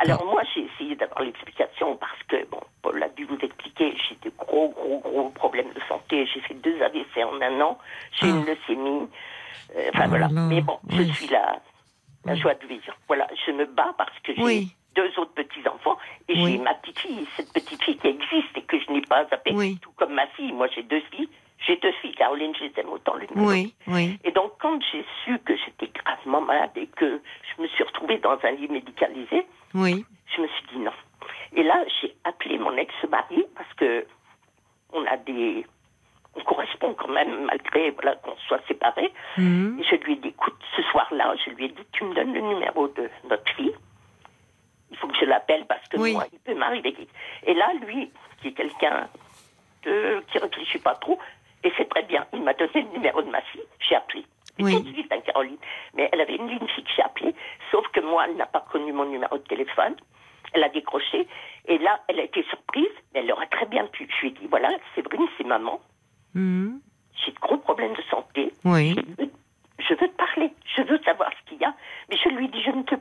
Alors 0.00 0.24
moi, 0.26 0.42
j'ai 0.54 0.66
essayé 0.74 0.96
d'avoir 0.96 1.22
l'explication 1.22 1.96
parce 1.96 2.22
que, 2.28 2.44
bon, 2.50 2.60
Paul 2.82 3.02
a 3.02 3.08
dû 3.10 3.24
vous 3.24 3.38
expliquer 3.42 3.94
j'ai 4.08 4.16
de 4.28 4.34
gros, 4.36 4.68
gros, 4.70 5.00
gros 5.00 5.30
problèmes 5.30 5.72
de 5.74 5.80
santé. 5.88 6.26
J'ai 6.32 6.40
fait 6.40 6.54
deux 6.54 6.80
AVC 6.82 7.24
en 7.24 7.40
un 7.40 7.60
an. 7.62 7.78
J'ai 8.20 8.26
Ah. 8.26 8.30
une 8.30 8.44
leucémie. 8.44 9.08
Euh, 9.76 9.90
Enfin 9.94 10.04
Oh 10.06 10.08
voilà. 10.10 10.28
là, 10.28 10.46
Mais 10.48 10.60
bon, 10.60 10.78
oui. 10.90 11.08
je 11.08 11.12
suis 11.14 11.28
là. 11.28 11.60
La 12.24 12.34
joie 12.34 12.54
de 12.54 12.66
vivre. 12.66 12.92
Voilà, 13.06 13.26
je 13.46 13.52
me 13.52 13.64
bats 13.64 13.94
parce 13.96 14.12
que 14.22 14.34
j'ai 14.34 14.42
Oui. 14.42 14.68
deux 14.94 15.08
autres 15.18 15.32
petits-enfants 15.34 15.96
et 16.28 16.34
Oui. 16.34 16.52
j'ai 16.52 16.58
ma 16.58 16.74
petite 16.74 16.98
fille, 16.98 17.26
cette 17.36 17.50
petite 17.54 17.82
fille 17.82 17.96
qui 17.96 18.08
existe 18.08 18.56
et 18.56 18.62
que 18.62 18.76
je 18.78 18.92
n'ai 18.92 19.00
pas 19.02 19.24
zappée. 19.30 19.52
Oui. 19.54 19.78
Tout 19.80 19.92
comme 19.96 20.12
ma 20.14 20.26
fille. 20.28 20.52
Moi, 20.52 20.66
j'ai 20.74 20.82
deux 20.82 21.00
filles. 21.12 21.28
J'ai 21.66 21.76
deux 21.76 21.92
filles, 22.00 22.14
Caroline, 22.14 22.54
je 22.56 22.64
les 22.64 22.72
aime 22.76 22.88
autant 22.90 23.16
l'une 23.16 23.28
que. 23.28 23.38
Oui, 23.38 23.74
oui. 23.88 24.18
Et 24.24 24.30
donc, 24.30 24.52
quand 24.60 24.78
j'ai 24.92 25.04
su 25.24 25.38
que 25.40 25.56
j'étais 25.56 25.88
gravement 25.88 26.40
malade 26.40 26.70
et 26.76 26.86
que 26.86 27.20
je 27.56 27.62
me 27.62 27.66
suis 27.68 27.82
retrouvée 27.84 28.18
dans 28.18 28.38
un 28.44 28.50
lit 28.52 28.68
médicalisé, 28.68 29.44
Oui. 29.74 30.04
je 30.36 30.40
me 30.40 30.46
suis 30.48 30.66
dit 30.72 30.78
non. 30.78 30.92
Et 31.54 31.62
là, 31.64 31.84
j'ai 32.00 32.14
appelé 32.24 32.58
mon 32.58 32.76
ex-mari 32.76 33.44
parce 33.56 33.72
que 33.74 34.06
on 34.92 35.04
a 35.06 35.16
des. 35.16 35.66
On 36.36 36.44
correspond 36.44 36.94
quand 36.94 37.08
même, 37.08 37.46
malgré 37.46 37.90
voilà, 37.90 38.14
qu'on 38.16 38.36
soit 38.46 38.60
séparés. 38.68 39.12
Mhm. 39.36 39.80
Et 39.80 39.82
je 39.84 39.96
lui 39.96 40.12
ai 40.12 40.16
dit 40.16 40.28
écoute, 40.28 40.54
ce 40.76 40.82
soir-là, 40.82 41.34
je 41.44 41.50
lui 41.50 41.64
ai 41.64 41.68
dit 41.68 41.82
tu 41.92 42.04
me 42.04 42.14
donnes 42.14 42.32
le 42.34 42.40
numéro 42.40 42.86
de 42.88 43.10
notre 43.28 43.52
fille. 43.54 43.74
Il 44.92 44.96
faut 44.98 45.08
que 45.08 45.16
je 45.16 45.24
l'appelle 45.24 45.66
parce 45.66 45.86
que 45.88 45.96
Oui. 45.98 46.12
moi, 46.12 46.26
il 46.32 46.38
peut 46.38 46.54
m'arriver. 46.54 46.94
Et 47.44 47.54
là, 47.54 47.72
lui, 47.86 48.10
qui 48.40 48.48
est 48.48 48.52
quelqu'un 48.52 49.08
de, 49.82 50.22
qui 50.30 50.38
réfléchit 50.38 50.78
pas 50.78 50.94
trop, 50.94 51.18
et 51.64 51.72
c'est 51.76 51.88
très 51.88 52.02
bien, 52.04 52.26
il 52.32 52.42
m'a 52.42 52.54
donné 52.54 52.70
le 52.82 52.88
numéro 52.92 53.22
de 53.22 53.30
ma 53.30 53.40
fille, 53.42 53.62
j'ai 53.80 53.94
appelé. 53.96 54.24
Oui. 54.60 54.72
tout 54.74 54.82
de 54.82 54.92
suite, 54.92 55.12
hein, 55.12 55.20
Caroline. 55.24 55.56
Mais 55.94 56.08
elle 56.12 56.20
avait 56.20 56.34
une 56.34 56.48
ligne 56.48 56.66
fixe, 56.74 56.90
j'ai 56.96 57.02
appelé, 57.02 57.32
sauf 57.70 57.86
que 57.88 58.00
moi, 58.00 58.24
elle 58.28 58.36
n'a 58.36 58.46
pas 58.46 58.64
connu 58.72 58.92
mon 58.92 59.04
numéro 59.04 59.38
de 59.38 59.42
téléphone. 59.44 59.94
Elle 60.52 60.64
a 60.64 60.68
décroché, 60.68 61.28
et 61.66 61.78
là, 61.78 62.00
elle 62.08 62.18
a 62.18 62.24
été 62.24 62.42
surprise, 62.44 62.88
mais 63.14 63.20
elle 63.20 63.30
aurait 63.30 63.46
très 63.46 63.66
bien 63.66 63.86
pu. 63.86 64.08
Je 64.16 64.20
lui 64.22 64.28
ai 64.28 64.30
dit, 64.32 64.46
voilà, 64.48 64.70
Séverine, 64.94 65.28
c'est 65.36 65.44
maman, 65.46 65.80
Mhm. 66.34 66.80
j'ai 67.24 67.30
de 67.32 67.38
gros 67.38 67.58
problèmes 67.58 67.94
de 67.94 68.02
santé, 68.10 68.52
Oui. 68.64 68.94
je 69.78 69.94
veux, 69.94 70.08
te 70.08 70.16
parler, 70.16 70.50
je 70.76 70.82
veux 70.82 70.98
savoir 71.04 71.30
ce 71.38 71.48
qu'il 71.50 71.58
y 71.60 71.64
a. 71.64 71.74
Mais 72.10 72.16
je 72.16 72.28
lui 72.30 72.46
ai 72.46 72.48
dit, 72.48 72.62
je 72.62 72.70
ne 72.70 72.82
te. 72.82 72.94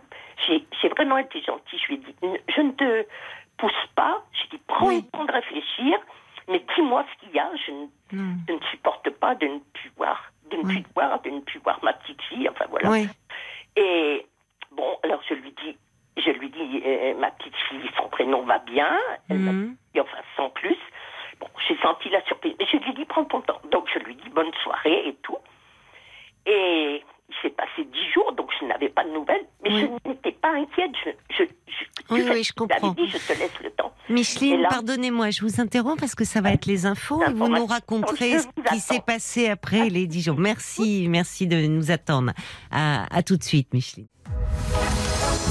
J'ai 0.46 0.64
j'ai 0.82 0.90
vraiment 0.90 1.18
été 1.18 1.42
gentille. 1.42 1.80
Je 1.80 1.88
lui 1.88 1.96
ai 1.96 1.98
dit, 1.98 2.16
je 2.56 2.62
ne 2.62 2.72
te 2.72 3.06
pousse 3.58 3.88
pas. 3.96 4.24
J'ai 4.34 4.58
dit, 4.58 4.64
prends 4.68 4.88
Oui. 4.88 5.04
le 5.04 5.10
temps 5.12 5.26
de 5.26 5.32
réfléchir, 5.32 6.00
mais 6.48 6.64
dis-moi 6.76 7.06
ce 7.14 7.20
qu'il 7.26 7.36
y 7.36 7.40
a. 7.40 7.50
Je 7.66 7.72
ne, 7.72 7.86
Mhm. 8.14 8.38
je 8.48 8.54
ne 8.54 8.60
supporte 8.72 9.10
pas 9.12 9.36
de 9.36 9.48
ne 9.48 9.60
plus 9.74 9.92
voir, 9.98 10.32
de 10.52 10.58
ne 10.58 10.64
Oui. 10.64 10.82
plus 10.82 10.86
voir, 10.96 11.22
de 11.22 11.30
ne 11.30 11.40
plus 11.42 11.60
voir 11.60 11.80
ma 11.84 11.94
petite 11.94 12.22
fille. 12.24 12.48
Enfin 12.50 12.66
voilà. 12.70 12.90
Oui. 12.90 13.08
Et 13.76 14.26
bon, 14.72 14.98
alors 15.04 15.22
je 15.30 15.34
lui 15.36 15.52
dis, 15.52 15.78
je 16.18 16.32
lui 16.32 16.50
dis, 16.50 16.82
euh, 16.86 17.16
ma 17.20 17.32
petite 17.32 17.56
fille, 17.70 17.90
son 17.98 18.08
prénom 18.10 18.42
va 18.44 18.60
bien. 18.60 18.98
Elle 19.30 19.38
dit, 19.94 20.00
enfin 20.00 20.18
sans 20.36 20.50
plus. 20.50 20.78
Bon, 21.40 21.48
j'ai 21.68 21.78
senti 21.78 22.10
la 22.10 22.24
surprise. 22.24 22.56
Et 22.60 22.66
je 22.66 22.78
lui 22.78 22.94
dis, 22.96 23.06
prends 23.06 23.26
ton 23.26 23.42
temps. 23.42 23.62
Donc 23.72 23.88
je 23.94 24.00
lui 24.00 24.16
dis 24.16 24.30
bonne 24.30 24.52
soirée 24.64 25.08
et 25.10 25.16
tout. 25.22 25.38
Et 26.46 27.04
il 27.30 27.36
s'est 27.42 27.50
passé 27.56 27.84
dix 27.92 28.12
jours, 28.14 28.32
donc 28.34 28.50
je 28.60 28.66
n'avais 28.66 28.90
pas 28.90 29.04
de 29.04 29.10
nouvelles. 29.12 29.46
Mais 29.64 29.74
Oui. 29.74 29.90
je 30.06 30.10
n'étais 30.10 30.32
pas 30.32 30.50
inquiète. 30.52 30.92
Je, 31.06 31.12
je, 31.38 31.44
je, 31.68 32.14
Oui, 32.14 32.22
tu 32.22 32.28
sais, 32.28 32.34
oui, 32.34 32.44
je 32.44 32.54
comprends. 32.54 32.92
dit, 32.92 33.08
je 33.08 33.18
te 33.18 33.38
laisse 33.38 33.52
le 33.64 33.70
temps. 33.72 33.94
Micheline, 34.10 34.62
là- 34.62 34.70
pardonnez-moi, 34.70 35.30
je 35.32 35.42
vous 35.42 35.60
interromps 35.60 36.00
parce 36.00 36.16
que 36.16 36.24
ça 36.24 36.40
va 36.42 36.52
être 36.54 36.66
les 36.66 36.86
infos 36.86 37.22
et 37.24 37.34
vous 37.34 37.48
nous 37.50 37.66
raconterez 37.66 38.40
ce 38.40 38.48
qui 38.70 38.80
s'est 38.80 39.02
passé 39.06 39.50
après 39.50 39.90
les 39.90 40.08
10 40.08 40.22
jours. 40.22 40.38
Merci, 40.38 41.08
merci 41.10 41.48
de 41.48 41.68
nous 41.68 41.92
attendre. 41.92 42.32
À, 42.72 43.14
à 43.16 43.24
tout 43.24 43.36
de 43.36 43.44
suite, 43.44 43.74
Micheline. 43.74 44.08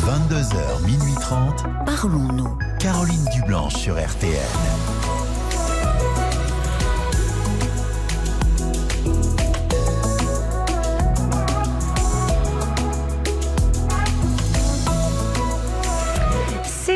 22h, 0.06 0.86
minuit 0.86 1.14
30. 1.20 1.64
Parlons-nous. 1.84 2.58
Caroline 2.80 3.24
Dublanche 3.34 3.74
sur 3.74 3.94
RTL. 3.94 4.32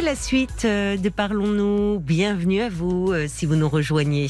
C'est 0.01 0.07
la 0.07 0.17
suite 0.17 0.65
euh, 0.65 0.97
de 0.97 1.11
Parlons-nous. 1.11 2.01
Bienvenue 2.01 2.63
à 2.63 2.71
vous 2.71 3.13
euh, 3.13 3.27
si 3.29 3.45
vous 3.45 3.55
nous 3.55 3.69
rejoignez. 3.69 4.29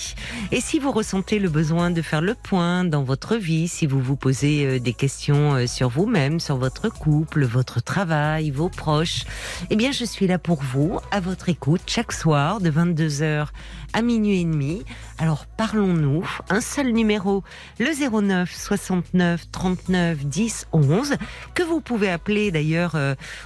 Et 0.50 0.60
si 0.60 0.80
vous 0.80 0.90
ressentez 0.90 1.38
le 1.38 1.48
besoin 1.48 1.92
de 1.92 2.02
faire 2.02 2.22
le 2.22 2.34
point 2.34 2.82
dans 2.82 3.04
votre 3.04 3.36
vie, 3.36 3.68
si 3.68 3.86
vous 3.86 4.00
vous 4.00 4.16
posez 4.16 4.66
euh, 4.66 4.80
des 4.80 4.92
questions 4.92 5.68
sur 5.68 5.88
vous-même, 5.88 6.40
sur 6.40 6.56
votre 6.56 6.88
couple, 6.88 7.44
votre 7.44 7.80
travail, 7.80 8.50
vos 8.50 8.68
proches, 8.68 9.26
eh 9.70 9.76
bien 9.76 9.92
je 9.92 10.04
suis 10.04 10.26
là 10.26 10.40
pour 10.40 10.60
vous, 10.60 10.98
à 11.12 11.20
votre 11.20 11.48
écoute, 11.48 11.82
chaque 11.86 12.10
soir 12.10 12.60
de 12.60 12.68
22h 12.68 13.46
à 13.92 14.02
minuit 14.02 14.40
et 14.40 14.44
demi. 14.44 14.84
Alors 15.18 15.46
parlons-nous. 15.46 16.28
Un 16.48 16.60
seul 16.60 16.90
numéro, 16.90 17.44
le 17.78 17.92
09 18.10 18.52
69 18.52 19.52
39 19.52 20.26
10 20.26 20.66
11, 20.72 21.14
que 21.54 21.62
vous 21.62 21.80
pouvez 21.80 22.10
appeler 22.10 22.50
d'ailleurs 22.50 22.96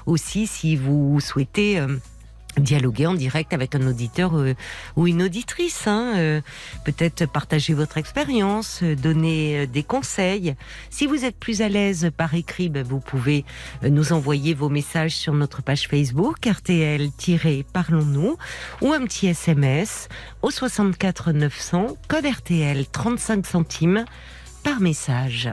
aussi 0.06 0.46
si 0.46 0.76
vous 0.76 1.20
souhaitez 1.20 1.82
dialoguer 2.58 3.06
en 3.06 3.14
direct 3.14 3.52
avec 3.52 3.74
un 3.74 3.86
auditeur 3.86 4.36
euh, 4.36 4.54
ou 4.96 5.06
une 5.06 5.22
auditrice. 5.22 5.86
hein, 5.86 6.14
euh, 6.16 6.40
Peut-être 6.84 7.26
partager 7.26 7.74
votre 7.74 7.98
expérience, 7.98 8.80
euh, 8.82 8.94
donner 8.94 9.66
des 9.66 9.82
conseils. 9.82 10.54
Si 10.90 11.06
vous 11.06 11.24
êtes 11.24 11.36
plus 11.36 11.62
à 11.62 11.68
l'aise 11.68 12.10
par 12.16 12.34
écrit, 12.34 12.68
ben, 12.68 12.82
vous 12.82 13.00
pouvez 13.00 13.44
nous 13.82 14.12
envoyer 14.12 14.54
vos 14.54 14.68
messages 14.68 15.16
sur 15.16 15.34
notre 15.34 15.62
page 15.62 15.88
Facebook 15.88 16.46
RTL-Parlons-nous 16.46 18.36
ou 18.82 18.92
un 18.92 19.04
petit 19.04 19.26
SMS 19.28 20.08
au 20.42 20.50
64 20.50 21.32
900 21.32 21.96
code 22.08 22.26
RTL 22.26 22.86
35 22.86 23.46
centimes 23.46 24.04
par 24.62 24.80
message. 24.80 25.50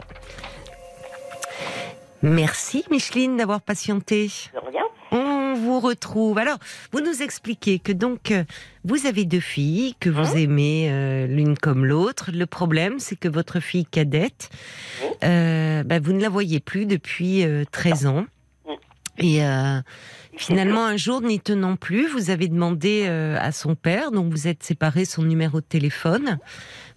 Merci 2.22 2.86
Micheline 2.92 3.38
d'avoir 3.38 3.62
patienté. 3.62 4.30
On 5.12 5.54
vous 5.56 5.80
retrouve. 5.80 6.38
Alors, 6.38 6.58
vous 6.94 7.02
nous 7.02 7.22
expliquez 7.22 7.80
que 7.80 7.92
donc 7.92 8.32
euh, 8.32 8.46
vous 8.86 9.06
avez 9.06 9.26
deux 9.26 9.42
filles 9.42 9.96
que 10.00 10.10
vous 10.10 10.22
Hein 10.22 10.38
aimez 10.38 10.90
euh, 10.90 11.28
l'une 11.28 11.58
comme 11.58 11.86
l'autre. 11.86 12.32
Le 12.34 12.46
problème, 12.46 13.00
c'est 13.00 13.18
que 13.18 13.28
votre 13.28 13.60
fille 13.60 13.86
cadette, 13.86 14.50
euh, 15.24 15.84
bah, 15.84 16.00
vous 16.00 16.14
ne 16.14 16.22
la 16.22 16.30
voyez 16.30 16.62
plus 16.62 16.86
depuis 16.86 17.44
euh, 17.44 17.66
13 17.72 18.06
ans. 18.06 18.26
Oui. 18.66 18.76
Et 19.20 19.42
finalement, 20.42 20.86
un 20.86 20.98
jour, 20.98 21.22
n'y 21.22 21.40
tenant 21.40 21.76
plus, 21.76 22.08
vous 22.08 22.30
avez 22.30 22.48
demandé 22.48 23.06
euh, 23.08 23.38
à 23.40 23.52
son 23.52 23.76
père, 23.76 24.12
donc 24.12 24.32
vous 24.32 24.48
êtes 24.48 24.64
séparés, 24.64 25.06
son 25.06 25.24
numéro 25.24 25.62
de 25.62 25.66
téléphone. 25.66 26.38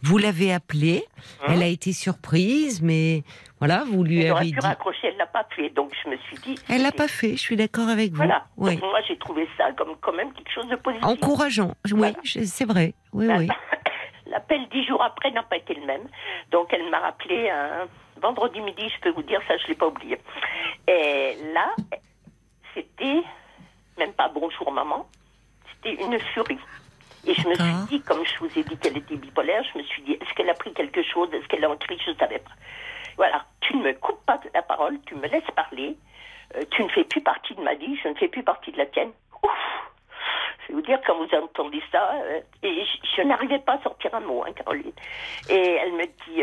Vous 0.03 0.19
l'avez 0.19 0.53
appelé. 0.53 1.05
Hein 1.43 1.53
Elle 1.55 1.63
a 1.63 1.67
été 1.67 1.93
surprise, 1.93 2.83
mais 2.83 3.23
voilà, 3.59 3.85
vous 3.91 4.05
lui 4.05 4.23
Elle 4.23 4.33
avez 4.33 4.51
pu 4.51 4.59
dit. 4.59 4.67
raccrocher, 4.67 5.09
elle 5.09 5.17
l'a 5.17 5.27
pas 5.27 5.47
fait. 5.57 5.71
Donc 5.71 5.93
je 6.05 6.11
me 6.11 6.17
suis 6.19 6.37
dit. 6.39 6.55
Elle 6.69 6.83
l'a 6.83 6.93
pas 6.93 7.09
fait. 7.09 7.33
Je 7.33 7.41
suis 7.41 7.57
d'accord 7.57 7.89
avec 7.89 8.11
vous. 8.11 8.17
Voilà. 8.17 8.45
Oui. 8.57 8.77
Moi, 8.79 9.01
j'ai 9.09 9.17
trouvé 9.19 9.49
ça 9.57 9.73
comme 9.73 9.97
quand 10.01 10.13
même 10.13 10.33
quelque 10.33 10.53
chose 10.53 10.69
de 10.69 10.77
positif. 10.77 11.07
Encourageant, 11.07 11.75
oui, 11.87 11.93
Voilà. 11.95 12.15
c'est 12.23 12.67
vrai. 12.67 12.95
Oui, 13.13 13.27
oui. 13.29 13.49
L'appel 14.27 14.61
dix 14.73 14.85
jours 14.87 15.03
après 15.03 15.31
n'a 15.31 15.43
pas 15.43 15.57
été 15.57 15.75
le 15.75 15.87
même. 15.87 16.03
Donc 16.51 16.69
elle 16.73 16.89
m'a 16.91 16.99
rappelé 16.99 17.49
un 17.51 17.87
vendredi 18.21 18.61
midi, 18.61 18.83
je 18.95 19.01
peux 19.03 19.11
vous 19.11 19.23
dire 19.23 19.41
ça, 19.47 19.55
je 19.59 19.69
l'ai 19.69 19.75
pas 19.75 19.87
oublié. 19.87 20.19
Et 20.89 21.37
là, 21.55 21.75
c'était 22.75 23.23
même 23.99 24.13
pas 24.13 24.29
bonjour 24.29 24.71
maman, 24.73 25.09
c'était 25.73 26.03
une 26.03 26.19
furie. 26.19 26.59
Et 27.27 27.35
je 27.35 27.49
me 27.49 27.55
suis 27.55 27.87
dit, 27.89 28.01
comme 28.03 28.25
je 28.25 28.39
vous 28.39 28.59
ai 28.59 28.65
dit 28.65 28.77
qu'elle 28.77 28.99
était 28.99 29.17
bipolaire, 29.17 29.65
je 29.73 29.79
me 29.79 29.85
suis 29.85 30.03
dit, 30.03 30.13
est-ce 30.13 30.35
qu'elle 30.35 30.51
a 30.51 30.55
pris 30.55 30.73
quelque 30.75 31.03
chose? 31.03 31.33
Est-ce 31.33 31.47
qu'elle 31.49 31.65
a 31.65 31.71
un 31.71 31.77
cri 31.77 31.99
Je 32.05 32.11
ne 32.11 32.17
savais 32.17 32.39
pas. 32.39 32.51
Voilà, 33.17 33.45
tu 33.61 33.77
ne 33.77 33.83
me 33.83 33.93
coupes 33.95 34.25
pas 34.27 34.39
de 34.39 34.51
la 34.53 34.63
parole, 34.63 34.99
tu 35.07 35.15
me 35.15 35.27
laisses 35.29 35.51
parler. 35.57 35.97
Euh, 36.57 36.63
tu 36.71 36.83
ne 36.83 36.89
fais 36.89 37.05
plus 37.05 37.23
partie 37.23 37.55
de 37.55 37.63
ma 37.63 37.75
vie, 37.75 37.97
je 38.03 38.09
ne 38.09 38.15
fais 38.15 38.29
plus 38.29 38.43
partie 38.43 38.73
de 38.73 38.79
la 38.79 38.87
tienne. 38.87 39.13
Ouf 39.43 39.51
je 40.67 40.69
vais 40.69 40.75
vous 40.75 40.87
dire, 40.87 40.99
quand 41.07 41.17
vous 41.19 41.29
entendez 41.37 41.83
ça, 41.93 42.11
euh, 42.15 42.41
et 42.63 42.85
je, 42.85 43.09
je 43.17 43.23
n'arrivais 43.23 43.59
pas 43.59 43.75
à 43.75 43.83
sortir 43.83 44.15
un 44.15 44.21
mot, 44.21 44.45
hein, 44.47 44.53
Caroline. 44.53 44.93
Et 45.51 45.73
elle 45.75 45.93
me 45.93 46.05
dit, 46.07 46.43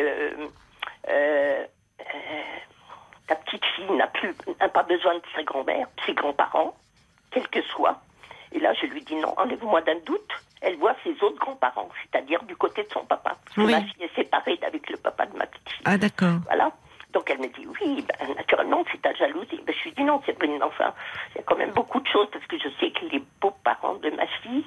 euh, 1.09 1.65
ta 3.27 3.35
petite 3.35 3.65
fille 3.75 3.91
n'a 3.91 4.07
plus, 4.07 4.33
n'a 4.59 4.69
pas 4.69 4.83
besoin 4.83 5.15
de 5.15 5.21
sa 5.35 5.43
grand-mère, 5.43 5.87
ses 6.05 6.13
grands-parents, 6.13 6.75
quels 7.31 7.47
que 7.47 7.61
soient. 7.63 8.01
Et 8.51 8.59
là, 8.59 8.73
je 8.73 8.85
lui 8.87 9.01
dis 9.03 9.15
non, 9.15 9.33
enlève-moi 9.37 9.81
d'un 9.81 9.99
doute. 10.05 10.31
Elle 10.61 10.75
voit 10.77 10.95
ses 11.03 11.11
autres 11.23 11.39
grands-parents, 11.39 11.89
c'est-à-dire 12.03 12.43
du 12.43 12.55
côté 12.55 12.83
de 12.83 12.89
son 12.91 13.03
papa. 13.05 13.35
Parce 13.45 13.55
que 13.55 13.61
Oui. 13.61 13.71
ma 13.71 13.81
fille 13.81 14.03
est 14.03 14.15
séparée 14.15 14.59
avec 14.65 14.89
le 14.89 14.97
papa 14.97 15.25
de 15.25 15.35
ma 15.37 15.45
petite 15.47 15.69
fille. 15.69 15.81
Ah, 15.85 15.97
d'accord. 15.97 16.35
Voilà. 16.45 16.71
Donc 17.13 17.29
elle 17.29 17.39
me 17.39 17.47
dit 17.47 17.65
oui, 17.81 18.05
ben, 18.07 18.35
naturellement 18.35 18.83
c'est 18.91 19.01
ta 19.01 19.13
jalousie. 19.15 19.59
Ben, 19.65 19.73
je 19.77 19.83
lui 19.85 19.91
dis 19.93 20.03
non, 20.03 20.21
c'est 20.25 20.37
pas 20.37 20.45
une 20.45 20.61
enfin. 20.63 20.93
Il 21.33 21.37
y 21.37 21.39
a 21.39 21.43
quand 21.43 21.57
même 21.57 21.71
beaucoup 21.71 21.99
de 21.99 22.07
choses 22.07 22.27
parce 22.31 22.45
que 22.45 22.57
je 22.59 22.69
sais 22.79 22.91
que 22.91 23.05
les 23.05 23.21
beaux-parents 23.41 23.95
de 23.95 24.09
ma 24.11 24.27
fille 24.27 24.65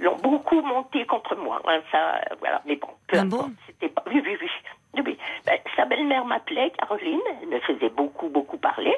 l'ont 0.00 0.16
beaucoup 0.16 0.60
monté 0.60 1.06
contre 1.06 1.34
moi. 1.36 1.62
Hein, 1.66 1.80
ça, 1.92 2.20
voilà. 2.40 2.60
Mais 2.66 2.76
bon, 2.76 2.88
peu 3.06 3.16
Ah 3.18 3.22
importe. 3.22 3.48
bon 3.48 3.54
C'était 3.66 3.88
pas. 3.88 4.02
Oui, 4.06 4.20
oui, 4.24 4.36
oui. 4.40 4.50
Oui, 4.96 5.02
oui. 5.04 5.18
Ben, 5.44 5.58
sa 5.76 5.84
belle-mère 5.84 6.24
m'appelait, 6.24 6.72
Caroline. 6.78 7.20
Elle 7.42 7.48
me 7.48 7.60
faisait 7.60 7.90
beaucoup, 7.90 8.28
beaucoup 8.28 8.58
parler. 8.58 8.96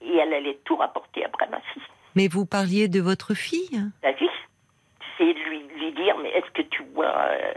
Et 0.00 0.16
elle 0.16 0.34
allait 0.34 0.58
tout 0.64 0.76
rapporter 0.76 1.24
après 1.24 1.48
ma 1.48 1.60
fille. 1.60 1.82
Mais 2.14 2.28
vous 2.28 2.46
parliez 2.46 2.88
de 2.88 3.00
votre 3.00 3.34
fille? 3.34 3.80
La 4.02 4.12
vie, 4.12 4.28
c'est 5.18 5.24
lui 5.24 5.92
dire, 5.92 6.16
mais 6.18 6.30
est-ce 6.30 6.50
que 6.52 6.62
tu 6.62 6.82
vois 6.94 7.06
euh, 7.06 7.54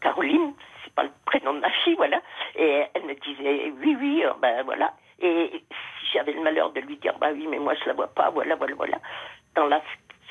Caroline? 0.00 0.54
C'est 0.84 0.94
pas 0.94 1.04
le 1.04 1.10
prénom 1.24 1.54
de 1.54 1.60
ma 1.60 1.70
fille, 1.84 1.94
voilà. 1.94 2.20
Et 2.56 2.84
elle 2.94 3.04
me 3.04 3.14
disait, 3.14 3.72
oui, 3.80 3.96
oui, 4.00 4.24
euh, 4.24 4.32
ben 4.40 4.62
voilà. 4.64 4.94
Et 5.20 5.50
si 5.52 6.06
j'avais 6.12 6.32
le 6.32 6.42
malheur 6.42 6.72
de 6.72 6.80
lui 6.80 6.96
dire, 6.96 7.16
bah 7.18 7.28
oui, 7.32 7.46
mais 7.48 7.58
moi 7.58 7.74
je 7.74 7.86
la 7.86 7.94
vois 7.94 8.08
pas, 8.08 8.30
voilà, 8.30 8.56
voilà, 8.56 8.74
voilà. 8.74 8.98
Dans 9.54 9.66
la 9.66 9.80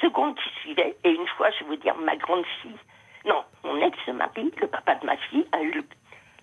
seconde 0.02 0.36
qui 0.36 0.50
suivait, 0.62 0.98
et 1.04 1.12
une 1.12 1.28
fois, 1.38 1.50
je 1.52 1.64
veux 1.66 1.78
dire, 1.78 1.96
ma 1.96 2.16
grande 2.16 2.46
fille, 2.62 2.78
non, 3.26 3.44
mon 3.64 3.78
ex-mari, 3.86 4.52
le 4.60 4.68
papa 4.68 4.96
de 4.96 5.06
ma 5.06 5.18
fille, 5.18 5.46
a 5.52 5.62
eu 5.62 5.72
le- 5.72 5.86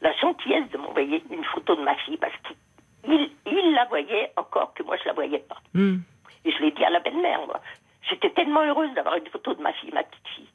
la 0.01 0.13
gentillesse 0.15 0.69
de 0.71 0.79
m'envoyer 0.79 1.23
une 1.31 1.45
photo 1.45 1.75
de 1.77 1.83
ma 1.83 1.95
fille 1.97 2.17
parce 2.19 2.33
qu'il 2.45 3.31
il 3.47 3.73
la 3.75 3.85
voyait 3.87 4.33
encore 4.37 4.73
que 4.75 4.83
moi 4.83 4.97
je 4.97 5.05
la 5.07 5.13
voyais 5.13 5.39
pas. 5.41 5.57
Hmm. 5.75 5.99
Et 6.45 6.53
je 6.53 6.59
l'ai 6.63 6.71
dit 6.71 6.85
à 6.85 6.91
la 6.91 7.01
belle-mère, 7.01 7.41
moi. 7.47 7.61
J'étais 8.09 8.31
tellement 8.31 8.63
heureuse 8.63 8.93
d'avoir 8.95 9.17
une 9.17 9.27
photo 9.27 9.55
de 9.55 9.61
ma 9.63 9.73
fille, 9.75 9.91
ma 9.93 10.03
petite 10.05 10.29
fille. 10.37 10.49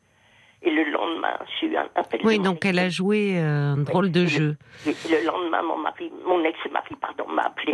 Et 0.62 0.72
le 0.72 0.86
lendemain, 0.92 1.38
j'ai 1.60 1.68
eu 1.68 1.76
un 1.78 1.90
appel. 1.96 2.22
Oui, 2.24 2.40
donc 2.40 2.64
elle 2.66 2.80
a 2.80 2.86
ex- 2.86 2.96
joué 2.96 3.38
euh, 3.38 3.74
un 3.74 3.78
drôle 3.78 4.12
de 4.12 4.26
jeu. 4.26 4.56
Le 4.86 5.26
lendemain, 5.26 5.62
mon 5.62 5.78
mari, 5.78 6.10
mon 6.26 6.42
ex-mari, 6.46 6.96
pardon, 7.02 7.28
m'a 7.28 7.44
appelé 7.44 7.74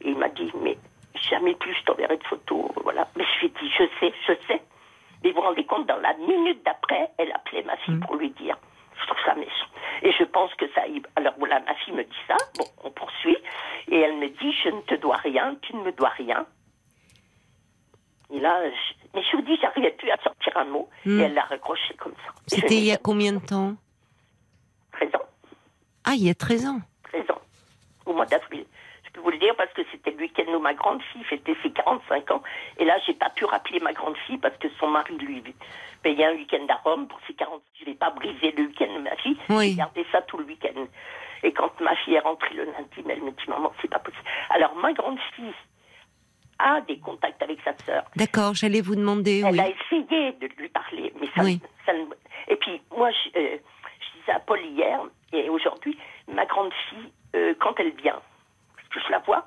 et 0.00 0.08
il 0.08 0.16
m'a 0.16 0.30
dit, 0.30 0.50
mais 0.62 0.78
jamais 1.28 1.54
plus 1.54 1.74
je 1.74 1.84
t'enverrai 1.84 2.16
de 2.16 2.24
photos, 2.24 2.64
voilà. 2.82 3.06
Mais 3.16 3.24
je 3.34 3.40
lui 3.40 3.46
ai 3.48 3.50
dit, 3.60 3.70
je 3.78 3.84
sais, 4.00 4.12
je 4.26 4.32
sais. 4.48 4.62
Mais 5.22 5.30
vous 5.30 5.36
vous 5.36 5.42
rendez 5.42 5.64
compte, 5.66 5.86
dans 5.86 5.98
la 5.98 6.14
minute 6.14 6.62
d'après, 6.64 7.10
elle 7.18 7.30
appelait 7.32 7.62
ma 7.64 7.76
fille 7.78 7.94
Mm. 7.94 8.00
pour 8.00 8.16
lui 8.16 8.30
dire. 8.30 8.56
Je 9.00 9.06
trouve 9.06 9.24
ça 9.24 9.34
méchant. 9.34 9.66
Et 10.02 10.12
je 10.12 10.24
pense 10.24 10.52
que 10.54 10.66
ça. 10.72 10.82
Alors 11.16 11.34
voilà, 11.38 11.60
ma 11.60 11.74
fille 11.76 11.94
me 11.94 12.04
dit 12.04 12.22
ça. 12.28 12.36
Bon, 12.58 12.64
on 12.84 12.90
poursuit. 12.90 13.36
Et 13.88 13.98
elle 13.98 14.16
me 14.18 14.28
dit, 14.28 14.52
je 14.62 14.68
ne 14.70 14.80
te 14.82 14.94
dois 14.94 15.16
rien, 15.16 15.56
tu 15.62 15.74
ne 15.76 15.82
me 15.82 15.92
dois 15.92 16.10
rien. 16.10 16.46
Et 18.32 18.38
là, 18.40 18.60
je- 18.70 18.94
mais 19.14 19.22
je 19.22 19.36
vous 19.36 19.42
dis, 19.42 19.56
j'arrivais 19.60 19.90
plus 19.92 20.10
à 20.10 20.16
sortir 20.22 20.56
un 20.56 20.64
mot. 20.64 20.88
Mm. 21.04 21.20
Et 21.20 21.22
elle 21.24 21.34
l'a 21.34 21.42
raccroché 21.42 21.94
comme 21.94 22.12
ça. 22.24 22.32
Et 22.56 22.60
C'était 22.60 22.76
il 22.76 22.84
y 22.84 22.92
a 22.92 22.96
combien 22.98 23.32
de 23.32 23.38
temps? 23.44 23.74
13 24.92 25.14
ans. 25.16 25.26
Ah, 26.04 26.12
il 26.14 26.24
y 26.26 26.30
a 26.30 26.34
13 26.34 26.66
ans. 26.66 26.80
13 27.04 27.28
ans, 27.30 27.40
au 28.06 28.12
mois 28.12 28.26
d'avril. 28.26 28.64
Je 29.10 29.14
peux 29.14 29.20
vous 29.24 29.30
le 29.30 29.38
dire 29.38 29.54
parce 29.56 29.72
que 29.72 29.82
c'était 29.90 30.12
le 30.12 30.18
week-end 30.18 30.44
où 30.54 30.60
ma 30.60 30.72
grande 30.74 31.02
fille 31.12 31.24
fêtait 31.24 31.56
ses 31.64 31.70
45 31.72 32.30
ans. 32.30 32.42
Et 32.78 32.84
là, 32.84 32.96
j'ai 33.06 33.14
pas 33.14 33.28
pu 33.30 33.44
rappeler 33.44 33.80
ma 33.80 33.92
grande 33.92 34.16
fille 34.26 34.38
parce 34.38 34.56
que 34.58 34.68
son 34.78 34.86
mari 34.86 35.16
lui 35.18 35.42
payait 36.02 36.26
un 36.26 36.34
week-end 36.34 36.64
à 36.68 36.76
Rome 36.76 37.08
pour 37.08 37.18
ses 37.26 37.34
40 37.34 37.60
Je 37.78 37.86
vais 37.86 37.94
pas 37.94 38.10
briser 38.10 38.52
le 38.52 38.64
week-end 38.68 38.92
de 38.94 39.00
ma 39.00 39.16
fille. 39.16 39.36
Oui. 39.48 39.70
J'ai 39.70 39.74
gardé 39.76 40.06
ça 40.12 40.22
tout 40.22 40.38
le 40.38 40.44
week-end. 40.44 40.86
Et 41.42 41.52
quand 41.52 41.72
ma 41.80 41.96
fille 41.96 42.14
est 42.14 42.20
rentrée 42.20 42.54
le 42.54 42.64
lundi, 42.66 43.04
elle 43.08 43.22
me 43.22 43.30
dit 43.32 43.44
Maman, 43.48 43.72
c'est 43.82 43.90
pas 43.90 43.98
possible. 43.98 44.22
Alors, 44.50 44.76
ma 44.76 44.92
grande 44.92 45.18
fille 45.34 45.52
a 46.60 46.80
des 46.82 46.98
contacts 47.00 47.42
avec 47.42 47.58
sa 47.64 47.76
sœur. 47.84 48.04
D'accord, 48.16 48.54
j'allais 48.54 48.82
vous 48.82 48.94
demander. 48.94 49.42
Elle 49.44 49.52
oui. 49.54 49.60
a 49.60 49.68
essayé 49.68 50.32
de 50.32 50.46
lui 50.58 50.68
parler, 50.68 51.12
mais 51.20 51.26
ça, 51.34 51.42
Oui. 51.42 51.58
ça 51.86 51.92
ne- 51.94 52.04
Et 52.48 52.56
puis, 52.56 52.80
moi, 52.96 53.10
je, 53.10 53.38
euh, 53.40 53.56
je 53.98 54.20
disais 54.20 54.32
à 54.32 54.38
Paul 54.40 54.60
hier 54.60 55.00
et 55.32 55.48
aujourd'hui, 55.48 55.98
ma 56.28 56.44
grande 56.46 56.72
fille, 56.90 57.10
euh, 57.34 57.54
quand 57.58 57.74
elle 57.80 57.92
vient, 57.96 58.20
que 58.90 59.00
je 59.00 59.10
la 59.10 59.18
vois, 59.20 59.46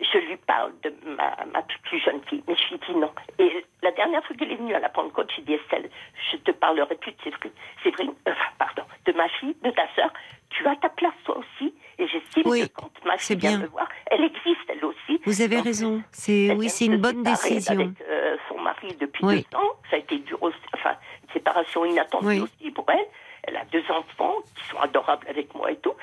je 0.00 0.18
lui 0.18 0.36
parle 0.36 0.72
de 0.82 0.92
ma, 1.16 1.36
ma 1.52 1.62
plus 1.84 2.00
jeune 2.00 2.20
fille, 2.28 2.42
mais 2.48 2.56
je 2.56 2.74
lui 2.74 2.80
dis 2.88 2.94
non. 2.96 3.10
Et 3.38 3.64
la 3.82 3.92
dernière 3.92 4.24
fois 4.24 4.34
qu'elle 4.36 4.50
est 4.50 4.56
venue 4.56 4.74
à 4.74 4.80
la 4.80 4.88
Pentecôte, 4.88 5.30
j'ai 5.36 5.42
dit 5.42 5.54
Estelle, 5.54 5.88
je 6.32 6.36
te 6.38 6.50
parlerai 6.50 6.94
plus 6.96 7.12
de 7.12 7.16
Séverine, 7.22 7.52
Séverine 7.82 8.14
euh, 8.28 8.32
pardon, 8.58 8.82
de 9.06 9.12
ma 9.12 9.28
fille, 9.28 9.56
de 9.62 9.70
ta 9.70 9.86
sœur. 9.94 10.12
Tu 10.50 10.66
as 10.66 10.76
ta 10.76 10.88
place 10.88 11.12
toi 11.24 11.38
aussi, 11.38 11.74
et 11.98 12.06
j'estime 12.08 12.42
Oui, 12.46 12.68
que 12.68 12.74
quand 12.74 12.90
ma 13.04 13.16
fille 13.18 13.36
vient 13.36 13.58
me 13.58 13.66
voir, 13.66 13.88
elle 14.06 14.22
existe 14.24 14.68
elle 14.68 14.84
aussi. 14.84 15.20
Vous 15.24 15.42
avez 15.42 15.56
Donc, 15.56 15.64
raison. 15.64 16.02
C'est 16.12 16.52
oui, 16.52 16.68
c'est 16.68 16.86
une 16.86 16.98
bonne 16.98 17.22
décision. 17.22 17.74
Avec 17.80 18.00
euh, 18.08 18.36
son 18.48 18.60
mari 18.60 18.94
depuis 19.00 19.24
Oui. 19.24 19.46
deux 19.50 19.58
ans, 19.58 19.70
ça 19.90 19.96
a 19.96 19.98
été 20.00 20.18
dur 20.18 20.40
aussi, 20.42 20.56
enfin, 20.74 20.96
une 21.24 21.32
séparation 21.32 21.84
inattendue 21.84 22.26
Oui. 22.26 22.40
aussi 22.40 22.70
pour 22.72 22.86
elle. 22.88 23.06
Elle 23.44 23.56
a 23.56 23.64
deux 23.66 23.84
enfants 23.90 24.36
qui 24.56 24.64
sont 24.68 24.78
adorables 24.78 25.26
avec 25.28 25.52
moi 25.54 25.70
et 25.70 25.76
tout. 25.76 25.94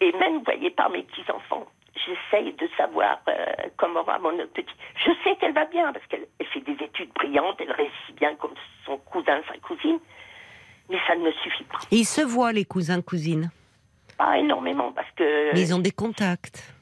Et 0.00 0.12
même, 0.12 0.38
vous 0.38 0.44
voyez, 0.44 0.70
par 0.70 0.90
mes 0.90 1.02
petits-enfants, 1.02 1.66
j'essaye 2.06 2.52
de 2.52 2.68
savoir 2.76 3.20
euh, 3.28 3.46
comment 3.76 4.02
va 4.02 4.18
mon 4.18 4.30
autre 4.30 4.52
petit. 4.52 4.74
Je 5.04 5.10
sais 5.24 5.36
qu'elle 5.36 5.52
va 5.54 5.64
bien 5.66 5.92
parce 5.92 6.04
qu'elle 6.06 6.26
elle 6.38 6.46
fait 6.46 6.60
des 6.60 6.76
études 6.84 7.12
brillantes, 7.14 7.56
elle 7.60 7.72
réussit 7.72 8.14
bien 8.16 8.34
comme 8.36 8.54
son 8.84 8.96
cousin, 8.98 9.40
sa 9.52 9.58
cousine. 9.58 9.98
Mais 10.90 10.98
ça 11.06 11.14
ne 11.16 11.22
me 11.24 11.32
suffit 11.32 11.64
pas. 11.64 11.78
Et 11.90 11.96
ils 11.96 12.04
se 12.06 12.22
voient, 12.22 12.52
les 12.52 12.64
cousins, 12.64 13.02
cousines? 13.02 13.50
Pas 14.16 14.38
énormément 14.38 14.90
parce 14.92 15.10
que. 15.16 15.52
Mais 15.52 15.60
ils 15.60 15.74
ont 15.74 15.78
des 15.80 15.90
contacts. 15.90 16.72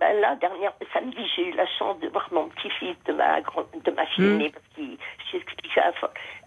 Ben 0.00 0.20
là, 0.20 0.34
dernière, 0.36 0.72
samedi, 0.92 1.16
j'ai 1.36 1.48
eu 1.50 1.52
la 1.52 1.66
chance 1.78 1.98
de 2.00 2.08
voir 2.08 2.28
mon 2.32 2.48
petit-fils 2.48 2.96
de 3.06 3.12
ma, 3.12 3.40
grand- 3.40 3.64
de 3.72 3.90
ma 3.92 4.04
fille 4.06 4.24
Hmm. 4.26 4.34
aînée, 4.34 4.50
parce 4.50 4.66
qu'il, 4.74 4.98
j'expliquais 5.30 5.80
à, 5.80 5.92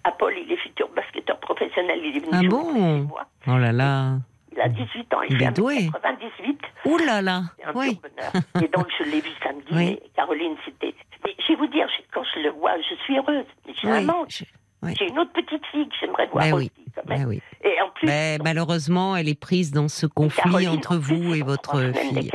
à 0.03 0.11
Paul, 0.11 0.33
il 0.37 0.51
est 0.51 0.57
futur 0.57 0.89
basketteur 0.89 1.39
professionnel, 1.39 1.99
il 2.03 2.17
est 2.17 2.19
venu 2.19 2.31
Ah 2.33 2.47
bon? 2.49 3.07
Oh 3.47 3.57
là 3.57 3.71
là. 3.71 4.17
Il 4.51 4.61
a 4.61 4.69
18 4.69 5.13
ans, 5.13 5.21
il, 5.29 5.35
Il 5.35 5.43
est 5.43 5.51
doué. 5.51 5.89
98, 5.91 6.59
Ouh 6.85 6.97
là 6.97 7.21
là. 7.21 7.41
c'est 7.57 7.65
un 7.65 7.73
Oui. 7.75 7.99
bonheur. 8.01 8.43
Et 8.63 8.67
donc, 8.69 8.87
je 8.97 9.03
l'ai 9.03 9.21
vu 9.21 9.29
samedi, 9.43 9.67
Oui. 9.71 9.99
mais 10.01 10.09
Caroline, 10.15 10.55
c'était... 10.65 10.95
Mais 11.25 11.35
je 11.39 11.47
vais 11.49 11.55
vous 11.55 11.67
dire, 11.67 11.87
quand 12.13 12.23
je 12.35 12.39
le 12.41 12.49
vois, 12.51 12.71
je 12.89 12.95
suis 13.03 13.17
heureuse, 13.17 13.45
mais 13.67 13.73
j'ai 13.81 13.89
un 13.89 13.99
Oui. 13.99 14.05
manque. 14.05 14.29
je- 14.29 14.45
oui. 14.83 14.93
J'ai 14.97 15.07
une 15.09 15.17
autre 15.19 15.33
petite 15.33 15.65
fille 15.67 15.87
que 15.89 15.95
j'aimerais 15.99 16.27
voir 16.27 16.43
Ben 16.45 16.53
aussi, 16.53 16.71
oui. 16.77 16.85
quand 16.95 17.05
même. 17.09 17.19
Ben 17.23 17.27
oui. 17.27 17.41
Et 17.63 17.81
en 17.81 17.89
plus... 17.89 18.05
Ben, 18.07 18.39
malheureusement, 18.43 19.15
elle 19.15 19.27
est 19.27 19.39
prise 19.39 19.71
dans 19.71 19.87
ce 19.87 20.05
conflit 20.05 20.41
Caroline, 20.43 20.69
entre 20.69 20.95
en 20.95 20.99
vous 20.99 21.33
et 21.35 21.41
votre 21.41 21.79
fille. 21.93 22.31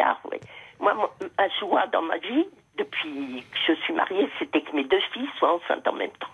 Moi, 0.81 0.95
mon- 0.95 1.09
ma 1.39 1.49
joie 1.61 1.87
dans 1.93 2.03
ma 2.03 2.19
vie, 2.19 2.47
depuis 2.79 3.45
que 3.51 3.59
je 3.69 3.75
suis 3.83 3.95
mariée, 3.95 4.29
c'était 4.41 4.61
que 4.63 4.75
mes 4.75 4.85
deux 4.85 5.01
filles 5.13 5.29
soient 5.39 5.55
enceintes 5.55 5.87
en 5.87 5.93
même 5.93 6.11
temps. 6.19 6.27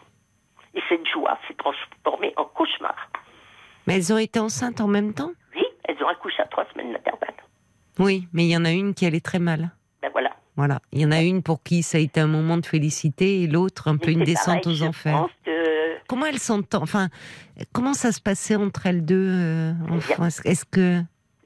Et 0.75 0.81
cette 0.89 1.07
joie 1.07 1.39
s'est 1.47 1.55
transformée 1.55 2.33
en 2.37 2.45
cauchemar. 2.47 2.95
Mais 3.87 3.97
elles 3.97 4.13
ont 4.13 4.19
été 4.19 4.39
enceintes 4.41 4.81
en 4.81 4.87
même 4.89 5.13
temps? 5.15 5.33
Elles 5.89 6.03
ont 6.05 6.09
accouché 6.09 6.41
à 6.43 6.47
trois 6.47 6.65
semaines 6.73 6.93
d'intervalle. 6.93 7.35
Oui, 7.99 8.29
mais 8.33 8.45
il 8.45 8.51
y 8.51 8.57
en 8.57 8.65
a 8.65 8.71
une 8.71 8.95
qui 8.95 9.07
allait 9.07 9.21
très 9.21 9.41
mal. 9.41 9.71
Ben 10.03 10.11
voilà. 10.13 10.31
Voilà. 10.57 10.81
Il 10.93 11.01
y 11.01 11.05
en 11.07 11.11
a 11.11 11.21
une 11.23 11.43
pour 11.43 11.63
qui 11.63 11.83
ça 11.83 11.99
a 11.99 12.01
été 12.01 12.21
un 12.21 12.27
moment 12.29 12.57
de 12.59 12.67
félicité 12.67 13.43
et 13.43 13.47
l'autre 13.49 13.89
un 13.89 13.97
peu 13.97 14.11
une 14.11 14.23
descente 14.25 14.63
pareil, 14.65 14.83
aux 14.83 14.87
enfers. 14.87 15.27
que 15.45 15.51
Comment 16.09 16.27
elles 16.27 16.39
s'entendent 16.39 16.83
Enfin, 16.85 17.09
comment 17.73 17.95
ça 17.95 18.13
se 18.13 18.21
passait 18.21 18.57
entre 18.57 18.87
elles 18.87 19.05
deux 19.05 19.29
euh, 19.31 19.73
enfin, 19.91 20.27
Est-ce 20.45 20.65
que. 20.65 21.01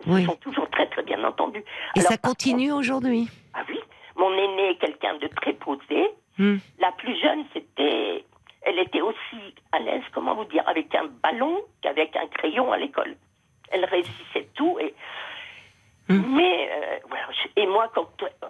ils 0.07 0.13
Oui. 0.13 0.25
sont 0.25 0.37
toujours 0.37 0.69
très 0.71 0.87
très 0.89 1.03
bien 1.03 1.23
entendus. 1.25 1.65
Et 1.97 2.01
Alors, 2.01 2.13
ça 2.13 2.19
continue 2.19 2.73
aujourd'hui? 2.73 3.29
Ah 3.55 3.65
oui, 3.69 3.79
mon 4.17 4.31
aîné 4.33 4.71
est 4.71 4.79
quelqu'un 4.79 5.17
de 5.19 5.27
très 5.29 5.55
posé. 5.55 6.09
Hmm. 6.39 6.57
La 6.81 6.93
plus 6.93 7.19
jeune, 7.21 7.45
c'était, 7.53 8.25
elle 8.63 8.79
était 8.79 9.01
aussi 9.03 9.55
à 9.73 9.79
l'aise, 9.81 10.03
comment 10.15 10.35
vous 10.35 10.45
dire, 10.47 10.63
avec 10.69 10.95
un 10.95 11.07
ballon 11.23 11.59
qu'avec 11.83 12.15
un 12.17 12.27
crayon 12.29 12.73
à 12.73 12.79
l'école. 12.79 13.15
Elle 13.73 13.85
réussissait 13.85 14.49
tout 14.55 14.79
et. 14.81 14.95
Hmm. 16.09 16.21
Mais 16.35 16.69
euh, 16.73 16.99
et 17.57 17.65
moi, 17.67 17.89
quand, 17.95 18.09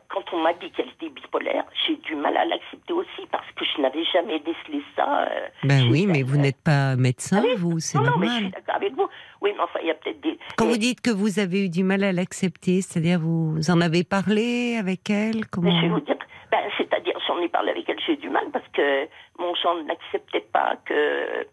quand 0.09 0.25
on 0.33 0.43
m'a 0.43 0.55
dit 0.55 0.71
qu'elle 0.71 0.89
était 0.89 1.11
bipolaire, 1.11 1.65
j'ai 1.87 1.97
du 1.97 2.15
mal 2.17 2.35
à 2.39 2.47
l'accepter 2.47 2.95
aussi 2.95 3.27
parce 3.31 3.47
que 3.55 3.65
je 3.67 3.83
n'avais 3.83 4.05
jamais 4.07 4.39
décelé 4.39 4.83
ça. 4.97 5.27
euh, 5.29 5.49
Ben 5.65 5.87
oui, 5.91 6.07
mais 6.07 6.23
vous 6.23 6.39
n'êtes 6.39 6.63
pas 6.65 6.97
médecin, 6.97 7.41
Ah 7.43 7.47
oui. 7.47 7.55
vous, 7.59 7.79
c'est 7.79 7.99
Non, 7.99 8.05
non, 8.05 8.17
mais 8.19 8.27
je 8.27 8.33
suis 8.33 8.43
normal. 8.45 8.53
d'accord 8.53 8.75
avec 8.77 8.93
vous. 8.95 9.07
Oui, 9.43 9.51
mais 9.55 9.63
enfin, 9.63 9.81
il 9.83 9.89
y 9.89 9.91
a 9.91 9.95
peut-être 9.95 10.21
des. 10.23 10.39
Quand 10.57 10.65
vous 10.67 10.79
dites 10.79 11.03
que 11.03 11.11
vous 11.11 11.39
avez 11.41 11.67
eu 11.67 11.69
du 11.69 11.85
mal 11.85 12.03
à 12.05 12.13
l'accepter, 12.13 12.81
c'est-à-dire 12.81 13.21
vous 13.21 13.59
en 13.71 13.81
avez 13.83 14.03
parlé 14.03 14.77
avec 14.81 15.11
elle 15.11 15.47
Comment 15.49 15.77
je 15.79 15.83
vais 15.83 15.93
vous 15.93 16.01
dire, 16.01 16.17
ben, 16.51 16.59
c'est-à-dire, 16.79 17.19
j'en 17.29 17.39
ai 17.39 17.51
parlé 17.51 17.73
avec 17.73 17.87
elle, 17.87 18.01
j'ai 18.07 18.15
eu 18.15 18.17
du 18.17 18.31
mal 18.31 18.45
parce 18.51 18.67
que 18.73 19.07
mon 19.39 19.55
gendre 19.57 19.83
n'acceptait 19.85 20.47
pas 20.53 20.77
que, 20.87 21.47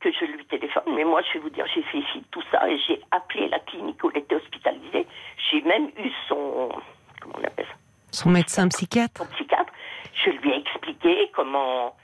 que 0.00 0.10
je 0.12 0.24
lui 0.26 0.44
téléphone. 0.46 0.82
Mais 0.94 1.04
moi, 1.04 1.22
je 1.22 1.34
vais 1.34 1.38
vous 1.40 1.50
dire, 1.50 1.66
j'ai 1.74 1.82
fait 1.82 1.98
de 1.98 2.24
tout 2.30 2.42
ça 2.50 2.68
et 2.68 2.78
j'ai 2.86 3.00
appelé 3.10 3.48
la 3.48 3.58
clinique 3.60 4.02
où 4.04 4.10
elle 4.14 4.18
était 4.22 4.36
hospitalisée. 4.36 5.06
J'ai 5.50 5.60
même 5.62 5.88
eu 5.98 6.10
son, 6.28 6.70
comment 7.20 7.34
on 7.40 7.44
appelle 7.44 7.66
ça, 7.66 7.74
Son 8.12 8.30
médecin 8.30 8.68
psychiatre 8.68 9.22
son 9.24 9.32
psychiatre. 9.34 9.72
Je 10.24 10.30
lui 10.30 10.50
ai 10.50 10.58
expliqué 10.58 11.30
comment, 11.34 11.94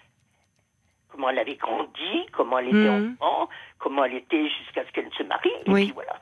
comment 1.10 1.30
elle 1.30 1.38
avait 1.38 1.56
grandi, 1.56 2.26
comment 2.32 2.58
elle 2.58 2.68
était 2.68 2.76
Mhm. 2.90 3.16
enfant, 3.20 3.48
comment 3.78 4.04
elle 4.04 4.14
était 4.14 4.48
jusqu'à 4.48 4.84
ce 4.86 4.92
qu'elle 4.92 5.10
se 5.16 5.22
marie. 5.22 5.50
Et 5.66 5.70
Oui. 5.70 5.84
puis 5.86 5.92
voilà. 5.94 6.18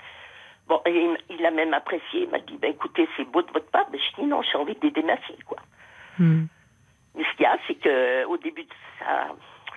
Bon, 0.69 0.81
et 0.87 1.09
il, 1.31 1.45
a 1.45 1.51
même 1.51 1.75
apprécié. 1.75 2.23
Il 2.23 2.29
m'a 2.31 2.39
dit, 2.39 2.57
ben, 2.57 2.71
écoutez, 2.71 3.09
c'est 3.17 3.25
beau 3.25 3.43
de 3.43 3.51
votre 3.51 3.71
part. 3.71 3.87
Mais 3.91 3.99
je 3.99 4.21
dis, 4.23 4.27
non, 4.27 4.43
j'ai 4.43 4.57
envie 4.57 4.77
d'aider 4.77 5.03
ma 5.03 5.17
fille, 5.19 5.43
quoi. 5.45 5.59
Hmm. 6.19 6.45
Mais 7.15 7.25
ce 7.25 7.31
qu'il 7.37 7.43
y 7.43 7.47
a, 7.47 7.59
c'est 7.67 7.75
que 7.75 8.25
au 8.27 8.37
début 8.39 8.63
de 8.65 8.73
sa, 8.99 9.29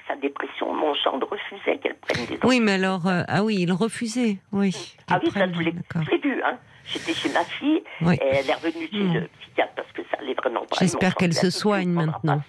sa 0.08 0.16
dépression, 0.16 0.74
mon 0.74 0.94
gendre 0.96 1.28
refusait 1.30 1.78
qu'elle 1.80 1.96
prenne 1.96 2.26
des 2.26 2.40
Oui, 2.44 2.60
mais 2.60 2.74
alors, 2.74 3.08
euh, 3.08 3.24
ah 3.28 3.44
oui, 3.44 3.58
il 3.60 3.72
refusait, 3.72 4.38
oui. 4.52 4.96
Ah 5.10 5.20
oui, 5.24 5.32
ça, 5.32 5.52
je 5.52 5.60
l'ai 5.62 5.72
vu. 5.72 6.42
Hein. 6.44 6.58
J'étais 6.86 7.14
chez 7.14 7.30
ma 7.34 7.44
fille 7.44 7.82
Oui. 8.02 8.16
et 8.16 8.26
elle 8.26 8.50
est 8.50 8.54
revenue 8.54 8.88
chez 8.92 9.20
le 9.20 9.28
psychiatre 9.42 9.74
parce 9.76 9.92
que 9.94 10.04
ça 10.12 10.18
allait 10.20 10.36
vraiment 10.36 10.62
pas. 10.62 10.76
J'espère 10.80 11.16
qu'elle 11.16 11.34
se 11.34 11.50
soigne 11.50 11.90
maintenant. 11.90 12.42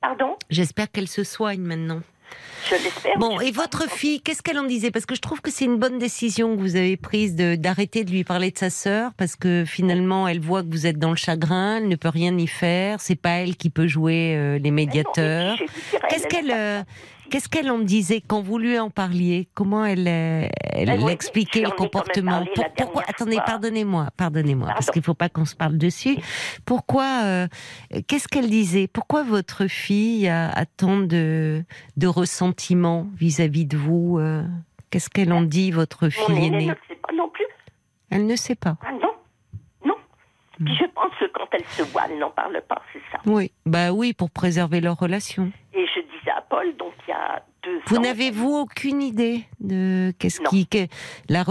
Pardon? 0.00 0.36
J'espère 0.48 0.90
qu'elle 0.90 1.08
se 1.08 1.24
soigne 1.24 1.60
maintenant. 1.60 2.00
Je 2.68 2.74
l'espère. 2.74 3.16
Bon, 3.18 3.38
et 3.40 3.52
votre 3.52 3.88
fille, 3.88 4.20
qu'est-ce 4.20 4.42
qu'elle 4.42 4.58
en 4.58 4.64
disait? 4.64 4.90
Parce 4.90 5.06
que 5.06 5.14
je 5.14 5.20
trouve 5.20 5.40
que 5.40 5.52
c'est 5.52 5.64
une 5.66 5.76
bonne 5.78 5.98
décision 5.98 6.56
que 6.56 6.60
vous 6.60 6.74
avez 6.74 6.96
prise 6.96 7.36
de- 7.36 7.54
d'arrêter 7.54 8.02
de, 8.04 8.10
lui 8.10 8.24
parler 8.24 8.50
de 8.50 8.58
sa 8.58 8.70
sœur, 8.70 9.12
parce 9.16 9.36
que 9.36 9.64
finalement, 9.64 10.26
elle 10.26 10.40
voit 10.40 10.62
que 10.62 10.68
vous 10.70 10.86
êtes 10.86 10.98
dans 10.98 11.10
le 11.10 11.16
chagrin, 11.16 11.76
elle 11.76 11.88
ne 11.88 11.94
peut 11.96 12.08
rien 12.08 12.36
y 12.36 12.48
faire, 12.48 13.00
c'est 13.00 13.14
pas 13.20 13.30
elle 13.38 13.56
qui 13.56 13.70
peut 13.70 13.86
jouer 13.86 14.34
euh, 14.36 14.58
les 14.58 14.72
médiateurs. 14.72 15.56
Qu'est-ce 16.08 16.24
elle 16.24 16.28
qu'elle 16.28 16.84
qu'est-ce 17.30 17.48
qu'elle 17.48 17.70
en 17.70 17.78
disait 17.78 18.20
quand 18.26 18.40
vous 18.42 18.58
lui 18.58 18.78
en 18.78 18.90
parliez? 18.90 19.48
Comment 19.54 19.84
elle, 19.84 20.06
euh, 20.08 20.48
elle, 20.72 20.86
Ben, 20.98 21.08
expliquait 21.08 21.62
le 21.62 21.70
comportement? 21.70 22.44
Pour- 22.54 22.64
Pourquoi? 22.76 23.02
Attendez, 23.08 23.38
pardonnez-moi, 23.44 24.08
pardonnez-moi, 24.16 24.68
parce 24.68 24.90
qu'il 24.90 25.02
faut 25.02 25.14
pas 25.14 25.28
qu'on 25.28 25.44
se 25.44 25.54
parle 25.56 25.78
dessus. 25.78 26.16
Pourquoi 26.64 27.22
euh, 27.24 27.48
Qu'est-ce 28.08 28.28
qu'elle 28.28 28.48
disait? 28.50 28.86
Pourquoi 28.88 29.22
votre 29.22 29.66
fille 29.66 30.28
a, 30.28 30.50
a 30.50 30.64
tant 30.66 30.98
de, 30.98 31.62
de 31.96 32.06
ressentiment 32.06 33.06
vis-à-vis 33.16 33.66
de 33.66 33.76
vous 33.76 34.18
euh? 34.18 34.42
Qu'est-ce 34.90 35.10
qu'elle 35.10 35.32
en 35.32 35.42
dit, 35.42 35.72
votre 35.72 36.04
Mon 36.04 36.10
fille 36.10 36.36
aînée 36.46 36.46
aînée? 36.46 36.66
ne 36.66 36.74
sait 36.88 36.94
pas 37.06 37.12
non 37.14 37.28
plus. 37.28 37.44
Elle 38.10 38.26
ne 38.26 38.36
sait 38.36 38.54
pas. 38.54 38.76
Ah 38.82 38.92
non, 38.92 39.10
non. 39.84 39.94
Hmm. 40.60 40.64
Puis 40.64 40.76
je 40.80 40.84
pense 40.94 41.10
que 41.18 41.24
quand 41.34 41.48
elle 41.52 41.64
se 41.66 41.82
voit, 41.90 42.02
elle 42.08 42.18
n'en 42.20 42.30
parle 42.30 42.62
pas, 42.68 42.80
c'est 42.92 43.02
ça. 43.12 43.18
Oui, 43.26 43.50
bah 43.66 43.92
oui, 43.92 44.12
pour 44.14 44.30
préserver 44.30 44.80
leur 44.80 44.96
relation. 44.96 45.50
Et 45.74 45.84
je 45.94 46.00
donc 46.78 46.92
il 47.06 47.10
y 47.10 47.14
a 47.14 47.42
deux 47.62 47.80
Vous 47.86 47.98
n'avez-vous 47.98 48.50
aucune 48.54 49.02
idée 49.02 49.44
de 49.60 50.12
qu'est-ce 50.18 50.40
qui, 50.40 50.66
que- 50.66 50.86
la 51.28 51.44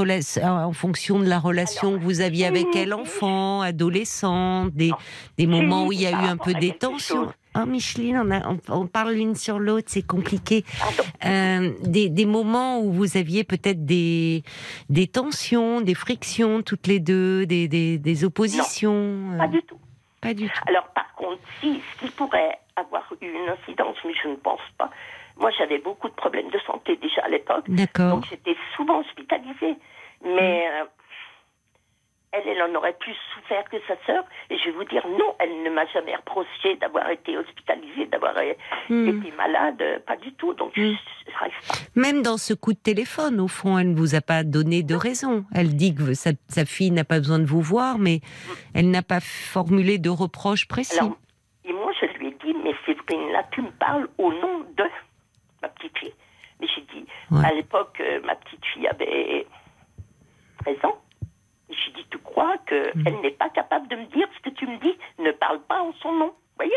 en 0.43 0.73
fonction 0.73 1.19
de 1.19 1.25
la 1.27 1.39
relation 1.39 1.89
Alors, 1.89 1.99
que 1.99 2.05
vous 2.05 2.21
aviez 2.21 2.45
avec 2.45 2.75
elle, 2.75 2.93
enfant, 2.93 3.61
adolescente, 3.61 4.71
des, 4.73 4.91
moments 5.47 5.85
où 5.85 5.91
il 5.91 6.01
y 6.01 6.05
a 6.07 6.11
eu 6.11 6.25
un 6.27 6.37
peu 6.37 6.53
des 6.53 6.71
tensions. 6.71 7.31
Ah, 7.53 7.65
Micheline, 7.65 8.17
on, 8.17 8.31
a- 8.31 8.49
on- 8.49 8.59
on 8.69 8.87
parle 8.87 9.13
l'une 9.13 9.35
sur 9.35 9.59
l'autre, 9.59 9.87
c'est 9.89 10.05
compliqué. 10.05 10.65
Euh, 11.25 11.71
des, 11.83 12.09
des 12.09 12.25
moments 12.25 12.81
où 12.81 12.91
vous 12.91 13.15
aviez 13.17 13.43
peut-être 13.45 13.85
des, 13.85 14.43
des 14.89 15.07
tensions, 15.07 15.79
des 15.81 15.93
frictions 15.95 16.61
toutes 16.61 16.87
les 16.87 16.99
deux, 16.99 17.45
des, 17.45 17.67
des, 17.69 17.97
des 17.97 18.23
oppositions. 18.25 19.31
euh, 19.33 19.37
Pas 19.37 19.47
du 19.47 19.61
tout. 19.63 19.77
pas 20.19 20.33
du 20.33 20.47
tout. 20.47 20.61
Alors 20.67 20.87
par 20.93 21.13
contre, 21.15 21.39
si, 21.61 21.79
ce 22.01 22.05
qui 22.05 22.11
pourrait 22.11 22.59
avoir 22.75 23.03
eu 23.21 23.25
une 23.27 23.49
incidence, 23.49 23.97
mais 24.05 24.13
je 24.21 24.27
ne 24.29 24.35
pense 24.35 24.61
pas, 24.77 24.89
moi 25.37 25.49
j'avais 25.57 25.79
beaucoup 25.79 26.09
de 26.09 26.13
problèmes 26.15 26.49
de 26.49 26.59
santé 26.59 26.97
déjà 26.97 27.21
à 27.23 27.29
l'époque, 27.29 27.65
D'accord. 27.69 28.11
donc 28.15 28.25
j'étais 28.29 28.55
souvent 28.75 28.99
hospitalisée. 28.99 29.75
Mais 30.23 30.67
euh, 30.71 30.85
elle, 32.31 32.47
elle 32.47 32.61
en 32.63 32.75
aurait 32.75 32.95
plus 32.99 33.15
souffert 33.33 33.63
que 33.69 33.77
sa 33.87 33.95
sœur. 34.05 34.23
Et 34.49 34.57
je 34.57 34.65
vais 34.65 34.71
vous 34.71 34.83
dire, 34.85 35.05
non, 35.07 35.35
elle 35.39 35.63
ne 35.63 35.69
m'a 35.69 35.85
jamais 35.87 36.15
reproché 36.15 36.75
d'avoir 36.77 37.09
été 37.09 37.37
hospitalisée, 37.37 38.07
d'avoir 38.07 38.33
euh, 38.37 38.53
Hmm. 38.89 39.07
été 39.07 39.31
malade, 39.35 39.81
euh, 39.81 39.99
pas 40.05 40.15
du 40.17 40.31
tout. 40.33 40.53
Donc 40.53 40.71
je 40.75 40.93
pas. 41.39 41.47
Même 41.95 42.21
dans 42.21 42.37
ce 42.37 42.53
coup 42.53 42.73
de 42.73 42.77
téléphone, 42.79 43.39
au 43.39 43.47
fond, 43.47 43.77
elle 43.77 43.91
ne 43.91 43.95
vous 43.95 44.15
a 44.15 44.21
pas 44.21 44.43
donné 44.43 44.83
de 44.83 44.95
raison. 44.95 45.45
Elle 45.53 45.75
dit 45.75 45.93
que 45.95 46.13
sa, 46.13 46.31
sa 46.47 46.65
fille 46.65 46.91
n'a 46.91 47.03
pas 47.03 47.19
besoin 47.19 47.39
de 47.39 47.45
vous 47.45 47.61
voir, 47.61 47.97
mais 47.99 48.19
elle 48.73 48.89
n'a 48.89 49.01
pas 49.01 49.19
formulé 49.19 49.97
de 49.97 50.09
reproches 50.09 50.67
précis. 50.67 50.97
Alors, 50.99 51.17
et 51.65 51.73
moi, 51.73 51.91
je 51.99 52.04
là, 53.13 53.43
tu 53.51 53.61
me 53.61 53.71
parles 53.71 54.07
au 54.17 54.31
nom 54.31 54.59
de 54.77 54.83
ma 55.61 55.69
petite 55.69 55.97
fille. 55.97 56.13
Mais 56.59 56.67
j'ai 56.73 56.81
dit, 56.93 57.05
Ouais. 57.31 57.45
à 57.45 57.53
l'époque, 57.53 57.97
euh, 58.01 58.21
ma 58.25 58.35
petite 58.35 58.63
fille 58.73 58.87
avait 58.87 59.45
13 60.63 60.77
ans. 60.85 61.01
J'ai 61.69 61.91
dit, 61.93 62.05
tu 62.09 62.17
crois 62.19 62.57
qu'elle 62.67 62.91
Mm. 62.95 63.21
n'est 63.21 63.31
pas 63.31 63.49
capable 63.49 63.87
de 63.87 63.95
me 63.95 64.05
dire 64.05 64.27
ce 64.37 64.49
que 64.49 64.55
tu 64.55 64.65
me 64.67 64.77
dis? 64.79 64.93
Ne 65.19 65.31
parle 65.31 65.59
pas 65.67 65.81
en 65.81 65.91
son 66.01 66.11
nom. 66.13 66.27
Vous 66.57 66.63
voyez 66.63 66.73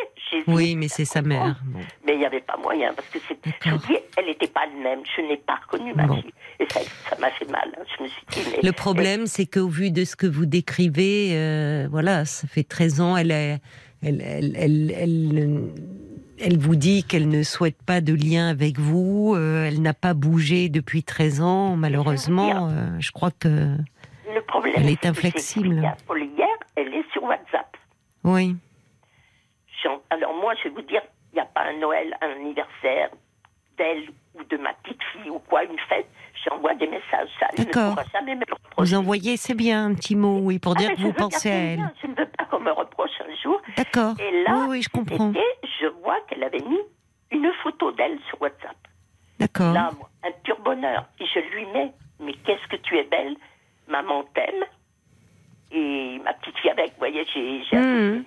oui, 0.48 0.74
mais 0.74 0.88
c'est 0.88 1.04
sa 1.04 1.22
mère. 1.22 1.54
Bon. 1.64 1.78
Mais 2.04 2.14
il 2.14 2.18
n'y 2.18 2.26
avait 2.26 2.40
pas 2.40 2.56
moyen, 2.56 2.92
parce 2.94 3.08
que 3.08 3.18
c'est, 3.28 3.38
je 3.64 3.74
dis, 3.86 3.96
elle 4.16 4.26
n'était 4.26 4.48
pas 4.48 4.62
elle-même. 4.66 5.02
Je 5.16 5.22
n'ai 5.22 5.36
pas 5.36 5.54
reconnu 5.54 5.94
ma 5.94 6.06
Bon. 6.06 6.20
fille. 6.20 6.32
Et 6.58 6.66
ça, 6.68 7.16
m'a 7.18 7.30
fait 7.30 7.48
mal. 7.48 7.72
hein. 7.78 7.82
Je 7.96 8.02
me 8.02 8.08
suis 8.08 8.22
dit, 8.30 8.40
mais. 8.50 8.60
Le 8.62 8.72
problème, 8.72 9.26
c'est 9.26 9.46
qu'au 9.46 9.68
vu 9.68 9.90
de 9.92 10.04
ce 10.04 10.16
que 10.16 10.26
vous 10.26 10.46
décrivez, 10.46 11.30
euh, 11.34 11.86
voilà, 11.90 12.24
ça 12.24 12.48
fait 12.48 12.64
13 12.64 13.00
ans, 13.00 13.16
elle, 13.16 13.30
est- 13.30 13.60
elle, 14.02 14.20
elle, 14.20 14.56
elle, 14.56 14.90
elle, 14.90 15.60
elle 16.40 16.58
vous 16.58 16.76
dit 16.76 17.04
qu'elle 17.04 17.28
ne 17.28 17.42
souhaite 17.42 17.82
pas 17.82 18.00
de 18.00 18.14
lien 18.14 18.48
avec 18.48 18.78
vous, 18.78 19.34
euh, 19.34 19.66
elle 19.66 19.82
n'a 19.82 19.94
pas 19.94 20.14
bougé 20.14 20.68
depuis 20.68 21.02
13 21.02 21.40
ans, 21.40 21.76
malheureusement. 21.76 22.68
euh, 22.70 22.86
je 22.98 23.10
crois 23.12 23.30
que. 23.30 23.76
Le 24.32 24.40
problème, 24.42 24.74
Elle 24.76 24.90
est 24.90 25.06
inflexible. 25.06 25.82
elle 26.76 26.94
est 26.94 27.12
sur 27.12 27.22
WhatsApp. 27.24 27.76
Oui. 28.24 28.56
Alors 30.10 30.34
moi, 30.34 30.54
je 30.58 30.68
vais 30.68 30.74
vous 30.74 30.82
dire, 30.82 31.02
il 31.32 31.36
n'y 31.36 31.40
a 31.40 31.44
pas 31.44 31.62
un 31.62 31.78
Noël, 31.78 32.16
un 32.20 32.30
anniversaire 32.40 33.10
d'elle 33.76 34.08
ou 34.34 34.42
de 34.44 34.56
ma 34.56 34.72
petite 34.74 35.00
fille 35.12 35.30
ou 35.30 35.38
quoi, 35.38 35.64
une 35.64 35.78
fête. 35.88 36.08
J'envoie 36.48 36.74
des 36.74 36.86
messages. 36.86 37.28
Ça, 37.40 37.46
elle 37.52 37.60
ne 37.60 37.64
D'accord. 37.64 37.90
pourra 37.94 38.04
jamais 38.12 38.34
me 38.34 38.40
le 38.40 38.54
Vous 38.76 38.94
envoyez, 38.94 39.36
c'est 39.36 39.54
bien, 39.54 39.86
un 39.86 39.94
petit 39.94 40.16
mot, 40.16 40.38
oui, 40.40 40.58
pour 40.58 40.74
Ah, 40.76 40.80
dire 40.80 40.90
que 40.94 40.98
je 40.98 41.02
vous 41.02 41.12
pensez 41.12 41.50
à 41.50 41.52
le 41.54 41.58
elle. 41.82 41.90
Je 42.02 42.06
ne 42.06 42.14
veux 42.14 42.26
pas 42.26 42.44
qu'on 42.44 42.60
me 42.60 42.70
reproche 42.72 43.10
un 43.20 43.34
jour. 43.42 43.60
D'accord. 43.76 44.14
Et 44.20 44.42
là, 44.44 44.54
oui, 44.60 44.66
oui, 44.68 44.82
je 44.82 44.88
comprends. 44.88 45.32
Et 45.32 45.66
je 45.80 45.86
vois 46.02 46.18
qu'elle 46.28 46.42
avait 46.44 46.60
mis 46.60 46.80
une 47.30 47.50
photo 47.62 47.92
d'elle 47.92 48.18
sur 48.28 48.40
WhatsApp. 48.40 48.76
D'accord. 49.38 49.72
Là, 49.72 49.90
moi, 49.98 50.08
un 50.24 50.30
pur 50.42 50.58
bonheur. 50.60 51.04
Et 51.20 51.24
je 51.26 51.40
lui 51.54 51.66
mets, 51.66 51.92
mais 52.20 52.32
qu'est-ce 52.44 52.66
que 52.68 52.76
tu 52.82 52.96
es 52.96 53.04
belle, 53.04 53.36
maman 53.88 54.24
t'aime. 54.34 54.64
Et 55.70 56.18
ma 56.24 56.32
petite 56.34 56.56
fille 56.58 56.70
avec, 56.70 56.92
vous 56.92 56.98
voyez, 56.98 57.24
j'ai 57.34 57.62
j'ai 57.64 57.76
les 57.76 57.82
deux. 57.82 58.24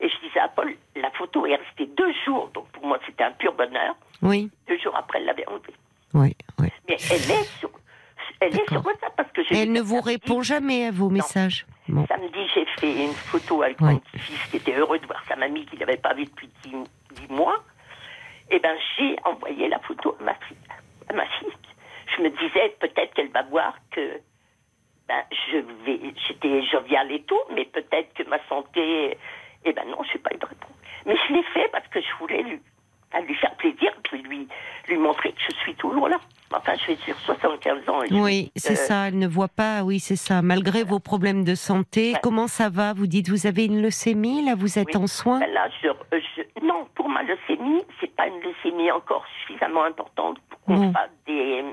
Et 0.00 0.08
je 0.08 0.26
disais 0.26 0.40
à 0.40 0.48
Paul, 0.48 0.74
la 0.94 1.10
photo 1.12 1.46
est 1.46 1.54
restée 1.56 1.86
deux 1.96 2.12
jours, 2.26 2.50
donc 2.54 2.66
pour 2.68 2.86
moi 2.86 2.98
c'était 3.06 3.24
un 3.24 3.32
pur 3.32 3.52
bonheur. 3.54 3.94
Oui, 4.22 4.50
Deux 4.68 4.78
jours 4.78 4.94
après, 4.96 5.18
elle 5.20 5.24
l'avait 5.26 5.46
enlevée. 5.48 5.74
oui, 6.14 6.34
oui. 6.58 6.68
Mais 6.88 6.96
elle 7.10 7.30
est 7.30 7.58
sur, 7.58 7.70
elle 8.40 8.48
est 8.48 8.58
D'accord. 8.58 8.68
sur 8.68 8.86
WhatsApp 8.86 9.16
parce 9.16 9.32
que 9.32 9.40
elle 9.50 9.72
ne 9.72 9.80
vous 9.80 10.00
répond 10.00 10.42
jamais 10.42 10.86
à 10.86 10.90
vos 10.90 11.08
messages. 11.08 11.66
Bon. 11.88 12.06
Samedi, 12.06 12.38
j'ai 12.54 12.66
fait 12.78 13.04
une 13.04 13.12
photo 13.12 13.62
avec 13.62 13.80
mon 13.80 13.98
petit-fils 13.98 14.42
qui 14.50 14.56
était 14.56 14.74
heureux 14.74 14.98
de 14.98 15.06
voir 15.06 15.22
sa 15.28 15.36
mamie 15.36 15.66
qu'il 15.66 15.78
n'avait 15.78 15.96
pas 15.96 16.14
vue 16.14 16.24
depuis 16.24 16.48
dix, 16.64 16.74
dix 17.12 17.28
mois. 17.32 17.62
Et 18.50 18.58
ben, 18.58 18.76
j'ai 18.96 19.16
envoyé 19.24 19.68
la 19.68 19.78
photo 19.80 20.16
à 20.20 20.24
ma 20.24 20.34
fille. 20.34 20.56
À 21.08 21.12
ma 21.12 21.26
fille. 21.26 21.52
Je 22.16 22.22
me 22.22 22.30
disais 22.30 22.76
peut-être 22.80 23.14
qu'elle 23.14 23.30
va 23.30 23.42
voir 23.42 23.76
que 23.90 24.20
ben, 25.08 25.22
je 25.50 25.58
vais, 25.84 26.00
j'étais 26.26 26.62
joviale 26.66 27.12
et 27.12 27.22
tout, 27.22 27.40
mais 27.54 27.64
peut-être 27.64 28.12
que 28.14 28.28
ma 28.28 28.38
santé. 28.48 29.16
Eh 29.64 29.72
ben 29.72 29.84
non, 29.88 30.02
je 30.04 30.12
n'ai 30.12 30.18
pas 30.18 30.30
eu 30.34 30.38
de 30.38 30.46
réponse. 30.46 30.70
Mais 31.06 31.16
je 31.28 31.34
l'ai 31.34 31.42
fait 31.54 31.68
parce 31.70 31.86
que 31.88 32.00
je 32.00 32.18
voulais 32.18 32.42
lui, 32.42 32.60
lui 33.26 33.34
faire 33.36 33.54
plaisir, 33.56 33.92
puis 34.04 34.22
lui, 34.22 34.48
lui 34.88 34.96
montrer 34.98 35.32
que 35.32 35.40
je 35.48 35.56
suis 35.58 35.74
toujours 35.76 36.08
là. 36.08 36.20
Enfin, 36.52 36.72
je 36.80 36.86
vais 36.92 36.96
sur 37.04 37.16
75 37.20 37.88
ans. 37.88 38.02
et 38.04 38.12
Oui, 38.12 38.52
c'est 38.56 38.72
euh, 38.72 38.76
ça, 38.76 39.08
elle 39.08 39.18
ne 39.18 39.26
voit 39.26 39.48
pas, 39.48 39.82
oui, 39.82 39.98
c'est 40.00 40.16
ça. 40.16 40.42
Malgré 40.42 40.84
vos 40.84 41.00
problèmes 41.00 41.44
de 41.44 41.54
santé, 41.54 42.12
Ouais. 42.12 42.20
comment 42.22 42.46
ça 42.46 42.68
va? 42.68 42.92
Vous 42.92 43.06
dites, 43.06 43.28
vous 43.28 43.46
avez 43.46 43.64
une 43.64 43.82
leucémie, 43.82 44.44
là, 44.44 44.54
vous 44.56 44.78
êtes 44.78 44.94
Oui. 44.94 45.02
en 45.02 45.06
soins? 45.06 45.40
Ben 45.40 45.52
là, 45.52 45.68
je, 45.82 45.88
euh, 45.88 46.20
je- 46.36 46.64
non, 46.66 46.86
pour 46.94 47.08
ma 47.08 47.22
leucémie, 47.24 47.82
c'est 48.00 48.14
pas 48.14 48.28
une 48.28 48.40
leucémie 48.40 48.90
encore 48.92 49.24
suffisamment 49.40 49.84
importante 49.84 50.38
pour 50.48 50.60
qu'on 50.62 50.74
Bon. 50.76 50.92
fasse 50.92 51.10
des, 51.26 51.62
euh, 51.64 51.70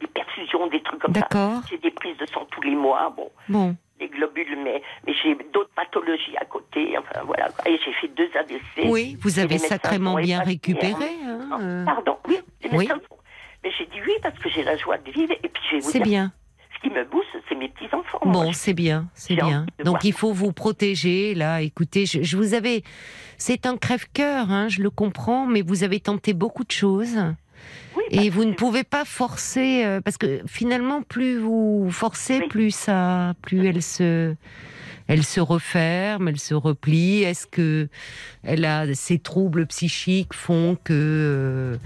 des 0.00 0.06
perfusions, 0.08 0.66
des 0.68 0.82
trucs 0.82 1.00
comme 1.00 1.14
ça. 1.14 1.20
D'accord. 1.20 1.60
J'ai 1.70 1.78
des 1.78 1.90
prises 1.90 2.16
de 2.16 2.26
sang 2.26 2.46
tous 2.50 2.62
les 2.62 2.74
mois, 2.74 3.12
bon, 3.14 3.30
Bon, 3.48 3.76
des 4.00 4.08
globules, 4.08 4.58
mais, 4.64 4.82
mais 5.06 5.12
j'ai 5.22 5.36
d'autres 5.52 5.70
pathologies 5.76 6.36
à 6.40 6.44
côté, 6.46 6.96
enfin 6.98 7.20
voilà. 7.26 7.48
Et 7.66 7.78
j'ai 7.84 7.92
fait 7.92 8.08
deux 8.08 8.30
AVC. 8.36 8.88
oui, 8.90 9.16
vous 9.20 9.38
avez 9.38 9.58
sacrément 9.58 10.14
bien 10.16 10.38
épatés, 10.38 10.50
récupéré. 10.50 11.10
hein. 11.24 11.38
hein, 11.52 11.58
euh, 11.60 11.84
Pardon, 11.84 12.16
oui, 12.26 12.38
les 12.64 12.70
Oui. 12.70 12.78
médecins 12.78 12.98
j'ai 13.78 13.86
dit 13.86 14.00
oui 14.06 14.12
parce 14.22 14.38
que 14.38 14.48
j'ai 14.50 14.62
la 14.64 14.76
joie 14.76 14.98
de 14.98 15.10
vivre 15.10 15.32
et 15.32 15.48
puis 15.48 15.62
je 15.70 15.76
vais 15.76 15.82
vous 15.82 15.90
C'est 15.90 15.98
dire, 16.00 16.06
bien. 16.06 16.32
ce 16.76 16.80
qui 16.88 16.94
me 16.94 17.04
booste, 17.04 17.26
c'est 17.48 17.54
mes 17.54 17.68
petits-enfants. 17.68 18.18
Bon, 18.24 18.44
Moi, 18.44 18.52
c'est 18.52 18.74
bien, 18.74 19.08
c'est 19.14 19.34
j'ai 19.34 19.40
bien. 19.42 19.66
Donc 19.78 19.86
voir. 19.94 20.00
il 20.04 20.12
faut 20.12 20.32
vous 20.32 20.52
protéger. 20.52 21.34
Là, 21.34 21.60
écoutez, 21.62 22.06
je, 22.06 22.22
je 22.22 22.36
vous 22.36 22.54
avais. 22.54 22.82
C'est 23.38 23.66
un 23.66 23.76
crève-cœur, 23.76 24.50
hein, 24.50 24.68
je 24.68 24.82
le 24.82 24.90
comprends, 24.90 25.46
mais 25.46 25.62
vous 25.62 25.84
avez 25.84 26.00
tenté 26.00 26.32
beaucoup 26.32 26.64
de 26.64 26.70
choses 26.72 27.16
oui, 27.96 28.02
et 28.10 28.30
vous 28.30 28.44
ne 28.44 28.52
pouvez 28.54 28.82
pas 28.84 29.04
forcer 29.04 29.84
euh, 29.84 30.00
parce 30.00 30.16
que 30.16 30.40
finalement, 30.46 31.02
plus 31.02 31.38
vous 31.38 31.88
forcez, 31.90 32.38
Oui. 32.40 32.48
plus 32.48 32.70
ça, 32.74 33.34
plus 33.42 33.66
elle 33.66 33.82
se, 33.82 34.34
elle 35.12 35.24
se 35.24 35.40
referme, 35.40 36.28
elle 36.28 36.40
se 36.40 36.54
replie. 36.54 37.22
Est-ce 37.22 37.46
que 37.46 37.88
elle 38.42 38.64
a 38.64 38.92
ces 38.94 39.18
troubles 39.18 39.66
psychiques 39.66 40.32
font 40.34 40.76
que 40.82 40.92
euh, 40.92 41.76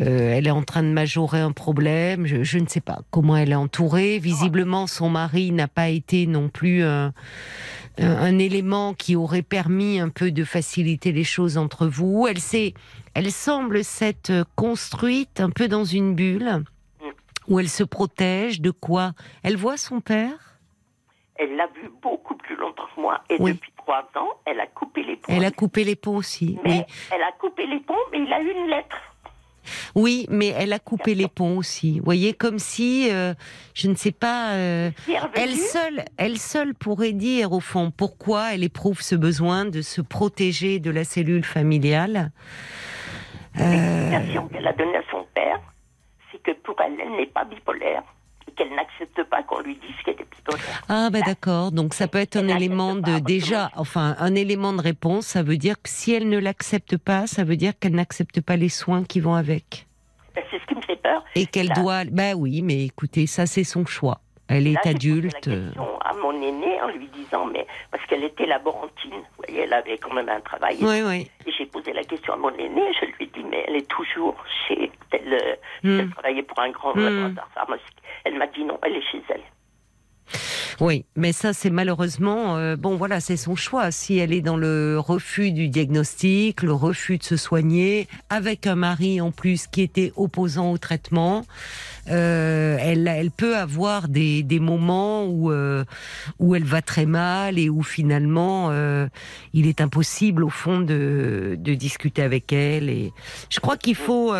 euh, 0.00 0.32
elle 0.32 0.46
est 0.46 0.50
en 0.52 0.62
train 0.62 0.82
de 0.82 0.88
majorer 0.88 1.40
un 1.40 1.52
problème? 1.52 2.26
Je, 2.26 2.58
ne 2.58 2.66
sais 2.66 2.80
pas 2.80 3.00
comment 3.10 3.36
elle 3.36 3.52
est 3.52 3.54
entourée. 3.56 4.18
Visiblement, 4.18 4.86
son 4.86 5.10
mari 5.10 5.52
n'a 5.52 5.68
pas 5.68 5.88
été 5.90 6.26
non 6.26 6.48
plus 6.48 6.82
un, 6.82 7.12
un- 7.98 8.16
un 8.16 8.38
élément 8.38 8.94
qui 8.94 9.16
aurait 9.16 9.42
permis 9.42 10.00
un 10.00 10.08
peu 10.08 10.30
de 10.30 10.44
faciliter 10.44 11.12
les 11.12 11.24
choses 11.24 11.58
entre 11.58 11.86
vous. 11.86 12.26
Elle 12.28 12.40
s'est, 12.40 12.72
elle 13.14 13.30
semble 13.30 13.84
s'être 13.84 14.44
construite 14.56 15.40
un 15.40 15.50
peu 15.50 15.68
dans 15.68 15.84
une 15.84 16.14
bulle 16.14 16.64
où 17.48 17.60
elle 17.60 17.68
se 17.68 17.82
protège. 17.84 18.60
De 18.62 18.70
quoi? 18.70 19.12
Elle 19.42 19.56
voit 19.56 19.76
son 19.76 20.00
père? 20.00 20.51
Elle 21.42 21.56
l'a 21.56 21.66
vu 21.68 21.90
beaucoup 22.00 22.36
plus 22.36 22.54
longtemps 22.56 22.86
que 22.94 23.00
moi. 23.00 23.20
Et 23.28 23.36
Oui. 23.40 23.54
depuis 23.54 23.72
trois 23.76 24.08
ans, 24.16 24.28
elle 24.44 24.60
a 24.60 24.66
coupé 24.66 25.02
les 25.02 25.16
ponts. 25.16 25.32
Elle 25.34 25.44
a 25.44 25.50
coupé 25.50 25.82
les 25.84 25.96
ponts 25.96 26.16
aussi. 26.16 26.58
Mais 26.64 26.70
Oui. 26.70 26.82
elle 27.12 27.22
a 27.22 27.32
coupé 27.32 27.66
les 27.66 27.80
ponts, 27.80 27.94
mais 28.12 28.20
il 28.20 28.32
a 28.32 28.40
eu 28.40 28.50
une 28.50 28.68
lettre. 28.68 28.96
Oui, 29.94 30.26
mais 30.28 30.48
elle 30.48 30.72
a 30.72 30.78
coupé 30.78 31.14
les 31.14 31.28
ponts 31.28 31.56
aussi. 31.58 31.98
Vous 31.98 32.04
voyez, 32.04 32.32
comme 32.34 32.58
si, 32.58 33.08
euh, 33.12 33.32
je 33.74 33.88
ne 33.88 33.94
sais 33.94 34.10
pas, 34.12 34.52
euh, 34.54 34.90
elle 35.34 35.54
seule, 35.56 36.04
elle 36.16 36.38
seule 36.38 36.74
pourrait 36.74 37.12
dire 37.12 37.52
au 37.52 37.60
fond 37.60 37.92
pourquoi 37.96 38.54
elle 38.54 38.64
éprouve 38.64 39.00
ce 39.02 39.14
besoin 39.14 39.64
de 39.64 39.80
se 39.82 40.00
protéger 40.00 40.80
de 40.80 40.90
la 40.90 41.04
cellule 41.04 41.44
familiale. 41.44 42.32
Euh, 43.60 43.62
L'explication 44.10 44.48
qu'elle 44.48 44.66
a 44.66 44.72
donnée 44.72 44.96
à 44.96 45.02
son 45.10 45.24
père, 45.34 45.60
c'est 46.32 46.42
que 46.42 46.52
pour 46.62 46.74
elle, 46.80 46.98
elle 47.00 47.12
n'est 47.16 47.26
pas 47.26 47.44
bipolaire 47.44 48.02
qu'elle 48.62 48.74
n'accepte 48.76 49.22
pas 49.24 49.42
qu'on 49.42 49.60
lui 49.60 49.74
dise 49.76 49.94
qu'elle 50.04 50.14
est 50.20 50.30
bipolaire. 50.36 50.82
Ah 50.88 51.08
ben 51.10 51.22
d'accord, 51.26 51.72
donc 51.72 51.94
ça 51.94 52.08
peut 52.08 52.18
être 52.18 52.36
un 52.36 52.48
élément 52.48 52.94
de 52.94 53.18
déjà, 53.18 53.70
enfin 53.76 54.16
un 54.18 54.34
élément 54.34 54.72
de 54.72 54.80
réponse. 54.80 55.26
Ça 55.26 55.42
veut 55.42 55.56
dire 55.56 55.74
que 55.82 55.88
si 55.88 56.12
elle 56.12 56.28
ne 56.28 56.38
l'accepte 56.38 56.96
pas, 56.96 57.26
ça 57.26 57.44
veut 57.44 57.56
dire 57.56 57.72
qu'elle 57.78 57.94
n'accepte 57.94 58.40
pas 58.40 58.56
les 58.56 58.68
soins 58.68 59.04
qui 59.04 59.20
vont 59.20 59.34
avec 59.34 59.86
Ben, 60.34 60.44
C'est 60.50 60.60
ce 60.60 60.66
qui 60.66 60.74
me 60.74 60.82
fait 60.82 60.96
peur. 60.96 61.24
et 61.34 61.46
qu'elle 61.46 61.70
doit. 61.70 62.04
Ben 62.04 62.34
oui, 62.36 62.62
mais 62.62 62.84
écoutez, 62.84 63.26
ça 63.26 63.46
c'est 63.46 63.64
son 63.64 63.84
choix. 63.86 64.20
Elle 64.48 64.66
est 64.66 64.72
Là, 64.72 64.80
j'ai 64.84 64.92
posé 64.92 64.96
adulte. 65.08 65.46
la 65.46 65.52
question 65.54 65.98
à 66.00 66.12
mon 66.14 66.32
aînée 66.42 66.82
en 66.82 66.88
lui 66.88 67.08
disant, 67.08 67.46
mais 67.46 67.66
parce 67.90 68.04
qu'elle 68.06 68.24
était 68.24 68.44
laborantine, 68.44 69.10
vous 69.12 69.44
voyez, 69.46 69.60
elle 69.62 69.72
avait 69.72 69.96
quand 69.96 70.12
même 70.12 70.28
un 70.28 70.40
travail. 70.40 70.76
Oui, 70.82 71.00
oui. 71.06 71.30
Et 71.46 71.52
j'ai 71.56 71.64
posé 71.66 71.92
la 71.94 72.04
question 72.04 72.34
à 72.34 72.36
mon 72.36 72.50
aîné, 72.56 72.82
je 73.00 73.06
lui 73.06 73.14
ai 73.24 73.26
dit, 73.26 73.44
mais 73.48 73.64
elle 73.66 73.76
est 73.76 73.88
toujours 73.88 74.34
chez 74.68 74.90
tel. 75.12 75.20
euh, 75.32 75.54
Hmm. 75.84 76.00
Elle 76.00 76.10
travaillait 76.10 76.42
pour 76.42 76.58
un 76.60 76.70
grand 76.70 76.94
Hmm. 76.94 77.04
laboratoire 77.04 77.48
pharmaceutique. 77.54 78.02
Elle 78.24 78.38
m'a 78.38 78.46
dit 78.48 78.64
non, 78.64 78.78
elle 78.82 78.96
est 78.96 79.02
chez 79.12 79.22
elle. 79.28 79.40
Oui, 80.80 81.04
mais 81.16 81.32
ça 81.32 81.52
c'est 81.52 81.68
malheureusement 81.70 82.56
euh, 82.56 82.76
bon 82.76 82.96
voilà 82.96 83.20
c'est 83.20 83.36
son 83.36 83.54
choix. 83.54 83.90
Si 83.90 84.18
elle 84.18 84.32
est 84.32 84.40
dans 84.40 84.56
le 84.56 84.98
refus 84.98 85.52
du 85.52 85.68
diagnostic, 85.68 86.62
le 86.62 86.72
refus 86.72 87.18
de 87.18 87.22
se 87.22 87.36
soigner, 87.36 88.08
avec 88.30 88.66
un 88.66 88.74
mari 88.74 89.20
en 89.20 89.30
plus 89.32 89.66
qui 89.66 89.82
était 89.82 90.12
opposant 90.16 90.72
au 90.72 90.78
traitement, 90.78 91.44
euh, 92.10 92.78
elle 92.80 93.06
elle 93.06 93.30
peut 93.30 93.56
avoir 93.56 94.08
des, 94.08 94.42
des 94.42 94.60
moments 94.60 95.26
où 95.26 95.52
euh, 95.52 95.84
où 96.38 96.54
elle 96.54 96.64
va 96.64 96.80
très 96.80 97.06
mal 97.06 97.58
et 97.58 97.68
où 97.68 97.82
finalement 97.82 98.70
il 99.52 99.66
est 99.66 99.80
impossible 99.80 100.42
au 100.42 100.50
fond 100.50 100.80
de 100.80 101.56
de 101.58 101.74
discuter 101.74 102.22
avec 102.22 102.52
elle. 102.52 102.88
Et 102.88 103.12
je 103.50 103.60
crois 103.60 103.76
qu'il 103.76 103.96
faut 103.96 104.32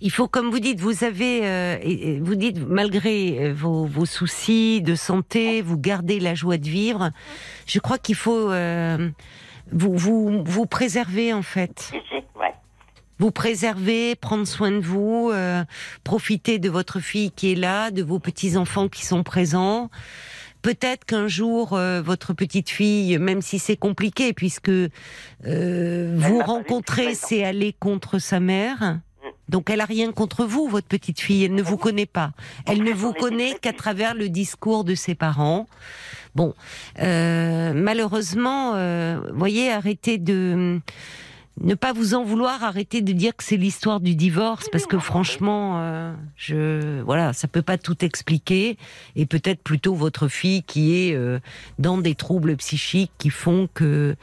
il 0.00 0.10
faut, 0.10 0.28
comme 0.28 0.50
vous 0.50 0.60
dites, 0.60 0.80
vous 0.80 1.04
avez, 1.04 1.40
euh, 1.44 2.18
vous 2.22 2.34
dites, 2.34 2.58
malgré 2.66 3.38
euh, 3.38 3.52
vos, 3.52 3.84
vos 3.84 4.06
soucis 4.06 4.80
de 4.82 4.94
santé, 4.94 5.62
vous 5.62 5.78
gardez 5.78 6.20
la 6.20 6.34
joie 6.34 6.56
de 6.56 6.68
vivre. 6.68 7.10
Je 7.66 7.78
crois 7.78 7.98
qu'il 7.98 8.14
faut 8.14 8.50
euh, 8.50 9.10
vous, 9.72 9.96
vous, 9.96 10.42
vous 10.44 10.66
préserver 10.66 11.32
en 11.32 11.42
fait. 11.42 11.92
Ouais. 12.38 12.54
Vous 13.18 13.32
préserver, 13.32 14.14
prendre 14.14 14.46
soin 14.46 14.70
de 14.70 14.78
vous, 14.78 15.30
euh, 15.32 15.64
profiter 16.04 16.60
de 16.60 16.70
votre 16.70 17.00
fille 17.00 17.32
qui 17.32 17.50
est 17.50 17.56
là, 17.56 17.90
de 17.90 18.04
vos 18.04 18.20
petits 18.20 18.56
enfants 18.56 18.86
qui 18.86 19.04
sont 19.04 19.24
présents. 19.24 19.90
Peut-être 20.62 21.04
qu'un 21.04 21.26
jour, 21.26 21.72
euh, 21.72 22.00
votre 22.00 22.32
petite 22.32 22.68
fille, 22.68 23.18
même 23.18 23.42
si 23.42 23.58
c'est 23.58 23.76
compliqué, 23.76 24.32
puisque 24.32 24.70
euh, 24.70 26.14
vous 26.16 26.38
rencontrez, 26.40 27.14
c'est 27.14 27.44
aller 27.44 27.72
contre 27.72 28.18
sa 28.18 28.38
mère. 28.38 29.00
Donc 29.48 29.70
elle 29.70 29.80
a 29.80 29.84
rien 29.84 30.12
contre 30.12 30.44
vous, 30.44 30.68
votre 30.68 30.86
petite 30.86 31.20
fille. 31.20 31.44
Elle 31.44 31.54
ne 31.54 31.62
vous 31.62 31.76
connaît 31.76 32.06
pas. 32.06 32.32
Elle 32.66 32.82
ne 32.82 32.92
vous 32.92 33.12
connaît 33.12 33.54
qu'à 33.60 33.72
travers 33.72 34.14
le 34.14 34.28
discours 34.28 34.84
de 34.84 34.94
ses 34.94 35.14
parents. 35.14 35.66
Bon, 36.34 36.54
euh, 37.00 37.72
malheureusement, 37.74 38.74
euh, 38.74 39.18
voyez, 39.32 39.72
arrêtez 39.72 40.18
de 40.18 40.80
ne 41.60 41.74
pas 41.74 41.92
vous 41.92 42.14
en 42.14 42.24
vouloir, 42.24 42.62
arrêtez 42.62 43.02
de 43.02 43.12
dire 43.12 43.34
que 43.36 43.42
c'est 43.42 43.56
l'histoire 43.56 44.00
du 44.00 44.14
divorce, 44.14 44.68
parce 44.70 44.86
que 44.86 44.98
franchement, 44.98 45.78
euh, 45.78 46.12
je 46.36 47.00
voilà, 47.02 47.32
ça 47.32 47.48
peut 47.48 47.62
pas 47.62 47.78
tout 47.78 48.04
expliquer, 48.04 48.76
et 49.16 49.26
peut-être 49.26 49.62
plutôt 49.62 49.94
votre 49.94 50.28
fille 50.28 50.62
qui 50.62 50.94
est 50.94 51.14
euh, 51.14 51.40
dans 51.78 51.98
des 51.98 52.14
troubles 52.14 52.56
psychiques 52.56 53.12
qui 53.18 53.30
font 53.30 53.68
que 53.74 54.16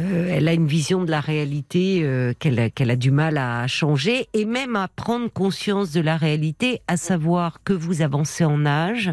euh, 0.00 0.28
elle 0.30 0.48
a 0.48 0.52
une 0.52 0.66
vision 0.66 1.04
de 1.04 1.10
la 1.10 1.20
réalité 1.20 2.00
euh, 2.02 2.32
qu'elle 2.38 2.58
a, 2.58 2.70
qu'elle 2.70 2.90
a 2.90 2.96
du 2.96 3.10
mal 3.10 3.36
à 3.36 3.66
changer 3.66 4.26
et 4.32 4.44
même 4.44 4.76
à 4.76 4.88
prendre 4.88 5.30
conscience 5.30 5.92
de 5.92 6.00
la 6.00 6.16
réalité, 6.16 6.80
à 6.88 6.96
savoir 6.96 7.62
que 7.64 7.72
vous 7.72 8.02
avancez 8.02 8.44
en 8.44 8.64
âge, 8.64 9.12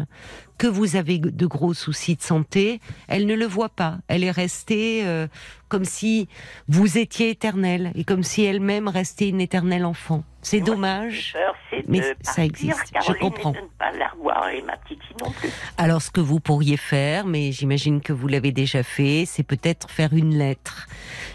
que 0.60 0.66
vous 0.66 0.94
avez 0.96 1.18
de 1.18 1.46
gros 1.46 1.72
soucis 1.72 2.16
de 2.16 2.20
santé. 2.22 2.80
Elle 3.08 3.24
ne 3.24 3.34
le 3.34 3.46
voit 3.46 3.70
pas. 3.70 3.96
Elle 4.08 4.22
est 4.24 4.30
restée 4.30 5.00
euh, 5.06 5.26
comme 5.68 5.86
si 5.86 6.28
vous 6.68 6.98
étiez 6.98 7.30
éternelle 7.30 7.92
et 7.94 8.04
comme 8.04 8.22
si 8.22 8.44
elle-même 8.44 8.86
restait 8.86 9.30
une 9.30 9.40
éternelle 9.40 9.86
enfant. 9.86 10.22
C'est 10.42 10.58
Moi, 10.58 10.66
dommage. 10.66 11.32
Peur, 11.32 11.54
Mais 11.88 12.02
ça 12.20 12.44
existe, 12.44 12.92
je 13.06 13.12
comprends. 13.14 13.52
et 13.54 13.56
de 13.56 13.60
ne 13.62 13.66
pas 13.78 13.90
la 13.92 14.08
revoir 14.08 14.50
et 14.50 14.60
ma 14.60 14.76
petite 14.76 15.02
fille 15.02 15.16
non 15.24 15.30
plus. 15.30 15.48
Alors, 15.78 16.02
ce 16.02 16.10
que 16.10 16.20
vous 16.20 16.40
pourriez 16.40 16.76
faire, 16.76 17.24
mais 17.26 17.52
j'imagine 17.52 18.02
que 18.02 18.12
vous 18.12 18.28
l'avez 18.28 18.52
déjà 18.52 18.82
fait, 18.82 19.24
c'est 19.26 19.42
peut-être 19.42 19.88
faire 19.88 20.12
une 20.12 20.36
lettre, 20.36 20.88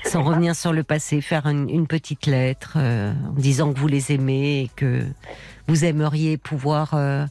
Je 0.03 0.09
sans 0.09 0.21
pas. 0.23 0.29
revenir 0.29 0.55
sur 0.55 0.71
le 0.71 0.83
passé, 0.83 1.21
faire 1.21 1.47
une, 1.47 1.67
une 1.67 1.87
petite 1.87 2.27
lettre 2.27 2.73
euh, 2.77 3.11
en 3.29 3.33
disant 3.39 3.73
que 3.73 3.79
vous 3.79 3.87
les 3.87 4.11
aimez 4.11 4.61
et 4.65 4.71
que 4.75 5.03
vous 5.67 5.83
aimeriez 5.83 6.37
pouvoir 6.37 6.93
euh, 6.93 7.25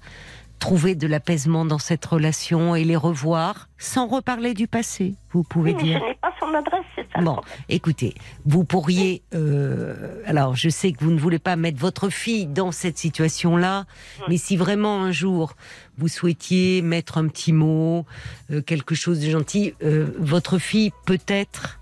trouver 0.64 0.94
de 0.94 1.06
l'apaisement 1.06 1.66
dans 1.66 1.78
cette 1.78 2.02
relation 2.06 2.74
et 2.74 2.84
les 2.84 2.96
revoir, 2.96 3.68
sans 3.76 4.06
reparler 4.06 4.54
du 4.54 4.66
passé. 4.66 5.14
Vous 5.32 5.42
pouvez 5.42 5.72
Oui, 5.74 5.76
mais 5.76 5.82
dire. 5.84 5.98
je 6.02 6.04
n'ai 6.08 6.14
pas 6.14 6.32
son 6.40 6.54
adresse, 6.54 6.86
c'est 6.96 7.06
ça. 7.14 7.20
Bon, 7.20 7.38
écoutez, 7.68 8.14
vous 8.46 8.64
pourriez. 8.64 9.22
euh, 9.34 10.22
alors, 10.24 10.56
je 10.56 10.70
sais 10.70 10.92
que 10.92 11.04
vous 11.04 11.10
ne 11.10 11.18
voulez 11.18 11.38
pas 11.38 11.56
mettre 11.56 11.78
votre 11.78 12.08
fille 12.08 12.46
dans 12.46 12.72
cette 12.72 12.96
situation-là, 12.96 13.84
mais 14.30 14.38
si 14.38 14.56
vraiment 14.56 15.02
un 15.02 15.12
jour 15.12 15.52
vous 15.98 16.08
souhaitiez 16.08 16.80
mettre 16.80 17.18
un 17.18 17.28
petit 17.28 17.52
mot, 17.52 18.06
euh, 18.50 18.62
quelque 18.62 18.94
chose 18.94 19.20
de 19.20 19.28
gentil, 19.30 19.74
euh, 19.82 20.16
votre 20.18 20.56
fille 20.56 20.92
peut-être 21.04 21.78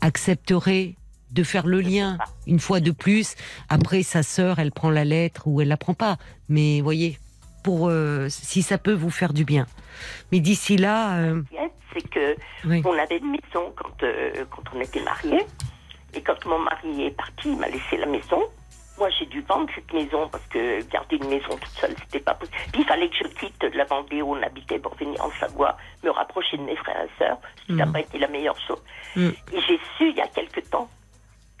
accepterait 0.00 0.94
de 1.32 1.42
faire 1.42 1.66
le 1.66 1.82
lien 1.82 2.16
une 2.46 2.60
fois 2.60 2.80
de 2.80 2.92
plus. 2.92 3.34
Après, 3.68 4.02
sa 4.02 4.22
sœur, 4.22 4.58
elle 4.58 4.72
prend 4.72 4.88
la 4.90 5.04
lettre 5.04 5.42
ou 5.48 5.60
elle 5.60 5.68
la 5.68 5.76
prend 5.76 5.92
pas. 5.94 6.16
Mais 6.48 6.80
voyez, 6.80 7.18
pour 7.62 7.88
euh, 7.88 8.28
si 8.28 8.62
ça 8.62 8.78
peut 8.78 8.92
vous 8.92 9.10
faire 9.10 9.32
du 9.32 9.44
bien. 9.44 9.66
Mais 10.30 10.40
d'ici 10.40 10.76
là, 10.76 11.18
euh, 11.18 11.42
C'est 11.94 12.08
que 12.08 12.36
oui. 12.64 12.82
on 12.84 12.98
avait 12.98 13.18
une 13.18 13.30
maison 13.30 13.72
quand, 13.76 14.02
euh, 14.02 14.44
quand 14.50 14.62
on 14.74 14.80
était 14.80 15.02
mariés. 15.02 15.44
Et 16.14 16.22
quand 16.22 16.44
mon 16.46 16.58
mari 16.58 17.06
est 17.06 17.16
parti, 17.16 17.50
il 17.50 17.56
m'a 17.56 17.68
laissé 17.68 17.96
la 17.96 18.06
maison. 18.06 18.42
Moi, 18.98 19.08
j'ai 19.18 19.24
dû 19.26 19.40
vendre 19.42 19.68
cette 19.74 19.90
maison 19.92 20.28
parce 20.28 20.44
que 20.48 20.82
garder 20.90 21.16
une 21.16 21.28
maison 21.28 21.48
toute 21.50 21.66
seule, 21.80 21.94
c'était 21.98 22.20
pas 22.20 22.34
possible. 22.34 22.56
Puis 22.72 22.82
il 22.82 22.86
fallait 22.86 23.08
que 23.08 23.16
je 23.16 23.24
quitte 23.28 23.64
la 23.74 23.84
Vendée 23.84 24.20
où 24.20 24.34
on 24.36 24.42
habitait 24.42 24.78
pour 24.78 24.94
venir 24.96 25.18
en 25.24 25.30
Savoie, 25.40 25.76
me 26.04 26.10
rapprocher 26.10 26.58
de 26.58 26.62
mes 26.62 26.76
frères 26.76 27.02
et 27.04 27.10
sœurs. 27.18 27.38
Ce 27.60 27.66
qui 27.66 27.72
n'a 27.72 27.86
Mhm. 27.86 27.92
pas 27.92 28.00
été 28.00 28.18
la 28.18 28.28
meilleure 28.28 28.58
chose. 28.66 28.82
Mhm. 29.16 29.32
Et 29.52 29.60
j'ai 29.66 29.80
su 29.96 30.10
il 30.10 30.16
y 30.16 30.20
a 30.20 30.28
quelque 30.28 30.60
temps 30.60 30.88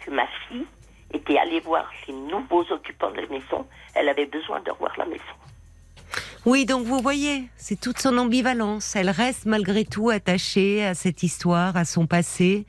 que 0.04 0.10
ma 0.10 0.26
fille 0.48 0.66
était 1.14 1.38
allée 1.38 1.60
voir 1.60 1.90
les 2.06 2.14
nouveaux 2.14 2.64
occupants 2.70 3.10
de 3.10 3.20
la 3.22 3.26
maison. 3.28 3.66
Elle 3.94 4.08
avait 4.10 4.26
besoin 4.26 4.60
de 4.60 4.70
revoir 4.70 4.92
la 4.98 5.06
maison. 5.06 5.22
Oui, 6.44 6.66
donc 6.66 6.86
vous 6.86 7.00
voyez, 7.00 7.44
c'est 7.56 7.78
toute 7.78 8.00
son 8.00 8.18
ambivalence. 8.18 8.96
Elle 8.96 9.10
reste 9.10 9.46
malgré 9.46 9.84
tout 9.84 10.10
attachée 10.10 10.84
à 10.84 10.94
cette 10.94 11.22
histoire, 11.22 11.76
à 11.76 11.84
son 11.84 12.06
passé. 12.06 12.66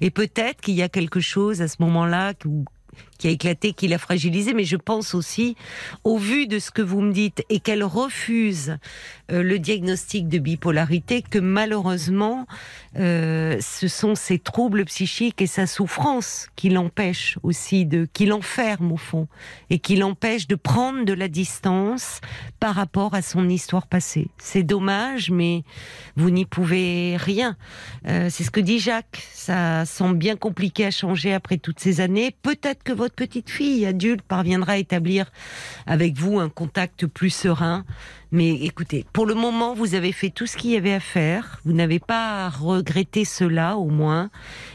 Et 0.00 0.10
peut-être 0.10 0.60
qu'il 0.60 0.74
y 0.74 0.82
a 0.82 0.88
quelque 0.88 1.20
chose 1.20 1.60
à 1.60 1.68
ce 1.68 1.76
moment-là 1.80 2.34
qui- 3.16 3.28
a 3.28 3.30
éclaté, 3.30 3.72
qui 3.72 3.88
l'a 3.88 3.98
fragilisée. 3.98 4.54
Mais 4.54 4.64
je 4.64 4.76
pense 4.76 5.14
aussi, 5.14 5.56
au 6.04 6.18
vu 6.18 6.46
de 6.46 6.58
ce 6.58 6.70
que 6.70 6.82
vous 6.82 7.00
me 7.00 7.12
dites, 7.12 7.44
et 7.50 7.60
qu'elle 7.60 7.84
refuse 7.84 8.76
euh, 9.32 9.42
le 9.42 9.58
diagnostic 9.58 10.28
de 10.28 10.38
bipolarité, 10.38 11.22
que 11.22 11.38
malheureusement, 11.38 12.46
euh, 12.98 13.56
ce 13.60 13.88
sont 13.88 14.14
ses 14.14 14.38
troubles 14.38 14.84
psychiques 14.84 15.42
et 15.42 15.46
sa 15.46 15.66
souffrance 15.66 16.48
qui 16.56 16.68
l'empêchent 16.70 17.38
aussi 17.42 17.84
de, 17.86 18.06
qui 18.12 18.26
l'enferment 18.26 18.94
au 18.94 18.96
fond, 18.96 19.28
et 19.70 19.78
qui 19.78 19.96
l'empêchent 19.96 20.46
de 20.46 20.54
prendre 20.54 21.04
de 21.04 21.12
la 21.12 21.28
distance 21.28 22.20
par 22.60 22.74
rapport 22.74 23.14
à 23.14 23.22
son 23.22 23.48
histoire 23.48 23.86
passée. 23.86 24.28
C'est 24.38 24.62
dommage, 24.62 25.30
mais 25.30 25.62
vous 26.16 26.30
n'y 26.30 26.44
pouvez 26.44 27.16
rien. 27.16 27.56
Euh, 28.06 28.28
c'est 28.30 28.44
ce 28.44 28.50
que 28.50 28.60
dit 28.60 28.78
Jacques. 28.78 29.22
Ça 29.32 29.84
semble 29.86 30.16
bien 30.16 30.36
compliqué 30.36 30.86
à 30.86 30.90
changer 30.90 31.32
après 31.32 31.58
toutes 31.58 31.80
ces 31.80 32.00
années. 32.00 32.34
Peut-être 32.42 32.82
que 32.82 32.92
votre 32.92 33.05
petite 33.14 33.50
fille 33.50 33.86
adulte 33.86 34.22
parviendra 34.22 34.72
à 34.72 34.76
établir 34.76 35.30
avec 35.86 36.14
vous 36.16 36.38
un 36.38 36.48
contact 36.48 37.06
plus 37.06 37.30
serein. 37.30 37.84
Mais 38.32 38.50
écoutez, 38.54 39.06
pour 39.12 39.24
le 39.24 39.34
moment, 39.34 39.74
vous 39.74 39.94
avez 39.94 40.10
fait 40.12 40.30
tout 40.30 40.46
ce 40.46 40.56
qu'il 40.56 40.72
y 40.72 40.76
avait 40.76 40.92
à 40.92 41.00
faire. 41.00 41.60
Vous 41.64 41.72
n'avez 41.72 42.00
pas 42.00 42.46
à 42.46 42.48
regretter 42.48 43.24
cela, 43.24 43.76
au 43.76 43.88
moins. 43.88 44.30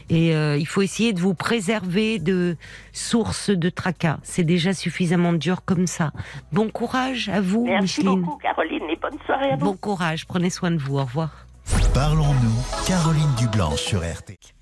Et 0.08 0.34
euh, 0.34 0.56
il 0.56 0.66
faut 0.66 0.80
essayer 0.82 1.12
de 1.12 1.20
vous 1.20 1.34
préserver 1.34 2.18
de 2.18 2.56
sources 2.92 3.50
de 3.50 3.68
tracas. 3.68 4.18
C'est 4.22 4.44
déjà 4.44 4.72
suffisamment 4.72 5.34
dur 5.34 5.64
comme 5.64 5.86
ça. 5.86 6.12
Bon 6.52 6.70
courage 6.70 7.28
à 7.28 7.40
vous, 7.40 7.64
Merci 7.66 8.00
Micheline. 8.00 8.22
beaucoup, 8.22 8.38
Caroline, 8.38 8.82
et 8.90 8.96
bonne 8.96 9.18
soirée 9.26 9.50
à 9.50 9.56
vous. 9.56 9.64
Bon 9.66 9.76
courage. 9.76 10.26
Prenez 10.26 10.50
soin 10.50 10.70
de 10.70 10.78
vous. 10.78 10.96
Au 10.98 11.04
revoir. 11.04 11.46
Parlons-nous, 11.94 12.86
Caroline 12.86 13.34
Dublanche 13.38 13.80
sur 13.82 14.00
RT. 14.00 14.61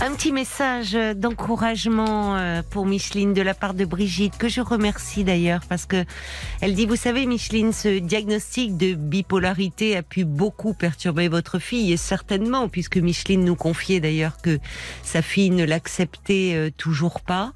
Un 0.00 0.14
petit 0.14 0.30
message 0.30 0.96
d'encouragement 1.16 2.36
euh, 2.36 2.62
pour 2.70 2.86
Micheline 2.86 3.32
de 3.34 3.42
la 3.42 3.52
part 3.54 3.74
de 3.74 3.84
Brigitte, 3.84 4.36
que 4.38 4.46
je 4.48 4.60
remercie 4.60 5.24
d'ailleurs, 5.24 5.62
parce 5.68 5.86
que 5.86 6.04
elle 6.60 6.74
dit, 6.74 6.86
vous 6.86 6.94
savez 6.94 7.26
Micheline, 7.26 7.72
ce 7.72 7.98
diagnostic 7.98 8.76
de 8.76 8.94
bipolarité 8.94 9.96
a 9.96 10.02
pu 10.02 10.24
beaucoup 10.24 10.72
perturber 10.72 11.26
votre 11.26 11.58
fille, 11.58 11.92
et 11.92 11.96
certainement, 11.96 12.68
puisque 12.68 12.96
Micheline 12.96 13.44
nous 13.44 13.56
confiait 13.56 13.98
d'ailleurs 13.98 14.36
que 14.40 14.60
sa 15.02 15.20
fille 15.20 15.50
ne 15.50 15.64
l'acceptait 15.64 16.52
euh, 16.54 16.70
toujours 16.76 17.20
pas. 17.20 17.52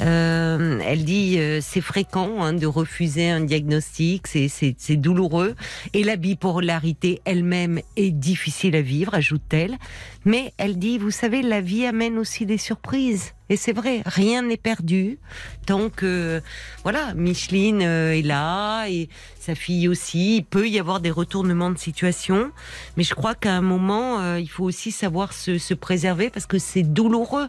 Euh, 0.00 0.80
elle 0.84 1.04
dit, 1.06 1.38
c'est 1.62 1.80
fréquent 1.80 2.42
hein, 2.42 2.52
de 2.52 2.66
refuser 2.66 3.30
un 3.30 3.40
diagnostic, 3.40 4.26
c'est- 4.26 4.96
douloureux, 4.96 5.54
et 5.94 6.04
la 6.04 6.16
bipolarité 6.16 7.22
elle-même 7.24 7.80
est 7.96 8.10
difficile 8.10 8.76
à 8.76 8.82
vivre, 8.82 9.14
ajoute-t-elle. 9.14 9.78
Mais 10.24 10.52
elle 10.58 10.78
dit, 10.78 10.98
vous 10.98 11.10
savez, 11.10 11.40
la 11.42 11.60
amène 11.86 12.18
aussi 12.18 12.46
des 12.46 12.58
surprises. 12.58 13.34
Et 13.50 13.56
c'est 13.56 13.72
vrai, 13.72 14.02
rien 14.04 14.42
n'est 14.42 14.58
perdu 14.58 15.18
tant 15.66 15.88
que 15.88 16.42
voilà, 16.82 17.14
Micheline 17.14 17.82
euh, 17.82 18.12
est 18.12 18.22
là 18.22 18.86
et 18.88 19.08
sa 19.40 19.54
fille 19.54 19.88
aussi. 19.88 20.36
Il 20.36 20.44
peut 20.44 20.68
y 20.68 20.78
avoir 20.78 21.00
des 21.00 21.10
retournements 21.10 21.70
de 21.70 21.78
situation, 21.78 22.50
mais 22.96 23.04
je 23.04 23.14
crois 23.14 23.34
qu'à 23.34 23.54
un 23.54 23.62
moment, 23.62 24.20
euh, 24.20 24.38
il 24.38 24.48
faut 24.48 24.64
aussi 24.64 24.90
savoir 24.90 25.32
se 25.32 25.74
préserver 25.74 26.28
parce 26.28 26.46
que 26.46 26.58
c'est 26.58 26.82
douloureux 26.82 27.48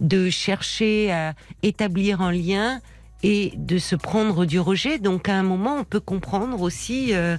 de 0.00 0.28
chercher 0.28 1.10
à 1.12 1.34
établir 1.62 2.20
un 2.20 2.32
lien 2.32 2.80
et 3.22 3.52
de 3.56 3.78
se 3.78 3.96
prendre 3.96 4.44
du 4.44 4.60
rejet. 4.60 4.98
Donc 4.98 5.28
à 5.28 5.34
un 5.34 5.42
moment, 5.42 5.76
on 5.76 5.84
peut 5.84 6.00
comprendre 6.00 6.60
aussi. 6.60 7.14
euh, 7.14 7.36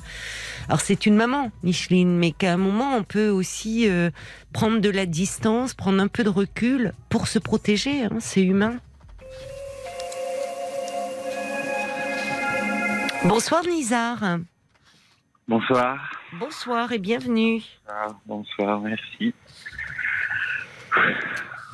alors 0.68 0.81
c'est 0.81 1.06
une 1.06 1.15
maman, 1.15 1.51
Micheline, 1.64 2.18
mais 2.18 2.31
qu'à 2.31 2.53
un 2.53 2.57
moment, 2.57 2.95
on 2.95 3.03
peut 3.03 3.30
aussi 3.30 3.89
euh, 3.89 4.10
prendre 4.53 4.80
de 4.80 4.89
la 4.89 5.06
distance, 5.06 5.73
prendre 5.73 6.01
un 6.01 6.07
peu 6.07 6.23
de 6.23 6.30
recul 6.30 6.93
pour 7.10 7.27
se 7.27 7.39
protéger. 7.39 8.03
hein, 8.03 8.18
c'est 8.19 8.43
humain. 8.43 8.77
Bonsoir 13.26 13.64
Nizar. 13.65 14.39
Bonsoir. 15.47 16.11
Bonsoir 16.34 16.91
et 16.91 16.99
bienvenue. 16.99 17.61
Ah, 17.88 18.07
bonsoir, 18.26 18.80
merci. 18.80 19.34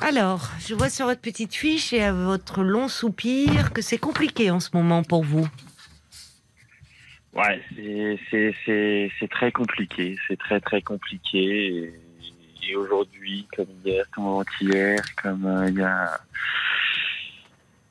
Alors, 0.00 0.50
je 0.66 0.74
vois 0.74 0.88
sur 0.90 1.06
votre 1.06 1.20
petite 1.20 1.54
fiche 1.54 1.92
et 1.92 2.02
à 2.02 2.12
votre 2.12 2.62
long 2.62 2.88
soupir 2.88 3.72
que 3.72 3.82
c'est 3.82 3.98
compliqué 3.98 4.50
en 4.50 4.60
ce 4.60 4.70
moment 4.74 5.02
pour 5.02 5.24
vous. 5.24 5.48
Ouais, 7.34 7.60
c'est- 7.74 9.28
très 9.30 9.52
compliqué. 9.52 10.16
C'est 10.28 10.38
très, 10.38 10.60
très 10.60 10.80
compliqué. 10.82 11.66
Et, 11.66 11.94
et 12.70 12.76
aujourd'hui, 12.76 13.46
comme 13.54 13.66
hier, 13.84 14.04
comme 14.10 14.24
avant-hier, 14.26 14.98
comme 15.22 15.44
euh, 15.46 15.68
il 15.68 15.78
y 15.78 15.82
a. 15.82 16.18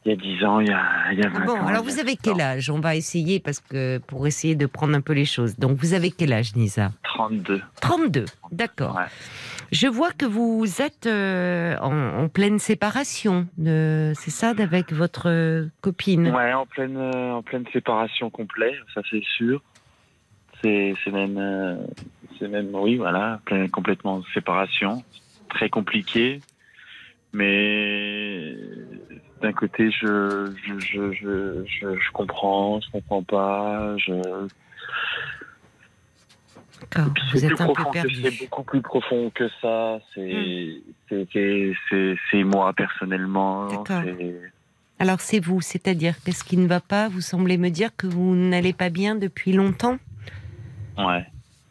Il 0.08 0.10
y 0.10 0.14
a 0.14 0.18
10 0.18 0.46
ans, 0.46 0.60
il 0.60 0.68
y 0.68 0.72
a, 0.72 1.12
il 1.14 1.20
y 1.20 1.24
a 1.24 1.30
20 1.30 1.46
Bon, 1.46 1.54
ans. 1.54 1.66
alors 1.66 1.84
il 1.84 1.90
y 1.90 1.92
a 1.92 1.94
vous 1.96 2.00
avez 2.00 2.16
30 2.16 2.20
quel 2.22 2.42
âge? 2.42 2.70
On 2.70 2.80
va 2.80 2.96
essayer 2.96 3.40
parce 3.40 3.60
que 3.60 3.98
pour 3.98 4.28
essayer 4.28 4.54
de 4.56 4.68
prendre 4.68 4.94
un 4.96 5.02
peu 5.02 5.14
les 5.14 5.26
choses. 5.26 5.56
Donc 5.58 5.78
vous 5.80 5.96
avez 5.96 6.12
quel 6.12 6.32
âge, 6.32 6.56
Nisa? 6.56 6.92
32. 7.04 7.60
32. 7.82 8.26
D'accord. 8.52 8.96
Ouais. 8.96 9.06
Je 9.72 9.88
vois 9.88 10.12
que 10.12 10.26
vous 10.26 10.82
êtes 10.82 11.08
euh, 11.08 11.78
en, 11.80 12.28
pleine 12.30 12.60
séparation. 12.60 13.48
C'est 13.58 14.30
ça, 14.30 14.54
avec 14.58 14.92
votre 14.92 15.30
euh, 15.30 15.68
copine. 15.82 16.28
Ouais, 16.30 16.54
en 16.54 16.66
pleine, 16.66 16.98
euh, 16.98 17.34
en 17.34 17.42
pleine 17.42 17.66
séparation 17.74 18.30
complète, 18.30 18.76
ça 18.94 19.02
c'est 19.10 19.24
sûr. 19.24 19.62
C'est 20.62 20.96
même, 21.12 21.86
c'est 22.40 22.48
même, 22.48 22.74
oui, 22.74 22.96
voilà, 22.96 23.40
complètement 23.72 24.24
séparation. 24.34 25.04
Très 25.50 25.70
compliqué. 25.70 26.40
Mais 27.34 28.56
d'un 29.42 29.54
côté, 29.54 29.92
je, 29.92 30.52
je, 30.80 31.12
je, 31.12 31.66
je 31.68 32.12
comprends, 32.14 32.80
je 32.82 32.90
comprends 32.90 33.22
pas. 33.22 33.96
Je... 33.98 34.48
D'accord. 36.82 37.14
Vous 37.32 37.40
C'est 37.40 37.48
plus 37.48 37.54
êtes 37.54 37.62
un 37.62 37.68
peu 37.74 37.84
perdu. 37.92 38.16
c'est 38.22 38.40
beaucoup 38.50 38.64
plus 38.64 38.82
profond 38.82 39.32
que 39.34 39.50
ça. 39.62 40.00
C'est 40.14 40.82
c'est 41.10 42.44
moi 42.44 42.74
personnellement. 42.74 43.68
Alors 45.00 45.20
c'est 45.20 45.40
vous, 45.40 45.62
c'est-à-dire 45.62 46.16
qu'est-ce 46.24 46.44
qui 46.44 46.58
ne 46.58 46.68
va 46.68 46.80
pas 46.80 47.10
Vous 47.10 47.22
semblez 47.22 47.58
me 47.58 47.70
dire 47.70 47.90
que 47.96 48.08
vous 48.08 48.36
n'allez 48.36 48.74
pas 48.74 48.90
bien 48.90 49.16
depuis 49.16 49.52
longtemps? 49.52 49.98
Ouais, 50.98 51.26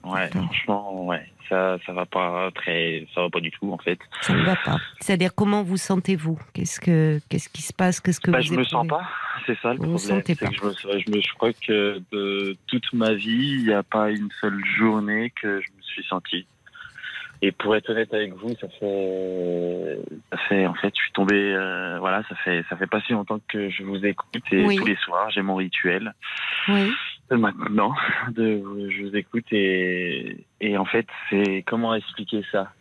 ouais, 0.05 0.29
franchement, 0.31 1.07
ouais, 1.07 1.27
ça, 1.49 1.79
ça 1.87 1.93
va 1.93 2.07
pas 2.07 2.51
très, 2.55 3.07
ça 3.15 3.23
va 3.23 3.31
pas 3.31 3.41
du 3.41 3.51
tout 3.51 3.73
en 3.73 3.79
fait. 3.79 3.99
Ça 4.23 4.33
ne 4.35 4.43
va 4.45 4.57
pas. 4.57 4.77
C'est-à-dire 5.01 5.35
comment 5.35 5.63
vous 5.63 5.77
sentez-vous? 5.77 6.39
Qu'est-ce 6.53 6.81
que 6.81 7.21
qu'est-ce 7.29 7.49
qui 7.49 7.63
se 7.63 7.73
passe? 7.73 8.01
Qu'est-ce 8.01 8.21
que 8.21 8.31
Bah, 8.31 8.39
vous 8.39 8.45
je 8.45 8.55
me 8.55 8.65
sens 8.65 8.87
pas, 8.87 9.03
c'est 9.47 9.59
ça 9.61 9.73
le 9.75 9.79
Vous 9.81 9.97
problème. 9.99 10.23
pas. 10.23 10.47
que 10.49 10.55
je, 10.55 10.65
me, 10.65 10.99
je, 11.01 11.11
me, 11.11 11.21
je 11.21 11.35
crois 11.35 11.53
que 11.53 12.01
de 12.13 12.57
toute 12.67 12.93
ma 12.93 13.15
vie, 13.15 13.57
il 13.61 13.65
n'y 13.67 13.73
a 13.73 13.83
pas 13.83 14.11
une 14.11 14.29
seule 14.41 14.63
journée 14.79 15.33
que 15.41 15.61
je 15.61 15.69
me 15.77 15.83
suis 15.83 16.05
senti. 16.05 16.47
Et 17.43 17.53
pour 17.53 17.77
être 17.77 17.91
honnête 17.91 18.15
avec 18.15 18.33
vous, 18.35 18.55
ça 18.59 18.69
fait, 18.81 19.99
ça 20.31 20.39
fait, 20.49 20.67
en 20.67 20.73
fait, 20.75 20.93
je 20.97 21.03
suis 21.03 21.13
tombé, 21.13 21.35
euh, 21.37 21.99
voilà, 21.99 22.23
ça 22.29 22.35
fait, 22.37 22.65
ça 22.71 22.77
fait 22.77 22.87
pas 22.87 23.03
si 23.03 23.13
longtemps 23.13 23.39
que 23.49 23.69
je 23.69 23.83
vous 23.83 24.03
écoute 24.07 24.43
et 24.51 24.65
Oui. 24.65 24.77
tous 24.77 24.87
les 24.87 24.97
soirs, 24.97 25.29
j'ai 25.31 25.43
mon 25.43 25.57
rituel. 25.57 26.15
Oui. 26.69 26.91
Maintenant, 27.31 27.95
de, 28.31 28.63
je 28.91 29.03
vous 29.03 29.17
écoute 29.17 29.47
et, 29.53 30.47
et 30.61 30.77
en 30.77 30.85
fait, 30.85 31.07
c'est 31.31 31.65
comment 31.67 31.95
expliquer 31.95 32.45
ça? 32.53 32.73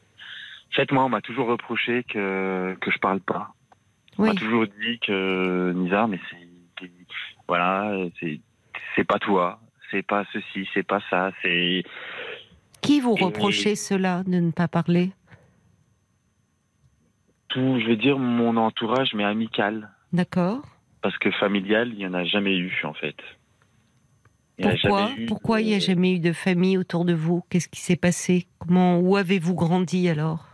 En 0.72 0.76
fait, 0.76 0.92
moi, 0.92 1.06
on 1.06 1.10
m'a 1.10 1.22
toujours 1.22 1.48
reproché 1.48 2.04
que 2.04 2.76
que 2.82 2.92
je 2.92 2.98
parle 3.00 3.20
pas. 3.22 3.54
On 4.18 4.24
Oui. 4.24 4.30
m'a 4.30 4.36
toujours 4.36 4.66
dit 4.68 5.00
que 5.00 5.72
Nizar, 5.74 6.08
mais 6.08 6.20
c'est 6.30 6.90
voilà, 7.48 7.96
c'est 8.20 8.40
c'est 8.96 9.04
pas 9.06 9.20
toi, 9.20 9.60
c'est 9.92 10.02
pas 10.06 10.26
ceci, 10.34 10.68
c'est 10.74 10.84
pas 10.84 11.00
ça, 11.10 11.32
c'est 11.42 11.84
Qui 12.82 13.00
vous 13.00 13.16
Et- 13.18 13.24
reprochez 13.24 13.76
cela 13.76 14.24
de 14.24 14.40
ne 14.40 14.52
pas 14.52 14.68
parler? 14.68 15.12
Tout, 17.50 17.80
je 17.80 17.86
vais 17.88 17.96
dire 17.98 18.18
mon 18.18 18.58
entourage, 18.58 19.14
mais 19.14 19.24
amical, 19.24 19.90
D'accord. 20.12 20.64
parce 21.02 21.18
que 21.20 21.30
familial, 21.32 21.90
il 21.94 22.00
y 22.00 22.08
en 22.08 22.14
a 22.16 22.24
jamais 22.26 22.58
eu 22.58 22.82
en 22.84 22.94
fait. 22.94 23.16
Il 24.60 24.68
a 24.68 24.72
Pourquoi 24.72 25.10
Pourquoi 25.28 25.62
il 25.62 25.68
n'y 25.68 25.76
a 25.76 25.80
jamais 25.80 26.14
eu 26.14 26.20
de 26.20 26.32
famille 26.32 26.78
autour 26.78 27.06
de 27.06 27.14
vous? 27.14 27.44
Qu'est-ce 27.50 27.68
qui 27.68 27.80
s'est 27.82 27.96
passé? 27.96 28.46
Comment 28.60 29.00
Où 29.00 29.18
avez-vous 29.18 29.56
grandi 29.56 30.08
alors? 30.10 30.46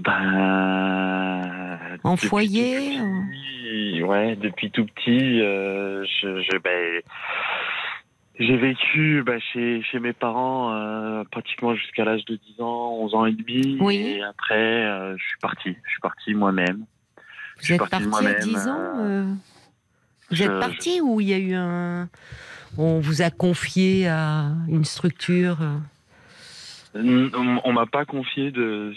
Ben, 0.00 1.98
En 2.04 2.16
foyer, 2.16 2.98
petit, 2.98 4.02
Ouais, 4.02 4.36
depuis 4.36 4.70
tout 4.70 4.84
petit, 4.86 5.40
euh, 5.40 6.04
je, 6.20 6.42
je- 6.42 6.58
ben, 6.58 7.00
j'ai 8.38 8.56
vécu 8.56 9.22
ben, 9.24 9.40
chez, 9.52 9.82
chez 9.82 9.98
mes 9.98 10.12
parents 10.12 10.72
euh, 10.72 11.24
pratiquement 11.30 11.74
jusqu'à 11.74 12.04
l'âge 12.04 12.24
de 12.26 12.36
10 12.36 12.60
ans, 12.60 12.92
11 13.00 13.14
ans 13.14 13.26
et 13.26 13.32
demi. 13.32 13.78
Oui. 13.80 13.96
Et 13.96 14.22
après, 14.22 14.54
euh, 14.84 15.16
je 15.16 15.22
suis 15.24 15.38
parti. 15.40 15.76
Je 15.84 15.90
suis 15.90 16.00
parti 16.00 16.34
moi-même. 16.34 16.84
Vous 17.58 17.62
suis 17.64 17.74
êtes 17.74 17.80
parti 17.80 17.96
à 17.96 18.00
moi-même, 18.00 18.38
10 18.40 18.68
ans 18.68 18.98
euh, 18.98 19.22
euh, 19.24 19.34
Vous 20.30 20.42
êtes 20.42 20.58
parti 20.60 21.00
ou 21.00 21.20
il 21.20 21.28
y 21.28 21.34
a 21.34 21.38
eu 21.38 21.54
un. 21.54 22.08
On 22.78 23.00
vous 23.00 23.22
a 23.22 23.30
confié 23.30 24.06
à 24.08 24.52
une 24.68 24.84
structure 24.84 25.58
euh, 25.62 27.28
On, 27.34 27.60
on 27.64 27.72
m'a 27.72 27.86
pas 27.86 28.04
confié 28.04 28.50
de, 28.50 28.92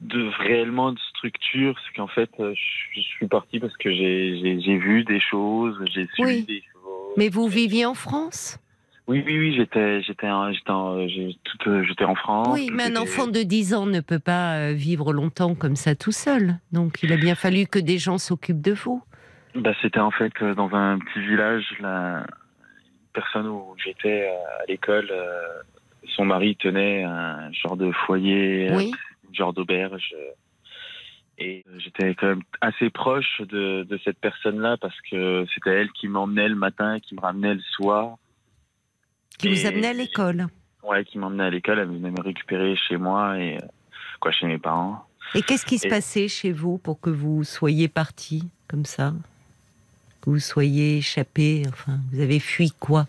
de 0.00 0.28
réellement 0.38 0.92
de 0.92 0.98
structure. 1.10 1.74
C'est 1.86 1.96
qu'en 1.96 2.08
fait, 2.08 2.30
euh, 2.40 2.54
je, 2.54 3.00
je 3.00 3.06
suis 3.06 3.26
parti 3.28 3.60
parce 3.60 3.76
que 3.76 3.90
j'ai 3.90 4.58
vu 4.78 5.04
des 5.04 5.20
choses, 5.20 5.76
j'ai 5.94 6.06
su 6.14 6.22
Oui. 6.24 6.42
des 6.48 6.62
choses. 6.72 7.14
Mais 7.16 7.28
vous 7.28 7.46
viviez 7.48 7.86
en 7.86 7.94
France? 7.94 8.58
Oui, 9.06 9.22
oui, 9.26 9.38
oui, 9.38 9.54
j'étais, 9.54 10.02
j'étais, 10.02 10.28
en- 10.30 10.50
euh, 10.50 11.06
j'étais 11.06 12.04
en 12.04 12.14
France. 12.14 12.48
Oui, 12.52 12.70
mais 12.72 12.84
un 12.84 12.96
enfant 12.96 13.26
de 13.26 13.42
10 13.42 13.74
ans 13.74 13.84
ne 13.86 14.00
peut 14.00 14.18
pas 14.18 14.72
vivre 14.72 15.12
longtemps 15.12 15.54
comme 15.54 15.76
ça 15.76 15.94
tout 15.94 16.10
seul. 16.10 16.58
Donc 16.72 17.00
il 17.02 17.12
a 17.12 17.16
bien 17.18 17.34
fallu 17.34 17.66
que 17.66 17.78
des 17.78 17.98
gens 17.98 18.16
s'occupent 18.16 18.62
de 18.62 18.72
vous. 18.72 19.02
Bah, 19.54 19.72
c'était 19.82 20.00
en 20.00 20.10
fait 20.10 20.32
euh, 20.42 20.54
dans 20.54 20.74
un 20.74 20.98
petit 20.98 21.20
village, 21.20 21.64
la 21.80 22.26
personne 23.12 23.46
où 23.46 23.74
j'étais 23.82 24.28
euh, 24.28 24.62
à 24.62 24.66
l'école, 24.66 25.08
euh, 25.10 25.62
son 26.16 26.24
mari 26.24 26.56
tenait 26.56 27.04
un 27.04 27.52
genre 27.52 27.76
de 27.76 27.92
foyer, 27.92 28.70
Oui. 28.74 28.92
un 29.30 29.34
genre 29.34 29.52
d'auberge. 29.52 30.14
Et 31.38 31.64
j'étais 31.78 32.14
quand 32.14 32.28
même 32.28 32.42
assez 32.60 32.90
proche 32.90 33.40
de, 33.40 33.84
de 33.84 33.98
cette 34.04 34.18
personne-là 34.18 34.76
parce 34.80 35.00
que 35.10 35.44
c'était 35.54 35.70
elle 35.80 35.90
qui 35.92 36.06
m'emmenait 36.08 36.48
le 36.48 36.54
matin, 36.54 37.00
qui 37.00 37.14
me 37.14 37.20
ramenait 37.20 37.54
le 37.54 37.60
soir. 37.60 38.16
Qui 39.38 39.48
vous 39.48 39.66
amenait 39.66 39.88
à 39.88 39.92
l'école. 39.92 40.46
Ouais, 40.82 41.04
qui 41.04 41.18
m'emmenait 41.18 41.44
à 41.44 41.50
l'école, 41.50 41.78
elle 41.78 41.88
venait 41.88 42.10
me 42.10 42.20
récupérer 42.22 42.76
chez 42.76 42.96
moi 42.96 43.38
et 43.38 43.58
quoi 44.20 44.30
chez 44.30 44.46
mes 44.46 44.58
parents. 44.58 45.06
Et 45.34 45.42
qu'est-ce 45.42 45.66
qui 45.66 45.78
se 45.78 45.88
passait 45.88 46.28
chez 46.28 46.52
vous 46.52 46.78
pour 46.78 47.00
que 47.00 47.10
vous 47.10 47.42
soyez 47.42 47.88
parti 47.88 48.48
comme 48.68 48.84
ça? 48.84 49.12
Que 50.24 50.30
vous 50.30 50.38
soyez 50.38 50.98
échappé 50.98 51.62
Enfin, 51.68 51.98
vous 52.12 52.20
avez 52.20 52.40
fui 52.40 52.70
quoi? 52.70 53.06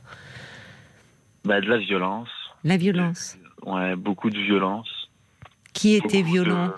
Bah, 1.45 1.61
de 1.61 1.67
la 1.67 1.77
violence. 1.77 2.27
La 2.65 2.75
violence. 2.77 3.37
Ouais, 3.65 3.95
beaucoup 3.95 4.29
de 4.29 4.37
violence. 4.39 5.09
Qui 5.73 5.95
était 5.95 6.21
Beaucoup 6.23 6.33
violent? 6.33 6.67
De- 6.67 6.73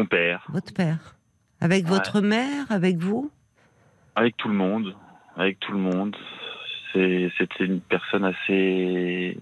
Mon 0.00 0.06
père. 0.06 0.44
Votre 0.50 0.72
père 0.74 1.14
Avec 1.60 1.84
Ouais. 1.84 1.90
votre 1.90 2.20
mère 2.20 2.66
Avec 2.70 2.96
vous? 2.98 3.30
Avec 4.14 4.36
tout 4.36 4.48
le 4.48 4.54
monde. 4.54 4.94
Avec 5.36 5.58
tout 5.60 5.72
le 5.72 5.78
monde. 5.78 6.14
C'est- 6.92 7.30
C'était 7.38 7.64
une 7.64 7.80
personne 7.80 8.24
assez. 8.24 9.38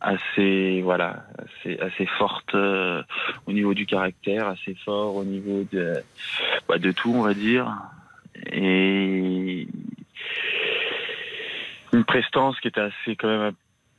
Assez. 0.00 0.80
voilà. 0.82 1.24
assez, 1.38 1.78
assez 1.80 2.06
forte 2.18 2.54
euh, 2.54 3.02
au 3.46 3.52
niveau 3.52 3.74
du 3.74 3.86
caractère, 3.86 4.48
assez 4.48 4.74
fort 4.84 5.16
au 5.16 5.24
niveau 5.24 5.64
de. 5.72 6.02
bah, 6.68 6.78
de 6.78 6.92
tout, 6.92 7.12
on 7.14 7.22
va 7.22 7.34
dire. 7.34 7.70
Et. 8.52 9.66
une 11.92 12.04
prestance 12.04 12.58
qui 12.60 12.68
était 12.68 12.80
assez, 12.80 13.16
quand 13.16 13.28
même, 13.28 13.52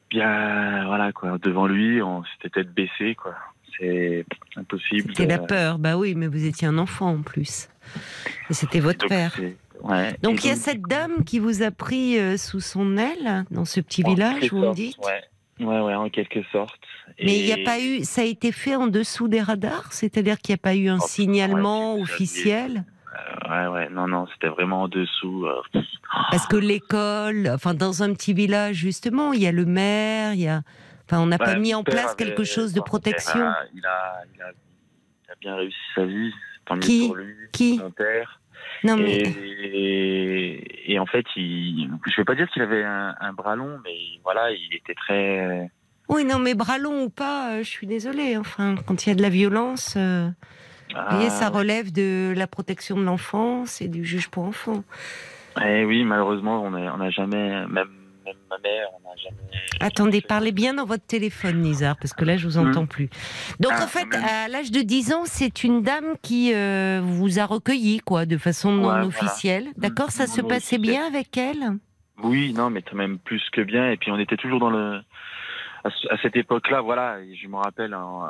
bien. 0.10 0.86
voilà, 0.86 1.11
quoi. 1.11 1.38
Devant 1.41 1.68
lui, 1.68 2.02
on 2.02 2.23
s'était 2.23 2.49
tête 2.49 2.73
baissée, 2.73 3.15
quoi. 3.15 3.36
C'est 3.78 4.26
impossible. 4.56 5.10
C'était 5.10 5.26
de- 5.26 5.30
la 5.32 5.40
peur, 5.40 5.78
bah 5.80 5.98
oui, 5.98 6.14
mais 6.15 6.28
vous 6.28 6.45
étiez 6.45 6.68
un 6.68 6.78
enfant 6.78 7.10
en 7.11 7.22
plus. 7.22 7.69
Et 8.49 8.53
c'était 8.53 8.80
votre 8.80 8.99
Donc, 8.99 9.10
père. 9.10 9.38
ouais. 9.82 10.15
Donc 10.22 10.40
Et 10.40 10.48
il 10.48 10.49
y 10.49 10.52
a 10.52 10.56
cette 10.56 10.82
dame 10.84 11.23
qui 11.26 11.40
vous 11.40 11.64
a 11.64 11.72
pris 11.72 12.18
euh, 12.19 12.38
sous 12.38 12.60
son 12.60 12.98
aile 12.98 13.45
dans 13.49 13.65
ce 13.65 13.80
petit 13.82 14.03
village, 14.03 14.40
quelque 14.40 14.52
vous 14.52 14.60
me 14.60 14.65
sorte, 14.65 14.76
dites? 14.76 14.98
ouais. 14.99 15.22
Ouais, 15.64 15.80
ouais, 15.82 15.96
en 15.96 16.10
quelque 16.10 16.44
sorte. 16.52 16.80
Mais 17.24 17.38
il 17.40 17.46
n'y 17.46 17.54
a 17.54 17.64
pas 17.64 17.80
eu, 17.80 18.04
ça 18.04 18.22
a 18.22 18.26
été 18.26 18.52
fait 18.52 18.76
en 18.76 18.88
dessous 18.88 19.28
des 19.28 19.42
radars, 19.42 19.92
c'est-à-dire 19.94 20.38
qu'il 20.40 20.54
n'y 20.54 20.60
a 20.60 20.64
pas 20.64 20.76
eu 20.76 20.90
un 20.90 20.98
Oh, 21.00 21.06
signalement 21.08 21.96
ouais, 21.96 22.02
officiel, 22.02 22.84
Euh, 23.14 23.50
ouais, 23.50 23.74
ouais, 23.74 23.90
non, 23.90 24.08
non, 24.08 24.26
c'était 24.34 24.48
vraiment 24.48 24.84
en 24.84 24.88
dessous. 24.88 25.46
euh, 25.46 25.62
parce 26.32 26.48
que 26.48 26.56
l'école, 26.56 27.50
enfin 27.54 27.74
dans 27.74 28.04
un 28.04 28.14
petit 28.14 28.34
village 28.34 28.76
justement, 28.78 29.34
il 29.34 29.42
y 29.42 29.48
a 29.48 29.52
le 29.52 29.66
maire, 29.66 30.34
il 30.34 30.42
y 30.42 30.48
a, 30.48 30.62
enfin 31.06 31.22
on 31.22 31.26
n'a 31.28 31.38
pas 31.38 31.56
mis 31.56 31.74
en 31.74 31.84
place 31.84 32.14
avait- 32.14 32.16
quelque 32.26 32.44
chose 32.44 32.74
de 32.74 32.80
protection. 32.82 33.46
a- 33.46 33.66
Il 33.74 33.86
a, 33.86 34.24
il, 34.36 34.42
a, 34.42 34.52
il 34.52 35.32
a 35.32 35.36
bien 35.42 35.56
réussi 35.58 35.78
sa 35.96 36.06
vie, 36.06 36.32
tant 36.66 36.76
mieux 36.76 36.82
Qui 36.82 37.08
pour 37.08 37.16
lui, 37.16 37.36
Qui? 37.52 37.78
mon 37.80 37.92
père. 37.92 38.40
Non 38.84 38.98
mais 38.98 39.22
Et, 39.64 40.94
et 40.94 40.99
en 40.99 41.06
fait, 41.06 41.26
il, 41.36 41.90
je 42.10 42.16
vais 42.18 42.26
pas 42.26 42.36
dire 42.36 42.49
qu'il 42.49 42.62
avait 42.62 42.84
un, 42.84 43.16
un 43.20 43.34
bras 43.34 43.56
long, 43.56 43.80
mais 43.84 43.95
voilà, 44.24 44.52
il 44.52 44.74
était 44.76 44.94
très. 44.95 45.70
oui, 46.10 46.26
non 46.26 46.40
mais 46.40 46.56
bras 46.56 46.78
long 46.78 47.03
ou 47.03 47.10
pas, 47.10 47.53
euh, 47.53 47.58
je 47.60 47.70
suis 47.70 47.88
désolée. 47.88 48.38
Enfin, 48.38 48.76
quand 48.88 49.06
il 49.06 49.10
y 49.10 49.12
a 49.12 49.16
de 49.16 49.22
la 49.22 49.30
violence, 49.30 49.95
euh, 49.98 50.28
vous 50.94 51.16
voyez, 51.16 51.30
ça 51.30 51.48
Ah, 51.48 51.49
relève 51.49 51.91
de 51.91 52.34
la 52.36 52.48
protection 52.48 52.98
de 52.98 53.03
l'enfance 53.03 53.82
et 53.82 53.88
du 53.88 54.03
juge 54.03 54.30
pour 54.30 54.44
enfants. 54.44 54.84
eh 55.64 55.86
oui, 55.86 56.03
malheureusement, 56.03 56.64
on 56.64 56.72
n'a 56.72 57.10
jamais, 57.12 57.66
même, 57.68 57.90
même 58.34 58.41
ma 58.49 58.58
mère, 58.60 58.88
on 58.98 59.10
n'a 59.10 59.16
jamais. 59.18 59.38
Attendez, 59.80 60.22
parlez 60.22 60.52
bien 60.52 60.74
dans 60.74 60.86
votre 60.86 61.06
téléphone, 61.06 61.62
Nizar, 61.62 61.98
parce 61.98 62.14
que 62.14 62.24
là, 62.26 62.38
je 62.38 62.45
vous 62.48 62.58
entends 62.58 62.86
plus. 62.86 63.10
Donc, 63.60 63.72
Ah, 63.76 63.84
en 63.84 63.88
fait, 63.88 64.06
même. 64.06 64.24
à 64.24 64.48
l'âge 64.48 64.72
de 64.72 64.82
10 64.82 65.14
ans, 65.14 65.24
c'est 65.26 65.64
une 65.64 65.82
dame 65.82 66.16
qui 66.22 66.53
euh, 66.53 66.99
vous 67.03 67.40
a 67.40 67.45
recueilli, 67.45 67.99
quoi, 67.99 68.26
de 68.26 68.38
façon 68.38 68.72
non 68.72 68.78
Ouais, 68.84 68.88
voilà. 68.90 69.06
officielle. 69.08 69.68
D'accord 69.78 70.12
Ça 70.12 70.26
Non 70.28 70.34
se 70.34 70.41
passait 70.41 70.78
bien 70.78 71.06
avec 71.08 71.36
elle? 71.38 71.78
Oui, 72.24 72.53
non, 72.53 72.70
mais 72.70 72.82
quand 72.84 72.95
même 72.95 73.18
plus 73.18 73.41
que 73.52 73.62
bien. 73.62 73.90
Et 73.91 73.98
puis 73.98 74.12
on 74.12 74.20
était 74.20 74.38
toujours 74.38 74.60
dans 74.60 74.70
le 74.70 75.02
à, 75.84 75.90
ce- 75.90 76.14
à 76.14 76.18
cette 76.22 76.36
époque-là, 76.36 76.82
voilà. 76.82 77.18
je 77.34 77.48
me 77.48 77.56
rappelle, 77.56 77.95
en- 77.95 78.28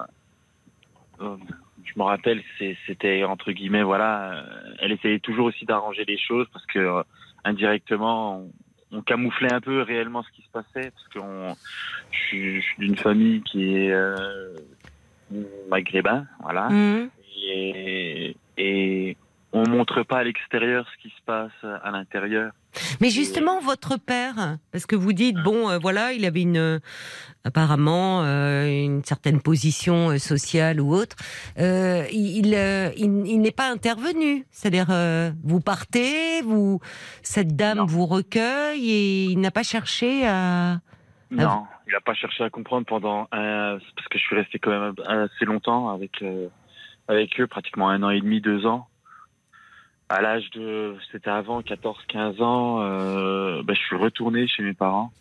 euh, 1.20 1.36
je 1.84 1.92
me 1.98 2.04
rappelle, 2.04 2.42
c'était 2.88 3.24
entre 3.26 3.52
guillemets, 3.52 3.84
voilà. 3.84 4.46
Elle 4.80 4.94
essayait 4.94 5.20
toujours 5.20 5.48
aussi 5.48 5.66
d'arranger 5.66 6.06
les 6.06 6.18
choses 6.18 6.48
parce 6.54 6.66
que 6.68 6.80
euh, 6.80 7.04
indirectement, 7.44 8.38
on, 8.38 8.52
on 8.92 9.02
camouflait 9.02 9.52
un 9.54 9.62
peu 9.62 9.82
réellement 9.82 10.24
ce 10.24 10.32
qui 10.36 10.42
se 10.42 10.50
passait 10.52 10.92
parce 10.92 11.08
que 11.14 11.20
on- 11.20 11.56
je 12.12 12.18
suis, 12.18 12.64
d'une 12.78 12.98
famille 12.98 13.42
qui 13.44 13.76
est 13.76 13.92
euh, 13.92 14.54
maghrébin, 15.70 16.26
voilà. 16.42 16.70
Mhm. 16.70 17.10
Et, 17.54 18.36
et 18.58 19.18
on 19.54 19.68
montre 19.68 20.04
pas 20.04 20.20
à 20.20 20.24
l'extérieur 20.24 20.86
ce 20.96 21.02
qui 21.02 21.10
se 21.14 21.22
passe 21.26 21.52
à 21.84 21.92
l'intérieur. 21.92 22.52
Mais 23.02 23.10
justement, 23.10 23.60
votre 23.60 23.98
père, 23.98 24.58
parce 24.72 24.86
que 24.86 24.96
vous 24.96 25.12
dites, 25.12 25.36
bon, 25.44 25.70
euh, 25.70 25.78
voilà, 25.78 26.14
il 26.14 26.24
avait 26.26 26.44
une, 26.44 26.58
euh, 26.58 26.80
apparemment, 27.44 28.24
euh, 28.24 28.66
une 28.66 29.04
certaine 29.04 29.42
position 29.42 30.12
euh, 30.12 30.18
sociale 30.20 30.80
ou 30.80 30.94
autre, 30.94 31.18
euh, 31.60 32.06
il, 32.14 32.48
il, 32.96 33.24
il 33.28 33.42
n'est 33.42 33.52
pas 33.52 33.70
intervenu. 33.70 34.46
C'est-à-dire, 34.52 34.88
euh, 34.90 35.32
vous 35.44 35.60
partez, 35.60 36.42
vous, 36.44 36.80
cette 37.24 37.58
dame 37.58 37.80
Non. 37.80 37.86
vous 37.86 38.06
recueille 38.06 38.90
et 38.90 39.24
il 39.26 39.40
n'a 39.42 39.52
pas 39.52 39.64
cherché 39.64 40.26
à. 40.26 40.80
Non, 41.30 41.66
il 41.88 41.94
n'a 41.94 42.02
pas 42.02 42.14
cherché 42.14 42.44
à 42.44 42.50
comprendre 42.50 42.86
pendant 42.86 43.28
un, 43.32 43.80
parce 43.96 44.08
que 44.10 44.18
je 44.18 44.24
suis 44.24 44.36
resté 44.36 44.60
quand 44.60 44.72
même 44.72 44.94
assez 45.08 45.46
longtemps 45.46 45.90
avec 45.90 46.22
euh, 46.22 46.48
avec 47.08 47.40
eux, 47.40 47.48
pratiquement 47.48 47.90
un 47.90 48.04
an 48.04 48.10
et 48.10 48.20
demi, 48.22 48.42
deux 48.42 48.66
ans. 48.66 48.88
À 50.12 50.22
l'âge 50.22 50.50
de, 50.52 50.98
c'était 51.10 51.30
avant 51.30 51.62
14-15 51.62 52.42
ans, 52.44 52.82
euh, 52.82 53.64
ben, 53.64 53.74
je 53.74 53.80
suis 53.80 53.96
retourné 53.96 54.46
chez 54.46 54.62
mes 54.62 54.74
parents. 54.74 55.14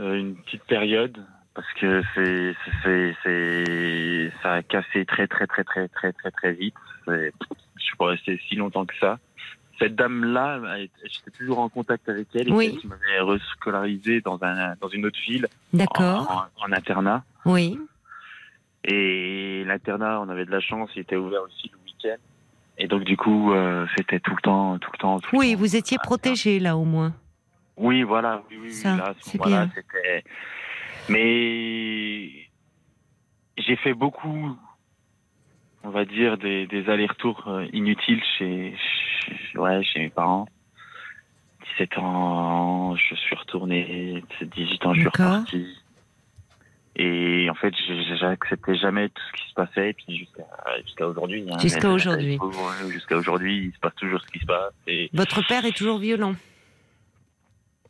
Euh, 0.00 0.16
une 0.16 0.36
petite 0.36 0.64
période 0.64 1.16
parce 1.54 1.66
que 1.80 2.02
c'est 2.14 2.54
c'est 2.82 3.16
c'est 3.24 4.30
ça 4.42 4.52
a 4.56 4.62
cassé 4.62 5.06
très 5.06 5.26
très 5.26 5.46
très 5.46 5.64
très 5.64 5.88
très 5.88 6.12
très 6.12 6.30
très 6.30 6.52
vite. 6.52 6.74
Je 7.06 7.30
suis 7.78 7.96
pas 7.96 8.08
resté 8.08 8.38
si 8.46 8.54
longtemps 8.56 8.84
que 8.84 8.94
ça. 9.00 9.18
Cette 9.78 9.94
dame-là, 9.96 10.60
j'étais 11.04 11.30
toujours 11.30 11.60
en 11.60 11.70
contact 11.70 12.06
avec 12.10 12.28
elle. 12.34 12.48
et 12.48 12.52
Oui. 12.52 12.72
c'est 12.74 12.80
elle 12.84 12.90
m'avait 12.90 13.32
rescolarisé 13.32 14.20
dans 14.20 14.38
un 14.44 14.74
dans 14.78 14.88
une 14.88 15.06
autre 15.06 15.18
ville 15.26 15.46
D'accord. 15.72 16.50
en, 16.60 16.66
en 16.66 16.72
internat. 16.72 17.24
Oui. 17.46 17.80
Et 18.84 19.64
l'internat, 19.64 20.20
on 20.20 20.28
avait 20.28 20.44
de 20.44 20.50
la 20.50 20.60
chance, 20.60 20.90
il 20.96 21.00
était 21.00 21.16
ouvert 21.16 21.42
aussi 21.44 21.70
le 21.72 21.78
week-end. 21.86 22.20
Et 22.78 22.86
donc 22.86 23.02
du 23.04 23.16
coup, 23.16 23.52
euh, 23.52 23.86
c'était 23.96 24.20
tout 24.20 24.30
le 24.36 24.40
temps, 24.42 24.78
tout 24.78 24.90
le 24.92 24.98
temps. 24.98 25.18
tout 25.20 25.28
le 25.32 25.38
Oui, 25.38 25.52
temps. 25.52 25.58
vous 25.58 25.76
étiez 25.76 25.98
protégé 25.98 26.60
là 26.60 26.76
au 26.76 26.84
moins. 26.84 27.12
Oui, 27.76 28.02
voilà, 28.02 28.42
oui, 28.50 28.58
oui, 28.62 28.70
Ça, 28.72 28.96
là, 28.96 29.04
à 29.08 29.14
ce 29.14 29.30
c'est 29.30 29.38
moment-là, 29.38 29.66
bien. 29.66 29.72
c'était. 29.74 30.24
Mais 31.08 32.28
j'ai 33.56 33.76
fait 33.76 33.94
beaucoup, 33.94 34.56
on 35.84 35.90
va 35.90 36.04
dire, 36.04 36.38
des, 36.38 36.66
des 36.66 36.88
allers-retours 36.88 37.44
euh, 37.48 37.66
inutiles 37.72 38.22
chez, 38.38 38.74
chez- 38.76 39.58
ouais, 39.58 39.82
chez 39.84 40.00
mes 40.00 40.10
parents. 40.10 40.46
17 41.78 41.98
ans, 41.98 42.94
je 42.96 43.14
suis 43.14 43.36
retourné. 43.36 44.22
18 44.40 44.86
ans, 44.86 44.94
je 44.94 45.00
suis 45.00 45.08
reparti. 45.08 45.66
Et 47.00 47.48
en 47.48 47.54
fait, 47.54 47.72
j'acceptais 48.18 48.74
jamais 48.74 49.08
tout 49.08 49.22
ce 49.28 49.42
qui 49.42 49.48
se 49.50 49.54
passait. 49.54 49.90
Et 49.90 49.92
puis 49.92 50.16
jusqu'à 50.18 50.42
jusqu'à 50.84 51.06
aujourd'hui. 51.06 51.44
hein. 51.50 51.58
Jusqu'à 51.62 51.90
aujourd'hui. 51.90 52.38
Jusqu'à 52.90 53.16
aujourd'hui, 53.16 53.66
il 53.66 53.72
se 53.72 53.78
passe 53.78 53.94
toujours 53.94 54.20
ce 54.20 54.26
qui 54.26 54.40
se 54.40 54.46
passe. 54.46 54.72
Et 54.88 55.08
Votre 55.12 55.46
père 55.46 55.64
est 55.64 55.76
toujours 55.76 55.98
violent. 55.98 56.34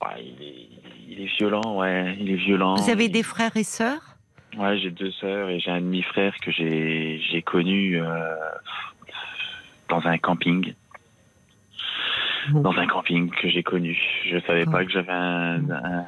ouais, 0.03 0.23
il, 0.25 0.43
est, 0.43 0.69
il 1.09 1.21
est 1.23 1.37
violent, 1.39 1.77
ouais, 1.79 2.17
il 2.21 2.31
est 2.31 2.37
violent. 2.37 2.75
Vous 2.75 2.91
avez 2.91 3.09
des 3.09 3.23
frères 3.23 3.57
et 3.57 3.65
sœurs? 3.65 4.17
Ouais, 4.59 4.79
j'ai 4.79 4.91
deux 4.91 5.11
sœurs 5.13 5.49
et 5.51 5.59
j'ai 5.61 5.71
un 5.71 5.81
demi-frère 5.81 6.35
que 6.43 6.51
j'ai 6.51 7.43
connu 7.47 8.01
euh, 8.03 8.07
dans 9.89 10.07
un 10.07 10.19
camping. 10.19 10.75
Bon. 12.51 12.61
Dans 12.61 12.73
un 12.79 12.87
camping 12.87 13.31
que 13.31 13.49
j'ai 13.49 13.63
connu. 13.63 13.99
Je 14.25 14.39
savais 14.41 14.61
D'accord. 14.65 14.73
pas 14.81 14.85
que 14.85 14.91
j'avais 14.91 15.13
un, 15.13 15.69
un, 15.71 16.05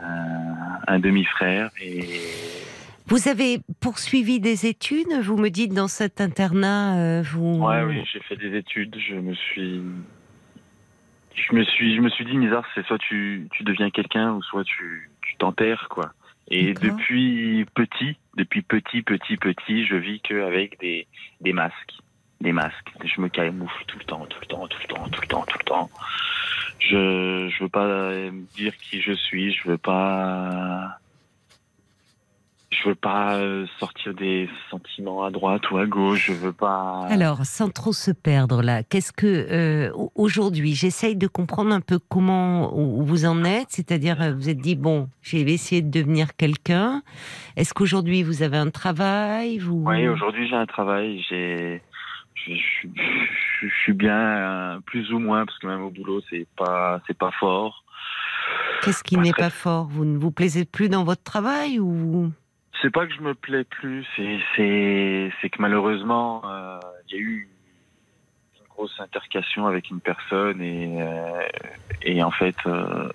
un 0.86 0.98
demi-frère 0.98 1.70
et 1.82 2.01
Vous 3.11 3.28
avez 3.28 3.59
poursuivi 3.81 4.39
des 4.39 4.66
études 4.66 5.12
Vous 5.23 5.37
me 5.37 5.49
dites 5.49 5.74
dans 5.74 5.89
cet 5.89 6.20
internat, 6.20 6.97
euh, 6.97 7.23
vous. 7.23 7.59
ouais, 7.59 7.82
oui, 7.82 8.05
j'ai 8.12 8.20
fait 8.20 8.37
des 8.37 8.57
études. 8.57 8.97
Je 8.99 9.16
me 9.16 9.35
suis 9.35 9.82
je 11.35 11.55
me 11.55 11.65
suis 11.65 11.97
je 11.97 12.01
me 12.01 12.09
suis 12.09 12.24
dit 12.24 12.37
Nizar, 12.37 12.65
c'est 12.74 12.87
soit 12.87 12.99
tu 12.99 13.49
tu 13.53 13.65
deviens 13.65 13.91
quelqu'un 13.91 14.32
ou 14.35 14.43
soit 14.43 14.62
tu 14.62 15.11
tu 15.23 15.37
t'enterres 15.39 15.89
quoi. 15.91 16.12
Et 16.53 16.74
depuis 16.74 17.65
petit, 17.74 18.16
depuis 18.37 18.62
petit, 18.62 19.03
petit, 19.03 19.37
petit, 19.37 19.87
je 19.87 19.95
vis 19.97 20.20
que 20.20 20.45
avec 20.47 20.81
des, 20.81 21.07
des 21.41 21.53
masques. 21.53 21.95
Des 22.41 22.53
masques. 22.53 22.91
Je 23.05 23.20
me 23.20 23.28
camoufle 23.28 23.85
tout 23.87 23.99
le 23.99 24.05
temps, 24.05 24.27
tout 24.27 24.41
le 24.41 24.47
temps, 24.47 24.66
tout 24.66 24.78
le 24.82 24.89
temps, 24.89 25.09
tout 25.09 25.20
le 25.20 25.27
temps, 25.28 25.45
tout 25.49 25.59
le 25.59 25.65
temps. 25.65 25.91
Je, 26.81 27.49
je 27.49 27.62
veux 27.62 27.69
pas 27.69 28.12
dire 28.57 28.77
qui 28.78 29.01
je 29.01 29.12
suis, 29.12 29.53
je 29.53 29.69
veux 29.69 29.78
pas, 29.78 30.99
je 32.82 32.89
veux 32.89 32.94
pas 32.94 33.35
euh, 33.36 33.66
sortir 33.78 34.15
des 34.15 34.48
sentiments 34.70 35.23
à 35.24 35.31
droite 35.31 35.70
ou 35.70 35.78
à 35.78 35.86
gauche, 35.86 36.27
je 36.28 36.32
veux 36.32 36.52
pas. 36.52 37.07
Alors, 37.09 37.44
sans 37.44 37.69
trop 37.69 37.93
se 37.93 38.11
perdre 38.11 38.62
là, 38.62 38.82
qu'est-ce 38.82 39.12
que 39.12 39.27
euh, 39.27 39.93
au- 39.94 40.11
aujourd'hui, 40.15 40.74
j'essaye 40.74 41.16
de 41.16 41.27
comprendre 41.27 41.73
un 41.73 41.81
peu 41.81 41.98
comment 42.09 42.70
vous 42.74 43.24
en 43.27 43.44
êtes, 43.44 43.69
c'est-à-dire 43.70 44.20
euh, 44.23 44.32
vous 44.35 44.48
êtes 44.48 44.59
dit 44.59 44.77
bon, 44.77 45.09
j'ai 45.23 45.40
essayé 45.43 45.82
de 45.82 45.90
devenir 45.90 46.36
quelqu'un. 46.36 47.02
Est-ce 47.57 47.74
qu'aujourd'hui 47.74 48.23
vous 48.23 48.43
avez 48.43 48.57
un 48.57 48.70
travail 48.70 49.59
Vous 49.59 49.82
Oui, 49.86 50.09
aujourd'hui 50.09 50.48
j'ai 50.48 50.57
un 50.57 50.66
travail, 50.66 51.23
j'ai, 51.28 51.82
je, 52.35 52.52
je- 52.55 52.89
je- 52.94 53.66
je 53.69 53.74
suis 53.82 53.93
bien, 53.93 54.16
euh, 54.19 54.78
plus 54.86 55.12
ou 55.12 55.19
moins, 55.19 55.44
parce 55.44 55.59
que 55.59 55.66
même 55.66 55.82
au 55.82 55.90
boulot, 55.90 56.20
c'est 56.31 56.47
pas, 56.57 57.01
c'est 57.07 57.16
pas 57.19 57.31
fort. 57.39 57.85
Qu'est-ce 58.82 59.05
qui 59.05 59.19
n'est 59.19 59.32
très- 59.32 59.43
pas 59.43 59.51
fort? 59.51 59.86
Vous 59.90 60.07
ne 60.07 60.16
vous 60.16 60.31
plaisez 60.31 60.65
plus 60.65 60.89
dans 60.89 61.05
votre 61.05 61.23
travail 61.23 61.78
ou? 61.78 62.32
C'est 62.82 62.90
pas 62.90 63.07
que 63.07 63.12
je 63.15 63.20
me 63.20 63.35
plais 63.35 63.65
plus, 63.65 64.07
c'est, 64.16 64.40
que 65.51 65.61
malheureusement, 65.61 66.43
euh, 66.44 66.78
il 67.09 67.15
y 67.15 67.19
a 67.19 67.20
eu 67.20 67.48
une 68.59 68.66
grosse 68.69 68.98
intercation 69.01 69.66
avec 69.66 69.90
une 69.90 70.01
personne 70.01 70.62
et, 70.62 71.02
euh, 71.02 71.43
et 72.02 72.23
en 72.23 72.31
fait, 72.31 72.57
euh, 72.66 73.09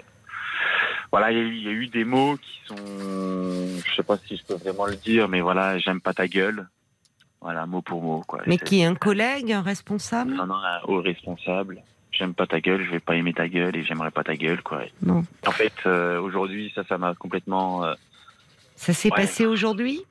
voilà, 1.12 1.32
il 1.32 1.38
y, 1.38 1.42
a 1.42 1.44
eu- 1.44 1.56
il 1.56 1.64
y 1.64 1.68
a 1.68 1.72
eu 1.72 1.88
des 1.88 2.04
mots 2.04 2.38
qui 2.38 2.60
sont, 2.68 3.82
je 3.84 3.96
sais 3.96 4.04
pas 4.04 4.18
si 4.28 4.38
je 4.38 4.44
peux 4.46 4.56
vraiment 4.56 4.86
le 4.86 4.98
dire, 4.98 5.28
mais 5.30 5.42
voilà, 5.42 5.78
j'aime 5.80 6.02
pas 6.02 6.14
ta 6.14 6.28
gueule. 6.28 6.68
Voilà, 7.42 7.66
mot 7.66 7.82
pour 7.82 8.02
mot, 8.02 8.24
quoi. 8.28 8.42
Mais 8.48 8.58
qui 8.58 8.84
Un 8.84 8.96
collègue 8.96 9.52
Un 9.52 9.62
responsable? 9.62 10.32
Non, 10.34 10.48
non, 10.48 10.56
un 10.56 10.82
haut 10.88 11.02
responsable. 11.02 11.82
J'aime 12.12 12.34
pas 12.34 12.48
ta 12.48 12.60
gueule, 12.62 12.84
je 12.86 12.92
vais 12.92 13.00
pas 13.00 13.16
aimer 13.16 13.34
ta 13.34 13.48
gueule 13.48 13.76
et 13.76 13.84
j'aimerais 13.84 14.12
pas 14.12 14.24
ta 14.24 14.36
gueule, 14.36 14.62
quoi. 14.64 14.84
Non. 15.02 15.24
En 15.46 15.52
fait, 15.52 15.74
euh, 15.86 16.20
aujourd'hui, 16.20 16.72
ça, 16.76 16.84
ça 16.86 16.98
m'a 16.98 17.14
complètement. 17.16 17.84
euh, 17.84 17.94
Ça 18.86 18.94
s'est 18.94 19.10
Ouais. 19.10 19.16
passé 19.22 19.48
aujourd'hui? 19.48 20.02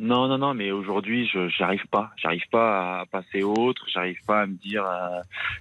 Non, 0.00 0.26
non, 0.26 0.36
non, 0.36 0.52
mais 0.52 0.72
aujourd'hui, 0.72 1.28
je 1.32 1.48
j'arrive 1.48 1.86
pas. 1.92 2.10
J'arrive 2.16 2.42
pas 2.50 3.02
à 3.02 3.06
passer 3.06 3.44
autre. 3.44 3.84
J'arrive 3.88 4.18
pas 4.26 4.40
à 4.40 4.46
me 4.46 4.54
dire 4.54 4.84
euh, 4.84 5.20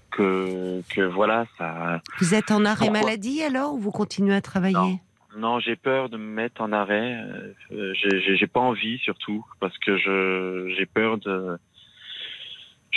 que 0.10 0.82
que 0.90 1.02
voilà, 1.02 1.46
ça. 1.60 2.02
Vous 2.20 2.34
êtes 2.34 2.50
en 2.50 2.66
arrêt 2.66 2.88
Pourquoi 2.88 3.04
maladie 3.04 3.44
alors 3.44 3.76
ou 3.76 3.78
vous 3.80 3.92
continuez 3.92 4.34
à 4.34 4.42
travailler? 4.42 4.74
Non. 4.74 5.00
Non, 5.38 5.60
j'ai 5.60 5.76
peur 5.76 6.10
de 6.10 6.18
me 6.18 6.26
mettre 6.26 6.62
en 6.62 6.72
arrêt. 6.72 7.18
euh, 7.72 7.94
j'ai- 7.94 8.48
pas 8.48 8.62
envie, 8.62 8.98
surtout, 9.00 9.46
parce 9.60 9.78
que 9.78 9.96
je 9.98 10.74
j'ai 10.76 10.86
peur 10.88 11.18
de. 11.20 11.58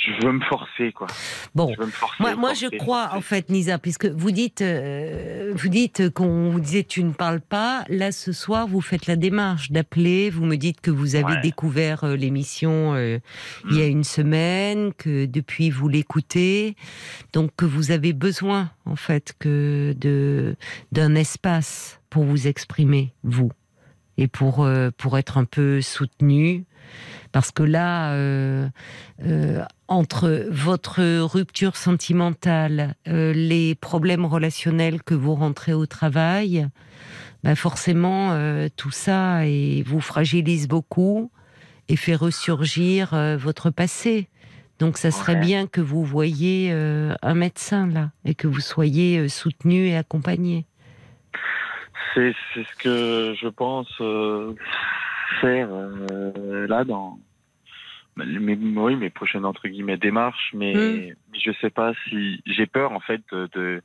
Je 0.06 0.24
veux 0.24 0.32
me 0.32 0.40
forcer, 0.44 0.92
quoi. 0.92 1.08
Bon. 1.54 1.72
Je 1.74 1.80
veux 1.80 1.86
me 1.86 1.90
forcer. 1.90 2.16
Moi, 2.20 2.34
moi, 2.36 2.54
je 2.54 2.66
crois, 2.76 3.04
forcer. 3.04 3.16
en 3.18 3.20
fait, 3.20 3.48
Nisa, 3.50 3.78
puisque 3.78 4.06
vous 4.06 4.30
dites, 4.30 4.62
euh, 4.62 5.52
vous 5.56 5.68
dites 5.68 6.08
qu'on 6.10 6.50
vous 6.50 6.60
disait 6.60 6.84
tu 6.84 7.02
ne 7.02 7.12
parles 7.12 7.40
pas. 7.40 7.84
Là, 7.88 8.12
ce 8.12 8.32
soir, 8.32 8.68
vous 8.68 8.80
faites 8.80 9.06
la 9.06 9.16
démarche 9.16 9.70
d'appeler. 9.72 10.30
Vous 10.30 10.44
me 10.44 10.56
dites 10.56 10.80
que 10.80 10.90
vous 10.90 11.16
avez 11.16 11.34
Ouais. 11.34 11.40
découvert 11.42 12.04
euh, 12.04 12.14
l'émission 12.16 12.94
euh, 12.94 13.18
il 13.70 13.76
y 13.76 13.82
a 13.82 13.86
une 13.86 14.04
semaine, 14.04 14.92
que 14.94 15.26
depuis 15.26 15.68
vous 15.70 15.88
l'écoutez, 15.88 16.76
donc 17.32 17.50
que 17.56 17.64
vous 17.66 17.90
avez 17.90 18.12
besoin, 18.12 18.70
en 18.86 18.96
fait, 18.96 19.34
que 19.38 19.94
de 19.98 20.56
d'un 20.92 21.14
espace 21.16 22.00
pour 22.08 22.24
vous 22.24 22.46
exprimer, 22.46 23.12
vous, 23.24 23.50
et 24.16 24.28
pour 24.28 24.66
pour 24.96 25.18
être 25.18 25.38
un 25.38 25.44
peu 25.44 25.80
soutenu. 25.82 26.64
Parce 27.32 27.50
que 27.50 27.62
là, 27.62 28.12
euh, 28.12 28.68
euh, 29.24 29.62
entre 29.86 30.46
votre 30.50 31.22
rupture 31.22 31.76
sentimentale, 31.76 32.94
euh, 33.06 33.32
les 33.32 33.74
problèmes 33.74 34.24
relationnels 34.24 35.02
que 35.02 35.14
vous 35.14 35.34
rentrez 35.34 35.72
au 35.72 35.86
travail, 35.86 36.68
ben 37.44 37.54
forcément, 37.54 38.36
tout 38.76 38.90
ça 38.90 39.46
et 39.46 39.82
vous 39.86 40.00
fragilise 40.00 40.66
beaucoup 40.66 41.30
et 41.88 41.94
fait 41.96 42.16
ressurgir 42.16 43.10
votre 43.38 43.70
passé. 43.70 44.28
Donc, 44.80 44.98
ça 44.98 45.12
serait 45.12 45.34
Ouais. 45.34 45.40
bien 45.40 45.66
que 45.68 45.80
vous 45.80 46.02
voyiez 46.04 46.72
un 46.72 47.34
médecin 47.34 47.86
là 47.86 48.10
et 48.24 48.34
que 48.34 48.48
vous 48.48 48.60
soyez 48.60 49.28
soutenu 49.28 49.86
et 49.86 49.96
accompagné. 49.96 50.66
C'est 52.14 52.34
ce 52.56 52.76
que 52.82 53.36
je 53.40 53.46
pense 53.48 53.88
faire 55.40 55.68
euh, 55.72 56.66
là 56.66 56.84
dans 56.84 57.18
mes, 58.16 58.54
oui, 58.56 58.96
mes 58.96 59.10
prochaines 59.10 59.44
entre 59.44 59.68
guillemets 59.68 59.96
démarches, 59.96 60.50
mais, 60.54 60.74
Mm. 60.74 61.14
mais 61.32 61.38
je 61.38 61.52
sais 61.60 61.70
pas 61.70 61.92
si 62.08 62.42
j'ai 62.46 62.66
peur 62.66 62.92
en 62.92 63.00
fait 63.00 63.20
de, 63.32 63.48
de- 63.54 63.82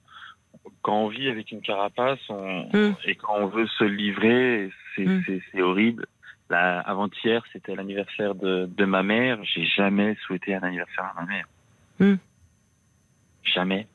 quand 0.81 0.95
on 1.03 1.07
vit 1.07 1.27
avec 1.29 1.51
une 1.51 1.61
carapace 1.61 2.19
on- 2.29 2.67
Mm. 2.73 2.95
et 3.05 3.15
quand 3.15 3.35
on 3.37 3.47
veut 3.47 3.67
se 3.67 3.83
livrer, 3.83 4.71
c'est 4.95 5.05
Mm. 5.05 5.61
horrible. 5.61 6.05
Avant-hier, 6.49 7.43
c'était 7.51 7.75
l'anniversaire 7.75 8.35
de, 8.35 8.67
de 8.67 8.85
ma 8.85 9.01
mère. 9.01 9.39
J'ai 9.43 9.65
jamais 9.65 10.15
souhaité 10.27 10.53
un 10.53 10.61
anniversaire 10.61 11.05
à 11.15 11.21
ma 11.21 11.25
mère. 11.25 12.17
Jamais. 13.43 13.87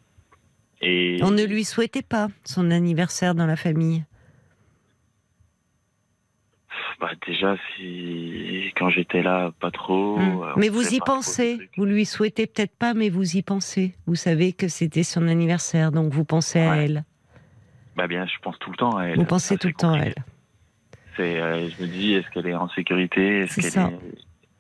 Et 0.80 1.18
On 1.22 1.30
ne 1.30 1.44
lui 1.44 1.64
souhaitait 1.64 2.02
pas 2.02 2.28
son 2.44 2.70
anniversaire 2.72 3.34
dans 3.36 3.46
la 3.46 3.56
famille. 3.56 4.04
Bah 7.00 7.10
déjà, 7.26 7.56
si 7.76 8.72
quand 8.76 8.90
j'étais 8.90 9.22
là, 9.22 9.52
pas 9.60 9.70
trop. 9.70 10.18
Mm. 10.18 10.42
euh, 10.42 10.52
Mais 10.56 10.68
vous 10.68 10.94
y 10.94 10.98
pensez. 10.98 11.70
Vous 11.76 11.84
lui 11.84 12.04
souhaitez 12.04 12.46
peut-être 12.46 12.76
pas, 12.76 12.92
mais 12.94 13.08
vous 13.08 13.36
y 13.36 13.42
pensez. 13.42 13.94
Vous 14.06 14.16
savez 14.16 14.52
que 14.52 14.66
c'était 14.68 15.04
son 15.04 15.28
anniversaire, 15.28 15.92
donc 15.92 16.12
vous 16.12 16.24
pensez 16.24 16.58
à 16.58 16.76
elle. 16.76 17.04
Bah 17.96 18.08
bien, 18.08 18.26
je 18.26 18.38
pense 18.42 18.58
tout 18.58 18.70
le 18.70 18.76
temps 18.76 18.96
à 18.96 19.04
elle. 19.04 19.16
Vous 19.16 19.24
pensez 19.24 19.58
tout 19.58 19.68
le 19.68 19.74
temps 19.74 19.92
à 19.92 19.98
elle. 19.98 20.14
Euh, 21.20 21.68
je 21.68 21.82
me 21.82 21.88
dis, 21.88 22.14
est-ce 22.14 22.28
qu'elle 22.30 22.46
est 22.46 22.54
en 22.54 22.68
sécurité? 22.68 23.46
Qu'elle 23.52 23.70
ça. 23.70 23.90
est 23.90 23.98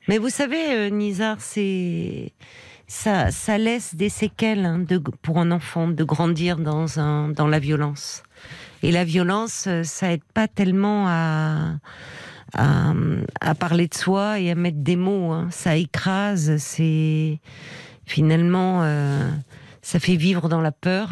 Mais 0.08 0.18
vous 0.18 0.28
savez, 0.28 0.72
euh, 0.72 0.90
Nizar, 0.90 1.40
c'est 1.40 2.32
ça, 2.88 3.30
ça 3.30 3.58
laisse 3.58 3.94
des 3.94 4.08
séquelles 4.08 4.64
hein, 4.64 4.78
de, 4.80 4.98
pour 4.98 5.38
un 5.38 5.52
enfant 5.52 5.88
de 5.88 6.04
grandir 6.04 6.56
dans 6.56 6.98
un 6.98 7.28
dans 7.28 7.46
la 7.46 7.58
violence. 7.58 8.22
Et 8.82 8.90
la 8.92 9.04
violence, 9.04 9.68
ça 9.82 10.12
aide 10.12 10.24
pas 10.34 10.48
tellement 10.48 11.06
à 11.08 11.74
à, 12.54 12.92
à 13.40 13.54
parler 13.54 13.88
de 13.88 13.94
soi 13.94 14.40
et 14.40 14.50
à 14.50 14.54
mettre 14.54 14.78
des 14.78 14.96
mots. 14.96 15.32
hein. 15.32 15.48
Ça 15.50 15.76
écrase. 15.76 16.56
C'est 16.58 17.40
finalement, 18.06 18.80
euh, 18.82 19.30
ça 19.82 19.98
fait 20.00 20.16
vivre 20.16 20.48
dans 20.48 20.60
la 20.60 20.72
peur. 20.72 21.10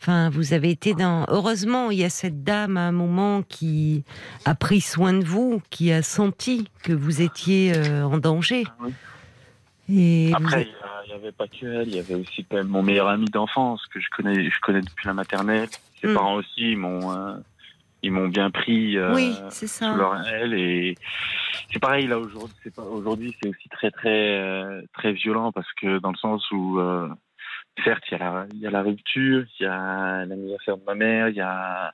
Enfin, 0.00 0.30
vous 0.30 0.54
avez 0.54 0.70
été 0.70 0.94
dans. 0.94 1.26
Heureusement, 1.28 1.90
il 1.90 1.98
y 1.98 2.04
a 2.04 2.08
cette 2.10 2.42
dame 2.42 2.78
à 2.78 2.82
un 2.88 2.92
moment 2.92 3.42
qui 3.42 4.02
a 4.46 4.54
pris 4.54 4.80
soin 4.80 5.12
de 5.12 5.24
vous, 5.24 5.60
qui 5.68 5.92
a 5.92 6.02
senti 6.02 6.68
que 6.82 6.94
vous 6.94 7.20
étiez 7.20 7.72
euh, 7.76 8.04
en 8.04 8.16
danger. 8.16 8.64
Oui. 8.80 8.92
Et 9.92 10.32
Après, 10.34 10.68
il 11.04 11.08
n'y 11.08 11.14
avait 11.14 11.32
pas 11.32 11.48
que 11.48 11.66
elle, 11.66 11.88
il 11.88 11.96
y 11.96 11.98
avait 11.98 12.14
aussi 12.14 12.44
quand 12.48 12.56
même 12.56 12.68
mon 12.68 12.82
meilleur 12.82 13.08
ami 13.08 13.26
d'enfance 13.26 13.82
que 13.92 14.00
je 14.00 14.06
connais, 14.16 14.44
je 14.48 14.60
connais 14.62 14.80
depuis 14.80 15.06
la 15.06 15.12
maternelle. 15.14 15.68
Ses 16.00 16.06
Mm. 16.08 16.14
parents 16.14 16.34
aussi, 16.36 16.76
m'ont, 16.76 17.12
euh, 17.12 17.34
ils 18.02 18.12
m'ont 18.12 18.28
bien 18.28 18.50
pris. 18.50 18.96
euh, 18.96 19.14
oui, 19.14 19.34
sous 19.50 19.94
leur 19.96 20.26
aile 20.26 20.54
et 20.54 20.94
c'est 21.72 21.78
pareil 21.78 22.06
là 22.06 22.18
aujourd'hui 22.18 22.56
c'est 22.62 22.74
pas 22.74 22.82
aujourd'hui 22.82 23.34
c'est 23.42 23.48
aussi 23.48 23.68
très 23.68 23.90
très 23.90 24.38
euh, 24.38 24.82
très 24.94 25.12
violent 25.12 25.52
parce 25.52 25.70
que 25.74 25.98
dans 25.98 26.10
le 26.10 26.16
sens 26.16 26.48
où 26.50 26.78
euh, 26.80 27.08
certes 27.84 28.02
il 28.10 28.18
y 28.18 28.20
a 28.20 28.24
la 28.24 28.46
il 28.52 28.58
y 28.60 28.66
a 28.66 28.70
la 28.70 28.82
rupture 28.82 29.44
il 29.58 29.62
y 29.62 29.66
a 29.66 30.24
l'anniversaire 30.24 30.76
de 30.76 30.84
ma 30.84 30.94
mère 30.94 31.28
il 31.28 31.36
y 31.36 31.40
a 31.40 31.92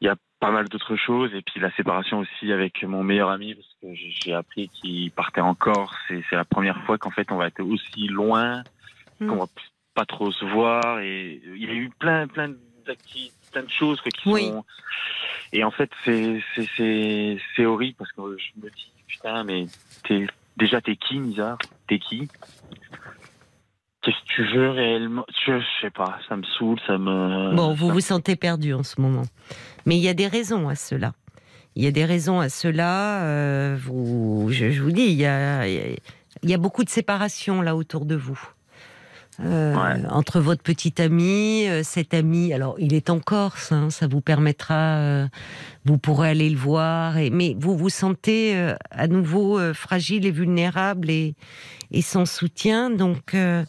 il 0.00 0.06
y 0.06 0.08
a 0.08 0.16
pas 0.40 0.52
mal 0.52 0.68
d'autres 0.68 0.94
choses 0.94 1.34
et 1.34 1.42
puis 1.42 1.58
la 1.60 1.72
séparation 1.72 2.18
aussi 2.20 2.52
avec 2.52 2.84
mon 2.84 3.02
meilleur 3.02 3.30
ami 3.30 3.54
parce 3.54 3.74
que 3.82 3.88
j'ai 3.94 4.32
appris 4.34 4.68
qu'il 4.68 5.10
partait 5.10 5.40
en 5.40 5.54
Corse 5.56 5.96
et 6.10 6.22
c'est 6.30 6.36
la 6.36 6.44
première 6.44 6.80
fois 6.84 6.96
qu'en 6.98 7.10
fait 7.10 7.32
on 7.32 7.36
va 7.36 7.46
être 7.48 7.62
aussi 7.62 8.06
loin 8.08 8.62
Mm. 9.20 9.26
qu'on 9.26 9.36
va 9.38 9.46
pas 9.96 10.04
trop 10.04 10.30
se 10.30 10.44
voir 10.44 11.00
et 11.00 11.40
il 11.44 11.64
y 11.64 11.68
a 11.68 11.74
eu 11.74 11.90
plein 11.98 12.28
plein 12.28 12.52
d'activités 12.86 13.34
plein 13.50 13.62
de 13.62 13.70
choses 13.70 14.00
quoi, 14.00 14.10
qui 14.12 14.28
Oui. 14.28 14.48
sont 14.48 14.64
et 15.52 15.64
en 15.64 15.70
fait 15.70 15.90
c'est 16.04 16.40
c'est 17.56 17.64
horrible 17.66 17.96
parce 17.98 18.12
que 18.12 18.22
je 18.38 18.60
me 18.64 18.68
dis 18.70 18.92
putain 19.06 19.44
mais 19.44 19.66
t'es 20.06 20.26
déjà 20.56 20.80
t'es 20.80 20.96
qui 20.96 21.18
Nizar 21.18 21.58
t'es 21.88 21.98
qui? 21.98 22.28
Qu'est-ce 24.02 24.16
que 24.16 24.28
tu 24.28 24.44
veux 24.56 24.70
réellement? 24.70 25.26
Je, 25.44 25.58
je 25.58 25.64
sais 25.82 25.90
pas 25.90 26.18
ça 26.28 26.36
me 26.36 26.44
saoule 26.44 26.78
ça 26.86 26.98
me 26.98 27.54
Bon, 27.56 27.74
vous 27.74 27.88
ça- 27.88 27.92
vous 27.92 28.00
sentez 28.00 28.36
perdu 28.36 28.72
en 28.72 28.82
ce 28.84 29.00
moment. 29.00 29.24
Mais 29.86 29.96
il 29.96 30.02
y 30.02 30.08
a 30.08 30.14
des 30.14 30.28
raisons 30.28 30.68
à 30.68 30.76
cela. 30.76 31.12
Il 31.74 31.82
y 31.84 31.86
a 31.86 31.90
des 31.90 32.04
raisons 32.04 32.38
à 32.40 32.48
cela. 32.48 33.22
euh, 33.24 33.76
vous, 33.80 34.48
je, 34.50 34.70
je 34.70 34.82
vous 34.82 34.92
dis, 34.92 35.02
il 35.06 35.14
y 35.18 35.26
a, 35.26 35.66
il 35.68 35.98
y 36.44 36.54
a 36.54 36.58
beaucoup 36.58 36.84
de 36.84 36.88
séparation 36.88 37.60
là 37.60 37.74
autour 37.76 38.04
de 38.06 38.14
vous. 38.14 38.38
Euh, 39.40 39.74
Ouais. 39.74 40.02
Entre 40.10 40.40
votre 40.40 40.62
petit 40.62 41.00
ami, 41.00 41.68
euh, 41.68 41.82
cet 41.84 42.12
ami, 42.12 42.52
alors 42.52 42.74
il 42.78 42.92
est 42.94 43.08
en 43.08 43.20
Corse, 43.20 43.70
hein, 43.70 43.90
ça 43.90 44.08
vous 44.08 44.20
permettra, 44.20 44.96
euh, 44.98 45.28
vous 45.84 45.96
pourrez 45.96 46.30
aller 46.30 46.50
le 46.50 46.56
voir, 46.56 47.18
et, 47.18 47.30
mais 47.30 47.54
vous 47.58 47.76
vous 47.76 47.88
sentez 47.88 48.56
euh, 48.56 48.74
à 48.90 49.06
nouveau 49.06 49.60
fragile 49.74 50.26
et 50.26 50.32
vulnérable 50.32 51.08
et, 51.08 51.34
et 51.92 52.02
sans 52.02 52.26
soutien, 52.26 52.90
donc 52.90 53.34
à 53.34 53.64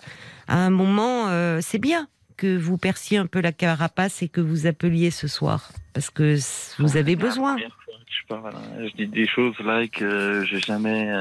un 0.47 0.69
moment, 0.71 1.27
c'est 1.61 1.77
bien 1.79 2.07
que 2.37 2.57
vous 2.57 2.77
perciez 2.77 3.17
un 3.17 3.27
peu 3.27 3.41
la 3.41 3.51
carapace 3.51 4.23
et 4.23 4.29
que 4.29 4.41
vous 4.41 4.65
appeliez 4.65 5.11
ce 5.11 5.27
soir, 5.27 5.71
parce 5.93 6.09
que 6.09 6.37
vous 6.79 6.97
avez 6.97 7.15
besoin. 7.15 7.57
je 7.57 8.27
parle, 8.27 8.55
je 8.79 8.95
dis 8.95 9.07
des 9.07 9.27
choses 9.27 9.55
là 9.59 9.87
que 9.87 10.43
j'ai 10.45 10.59
jamais 10.59 11.11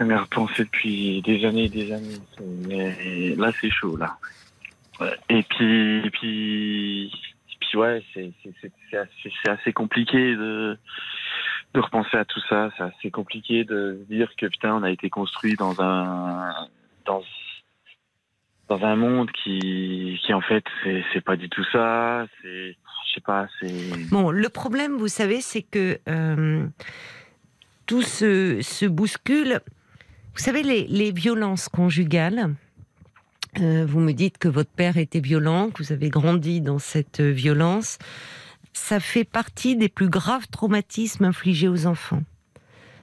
euh, 0.00 0.04
jamais 0.04 0.16
repensé 0.16 0.64
depuis 0.64 1.22
des 1.22 1.44
années 1.44 1.64
et 1.64 1.68
des 1.68 1.92
années 1.92 2.18
mais 2.66 3.34
là 3.36 3.52
c'est 3.60 3.70
chaud 3.70 3.96
là 3.96 4.16
et 5.28 5.42
puis 5.42 6.10
puis 6.10 7.12
puis 7.60 7.78
ouais 7.78 8.02
c'est 8.14 8.32
assez, 9.48 9.72
compliqué 9.72 10.34
de 10.36 10.78
de 11.74 11.80
repenser 11.80 12.16
à 12.16 12.24
tout 12.24 12.40
ça. 12.48 12.70
C'est 12.76 12.82
assez 12.82 13.10
compliqué 13.10 13.64
de 13.64 14.04
dire 14.08 14.30
que 14.36 14.46
putain, 14.46 14.74
on 14.74 14.82
a 14.82 14.90
été 14.90 15.10
construit 15.10 15.54
dans 15.56 15.80
un 15.80 16.68
dans 17.04 17.22
dans 18.68 18.84
un 18.84 18.96
monde 18.96 19.30
qui 19.32 20.18
qui 20.24 20.32
en 20.34 20.40
fait 20.40 20.64
c'est 20.82 21.04
c'est 21.12 21.20
pas 21.20 21.36
du 21.36 21.48
tout 21.48 21.64
ça. 21.72 22.26
C'est 22.40 22.76
je 23.06 23.14
sais 23.14 23.20
pas. 23.20 23.46
C'est 23.60 24.10
Bon, 24.10 24.30
le 24.30 24.48
problème, 24.48 24.96
vous 24.96 25.08
savez, 25.08 25.40
c'est 25.40 25.62
que 25.62 25.98
euh, 26.08 26.66
tout 27.86 28.02
se, 28.02 28.60
se 28.62 28.86
bouscule. 28.86 29.60
Vous 30.38 30.44
savez, 30.44 30.62
les, 30.62 30.86
les 30.86 31.10
violences 31.10 31.68
conjugales, 31.68 32.54
euh, 33.58 33.84
vous 33.84 33.98
me 33.98 34.12
dites 34.12 34.38
que 34.38 34.46
votre 34.46 34.70
père 34.70 34.96
était 34.96 35.18
violent, 35.18 35.70
que 35.70 35.82
vous 35.82 35.90
avez 35.90 36.10
grandi 36.10 36.60
dans 36.60 36.78
cette 36.78 37.20
violence, 37.20 37.98
ça 38.72 39.00
fait 39.00 39.24
partie 39.24 39.74
des 39.74 39.88
plus 39.88 40.08
graves 40.08 40.46
traumatismes 40.46 41.24
infligés 41.24 41.66
aux 41.66 41.86
enfants. 41.86 42.22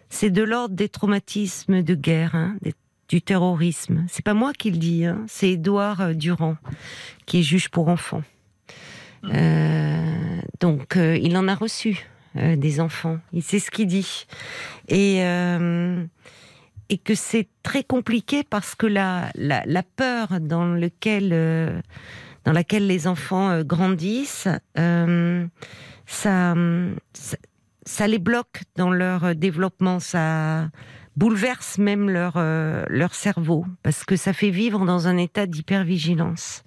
C'est 0.10 0.30
de 0.30 0.44
l'ordre 0.44 0.76
des 0.76 0.88
traumatismes 0.88 1.84
de 1.84 1.94
guerre, 1.94 2.36
hein, 2.36 2.56
du 3.10 3.22
terrorisme. 3.22 4.06
C'est 4.07 4.24
pas 4.24 4.34
moi 4.34 4.53
qui 4.53 4.72
le 4.72 4.78
dis, 4.78 5.06
hein, 5.06 5.26
c'est 5.28 5.49
Édouard 5.49 5.99
euh, 5.99 6.14
Durand, 6.14 6.56
qui 7.26 7.40
est 7.40 7.44
juge 7.44 7.68
pour 7.68 7.90
enfants. 7.90 8.24
Euh, 9.26 10.41
donc, 10.62 10.95
euh, 10.95 11.18
il 11.18 11.36
en 11.36 11.49
a 11.49 11.56
reçu 11.56 12.07
euh, 12.38 12.56
des 12.56 12.80
enfants. 12.80 13.20
Il 13.34 13.44
sait 13.44 13.60
ce 13.60 13.72
qu'il 13.72 13.88
dit. 13.88 14.26
Et, 14.88 15.18
euh, 15.22 16.06
et 16.90 16.98
que 16.98 17.16
c'est 17.16 17.48
très 17.64 17.84
compliqué 17.84 18.44
parce 18.44 18.76
que 18.76 18.86
la, 18.86 19.32
la, 19.36 19.84
peur 19.84 20.40
dans, 20.40 20.66
lequel, 20.66 21.30
euh, 21.34 21.82
dans 22.44 22.52
laquelle 22.52 22.88
les 22.88 23.07
enfants 23.07 23.49
euh, 23.49 23.64
grandissent, 23.64 24.48
euh, 24.78 25.45
ça, 26.06 26.53
ça, 27.86 28.07
les 28.07 28.20
bloque 28.20 28.62
dans 28.76 28.91
leur 28.91 29.36
développement. 29.36 29.99
Ça 29.99 30.70
bouleverse 31.16 31.78
même 31.78 32.10
leur, 32.10 32.38
leur 32.90 33.16
cerveau 33.16 33.66
parce 33.84 34.03
que 34.03 34.18
ça 34.18 34.34
fait 34.34 34.49
vivre 34.49 34.86
dans 34.86 35.07
un 35.07 35.16
état 35.16 35.45
d'hypervigilance 35.45 36.64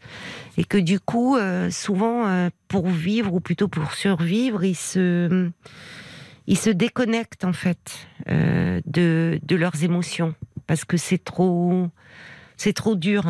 et 0.57 0.65
que 0.65 0.79
du 0.79 0.99
coup, 0.99 1.37
souvent, 1.71 2.49
pour 2.67 2.89
vivre 2.89 3.35
ou 3.35 3.41
plutôt 3.41 3.69
pour 3.69 3.93
survivre, 3.93 4.65
ils 4.65 4.75
se, 4.75 5.51
ils 6.49 6.57
se 6.57 6.71
déconnectent 6.71 7.45
en 7.45 7.53
fait 7.53 8.09
euh, 8.31 8.81
de, 8.87 9.39
de 9.43 9.55
leurs 9.55 9.85
émotions 9.85 10.35
parce 10.67 10.85
que 10.87 10.97
c'est 10.97 11.23
trop, 11.23 11.89
c'est 12.57 12.73
trop 12.73 12.97
dur. 12.97 13.23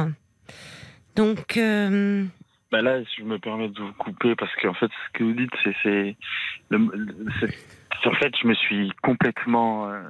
Donc, 1.17 1.57
euh, 1.57 2.25
Bah 2.71 2.81
là, 2.81 3.03
je 3.03 3.25
me 3.25 3.41
permets 3.41 3.69
de 3.71 3.81
vous 3.81 3.93
couper 3.95 4.37
parce 4.37 4.55
qu'en 4.63 4.75
fait, 4.75 4.87
ce 4.87 5.19
que 5.19 5.25
vous 5.25 5.33
dites, 5.33 5.51
c'est, 5.83 6.17
en 6.71 8.15
fait, 8.15 8.33
je 8.41 8.47
me 8.47 8.55
suis 8.55 8.93
complètement, 9.03 9.91
euh, 9.91 10.01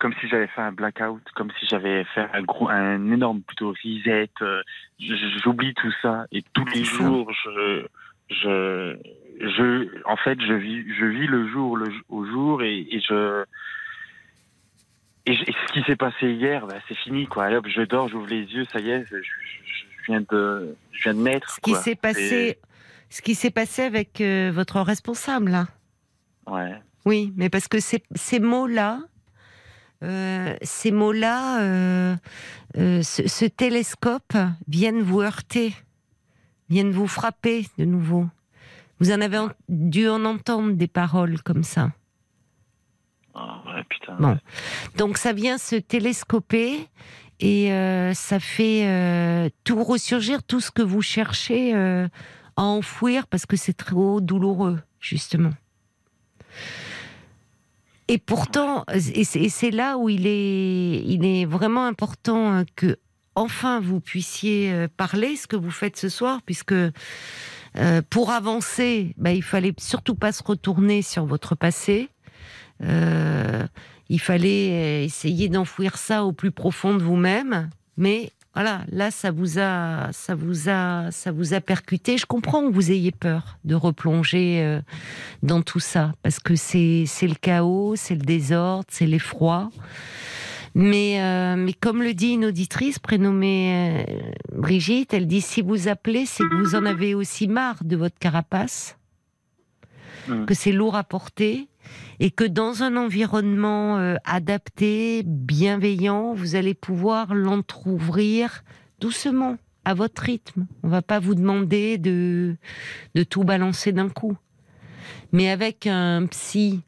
comme 0.00 0.14
si 0.18 0.28
j'avais 0.28 0.46
fait 0.46 0.62
un 0.62 0.72
blackout, 0.72 1.22
comme 1.34 1.52
si 1.60 1.66
j'avais 1.66 2.04
fait 2.14 2.26
un 2.32 2.42
gros, 2.42 2.70
un 2.70 3.12
énorme 3.12 3.42
plutôt 3.42 3.68
reset. 3.68 4.30
j'oublie 4.98 5.74
tout 5.74 5.92
ça 6.00 6.24
et 6.32 6.42
tous 6.54 6.64
les 6.74 6.84
jours, 6.84 7.30
je, 7.44 7.86
je, 8.30 8.96
je, 9.40 9.88
en 10.06 10.16
fait, 10.16 10.38
je 10.40 10.52
vis, 10.52 10.84
je 10.94 11.04
vis 11.06 11.26
le 11.26 11.48
jour 11.50 11.76
le, 11.76 11.90
au 12.08 12.24
jour 12.26 12.62
et, 12.62 12.78
et 12.90 13.00
je. 13.00 13.44
Et, 15.26 15.34
je- 15.34 15.42
et 15.42 15.54
ce 15.68 15.72
qui 15.72 15.82
s'est 15.84 15.96
passé 15.96 16.32
hier, 16.32 16.66
bah, 16.66 16.78
c'est 16.88 16.96
fini 16.96 17.26
quoi. 17.26 17.48
Hop, 17.52 17.66
je 17.68 17.82
dors, 17.82 18.08
j'ouvre 18.08 18.26
les 18.26 18.42
yeux, 18.42 18.64
ça 18.72 18.80
y 18.80 18.90
est, 18.90 19.04
je, 19.10 19.16
viens 20.08 20.20
de, 20.20 20.74
je 20.90 21.02
viens 21.04 21.14
de 21.14 21.20
naître. 21.20 21.50
ce 21.50 21.60
qui 21.60 21.74
s'est 21.76 21.94
passé, 21.94 22.58
ce 23.08 23.22
qui 23.22 23.34
s'est 23.36 23.50
passé 23.52 23.82
avec 23.82 24.20
euh, 24.20 24.50
votre 24.52 24.80
responsable 24.80 25.50
là. 25.50 25.68
Ouais. 26.46 26.74
Oui, 27.04 27.32
mais 27.36 27.50
parce 27.50 27.68
que 27.68 27.78
ces, 27.80 28.02
ces 28.16 28.40
mots-là, 28.40 29.00
euh, 30.02 30.56
ces 30.62 30.90
mots-là, 30.90 31.62
euh, 31.62 32.16
euh, 32.78 33.02
ce, 33.02 33.28
ce 33.28 33.44
télescope 33.44 34.36
viennent 34.66 35.02
vous 35.02 35.20
heurter, 35.20 35.72
viennent 36.68 36.90
vous 36.90 37.06
frapper 37.06 37.66
de 37.78 37.84
nouveau. 37.84 38.26
Vous 39.02 39.10
en 39.10 39.20
avez 39.20 39.36
en- 39.38 39.50
dû 39.68 40.08
en 40.08 40.24
entendre 40.24 40.74
des 40.74 40.86
paroles 40.86 41.42
comme 41.42 41.64
ça. 41.64 41.90
Ah, 43.34 43.60
ouais, 43.66 43.82
putain. 43.90 44.14
Bon. 44.20 44.38
Donc 44.96 45.18
ça 45.18 45.32
vient 45.32 45.58
se 45.58 45.74
télescoper 45.74 46.86
et 47.40 47.72
euh, 47.72 48.14
ça 48.14 48.38
fait 48.38 48.86
euh, 48.86 49.48
tout 49.64 49.82
ressurgir, 49.82 50.44
tout 50.44 50.60
ce 50.60 50.70
que 50.70 50.82
vous 50.82 51.02
cherchez 51.02 51.74
euh, 51.74 52.06
à 52.56 52.62
enfouir 52.62 53.26
parce 53.26 53.44
que 53.44 53.56
c'est 53.56 53.72
trop 53.76 54.20
douloureux, 54.20 54.78
justement. 55.00 55.50
Et 58.06 58.18
pourtant, 58.18 58.84
et 58.92 59.24
c'est 59.24 59.70
là 59.72 59.96
où 59.98 60.08
il 60.10 60.26
est, 60.28 61.02
il 61.04 61.24
est 61.24 61.44
vraiment 61.44 61.86
important 61.86 62.58
euh, 62.58 62.62
que 62.76 62.98
enfin 63.34 63.80
vous 63.80 63.98
puissiez 64.00 64.86
parler 64.96 65.34
ce 65.34 65.48
que 65.48 65.56
vous 65.56 65.70
faites 65.72 65.96
ce 65.96 66.08
soir, 66.10 66.40
puisque 66.44 66.74
euh, 67.78 68.02
pour 68.08 68.30
avancer, 68.30 69.14
bah, 69.16 69.32
il 69.32 69.42
fallait 69.42 69.74
surtout 69.78 70.14
pas 70.14 70.32
se 70.32 70.42
retourner 70.42 71.02
sur 71.02 71.24
votre 71.24 71.54
passé. 71.54 72.08
Euh, 72.82 73.66
il 74.08 74.20
fallait 74.20 74.70
euh, 74.72 75.04
essayer 75.04 75.48
d'enfouir 75.48 75.96
ça 75.96 76.24
au 76.24 76.32
plus 76.32 76.50
profond 76.50 76.94
de 76.94 77.02
vous-même, 77.02 77.70
mais 77.96 78.32
voilà, 78.54 78.82
là 78.90 79.10
ça 79.10 79.30
vous 79.30 79.58
a, 79.58 80.10
ça 80.12 80.34
vous 80.34 80.68
a, 80.68 81.10
ça 81.10 81.32
vous 81.32 81.54
a 81.54 81.60
percuté. 81.60 82.18
Je 82.18 82.26
comprends 82.26 82.68
que 82.68 82.74
vous 82.74 82.90
ayez 82.90 83.12
peur 83.12 83.58
de 83.64 83.74
replonger 83.74 84.80
dans 85.42 85.62
tout 85.62 85.80
ça 85.80 86.12
parce 86.22 86.38
que 86.38 86.54
c'est 86.54 87.04
c'est 87.06 87.28
le 87.28 87.34
chaos, 87.34 87.94
c'est 87.96 88.14
le 88.14 88.20
désordre, 88.20 88.84
c'est 88.90 89.06
l'effroi. 89.06 89.70
Mais 90.74 91.20
euh, 91.20 91.56
mais 91.56 91.74
comme 91.74 92.02
le 92.02 92.14
dit 92.14 92.32
une 92.32 92.46
auditrice 92.46 92.98
prénommée 92.98 94.04
euh, 94.08 94.30
Brigitte, 94.54 95.12
elle 95.12 95.26
dit 95.26 95.42
si 95.42 95.60
vous 95.60 95.88
appelez, 95.88 96.24
c'est 96.24 96.44
que 96.44 96.54
vous 96.54 96.74
en 96.74 96.86
avez 96.86 97.14
aussi 97.14 97.46
marre 97.46 97.84
de 97.84 97.96
votre 97.96 98.18
carapace, 98.18 98.96
que 100.46 100.54
c'est 100.54 100.72
lourd 100.72 100.96
à 100.96 101.04
porter 101.04 101.68
et 102.20 102.30
que 102.30 102.44
dans 102.44 102.82
un 102.82 102.96
environnement 102.96 103.98
euh, 103.98 104.14
adapté, 104.24 105.22
bienveillant, 105.26 106.32
vous 106.32 106.54
allez 106.54 106.74
pouvoir 106.74 107.34
l'entrouvrir 107.34 108.62
doucement, 109.00 109.58
à 109.84 109.94
votre 109.94 110.22
rythme. 110.22 110.66
On 110.82 110.88
va 110.88 111.02
pas 111.02 111.18
vous 111.18 111.34
demander 111.34 111.98
de, 111.98 112.56
de 113.14 113.22
tout 113.24 113.44
balancer 113.44 113.92
d'un 113.92 114.08
coup. 114.08 114.36
Mais 115.32 115.50
avec 115.50 115.86
un 115.86 116.26
psy 116.26 116.82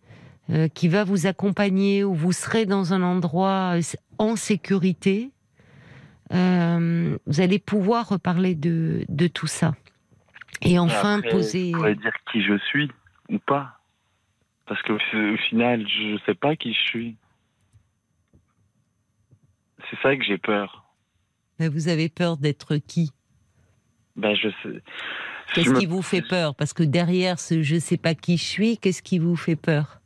euh, 0.50 0.68
qui 0.68 0.88
va 0.88 1.04
vous 1.04 1.26
accompagner, 1.26 2.04
où 2.04 2.14
vous 2.14 2.32
serez 2.32 2.66
dans 2.66 2.92
un 2.92 3.02
endroit 3.02 3.78
euh, 3.78 3.82
en 4.18 4.36
sécurité, 4.36 5.30
euh, 6.32 7.16
vous 7.26 7.40
allez 7.40 7.58
pouvoir 7.58 8.08
reparler 8.08 8.54
de, 8.54 9.04
de 9.08 9.26
tout 9.26 9.46
ça. 9.46 9.74
Et 10.62 10.78
enfin 10.78 11.18
Après, 11.18 11.30
poser... 11.30 11.70
Je 11.70 11.76
pourrais 11.76 11.94
dire 11.94 12.14
qui 12.32 12.42
je 12.42 12.58
suis 12.58 12.90
ou 13.28 13.38
pas. 13.38 13.78
Parce 14.66 14.80
qu'au 14.82 14.94
au 14.94 15.36
final, 15.48 15.86
je 15.86 16.18
sais 16.24 16.34
pas 16.34 16.56
qui 16.56 16.72
je 16.72 16.80
suis. 16.80 17.16
C'est 19.90 19.98
ça 20.02 20.16
que 20.16 20.24
j'ai 20.24 20.38
peur. 20.38 20.84
Mais 21.58 21.68
vous 21.68 21.88
avez 21.88 22.08
peur 22.08 22.36
d'être 22.38 22.76
qui? 22.76 23.10
Ben, 24.16 24.34
je 24.34 24.48
sais. 24.48 24.82
je 25.48 25.54
Qu'est-ce 25.54 25.70
me- 25.70 25.78
qui 25.78 25.86
vous 25.86 26.02
fait 26.02 26.22
peur? 26.22 26.54
Parce 26.54 26.72
que 26.72 26.82
derrière 26.82 27.38
ce 27.38 27.62
je 27.62 27.78
sais 27.78 27.98
pas 27.98 28.14
qui 28.14 28.38
je 28.38 28.44
suis, 28.44 28.78
qu'est-ce 28.78 29.02
qui 29.02 29.18
vous 29.18 29.36
fait 29.36 29.56
peur? 29.56 30.00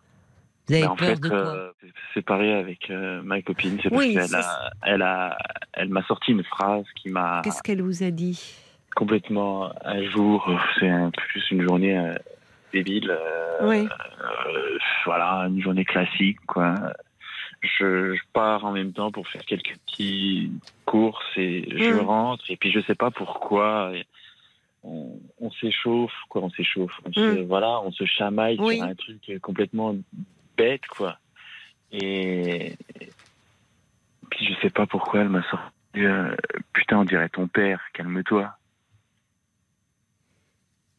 Vous 0.69 0.75
avez 0.75 0.83
Ben, 0.85 0.91
en 0.91 0.97
fait, 0.97 1.21
de 1.21 1.29
quoi 1.29 1.37
euh, 1.39 1.71
séparé 2.15 2.55
avec 2.55 2.91
euh, 2.91 3.23
ma 3.23 3.41
copine, 3.43 3.79
c'est 3.83 3.93
Oui, 3.93 4.15
parce 4.15 4.31
qu'elle 4.31 4.41
a, 4.41 4.71
elle 4.83 5.03
a, 5.03 5.39
elle 5.73 5.89
m'a 5.89 6.03
sorti 6.05 6.33
une 6.33 6.45
phrase 6.45 6.85
qui 6.97 7.09
m'a 7.11 7.41
Qu'est-ce 7.45 7.63
qu'elle 7.63 7.83
vous 7.83 8.03
a 8.03 8.11
dit 8.11 8.41
complètement 8.95 9.71
un 9.85 10.03
jour. 10.11 10.51
C'est 10.81 10.89
un 10.89 11.11
plus 11.11 11.45
une 11.53 11.63
journée 11.63 11.97
euh, 11.97 12.15
débile. 12.73 13.17
Oui. 13.63 13.87
voilà, 15.05 15.47
une 15.49 15.61
journée 15.63 15.85
classique, 15.85 16.39
quoi. 16.47 16.75
Je, 17.61 18.15
je 18.15 18.21
pars 18.33 18.65
en 18.65 18.73
même 18.73 18.93
temps 18.93 19.11
pour 19.11 19.27
faire 19.29 19.45
quelques 19.45 19.77
petits 19.87 20.53
courses 20.85 21.25
et 21.37 21.67
je 21.77 21.91
Mm. 21.95 22.01
rentre 22.07 22.45
et 22.51 22.57
puis 22.57 22.71
je 22.71 22.79
sais 22.81 22.95
pas 22.95 23.11
pourquoi 23.11 23.91
on, 24.85 25.19
on 25.41 25.51
s'échauffe, 25.51 26.13
quoi, 26.29 26.43
on 26.43 26.51
s'échauffe. 26.51 26.93
On 27.05 27.13
se- 27.13 27.43
voilà, 27.43 27.81
on 27.81 27.91
se 27.91 28.05
chamaille. 28.05 28.57
Oui. 28.61 28.77
sur 28.77 28.85
un 28.85 28.95
truc 28.95 29.39
complètement 29.43 29.97
bête, 30.59 30.87
quoi. 30.89 31.19
Et, 31.93 32.77
puis 34.31 34.47
je 34.47 34.61
sais 34.61 34.71
pas 34.71 34.87
pourquoi 34.87 35.21
elle 35.21 35.31
m'a 35.31 35.43
sorti. 35.49 35.73
euh, 35.97 36.37
Putain, 36.75 36.99
on 36.99 37.05
dirait 37.05 37.31
ton 37.31 37.49
père, 37.49 37.81
calme-toi. 37.95 38.53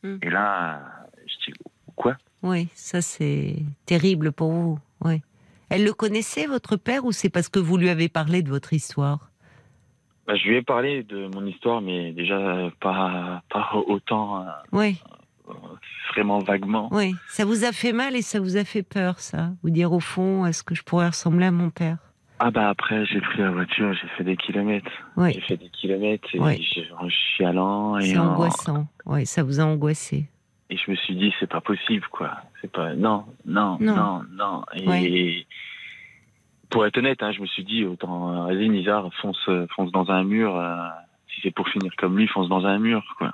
Mm. 0.03 0.17
Et 0.23 0.29
là, 0.29 0.81
je 1.27 1.51
dis 1.51 1.57
quoi? 1.95 2.15
Oui, 2.41 2.69
ça 2.73 3.01
c'est 3.01 3.57
terrible 3.85 4.31
pour 4.31 4.51
vous. 4.51 4.79
Oui. 5.01 5.21
Elle 5.69 5.83
le 5.83 5.93
connaissait, 5.93 6.47
votre 6.47 6.77
père, 6.77 7.05
ou 7.05 7.11
c'est 7.11 7.29
parce 7.29 7.49
que 7.49 7.59
vous 7.59 7.77
lui 7.77 7.89
avez 7.89 8.09
parlé 8.09 8.41
de 8.41 8.49
votre 8.49 8.73
histoire? 8.73 9.29
Bah, 10.25 10.35
je 10.35 10.47
lui 10.47 10.55
ai 10.57 10.61
parlé 10.63 11.03
de 11.03 11.27
mon 11.27 11.45
histoire, 11.45 11.81
mais 11.81 12.11
déjà 12.13 12.71
pas, 12.79 13.43
pas 13.49 13.71
autant 13.87 14.41
euh, 14.41 14.51
Oui, 14.71 14.99
vraiment 16.13 16.39
vaguement. 16.39 16.89
Oui, 16.91 17.13
ça 17.27 17.45
vous 17.45 17.63
a 17.65 17.71
fait 17.71 17.93
mal 17.93 18.15
et 18.15 18.21
ça 18.21 18.39
vous 18.39 18.57
a 18.57 18.63
fait 18.63 18.83
peur, 18.83 19.19
ça 19.19 19.51
Vous 19.63 19.69
dire 19.69 19.91
au 19.93 19.99
fond, 19.99 20.45
est-ce 20.45 20.63
que 20.63 20.75
je 20.75 20.83
pourrais 20.83 21.07
ressembler 21.07 21.45
à 21.47 21.51
mon 21.51 21.69
père? 21.69 21.97
Ah 22.39 22.51
bah 22.51 22.69
après, 22.69 23.05
j'ai 23.05 23.19
pris 23.19 23.39
la 23.39 23.51
voiture, 23.51 23.93
j'ai 23.93 24.07
fait 24.17 24.23
des 24.23 24.37
kilomètres. 24.37 24.89
Oui. 25.17 25.33
J'ai 25.33 25.41
fait 25.41 25.57
des 25.57 25.69
kilomètres 25.69 26.27
et 26.33 26.39
Oui. 26.39 26.85
en 26.97 27.09
chialant 27.09 27.97
et 27.97 28.05
C'est 28.13 28.17
en- 28.17 28.31
angoissant. 28.31 28.87
Oui, 29.05 29.25
ça 29.25 29.43
vous 29.43 29.59
a 29.59 29.63
angoissé. 29.63 30.29
et 30.71 30.77
je 30.77 30.91
me 30.91 30.95
suis 30.95 31.15
dit 31.15 31.33
c'est 31.39 31.49
pas 31.49 31.61
possible 31.61 32.05
quoi. 32.11 32.37
C'est 32.61 32.71
pas 32.71 32.93
non 32.95 33.25
non 33.45 33.77
Non. 33.81 33.95
non 33.95 34.23
non. 34.31 34.63
Et 34.75 34.87
Ouais. 34.87 35.45
pour 36.69 36.85
être 36.85 36.97
honnête, 36.97 37.21
hein, 37.23 37.31
je 37.31 37.41
me 37.41 37.47
suis 37.47 37.63
dit 37.63 37.83
autant 37.85 38.45
vas-y 38.45 38.69
Nizar 38.69 39.09
fonce 39.21 39.49
fonce 39.75 39.91
dans 39.91 40.09
un 40.09 40.23
mur. 40.23 40.55
euh, 40.55 40.75
si 41.33 41.41
c'est 41.41 41.51
pour 41.51 41.67
finir 41.69 41.91
comme 41.97 42.17
lui, 42.17 42.27
fonce 42.27 42.47
dans 42.49 42.65
un 42.65 42.79
mur 42.79 43.03
quoi. 43.17 43.33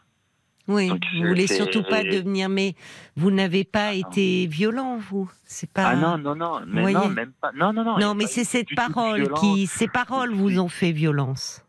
Oui, 0.67 0.89
Donc, 0.89 1.03
vous 1.15 1.27
voulez 1.27 1.45
surtout 1.47 1.83
pas 1.83 2.03
devenir, 2.03 2.49
mais 2.49 2.73
vous 3.15 3.29
n'avez 3.29 3.63
pas 3.63 3.93
été 3.93 4.47
violent, 4.47 4.97
vous. 4.97 5.29
C'est 5.45 5.69
pas. 5.69 5.89
Ah, 5.89 5.95
non 5.95 6.17
non 6.17 6.35
non 6.35 6.61
mais 6.67 6.91
non 6.91 7.07
même 7.09 7.33
pas 7.39 7.51
non 7.55 7.71
non 7.71 7.83
non. 7.83 7.99
Non, 7.99 8.15
mais 8.15 8.25
c'est 8.25 8.43
cette 8.43 8.73
parole 8.75 9.31
qui, 9.33 9.67
ces 9.67 9.87
paroles 9.87 10.31
vous 10.33 10.59
ont 10.59 10.67
fait 10.69 10.91
violence. 10.91 11.61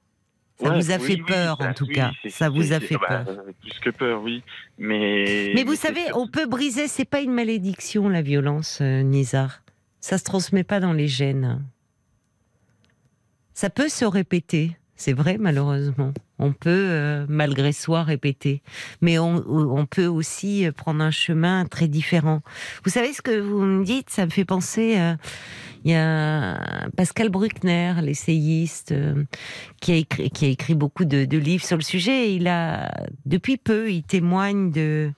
Ça 0.59 0.71
Ouais, 0.71 0.77
vous 0.81 0.91
a 0.91 0.97
oui, 0.97 1.03
fait 1.03 1.17
peur, 1.19 1.61
en 1.61 1.75
tout 1.75 1.85
oui, 1.87 1.95
cas. 1.97 2.13
Ça 2.31 2.49
vous 2.49 2.73
a 2.73 2.81
fait 2.81 2.97
bah, 2.97 3.25
peur. 3.25 3.29
euh, 3.29 3.53
plus 3.61 3.79
que 3.81 3.91
peur, 3.91 4.23
oui. 4.23 4.43
Mais. 4.79 5.53
Mais 5.55 5.65
vous 5.65 5.75
savez, 5.75 6.01
on 6.15 6.27
peut 6.27 6.47
briser. 6.47 6.89
C'est 6.89 7.05
pas 7.05 7.21
une 7.21 7.33
malédiction, 7.35 8.09
la 8.09 8.23
violence, 8.23 8.79
euh, 8.81 9.03
Nizar. 9.03 9.61
Ça 10.01 10.17
se 10.17 10.25
transmet 10.25 10.65
pas 10.65 10.81
dans 10.81 10.95
les 10.95 11.09
gènes. 11.09 11.63
Ça 13.53 13.69
peut 13.69 13.91
se 13.91 14.07
répéter. 14.07 14.77
C'est 14.95 15.13
vrai, 15.13 15.37
malheureusement. 15.39 16.15
On 16.39 16.53
peut, 16.53 16.89
euh, 16.91 17.25
malgré 17.29 17.73
soi, 17.73 18.03
répéter. 18.03 18.63
Mais 19.01 19.19
on, 19.19 19.87
peut 19.87 20.07
aussi 20.07 20.67
euh, 20.67 20.73
prendre 20.73 21.03
un 21.03 21.11
chemin 21.11 21.65
très 21.65 21.89
différent. 21.89 22.43
Vous 22.85 22.91
savez 22.91 23.13
ce 23.13 23.23
que 23.23 23.41
vous 23.41 23.63
me 23.63 23.85
dites? 23.85 24.11
Ça 24.11 24.27
me 24.27 24.31
fait 24.31 24.45
penser. 24.45 24.99
euh, 24.99 25.15
il 25.85 25.93
y 25.93 25.95
a 25.95 26.89
Pascal 26.97 27.29
Bruckner, 27.29 27.95
l'essayiste, 28.03 28.93
qui, 29.81 29.93
a 29.93 29.97
écrit, 29.97 30.75
beaucoup 30.75 31.05
de, 31.05 31.37
livres 31.37 31.65
sur 31.65 31.77
le 31.77 31.83
sujet. 31.83 32.35
Il 32.35 32.49
a, 32.49 32.91
depuis 33.25 33.57
peu, 33.57 33.91
il 33.93 34.03
témoigne 34.03 34.73
de, 34.73 35.13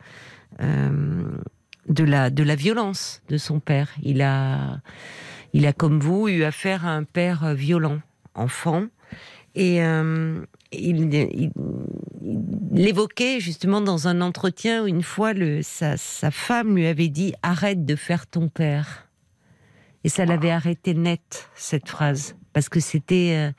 de, 0.61 2.05
la, 2.05 2.55
violence 2.55 3.23
de 3.31 3.39
son 3.39 3.61
père. 3.61 3.89
Il 4.03 4.21
a, 4.21 4.81
il 5.55 5.67
a, 5.67 5.73
comme 5.73 6.01
vous, 6.01 6.29
eu 6.29 6.45
affaire 6.45 6.85
à 6.85 6.91
un 6.91 7.05
père 7.05 7.55
violent, 7.55 8.01
enfant. 8.35 8.85
Et 9.55 9.81
il, 10.73 11.13
il, 11.15 11.51
il 12.75 12.87
évoquait 12.87 13.41
justement 13.41 13.81
dans 13.81 14.09
un 14.09 14.21
entretien 14.21 14.85
où 14.85 14.87
une 14.87 15.03
fois 15.03 15.33
le, 15.33 15.63
sa, 15.63 15.97
sa 15.97 16.31
femme 16.31 16.77
lui 16.77 16.87
avait 16.87 17.09
dit 17.09 17.35
arrête 17.43 17.85
de 17.85 17.97
faire 17.97 18.27
ton 18.27 18.49
père. 18.49 19.09
Et 20.05 20.09
ça 20.09 20.25
l'avait 20.25 20.51
arrêté 20.51 20.95
net, 20.95 21.49
cette 21.55 21.89
phrase. 21.89 22.37
Parce 22.53 22.69
que 22.69 22.81
c'était 22.81 23.35
euh, 23.35 23.53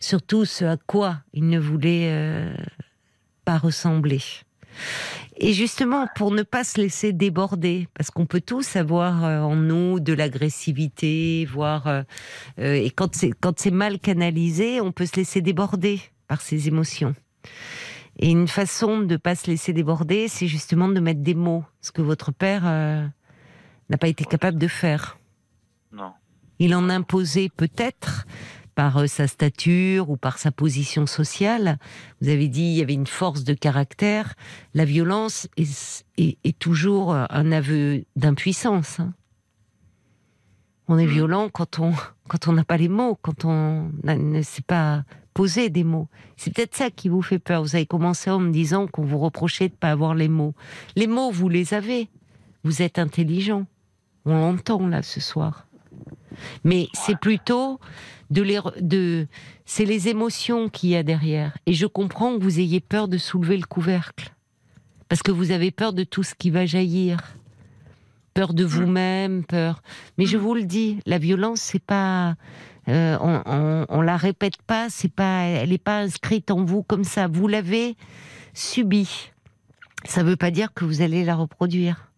surtout 0.00 0.44
ce 0.44 0.64
à 0.64 0.76
quoi 0.76 1.20
il 1.32 1.48
ne 1.48 1.58
voulait 1.58 2.10
euh, 2.10 2.54
pas 3.44 3.58
ressembler. 3.58 4.20
Et 5.38 5.54
justement, 5.54 6.06
pour 6.14 6.30
ne 6.30 6.42
pas 6.42 6.62
se 6.62 6.80
laisser 6.80 7.12
déborder, 7.12 7.88
parce 7.94 8.10
qu'on 8.10 8.26
peut 8.26 8.40
tous 8.40 8.76
avoir 8.76 9.24
euh, 9.24 9.40
en 9.40 9.56
nous 9.56 9.98
de 9.98 10.12
l'agressivité, 10.12 11.46
voire 11.46 11.86
euh, 11.86 12.02
et 12.58 12.90
quand 12.90 13.14
c'est 13.14 13.70
mal 13.70 13.98
canalisé, 13.98 14.80
on 14.80 14.92
peut 14.92 15.06
se 15.06 15.16
laisser 15.16 15.40
déborder 15.40 16.00
par 16.28 16.40
ses 16.40 16.68
émotions. 16.68 17.14
Et 18.18 18.30
une 18.30 18.48
façon 18.48 18.98
de 19.00 19.04
ne 19.12 19.16
pas 19.16 19.34
se 19.34 19.46
laisser 19.48 19.72
déborder, 19.72 20.28
c'est 20.28 20.46
justement 20.48 20.88
de 20.88 21.00
mettre 21.00 21.20
des 21.20 21.34
mots, 21.34 21.64
ce 21.80 21.92
que 21.92 22.02
votre 22.02 22.32
père 22.32 22.62
euh, 22.66 23.06
n'a 23.90 23.96
pas 23.98 24.08
été 24.08 24.24
capable 24.24 24.58
de 24.58 24.68
faire. 24.68 25.18
Non. 25.92 26.12
Il 26.58 26.74
en 26.74 26.88
imposait 26.90 27.48
peut-être 27.56 28.26
par 28.74 28.96
euh, 28.98 29.06
sa 29.06 29.28
stature 29.28 30.10
ou 30.10 30.16
par 30.16 30.38
sa 30.38 30.50
position 30.50 31.06
sociale. 31.06 31.78
Vous 32.20 32.28
avez 32.28 32.48
dit 32.48 32.62
il 32.62 32.76
y 32.76 32.82
avait 32.82 32.94
une 32.94 33.06
force 33.06 33.44
de 33.44 33.54
caractère. 33.54 34.34
La 34.74 34.84
violence 34.84 35.48
est, 35.56 36.04
est- 36.18 36.38
est 36.44 36.58
toujours 36.58 37.14
un 37.14 37.52
aveu 37.52 38.04
d'impuissance. 38.16 38.98
hein. 39.00 39.14
On 40.88 40.98
est 40.98 41.06
Mm. 41.06 41.10
violent 41.10 41.48
quand 41.50 41.78
on 41.78 41.92
quand 42.28 42.46
on 42.48 42.52
n'a 42.52 42.64
pas 42.64 42.76
les 42.76 42.88
mots, 42.88 43.16
quand 43.22 43.44
on 43.46 43.90
ne 44.04 44.42
sait 44.42 44.60
pas 44.62 45.04
poser 45.38 45.70
des 45.70 45.84
mots. 45.84 46.08
C'est 46.36 46.52
peut-être 46.52 46.74
ça 46.74 46.90
qui 46.90 47.08
vous 47.08 47.22
fait 47.22 47.38
peur. 47.38 47.62
Vous 47.62 47.76
avez 47.76 47.86
commencé 47.86 48.28
en 48.28 48.40
me 48.40 48.50
disant 48.50 48.88
qu'on 48.88 49.04
vous 49.04 49.20
reprochait 49.20 49.68
de 49.68 49.74
ne 49.74 49.78
pas 49.78 49.92
avoir 49.92 50.16
les 50.16 50.26
mots. 50.26 50.52
Les 50.96 51.06
mots, 51.06 51.30
vous 51.30 51.48
les 51.48 51.74
avez. 51.74 52.08
Vous 52.64 52.82
êtes 52.82 52.98
intelligent. 52.98 53.64
On 54.24 54.34
l'entend 54.34 54.84
là 54.88 55.00
ce 55.04 55.20
soir. 55.20 55.68
Mais 56.64 56.88
c'est 56.92 57.16
plutôt 57.16 57.78
de 58.30 58.42
les, 58.42 58.58
de, 58.80 59.28
c'est 59.64 59.84
les 59.84 60.08
émotions 60.08 60.68
qu'il 60.68 60.90
y 60.90 60.96
a 60.96 61.04
derrière. 61.04 61.56
Et 61.66 61.72
je 61.72 61.86
comprends 61.86 62.36
que 62.36 62.42
vous 62.42 62.58
ayez 62.58 62.80
peur 62.80 63.06
de 63.06 63.16
soulever 63.16 63.58
le 63.58 63.66
couvercle. 63.66 64.34
Parce 65.08 65.22
que 65.22 65.30
vous 65.30 65.52
avez 65.52 65.70
peur 65.70 65.92
de 65.92 66.02
tout 66.02 66.24
ce 66.24 66.34
qui 66.34 66.50
va 66.50 66.66
jaillir. 66.66 67.36
Peur 68.34 68.54
de 68.54 68.64
vous-même, 68.64 69.44
peur. 69.44 69.84
Mais 70.18 70.26
je 70.26 70.36
vous 70.36 70.54
le 70.54 70.64
dis, 70.64 70.98
la 71.06 71.18
violence, 71.18 71.60
c'est 71.60 71.78
pas, 71.78 72.34
euh, 72.88 73.18
on, 73.20 73.42
on, 73.46 73.86
on 73.88 74.00
la 74.00 74.16
répète 74.16 74.62
pas, 74.62 74.88
c'est 74.90 75.12
pas, 75.12 75.42
elle 75.42 75.70
n'est 75.70 75.78
pas 75.78 75.98
inscrite 76.00 76.50
en 76.50 76.64
vous 76.64 76.82
comme 76.82 77.04
ça. 77.04 77.28
Vous 77.28 77.48
l'avez 77.48 77.96
subie. 78.54 79.30
Ça 80.04 80.22
veut 80.22 80.36
pas 80.36 80.50
dire 80.50 80.72
que 80.72 80.84
vous 80.84 81.02
allez 81.02 81.24
la 81.24 81.34
reproduire. 81.34 82.10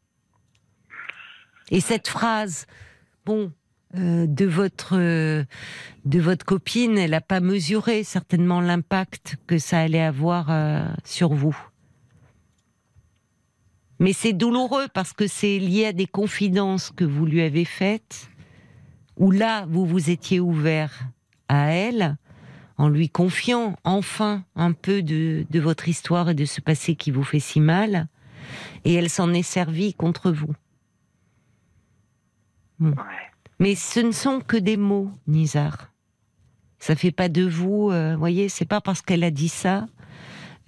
Et 1.71 1.81
cette 1.81 2.09
phrase, 2.09 2.67
bon, 3.25 3.53
euh, 3.97 4.27
de 4.27 4.45
votre 4.45 4.97
de 4.97 6.21
votre 6.21 6.45
copine, 6.45 6.97
elle 6.99 7.11
n'a 7.11 7.21
pas 7.21 7.41
mesuré 7.41 8.05
certainement 8.05 8.61
l'impact 8.61 9.37
que 9.47 9.59
ça 9.59 9.81
allait 9.81 10.03
avoir 10.03 10.47
euh, 10.51 10.85
sur 11.05 11.33
vous. 11.33 11.57
Mais 13.99 14.13
c'est 14.13 14.33
douloureux 14.33 14.87
parce 14.95 15.13
que 15.13 15.27
c'est 15.27 15.59
lié 15.59 15.87
à 15.87 15.93
des 15.93 16.07
confidences 16.07 16.91
que 16.91 17.05
vous 17.05 17.27
lui 17.27 17.43
avez 17.43 17.65
faites, 17.65 18.31
où 19.21 19.31
là 19.31 19.67
vous 19.69 19.87
vous 19.87 20.11
étiez 20.11 20.41
ouvert 20.41 21.05
à 21.49 21.71
elle 21.71 22.17
en 22.79 22.89
lui 22.89 23.11
confiant 23.11 23.77
enfin 23.85 24.43
un 24.57 24.73
peu 24.73 25.03
de, 25.03 25.45
de 25.49 25.61
votre 25.61 25.89
histoire 25.89 26.31
et 26.31 26.35
de 26.35 26.47
ce 26.47 26.63
passé 26.63 26.97
qui 26.97 27.11
vous 27.11 27.23
fait 27.23 27.39
si 27.39 27.61
mal, 27.61 28.09
et 28.85 28.95
elle 28.95 29.11
s'en 29.11 29.35
est 29.35 29.43
servie 29.43 29.93
contre 29.93 30.31
vous. 30.31 30.55
Ouais. 32.81 32.91
Mais 33.59 33.75
ce 33.75 34.01
ne 34.01 34.13
sont 34.13 34.41
que 34.41 34.57
des 34.57 34.79
mots, 34.79 35.11
Nizar. 35.27 35.93
Ça 36.79 36.97
fait 36.97 37.13
pas 37.13 37.29
de 37.29 37.47
vous, 37.47 37.91
euh, 37.91 38.17
voyez, 38.17 38.49
c'est 38.49 38.65
pas 38.65 38.81
parce 38.81 39.03
qu'elle 39.03 39.25
a 39.25 39.31
dit 39.31 39.51
ça 39.51 39.87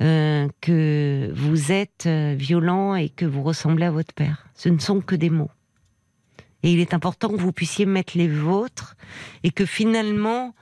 euh, 0.02 0.46
que 0.60 1.32
vous 1.34 1.72
êtes 1.72 2.04
euh, 2.04 2.34
violent 2.36 2.94
et 2.94 3.08
que 3.08 3.24
vous 3.24 3.42
ressemblez 3.42 3.86
à 3.86 3.90
votre 3.90 4.12
père. 4.12 4.46
Ce 4.54 4.68
ne 4.68 4.78
sont 4.78 5.00
que 5.00 5.16
des 5.16 5.30
mots. 5.30 5.50
Et 6.62 6.72
il 6.72 6.80
est 6.80 6.94
important 6.94 7.28
que 7.28 7.40
vous 7.40 7.52
puissiez 7.52 7.86
mettre 7.86 8.16
les 8.16 8.28
vôtres 8.28 8.96
et 9.42 9.50
que 9.50 9.64
finalement, 9.66 10.54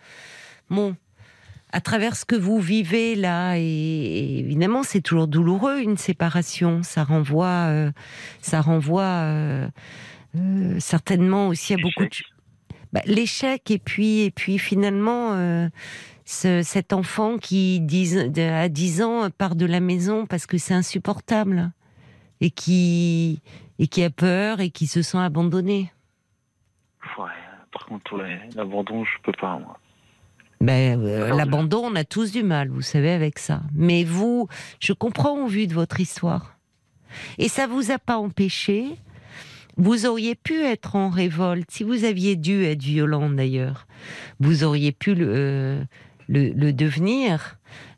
bon, 0.70 0.96
à 1.72 1.80
travers 1.80 2.16
ce 2.16 2.24
que 2.24 2.34
vous 2.36 2.58
vivez 2.58 3.14
là, 3.14 3.56
et, 3.56 3.62
et 3.62 4.38
évidemment, 4.40 4.82
c'est 4.82 5.00
toujours 5.02 5.28
douloureux 5.28 5.78
une 5.80 5.96
séparation. 5.96 6.82
Ça 6.82 7.04
renvoie, 7.04 7.68
euh, 7.68 7.92
ça 8.40 8.60
renvoie 8.60 9.02
euh, 9.02 9.68
euh, 10.36 10.76
certainement 10.80 11.48
aussi 11.48 11.74
à 11.74 11.76
beaucoup 11.76 12.04
de 12.04 12.10
bah, 12.92 13.02
l'échec 13.06 13.70
et 13.70 13.78
puis 13.78 14.22
et 14.22 14.30
puis 14.32 14.58
finalement 14.58 15.34
euh, 15.34 15.68
ce- 16.24 16.62
cet 16.64 16.92
enfant 16.92 17.38
qui 17.38 17.78
dix- 17.80 18.18
à 18.38 18.68
10 18.68 19.02
ans 19.02 19.28
part 19.30 19.54
de 19.54 19.64
la 19.66 19.78
maison 19.78 20.26
parce 20.26 20.46
que 20.46 20.58
c'est 20.58 20.74
insupportable 20.74 21.70
et 22.40 22.50
qui 22.50 23.42
et 23.80 23.88
qui 23.88 24.04
a 24.04 24.10
peur 24.10 24.60
et 24.60 24.70
qui 24.70 24.86
se 24.86 25.00
sent 25.00 25.18
abandonné. 25.18 25.90
Ouais, 27.18 27.30
par 27.72 27.86
contre, 27.86 28.18
ouais, 28.18 28.38
l'abandon, 28.54 29.04
je 29.04 29.22
peux 29.22 29.32
pas, 29.32 29.58
moi. 29.58 29.78
Ben, 30.60 31.02
euh, 31.02 31.34
l'abandon, 31.34 31.86
on 31.86 31.96
a 31.96 32.04
tous 32.04 32.30
du 32.30 32.42
mal, 32.42 32.68
vous 32.68 32.82
savez, 32.82 33.10
avec 33.10 33.38
ça. 33.38 33.62
Mais 33.74 34.04
vous, 34.04 34.48
je 34.80 34.92
comprends 34.92 35.38
au 35.38 35.46
vu 35.46 35.66
de 35.66 35.72
votre 35.72 35.98
histoire. 35.98 36.56
Et 37.38 37.48
ça 37.48 37.66
vous 37.66 37.90
a 37.90 37.98
pas 37.98 38.18
empêché? 38.18 38.96
Vous 39.78 40.04
auriez 40.04 40.34
pu 40.34 40.62
être 40.62 40.94
en 40.94 41.08
révolte, 41.08 41.70
si 41.70 41.82
vous 41.82 42.04
aviez 42.04 42.36
dû 42.36 42.64
être 42.64 42.82
violent 42.82 43.30
d'ailleurs. 43.30 43.86
Vous 44.40 44.62
auriez 44.62 44.92
pu 44.92 45.14
le, 45.14 45.26
euh, 45.26 45.84
le, 46.28 46.50
le 46.50 46.74
devenir, 46.74 47.56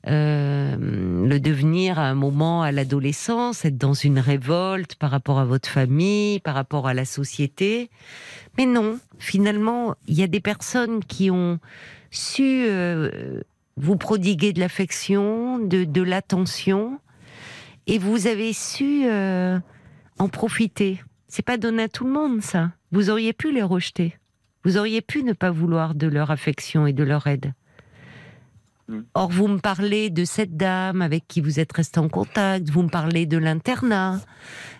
euh, 0.08 0.76
le 0.78 1.38
devenir 1.38 1.98
à 1.98 2.08
un 2.08 2.14
moment 2.14 2.62
à 2.62 2.72
l'adolescence, 2.72 3.64
être 3.64 3.78
dans 3.78 3.94
une 3.94 4.18
révolte 4.18 4.96
par 4.96 5.10
rapport 5.10 5.38
à 5.38 5.44
votre 5.44 5.68
famille, 5.68 6.40
par 6.40 6.54
rapport 6.54 6.88
à 6.88 6.94
la 6.94 7.04
société. 7.04 7.88
Mais 8.58 8.66
non, 8.66 8.98
finalement, 9.18 9.94
il 10.08 10.18
y 10.18 10.22
a 10.22 10.26
des 10.26 10.40
personnes 10.40 11.04
qui 11.04 11.30
ont 11.30 11.60
su 12.10 12.64
euh, 12.66 13.40
vous 13.76 13.96
prodiguer 13.96 14.52
de 14.52 14.60
l'affection, 14.60 15.58
de, 15.58 15.84
de 15.84 16.02
l'attention, 16.02 16.98
et 17.86 17.98
vous 17.98 18.26
avez 18.26 18.52
su 18.52 19.04
euh, 19.06 19.58
en 20.18 20.28
profiter. 20.28 21.00
C'est 21.28 21.44
pas 21.44 21.56
donné 21.56 21.84
à 21.84 21.88
tout 21.88 22.04
le 22.04 22.12
monde, 22.12 22.42
ça. 22.42 22.72
Vous 22.90 23.08
auriez 23.08 23.32
pu 23.32 23.52
les 23.52 23.62
rejeter. 23.62 24.18
Vous 24.64 24.76
auriez 24.76 25.00
pu 25.00 25.22
ne 25.22 25.32
pas 25.32 25.50
vouloir 25.50 25.94
de 25.94 26.06
leur 26.06 26.30
affection 26.30 26.86
et 26.86 26.92
de 26.92 27.02
leur 27.04 27.26
aide. 27.26 27.52
Mm. 28.88 29.00
Or, 29.14 29.30
vous 29.30 29.48
me 29.48 29.58
parlez 29.58 30.10
de 30.10 30.24
cette 30.24 30.56
dame 30.56 31.02
avec 31.02 31.26
qui 31.28 31.40
vous 31.40 31.60
êtes 31.60 31.72
resté 31.72 32.00
en 32.00 32.08
contact, 32.08 32.68
vous 32.70 32.82
me 32.82 32.88
parlez 32.88 33.26
de 33.26 33.38
l'internat 33.38 34.20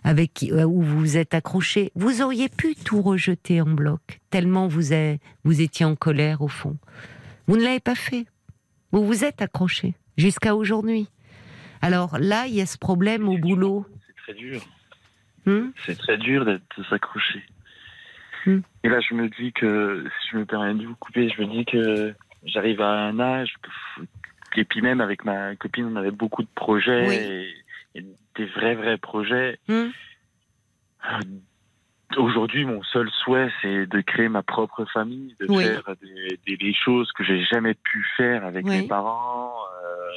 avec 0.05 0.35
qui, 0.35 0.53
euh, 0.53 0.65
où 0.65 0.83
vous 0.83 0.99
vous 0.99 1.17
êtes 1.17 1.35
accroché. 1.35 1.93
Vous 1.95 2.23
auriez 2.23 2.49
pu 2.49 2.75
tout 2.75 3.01
rejeter 3.03 3.61
en 3.61 3.67
bloc, 3.71 4.21
tellement 4.31 4.67
vous, 4.67 4.91
vous 5.45 5.61
étiez 5.61 5.87
en 5.87 5.95
colère 5.95 6.43
au 6.43 6.49
fond. 6.49 6.77
Vous 7.47 7.57
ne 7.57 7.63
l'avez 7.63 7.81
pas 7.81 7.95
fait. 7.95 8.27
Vous 8.91 9.07
vous 9.07 9.25
êtes 9.25 9.41
accroché 9.41 9.95
jusqu'à 10.17 10.55
aujourd'hui. 10.55 11.09
Alors 11.81 12.19
là, 12.19 12.47
il 12.47 12.55
y 12.55 12.61
a 12.61 12.67
ce 12.67 12.79
problème 12.79 13.29
au 13.29 13.39
boulot. 13.39 13.87
C'est 14.07 14.23
très 14.23 14.35
dur. 14.35 14.61
Hmm? 15.47 15.71
C'est 15.87 15.99
très 15.99 16.19
dur 16.19 16.45
d'être- 16.45 16.63
de 16.79 16.85
s'accrocher. 16.85 17.43
Hmm. 18.47 18.61
Et 18.85 18.89
là, 18.89 19.01
je 19.01 19.15
me 19.15 19.29
dis 19.29 19.53
que, 19.53 20.05
si 20.21 20.29
je 20.33 20.39
me 20.39 20.45
permets 20.45 20.75
de 20.75 20.87
vous 20.87 20.95
couper, 20.97 21.29
je 21.29 21.43
me 21.43 21.47
dis 21.49 21.65
que 21.65 22.15
j'arrive 22.45 22.81
à 22.81 22.91
un 22.91 23.19
âge, 23.21 23.55
et 24.57 24.65
puis 24.65 24.83
même 24.83 25.01
avec 25.01 25.25
ma 25.25 25.55
copine, 25.57 25.87
on 25.87 25.97
avait 25.97 26.11
beaucoup 26.11 26.43
de 26.43 26.49
projets, 26.55 27.07
Oui. 27.07 27.15
et, 27.17 27.55
et 28.01 28.05
des 28.37 28.47
vrais, 28.47 28.75
vrais 28.75 28.99
projets. 28.99 29.59
Hmm 29.69 29.91
Euh, 31.05 31.21
Aujourd'hui, 32.19 32.67
mon 32.67 32.83
seul 32.83 33.09
souhait, 33.11 33.51
c'est 33.63 33.87
de 33.87 34.01
créer 34.03 34.29
ma 34.29 34.43
propre 34.43 34.85
famille, 34.93 35.35
de 35.41 35.47
Oui. 35.49 35.63
faire 35.65 35.95
des, 36.03 36.39
des- 36.47 36.59
des 36.59 36.75
choses 36.75 37.11
que 37.13 37.25
j'ai 37.25 37.43
jamais 37.45 37.73
pu 37.73 38.05
faire 38.19 38.45
avec 38.45 38.67
Oui. 38.67 38.83
mes 38.83 38.87
parents, 38.87 39.55
euh, 39.83 40.11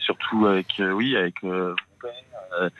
surtout 0.00 0.46
avec, 0.46 0.78
euh, 0.80 0.92
oui, 0.92 1.16
avec 1.16 1.36
euh, 1.44 1.74
mon 2.02 2.08
père. 2.10 2.70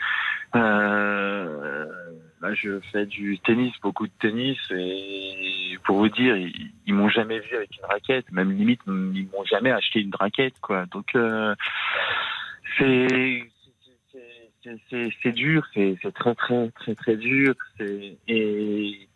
Là, 2.41 2.55
je 2.55 2.81
fais 2.91 3.05
du 3.05 3.39
tennis, 3.41 3.75
beaucoup 3.83 4.07
de 4.07 4.13
tennis, 4.19 4.57
et 4.71 5.77
pour 5.85 5.99
vous 5.99 6.09
dire, 6.09 6.37
ils, 6.37 6.71
ils 6.87 6.95
m'ont 6.95 7.11
jamais 7.11 7.39
vu 7.39 7.55
avec 7.55 7.71
une 7.77 7.85
raquette, 7.85 8.33
même 8.33 8.51
limite, 8.57 8.81
ils 8.87 9.29
m'ont 9.33 9.45
jamais 9.45 9.71
acheté 9.71 10.01
une 10.01 10.15
raquette, 10.15 10.59
quoi. 10.63 10.87
Donc, 10.87 11.07
euh, 11.15 11.55
c'est 12.79 13.43
c'est- 15.23 15.33
dur, 15.33 15.67
c'est 15.75 15.97
très 16.15 16.35
très 16.35 16.71
très 16.71 16.95
très 16.95 17.17
dur. 17.17 17.55
Et 18.29 19.09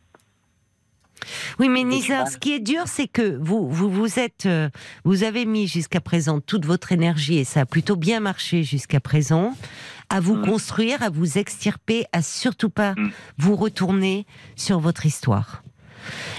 Oui, 1.58 1.68
mais 1.68 1.84
mal. 2.18 2.26
ce 2.28 2.38
qui 2.38 2.52
est 2.54 2.60
dur, 2.60 2.82
c'est 2.86 3.08
que 3.08 3.36
vous, 3.36 3.68
vous, 3.68 3.90
vous 3.90 4.18
êtes, 4.18 4.46
euh, 4.46 4.68
vous 5.04 5.22
avez 5.22 5.44
mis 5.44 5.66
jusqu'à 5.66 6.00
présent 6.00 6.40
toute 6.40 6.64
votre 6.64 6.92
énergie 6.92 7.38
et 7.38 7.44
ça 7.44 7.60
a 7.60 7.66
plutôt 7.66 7.96
bien 7.96 8.20
marché 8.20 8.62
jusqu'à 8.62 9.00
présent 9.00 9.52
à 10.10 10.20
vous 10.20 10.36
Mm. 10.36 10.46
construire, 10.46 11.02
à 11.02 11.10
vous 11.10 11.38
extirper, 11.38 12.04
à 12.12 12.22
surtout 12.22 12.70
pas 12.70 12.94
Mm. 12.96 13.10
vous 13.38 13.56
retourner 13.56 14.26
sur 14.56 14.78
votre 14.80 15.06
histoire. 15.06 15.62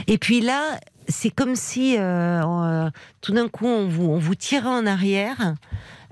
Et 0.08 0.18
puis 0.18 0.42
là, 0.42 0.80
c'est 1.08 1.30
comme 1.32 1.56
si 1.56 1.98
euh, 1.98 2.42
euh, 2.44 2.90
tout 3.22 3.32
d'un 3.34 3.48
coup 3.48 3.68
on 3.68 3.88
vous, 3.88 4.06
on 4.06 4.18
vous 4.20 4.36
tirait 4.36 4.68
en 4.68 4.86
arrière. 4.86 5.56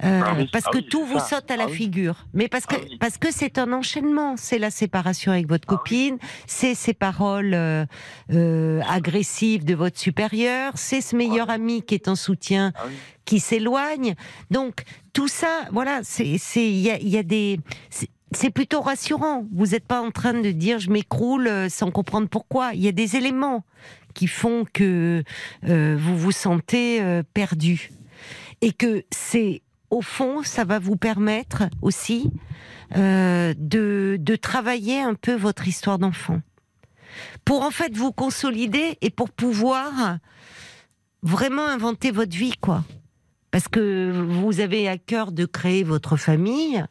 Euh, 0.04 0.22
Ah 0.24 0.34
oui, 0.38 0.50
parce 0.52 0.66
ah 0.68 0.72
que 0.72 0.78
oui, 0.78 0.88
tout 0.90 1.06
vous 1.06 1.20
ça. 1.20 1.38
saute 1.40 1.50
à 1.52 1.58
la 1.58 1.64
Ah 1.66 1.68
oui. 1.70 1.76
figure, 1.76 2.26
mais 2.34 2.48
parce 2.48 2.66
que 2.66 2.76
parce 3.00 3.18
que 3.18 3.32
c'est 3.32 3.58
un 3.58 3.72
enchaînement, 3.74 4.36
c'est 4.38 4.60
la 4.60 4.70
séparation 4.72 5.32
avec 5.32 5.48
votre 5.48 5.66
copine, 5.68 6.18
c'est 6.48 6.76
ces 6.76 6.94
paroles 6.94 7.54
euh, 7.54 7.86
euh, 8.32 8.82
agressives 8.90 9.66
de 9.66 9.74
votre 9.76 10.00
supérieur, 10.00 10.74
c'est 10.76 11.02
ce 11.02 11.16
meilleur 11.16 11.50
ami 11.50 11.82
qui 11.82 11.96
est 11.96 12.08
en 12.08 12.16
soutien 12.16 12.74
qui 13.26 13.40
s'éloigne. 13.40 14.16
Donc 14.52 14.84
tout 15.14 15.28
ça, 15.28 15.62
voilà, 15.72 16.02
c'est 16.04 16.38
c'est 16.38 16.68
il 16.70 16.80
y 16.80 16.92
a, 16.92 16.98
il 17.00 17.10
y 17.10 17.18
a 17.18 17.24
des 17.24 17.60
c'est- 17.90 18.10
plutôt 18.54 18.82
rassurant. 18.82 19.46
Vous 19.54 19.68
n'êtes 19.68 19.86
pas 19.88 20.02
en 20.02 20.12
train 20.12 20.34
de 20.34 20.52
dire 20.52 20.80
je 20.80 20.90
m'écroule 20.90 21.48
euh, 21.48 21.70
sans 21.70 21.92
comprendre 21.92 22.28
pourquoi. 22.28 22.72
Il 22.74 22.82
y 22.82 22.88
a 22.88 22.92
des 22.92 23.16
éléments 23.16 23.64
qui 24.14 24.28
font 24.28 24.64
que 24.72 25.24
euh, 25.68 25.96
vous 26.00 26.18
vous 26.18 26.32
sentez 26.32 27.02
euh, 27.02 27.24
perdu 27.34 27.90
et 28.62 28.72
que 28.72 29.04
c'est 29.12 29.62
au 29.94 30.02
fond 30.02 30.41
ça 30.44 30.64
va 30.64 30.80
vous 30.80 30.95
permettre 30.95 31.64
aussi 31.82 32.32
euh, 32.95 33.53
de, 33.57 34.18
de 34.20 34.36
travailler 34.36 35.02
un 35.02 35.14
peu 35.14 35.36
votre 35.36 35.68
histoire 35.68 35.99
d'enfant. 35.99 36.41
Pour 37.45 37.61
en 37.61 37.72
fait 37.72 37.95
vous 37.95 38.11
consolider 38.11 38.98
et 39.02 39.11
pour 39.11 39.30
pouvoir 39.30 40.18
vraiment 41.22 41.65
inventer 41.68 42.11
votre 42.11 42.36
vie 42.36 42.57
quoi. 42.60 42.84
Parce 43.52 43.68
que 43.68 44.11
vous 44.11 44.61
avez 44.61 44.90
à 44.90 44.98
cœur 44.98 45.32
de 45.32 45.45
créer 45.45 45.84
votre 45.84 46.18
famille, 46.18 46.84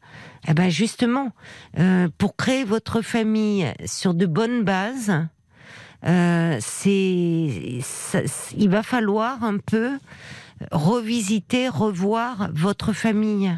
eh 0.46 0.54
ben 0.54 0.70
justement, 0.70 1.32
euh, 1.80 2.08
pour 2.18 2.36
créer 2.36 2.62
votre 2.62 3.02
famille 3.02 3.66
sur 3.84 4.14
de 4.14 4.26
bonnes 4.26 4.62
bases, 4.62 5.12
euh, 6.06 6.56
c'est, 6.60 7.80
il 8.56 8.68
va 8.68 8.84
falloir 8.84 9.42
un 9.42 9.58
peu 9.58 9.98
revisiter, 10.70 11.68
revoir 11.68 12.48
votre 12.52 12.92
famille 12.92 13.52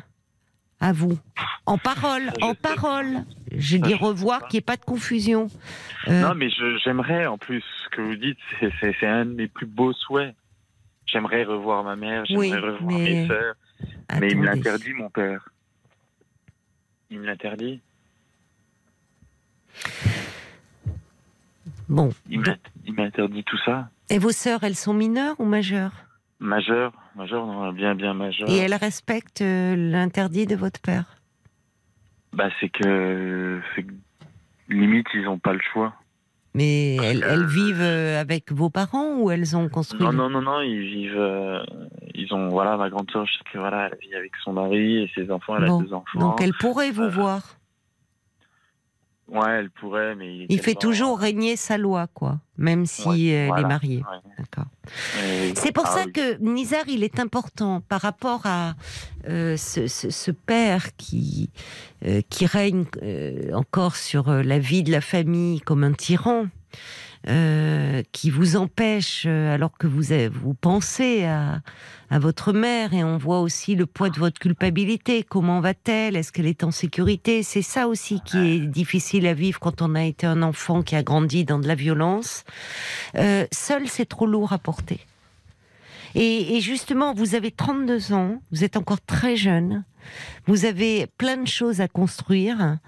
à 0.80 0.92
vous, 0.92 1.18
en 1.66 1.78
parole, 1.78 2.30
en 2.42 2.50
sais. 2.50 2.54
parole. 2.56 3.24
Je 3.56 3.76
Ça, 3.78 3.82
dis 3.82 3.92
je 3.92 3.96
sais 3.98 4.04
revoir, 4.04 4.48
qu'il 4.48 4.56
n'y 4.56 4.58
ait 4.58 4.62
pas 4.62 4.76
de 4.76 4.84
confusion. 4.84 5.48
Euh, 6.08 6.20
Non, 6.22 6.34
mais 6.34 6.48
j'aimerais, 6.84 7.26
en 7.26 7.38
plus, 7.38 7.62
ce 7.84 7.88
que 7.96 8.02
vous 8.02 8.16
dites, 8.16 8.38
c'est- 8.60 8.72
un 9.06 9.24
de 9.24 9.32
mes 9.34 9.48
plus 9.48 9.66
beaux 9.66 9.92
souhaits. 9.92 10.34
J'aimerais 11.06 11.44
revoir 11.44 11.84
ma 11.84 11.96
mère, 11.96 12.24
j'aimerais 12.26 12.48
Oui, 12.50 12.54
revoir 12.54 12.82
mais- 12.98 12.98
mes 13.22 13.28
sœurs. 13.28 13.54
Mais 14.20 14.28
il 14.30 14.38
me 14.38 14.46
l'interdit, 14.46 14.92
mon 14.94 15.10
père. 15.10 15.48
Il 17.10 17.20
me 17.20 17.26
l'interdit. 17.26 17.80
Bon. 21.88 22.10
Il 22.28 22.40
m'interdit 22.94 23.44
tout 23.44 23.58
ça. 23.64 23.88
Et 24.10 24.18
vos 24.18 24.32
sœurs, 24.32 24.64
elles 24.64 24.74
sont 24.76 24.94
mineures 24.94 25.38
ou 25.38 25.44
majeures? 25.44 25.92
Majeur, 26.44 26.92
majeur, 27.16 27.46
non, 27.46 27.72
bien, 27.72 27.94
bien 27.94 28.12
majeur. 28.12 28.50
Et 28.50 28.58
elles 28.58 28.74
respectent 28.74 29.40
euh, 29.40 29.74
l'interdit 29.76 30.46
de 30.46 30.54
votre 30.54 30.78
père? 30.78 31.16
Bah, 32.34 32.50
c'est 32.60 32.68
que, 32.68 33.60
limite, 34.68 35.06
ils 35.14 35.22
n'ont 35.22 35.38
pas 35.38 35.54
le 35.54 35.60
choix. 35.72 35.94
Mais 36.54 36.96
elles, 36.96 37.46
vivent 37.46 37.80
euh, 37.80 38.20
avec 38.20 38.52
vos 38.52 38.68
parents 38.68 39.16
ou 39.16 39.30
elles 39.30 39.56
ont 39.56 39.68
construit 39.70 40.04
Non, 40.04 40.12
non, 40.12 40.28
non, 40.28 40.42
non, 40.42 40.60
ils 40.60 40.80
vivent. 40.80 41.16
euh, 41.18 41.64
ils 42.14 42.32
ont, 42.34 42.48
voilà, 42.50 42.76
ma 42.76 42.90
grande 42.90 43.10
sœur, 43.10 43.24
je 43.26 43.32
sais 43.32 43.44
que 43.52 43.58
voilà, 43.58 43.88
elle 43.90 43.98
vit 44.06 44.14
avec 44.14 44.32
son 44.44 44.52
mari 44.52 44.98
et 45.02 45.10
ses 45.14 45.30
enfants, 45.30 45.56
elle 45.56 45.64
Bon, 45.66 45.80
a 45.80 45.82
deux 45.82 45.92
enfants. 45.94 46.18
Donc 46.20 46.40
elle 46.42 46.52
pourrait 46.52 46.90
vous 46.92 47.04
Euh, 47.04 47.08
voir. 47.08 47.56
Ouais, 49.26 49.50
elle 49.58 49.70
pourrait, 49.70 50.14
mais. 50.14 50.46
Il 50.50 50.60
fait 50.60 50.74
toujours 50.74 51.18
régner 51.18 51.56
sa 51.56 51.78
loi, 51.78 52.06
quoi, 52.12 52.40
même 52.58 52.84
si 52.84 53.08
Ouais, 53.08 53.48
elle 53.56 53.58
est 53.58 53.66
mariée. 53.66 54.02
Ouais. 54.10 54.18
D'accord. 54.38 54.66
C'est 55.56 55.72
pour 55.72 55.86
ah 55.86 55.90
ça 55.90 56.02
oui. 56.04 56.12
que 56.12 56.36
Nizar, 56.42 56.84
il 56.88 57.02
est 57.02 57.18
important 57.18 57.80
par 57.80 58.02
rapport 58.02 58.42
à 58.44 58.74
euh, 59.28 59.56
ce, 59.56 59.86
ce- 59.86 60.10
ce 60.10 60.30
père 60.30 60.94
qui, 60.96 61.48
euh, 62.04 62.20
qui 62.28 62.44
règne 62.44 62.84
euh, 63.02 63.54
encore 63.54 63.96
sur 63.96 64.28
euh, 64.28 64.42
la 64.42 64.58
vie 64.58 64.82
de 64.82 64.92
la 64.92 65.00
famille 65.00 65.60
comme 65.62 65.84
un 65.84 65.94
tyran, 65.94 66.46
euh, 67.28 68.02
qui 68.12 68.30
vous 68.30 68.56
empêche, 68.56 69.24
euh, 69.26 69.54
alors 69.54 69.76
que 69.78 69.86
vous, 69.86 70.02
vous 70.32 70.54
pensez 70.54 71.24
à, 71.24 71.60
à 72.10 72.18
votre 72.18 72.52
mère, 72.52 72.92
et 72.92 73.02
on 73.02 73.16
voit 73.16 73.40
aussi 73.40 73.74
le 73.74 73.86
poids 73.86 74.10
de 74.10 74.18
votre 74.18 74.38
culpabilité. 74.38 75.22
Comment 75.22 75.60
va-t-elle? 75.60 76.16
Est-ce 76.16 76.32
qu'elle 76.32 76.46
est 76.46 76.64
en 76.64 76.70
sécurité? 76.70 77.42
C'est 77.42 77.62
ça 77.62 77.88
aussi 77.88 78.20
qui 78.24 78.38
est 78.38 78.58
difficile 78.60 79.26
à 79.26 79.34
vivre 79.34 79.58
quand 79.58 79.82
on 79.82 79.94
a 79.94 80.04
été 80.04 80.26
un 80.26 80.42
enfant 80.42 80.82
qui 80.82 80.96
a 80.96 81.02
grandi 81.02 81.44
dans 81.44 81.58
de 81.58 81.66
la 81.66 81.74
violence. 81.74 82.44
Euh, 83.16 83.46
seul, 83.52 83.88
c'est 83.88 84.06
trop 84.06 84.26
lourd 84.26 84.52
à 84.52 84.58
porter. 84.58 85.00
Et, 86.14 86.56
et 86.56 86.60
justement, 86.60 87.12
vous 87.14 87.34
avez 87.34 87.50
32 87.50 88.12
ans, 88.12 88.40
vous 88.52 88.64
êtes 88.64 88.76
encore 88.76 89.00
très 89.00 89.36
jeune, 89.36 89.84
vous 90.46 90.64
avez 90.64 91.06
plein 91.18 91.38
de 91.38 91.46
choses 91.46 91.80
à 91.80 91.88
construire, 91.88 92.78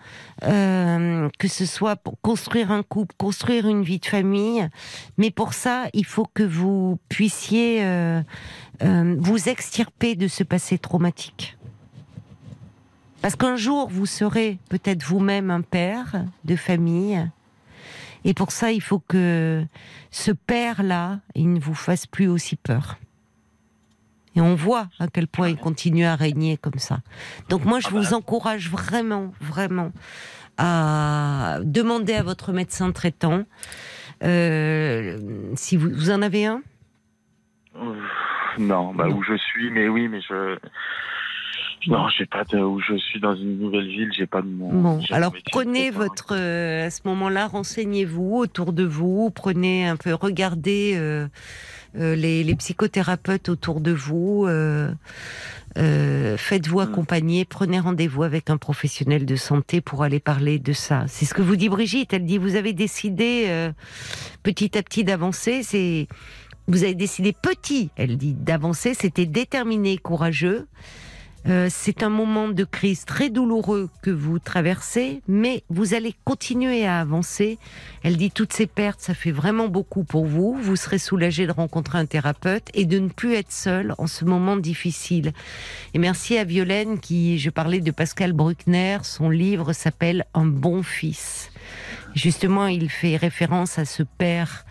euh, 0.44 1.28
que 1.38 1.48
ce 1.48 1.64
soit 1.64 1.96
pour 1.96 2.20
construire 2.20 2.70
un 2.70 2.82
couple, 2.82 3.14
construire 3.16 3.68
une 3.68 3.82
vie 3.82 3.98
de 3.98 4.06
famille, 4.06 4.68
mais 5.16 5.30
pour 5.30 5.54
ça, 5.54 5.86
il 5.94 6.04
faut 6.04 6.26
que 6.32 6.42
vous 6.42 6.98
puissiez 7.08 7.84
euh, 7.84 8.22
euh, 8.82 9.16
vous 9.18 9.48
extirper 9.48 10.14
de 10.14 10.28
ce 10.28 10.44
passé 10.44 10.78
traumatique. 10.78 11.56
Parce 13.22 13.36
qu'un 13.36 13.56
jour, 13.56 13.88
vous 13.88 14.06
serez 14.06 14.58
peut-être 14.68 15.02
vous-même 15.02 15.50
un 15.50 15.62
père 15.62 16.24
de 16.44 16.56
famille, 16.56 17.26
et 18.24 18.34
pour 18.34 18.50
ça, 18.50 18.72
il 18.72 18.82
faut 18.82 18.98
que 18.98 19.64
ce 20.10 20.32
père-là, 20.32 21.20
il 21.34 21.52
ne 21.52 21.60
vous 21.60 21.74
fasse 21.74 22.06
plus 22.06 22.28
aussi 22.28 22.56
peur. 22.56 22.98
Et 24.36 24.40
on 24.40 24.54
voit 24.54 24.88
à 25.00 25.08
quel 25.08 25.26
point 25.26 25.48
il 25.48 25.56
continue 25.56 26.04
à 26.04 26.14
régner 26.14 26.56
comme 26.58 26.78
ça. 26.78 26.98
Donc 27.48 27.64
moi, 27.64 27.80
je 27.80 27.88
Ah 27.88 27.94
bah. 27.94 27.98
vous 28.00 28.14
encourage 28.14 28.70
vraiment, 28.70 29.32
vraiment 29.40 29.92
à 30.58 31.58
demander 31.64 32.14
à 32.14 32.22
votre 32.22 32.52
médecin 32.52 32.92
traitant 32.92 33.44
euh, 34.22 35.18
si 35.54 35.76
vous, 35.76 35.90
vous 35.90 36.10
en 36.10 36.22
avez 36.22 36.46
un? 36.46 36.62
Non, 38.58 38.94
bah 38.94 39.06
Non. 39.08 39.16
où 39.16 39.22
je 39.22 39.36
suis, 39.36 39.70
mais 39.70 39.88
oui, 39.88 40.08
mais 40.08 40.20
je. 40.22 40.56
Non, 41.88 42.08
j'ai 42.08 42.26
pas 42.26 42.42
de, 42.44 42.58
où 42.58 42.80
je 42.80 42.96
suis 42.96 43.20
dans 43.20 43.36
une 43.36 43.58
nouvelle 43.60 43.86
ville, 43.86 44.10
j'ai 44.16 44.26
pas 44.26 44.40
de 44.42 44.48
mon. 44.48 44.72
Bon, 44.72 45.00
alors 45.10 45.32
prenez 45.52 45.90
votre, 45.90 46.34
euh, 46.34 46.86
à 46.86 46.90
ce 46.90 47.02
moment-là, 47.04 47.46
renseignez-vous 47.46 48.36
autour 48.38 48.72
de 48.72 48.82
vous, 48.84 49.30
prenez 49.30 49.86
un 49.86 49.96
peu, 49.96 50.14
regardez 50.14 50.94
euh, 50.96 51.28
les, 51.96 52.44
les 52.44 52.54
psychothérapeutes 52.56 53.48
autour 53.48 53.80
de 53.80 53.92
vous, 53.92 54.44
euh, 54.46 54.92
euh, 55.78 56.36
faites-vous 56.36 56.78
Mm. 56.78 56.82
accompagner, 56.82 57.44
prenez 57.44 57.80
rendez-vous 57.80 58.22
avec 58.22 58.50
un 58.50 58.56
professionnel 58.56 59.26
de 59.26 59.36
santé 59.36 59.80
pour 59.80 60.02
aller 60.02 60.20
parler 60.20 60.58
de 60.58 60.72
ça. 60.72 61.04
C'est 61.08 61.24
ce 61.24 61.34
que 61.34 61.42
vous 61.42 61.56
dit 61.56 61.68
Brigitte. 61.68 62.12
Elle 62.12 62.24
dit 62.24 62.38
vous 62.38 62.54
avez 62.54 62.72
décidé 62.72 63.44
euh, 63.48 63.72
petit 64.42 64.76
à 64.78 64.82
petit 64.82 65.04
d'avancer. 65.04 65.62
C'est 65.62 66.06
vous 66.68 66.82
avez 66.82 66.94
décidé 66.94 67.32
petit. 67.32 67.90
Elle 67.96 68.16
dit 68.16 68.34
d'avancer. 68.34 68.94
C'était 68.94 69.26
déterminé, 69.26 69.98
courageux. 69.98 70.66
Euh, 71.48 71.68
c'est 71.70 72.02
un 72.02 72.08
moment 72.08 72.48
de 72.48 72.64
crise 72.64 73.04
très 73.04 73.30
douloureux 73.30 73.88
que 74.02 74.10
vous 74.10 74.40
traversez, 74.40 75.22
mais 75.28 75.62
vous 75.68 75.94
allez 75.94 76.14
continuer 76.24 76.84
à 76.84 77.00
avancer. 77.00 77.58
Elle 78.02 78.16
dit 78.16 78.32
toutes 78.32 78.52
ces 78.52 78.66
pertes, 78.66 79.00
ça 79.00 79.14
fait 79.14 79.30
vraiment 79.30 79.68
beaucoup 79.68 80.02
pour 80.02 80.26
vous. 80.26 80.56
Vous 80.60 80.74
serez 80.74 80.98
soulagé 80.98 81.46
de 81.46 81.52
rencontrer 81.52 81.98
un 81.98 82.06
thérapeute 82.06 82.68
et 82.74 82.84
de 82.84 82.98
ne 82.98 83.08
plus 83.08 83.34
être 83.34 83.52
seul 83.52 83.94
en 83.98 84.08
ce 84.08 84.24
moment 84.24 84.56
difficile. 84.56 85.32
Et 85.94 85.98
merci 85.98 86.36
à 86.36 86.42
Violaine 86.42 86.98
qui, 86.98 87.38
je 87.38 87.50
parlais 87.50 87.80
de 87.80 87.92
Pascal 87.92 88.32
Bruckner, 88.32 88.98
son 89.02 89.30
livre 89.30 89.72
s'appelle 89.72 90.24
Un 90.34 90.46
bon 90.46 90.82
fils. 90.82 91.50
Justement, 92.14 92.66
il 92.66 92.90
fait 92.90 93.16
référence 93.16 93.78
à 93.78 93.84
ce 93.84 94.02
père 94.02 94.64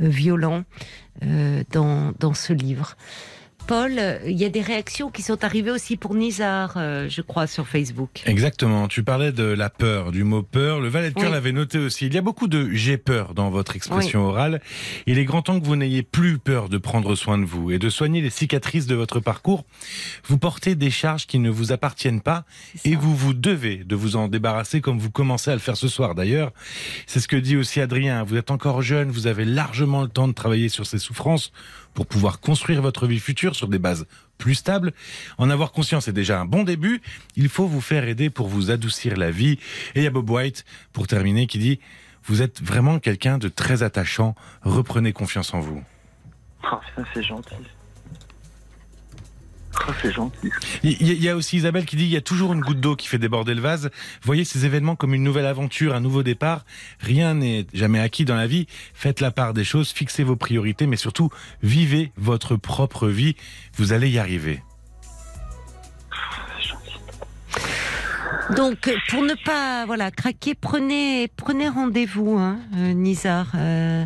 euh, 0.00 0.08
violent 0.08 0.64
euh, 1.24 1.62
dans, 1.72 2.12
dans 2.18 2.32
ce 2.32 2.54
livre. 2.54 2.96
Paul, 3.66 3.92
il 4.26 4.36
y 4.38 4.44
a 4.44 4.48
des 4.48 4.60
réactions 4.60 5.10
qui 5.10 5.22
sont 5.22 5.44
arrivées 5.44 5.70
aussi 5.70 5.96
pour 5.96 6.14
Nizar, 6.14 6.74
euh, 6.76 7.08
je 7.08 7.22
crois, 7.22 7.46
sur 7.46 7.66
Facebook. 7.68 8.22
Exactement. 8.26 8.88
Tu 8.88 9.02
parlais 9.02 9.32
de 9.32 9.44
la 9.44 9.70
peur, 9.70 10.12
du 10.12 10.24
mot 10.24 10.42
peur. 10.42 10.80
Le 10.80 10.88
valet 10.88 11.10
de 11.10 11.14
cœur 11.14 11.26
Oui. 11.26 11.32
l'avait 11.32 11.52
noté 11.52 11.78
aussi. 11.78 12.06
Il 12.06 12.14
y 12.14 12.18
a 12.18 12.22
beaucoup 12.22 12.48
de 12.48 12.68
j'ai 12.72 12.98
peur 12.98 13.34
dans 13.34 13.50
votre 13.50 13.76
expression 13.76 14.26
orale. 14.26 14.60
Il 15.06 15.18
est 15.18 15.24
grand 15.24 15.42
temps 15.42 15.58
que 15.60 15.64
vous 15.64 15.76
n'ayez 15.76 16.02
plus 16.02 16.38
peur 16.38 16.68
de 16.68 16.76
prendre 16.76 17.14
soin 17.14 17.38
de 17.38 17.44
vous 17.44 17.70
et 17.70 17.78
de 17.78 17.88
soigner 17.88 18.20
les 18.20 18.30
cicatrices 18.30 18.86
de 18.86 18.94
votre 18.94 19.20
parcours. 19.20 19.64
Vous 20.26 20.38
portez 20.38 20.74
des 20.74 20.90
charges 20.90 21.26
qui 21.26 21.38
ne 21.38 21.48
vous 21.48 21.72
appartiennent 21.72 22.20
pas 22.20 22.44
et 22.84 22.96
vous 22.96 23.14
vous 23.16 23.32
devez 23.32 23.78
de 23.84 23.94
vous 23.96 24.16
en 24.16 24.28
débarrasser 24.28 24.80
comme 24.80 24.98
vous 24.98 25.10
commencez 25.10 25.50
à 25.50 25.54
le 25.54 25.60
faire 25.60 25.76
ce 25.76 25.88
soir 25.88 26.14
d'ailleurs. 26.14 26.52
C'est 27.06 27.20
ce 27.20 27.28
que 27.28 27.36
dit 27.36 27.56
aussi 27.56 27.80
Adrien. 27.80 28.24
Vous 28.24 28.36
êtes 28.36 28.50
encore 28.50 28.82
jeune, 28.82 29.10
vous 29.10 29.28
avez 29.28 29.44
largement 29.44 30.02
le 30.02 30.08
temps 30.08 30.28
de 30.28 30.32
travailler 30.34 30.68
sur 30.68 30.84
ces 30.84 30.98
souffrances 30.98 31.52
pour 31.94 32.06
pouvoir 32.06 32.40
construire 32.40 32.82
votre 32.82 33.06
vie 33.06 33.20
future 33.20 33.54
sur 33.54 33.68
des 33.68 33.78
bases 33.78 34.06
plus 34.38 34.54
stables. 34.54 34.92
En 35.38 35.50
avoir 35.50 35.72
conscience 35.72 36.08
est 36.08 36.12
déjà 36.12 36.40
un 36.40 36.46
bon 36.46 36.64
début. 36.64 37.00
Il 37.36 37.48
faut 37.48 37.66
vous 37.66 37.80
faire 37.80 38.04
aider 38.04 38.30
pour 38.30 38.48
vous 38.48 38.70
adoucir 38.70 39.16
la 39.16 39.30
vie. 39.30 39.58
Et 39.94 40.00
il 40.00 40.02
y 40.02 40.06
a 40.06 40.10
Bob 40.10 40.28
White, 40.28 40.64
pour 40.92 41.06
terminer, 41.06 41.46
qui 41.46 41.58
dit 41.58 41.80
Vous 42.24 42.42
êtes 42.42 42.62
vraiment 42.62 42.98
quelqu'un 42.98 43.38
de 43.38 43.48
très 43.48 43.82
attachant. 43.82 44.34
Reprenez 44.62 45.12
confiance 45.12 45.54
en 45.54 45.60
vous. 45.60 45.82
Oh, 46.70 46.76
c'est 47.14 47.22
gentil. 47.22 47.54
C'est 50.00 50.12
gentil. 50.12 50.50
Il 50.82 51.22
y 51.22 51.28
a 51.28 51.36
aussi 51.36 51.56
Isabelle 51.56 51.84
qui 51.84 51.96
dit 51.96 52.04
il 52.04 52.10
y 52.10 52.16
a 52.16 52.20
toujours 52.20 52.52
une 52.52 52.60
goutte 52.60 52.80
d'eau 52.80 52.96
qui 52.96 53.08
fait 53.08 53.18
déborder 53.18 53.54
le 53.54 53.60
vase. 53.60 53.90
Voyez 54.22 54.44
ces 54.44 54.64
événements 54.64 54.96
comme 54.96 55.14
une 55.14 55.22
nouvelle 55.22 55.46
aventure, 55.46 55.94
un 55.94 56.00
nouveau 56.00 56.22
départ. 56.22 56.64
Rien 57.00 57.34
n'est 57.34 57.66
jamais 57.72 58.00
acquis 58.00 58.24
dans 58.24 58.36
la 58.36 58.46
vie. 58.46 58.66
Faites 58.94 59.20
la 59.20 59.30
part 59.30 59.54
des 59.54 59.64
choses, 59.64 59.90
fixez 59.90 60.24
vos 60.24 60.36
priorités, 60.36 60.86
mais 60.86 60.96
surtout 60.96 61.30
vivez 61.62 62.12
votre 62.16 62.56
propre 62.56 63.08
vie. 63.08 63.36
Vous 63.76 63.92
allez 63.92 64.10
y 64.10 64.18
arriver. 64.18 64.62
Donc, 68.56 68.88
euh, 68.88 68.96
pour 69.08 69.22
ne 69.22 69.34
pas 69.34 69.86
voilà 69.86 70.10
craquer, 70.10 70.54
prenez 70.54 71.28
prenez 71.36 71.68
rendez-vous, 71.68 72.36
hein, 72.38 72.58
euh, 72.76 72.92
Nizar. 72.92 73.52
Euh, 73.54 74.04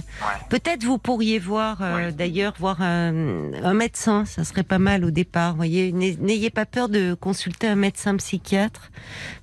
Peut-être 0.51 0.85
vous 0.85 0.99
pourriez 0.99 1.39
voir, 1.39 1.79
euh, 1.81 2.11
d'ailleurs, 2.13 2.55
voir 2.59 2.81
un, 2.83 3.53
un 3.65 3.75
médecin. 3.75 4.25
Ça 4.25 4.45
serait 4.45 4.63
pas 4.63 4.79
mal 4.79 5.05
au 5.05 5.11
départ. 5.11 5.57
Voyez, 5.57 5.91
N'ay- 5.93 6.17
n'ayez 6.21 6.51
pas 6.51 6.67
peur 6.67 6.89
de 6.89 7.15
consulter 7.15 7.67
un 7.67 7.75
médecin 7.77 8.15
psychiatre 8.17 8.91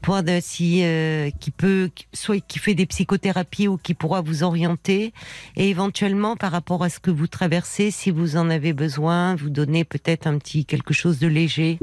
pour 0.01 0.13
voir 0.13 0.23
de- 0.23 0.39
si 0.41 0.81
euh, 0.83 1.29
qui 1.39 1.51
peut 1.51 1.89
soit 2.13 2.39
qui 2.39 2.59
fait 2.59 2.75
des 2.75 2.85
psychothérapies 2.85 3.67
ou 3.67 3.77
qui 3.77 3.93
pourra 3.95 4.21
vous 4.21 4.43
orienter 4.43 5.11
et 5.57 5.69
éventuellement 5.69 6.35
par 6.35 6.51
rapport 6.51 6.83
à 6.83 6.89
ce 6.89 6.99
que 6.99 7.11
vous 7.11 7.27
traversez, 7.27 7.91
si 7.91 8.11
vous 8.11 8.37
en 8.37 8.49
avez 8.49 8.73
besoin, 8.73 9.35
vous 9.35 9.49
donner 9.49 9.83
peut-être 9.83 10.27
un 10.27 10.37
petit 10.37 10.65
quelque 10.65 10.93
chose 10.93 11.19
de 11.19 11.27
léger 11.27 11.79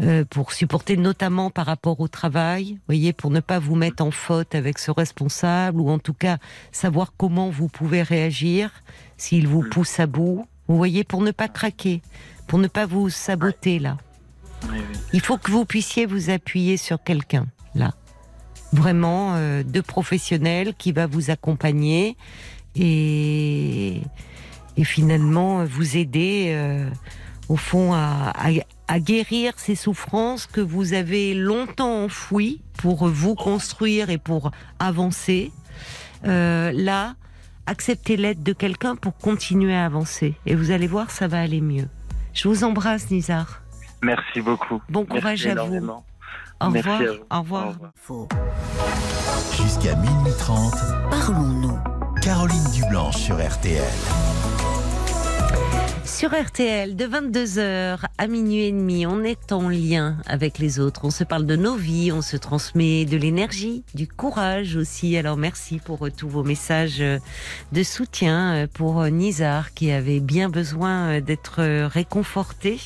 euh, 0.00 0.24
pour 0.24 0.52
supporter 0.52 0.96
notamment 0.96 1.50
par 1.50 1.66
rapport 1.66 2.00
au 2.00 2.08
travail, 2.08 2.78
voyez, 2.86 3.12
pour 3.12 3.30
ne 3.30 3.38
pas 3.40 3.60
vous 3.60 3.76
mettre 3.76 4.02
en 4.02 4.10
faute 4.10 4.54
avec 4.56 4.78
ce 4.78 4.90
responsable 4.90 5.80
ou 5.80 5.88
en 5.88 6.00
tout 6.00 6.14
cas 6.14 6.38
savoir 6.72 7.12
comment 7.16 7.48
vous 7.48 7.68
pouvez 7.68 8.02
réagir 8.02 8.70
s'il 9.16 9.46
vous 9.46 9.62
pousse 9.62 10.00
à 10.00 10.06
bout. 10.06 10.46
Vous 10.66 10.76
voyez, 10.76 11.04
pour 11.04 11.22
ne 11.22 11.30
pas 11.30 11.46
craquer, 11.46 12.02
pour 12.48 12.58
ne 12.58 12.66
pas 12.66 12.86
vous 12.86 13.08
saboter 13.08 13.78
là. 13.78 13.96
Il 15.12 15.20
faut 15.20 15.36
que 15.36 15.50
vous 15.50 15.64
puissiez 15.64 16.06
vous 16.06 16.30
appuyer 16.30 16.76
sur 16.76 17.00
quelqu'un 17.02 17.46
là, 17.74 17.92
vraiment 18.72 19.34
euh, 19.36 19.62
de 19.62 19.80
professionnels 19.80 20.74
qui 20.76 20.90
va 20.90 21.06
vous 21.06 21.30
accompagner 21.30 22.16
et 22.74 24.00
et 24.76 24.82
finalement 24.82 25.64
vous 25.64 25.96
aider 25.96 26.46
euh, 26.48 26.90
au 27.48 27.56
fond 27.56 27.92
à, 27.92 28.32
à, 28.34 28.50
à 28.88 29.00
guérir 29.00 29.54
ces 29.56 29.74
souffrances 29.74 30.46
que 30.46 30.60
vous 30.60 30.92
avez 30.94 31.34
longtemps 31.34 32.04
enfouies 32.04 32.60
pour 32.78 33.08
vous 33.08 33.34
construire 33.34 34.10
et 34.10 34.18
pour 34.18 34.50
avancer. 34.78 35.52
Euh, 36.26 36.70
là, 36.74 37.14
acceptez 37.66 38.16
l'aide 38.16 38.42
de 38.42 38.52
quelqu'un 38.52 38.96
pour 38.96 39.16
continuer 39.16 39.74
à 39.74 39.84
avancer 39.86 40.34
et 40.46 40.54
vous 40.54 40.70
allez 40.70 40.86
voir, 40.86 41.10
ça 41.10 41.28
va 41.28 41.40
aller 41.40 41.60
mieux. 41.60 41.88
Je 42.34 42.48
vous 42.48 42.64
embrasse, 42.64 43.10
Nizar. 43.10 43.62
Merci 44.02 44.40
beaucoup. 44.40 44.82
Bon 44.88 45.04
courage 45.06 45.46
Merci 45.46 45.48
à 45.48 45.64
vous. 45.64 45.88
Au 46.60 46.70
Merci 46.70 46.88
revoir. 46.88 47.00
à 47.00 47.06
vous. 47.06 47.24
Au 47.30 47.40
revoir. 47.40 47.66
Au 47.66 47.70
revoir. 47.70 47.90
Faux. 47.96 48.28
Jusqu'à 49.56 49.94
minuit 49.96 50.32
30, 50.38 50.74
Parlons-nous. 51.10 51.78
Caroline 52.20 52.70
Dublanche 52.72 53.16
sur 53.16 53.36
RTL. 53.36 53.82
Sur 56.04 56.32
RTL, 56.32 56.96
de 56.96 57.04
22h 57.06 57.98
à 58.18 58.26
minuit 58.26 58.64
et 58.64 58.72
demi, 58.72 59.04
on 59.06 59.24
est 59.24 59.52
en 59.52 59.68
lien 59.68 60.16
avec 60.26 60.58
les 60.58 60.78
autres. 60.78 61.04
On 61.04 61.10
se 61.10 61.24
parle 61.24 61.44
de 61.44 61.56
nos 61.56 61.74
vies, 61.74 62.12
on 62.12 62.22
se 62.22 62.36
transmet 62.36 63.04
de 63.04 63.16
l'énergie, 63.16 63.84
du 63.94 64.06
courage 64.06 64.76
aussi. 64.76 65.16
Alors 65.16 65.36
merci 65.36 65.80
pour 65.84 66.06
euh, 66.06 66.10
tous 66.10 66.28
vos 66.28 66.44
messages 66.44 67.00
euh, 67.00 67.18
de 67.72 67.82
soutien 67.82 68.54
euh, 68.54 68.66
pour 68.72 69.04
Nizar 69.06 69.74
qui 69.74 69.90
avait 69.90 70.20
bien 70.20 70.48
besoin 70.48 71.20
d'être 71.20 71.86
réconforté. 71.86 72.80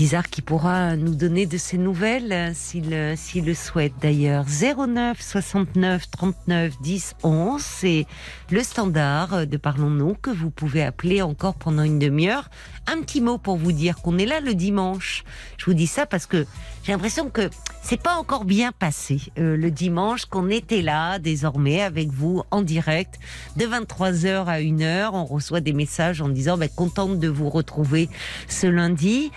Nizar 0.00 0.30
qui 0.30 0.40
pourra 0.40 0.96
nous 0.96 1.14
donner 1.14 1.44
de 1.44 1.58
ses 1.58 1.76
nouvelles 1.76 2.32
euh, 2.32 2.52
s'il 2.54 2.94
euh, 2.94 3.16
s'il 3.16 3.44
le 3.44 3.52
souhaite 3.52 3.92
d'ailleurs. 4.00 4.46
09 4.46 5.20
69 5.20 6.10
39 6.10 6.80
10 6.80 7.16
11, 7.22 7.60
c'est 7.60 8.06
le 8.50 8.62
standard 8.62 9.46
de 9.46 9.56
Parlons-nous 9.58 10.14
que 10.14 10.30
vous 10.30 10.48
pouvez 10.48 10.82
appeler 10.82 11.20
encore 11.20 11.54
pendant 11.54 11.82
une 11.82 11.98
demi-heure. 11.98 12.48
Un 12.86 13.02
petit 13.02 13.20
mot 13.20 13.36
pour 13.36 13.58
vous 13.58 13.72
dire 13.72 13.96
qu'on 13.96 14.16
est 14.16 14.24
là 14.24 14.40
le 14.40 14.54
dimanche. 14.54 15.22
Je 15.58 15.66
vous 15.66 15.74
dis 15.74 15.86
ça 15.86 16.06
parce 16.06 16.24
que 16.24 16.46
j'ai 16.82 16.92
l'impression 16.92 17.28
que 17.28 17.50
c'est 17.82 18.00
pas 18.00 18.14
encore 18.14 18.46
bien 18.46 18.72
passé 18.72 19.20
euh, 19.38 19.54
le 19.54 19.70
dimanche 19.70 20.24
qu'on 20.24 20.48
était 20.48 20.80
là 20.80 21.18
désormais 21.18 21.82
avec 21.82 22.08
vous 22.08 22.42
en 22.50 22.62
direct 22.62 23.18
de 23.56 23.66
23h 23.66 24.46
à 24.46 24.60
1h. 24.60 25.10
On 25.12 25.26
reçoit 25.26 25.60
des 25.60 25.74
messages 25.74 26.22
en 26.22 26.30
disant 26.30 26.56
bah, 26.56 26.68
contente 26.68 27.18
de 27.18 27.28
vous 27.28 27.50
retrouver 27.50 28.08
ce 28.48 28.66
lundi. 28.66 29.30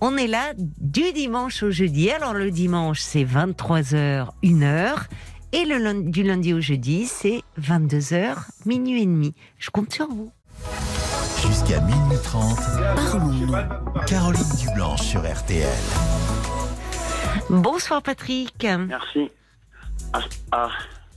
On 0.00 0.16
est 0.16 0.26
là 0.26 0.52
du 0.56 1.12
dimanche 1.12 1.62
au 1.62 1.70
jeudi. 1.70 2.10
Alors 2.10 2.34
le 2.34 2.50
dimanche 2.50 3.00
c'est 3.00 3.24
23h 3.24 4.28
1h 4.42 4.94
et 5.52 5.64
le 5.64 5.78
lundi, 5.78 6.10
du 6.10 6.22
lundi 6.22 6.52
au 6.52 6.60
jeudi 6.60 7.06
c'est 7.06 7.42
22h 7.60 8.34
minuit 8.66 9.02
et 9.02 9.06
demi. 9.06 9.34
Je 9.58 9.70
compte 9.70 9.92
sur 9.92 10.06
vous. 10.08 10.30
Jusqu'à 11.46 11.80
minuit 11.80 12.18
30, 12.22 12.58
Parlons-nous. 12.96 13.52
Caroline 14.06 14.42
Dublanche 14.58 15.02
sur 15.02 15.20
RTL. 15.20 15.66
Bonsoir 17.50 18.02
Patrick. 18.02 18.66
Merci. 18.88 19.30
Ah, 20.12 20.20
ah, 20.52 20.68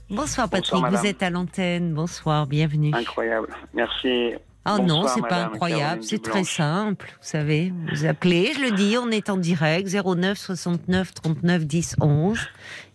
Bonsoir 0.08 0.48
Patrick, 0.48 0.72
Bonsoir, 0.72 0.90
vous 0.90 1.06
êtes 1.06 1.22
à 1.22 1.30
l'antenne. 1.30 1.94
Bonsoir, 1.94 2.46
bienvenue. 2.46 2.92
incroyable. 2.94 3.48
Merci. 3.74 4.34
Oh 4.66 4.78
non, 4.82 5.06
c'est 5.08 5.22
pas 5.26 5.44
incroyable, 5.44 6.02
c'est 6.02 6.22
très 6.22 6.44
simple. 6.44 7.06
Vous 7.20 7.26
savez, 7.26 7.72
vous 7.90 8.04
appelez, 8.04 8.52
je 8.54 8.60
le 8.60 8.70
dis, 8.72 8.96
on 8.98 9.10
est 9.10 9.30
en 9.30 9.38
direct, 9.38 9.88
09 9.88 10.36
69 10.36 11.14
39 11.14 11.66
10 11.66 11.96
11. 12.00 12.38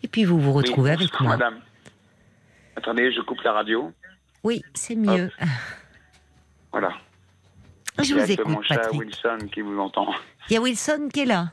Et 0.04 0.08
puis 0.08 0.26
vous 0.26 0.40
vous 0.40 0.52
Oui, 0.52 0.58
retrouvez 0.58 0.92
avec 0.92 1.20
moi. 1.20 1.38
Madame. 1.38 1.60
Attendez, 2.76 3.12
je 3.12 3.22
coupe 3.22 3.42
la 3.42 3.54
radio. 3.54 3.92
Oui, 4.44 4.62
c'est 4.76 4.96
mieux. 4.96 5.32
Voilà. 6.72 6.92
Je 8.04 8.14
vous 8.14 8.32
écoute, 8.32 8.48
mon 8.48 8.62
chat 8.62 8.76
Patrick. 8.76 9.00
Wilson 9.00 9.38
qui 9.52 9.62
vous 9.62 9.80
entend. 9.80 10.14
Il 10.50 10.54
y 10.54 10.58
a 10.58 10.62
Wilson 10.62 11.10
qui 11.12 11.22
est 11.22 11.26
là. 11.26 11.52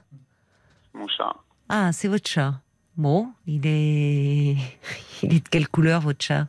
mon 0.92 1.08
chat. 1.08 1.34
Ah, 1.68 1.90
c'est 1.92 2.08
votre 2.08 2.28
chat. 2.28 2.54
Bon, 2.96 3.32
il 3.46 3.62
est... 3.64 4.56
Il 5.22 5.34
est 5.36 5.44
de 5.44 5.48
quelle 5.48 5.68
couleur, 5.68 6.00
votre 6.00 6.22
chat? 6.22 6.48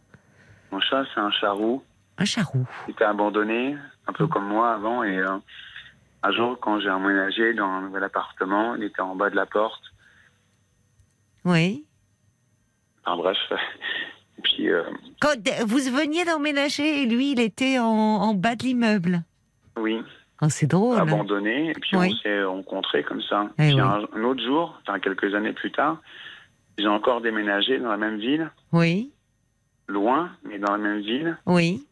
Mon 0.71 0.79
chat, 0.81 1.03
c'est 1.13 1.19
un 1.21 1.29
chat 1.31 1.51
roux. 1.51 1.83
Un 2.17 2.25
chat 2.25 2.43
roux. 2.43 2.67
Il 2.87 2.91
était 2.91 3.03
abandonné, 3.05 3.75
un 4.07 4.13
peu 4.13 4.27
comme 4.27 4.45
moi 4.47 4.73
avant. 4.73 5.03
Et 5.03 5.17
euh, 5.17 5.37
un 6.23 6.31
jour, 6.31 6.57
quand 6.61 6.79
j'ai 6.79 6.89
emménagé 6.89 7.53
dans 7.53 7.65
un 7.67 7.81
nouvel 7.81 8.03
appartement, 8.03 8.75
il 8.75 8.83
était 8.83 9.01
en 9.01 9.15
bas 9.15 9.29
de 9.29 9.35
la 9.35 9.45
porte. 9.45 9.81
Oui. 11.45 11.85
Enfin 13.05 13.17
bref. 13.17 13.37
Et 14.37 14.41
puis, 14.41 14.69
euh, 14.69 14.83
Quand 15.21 15.33
vous 15.65 15.77
veniez 15.77 16.25
d'emménager 16.25 17.03
et 17.03 17.05
lui, 17.05 17.31
il 17.33 17.39
était 17.39 17.77
en, 17.79 17.85
en 17.85 18.33
bas 18.33 18.55
de 18.55 18.63
l'immeuble. 18.63 19.21
oui, 19.77 20.01
Oh, 20.41 20.49
c'est 20.49 20.65
drôle. 20.65 20.99
abandonné. 20.99 21.69
Et 21.69 21.73
puis, 21.73 21.95
Oui. 21.95 22.13
on 22.13 22.21
s'est 22.23 22.43
rencontrés 22.43 23.03
comme 23.03 23.21
ça. 23.21 23.47
Eh 23.59 23.63
puis, 23.67 23.73
oui. 23.75 23.79
un, 23.79 24.01
un 24.13 24.23
autre 24.23 24.43
jour, 24.43 24.77
enfin 24.81 24.99
quelques 24.99 25.33
années 25.35 25.53
plus 25.53 25.71
tard, 25.71 26.01
ils 26.77 26.87
ont 26.87 26.93
encore 26.93 27.21
déménagé 27.21 27.77
dans 27.79 27.89
la 27.89 27.97
même 27.97 28.17
ville, 28.17 28.49
Oui, 28.73 29.11
loin, 29.87 30.31
mais 30.43 30.57
dans 30.57 30.71
la 30.71 30.77
même 30.79 30.99
ville. 31.01 31.37
oui. 31.45 31.85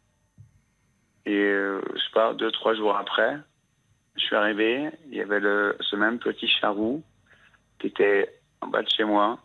Et 1.26 1.36
euh, 1.36 1.82
je 1.94 2.00
sais 2.00 2.12
pas, 2.14 2.34
deux, 2.34 2.52
trois 2.52 2.74
jours 2.76 2.96
après, 2.96 3.38
je 4.16 4.22
suis 4.24 4.36
arrivé, 4.36 4.90
il 5.10 5.16
y 5.18 5.22
avait 5.22 5.40
le, 5.40 5.76
ce 5.80 5.96
même 5.96 6.20
petit 6.20 6.48
charou 6.48 7.04
qui 7.80 7.88
était 7.88 8.34
en 8.62 8.68
bas 8.68 8.82
de 8.82 8.90
chez 8.90 9.04
moi. 9.04 9.40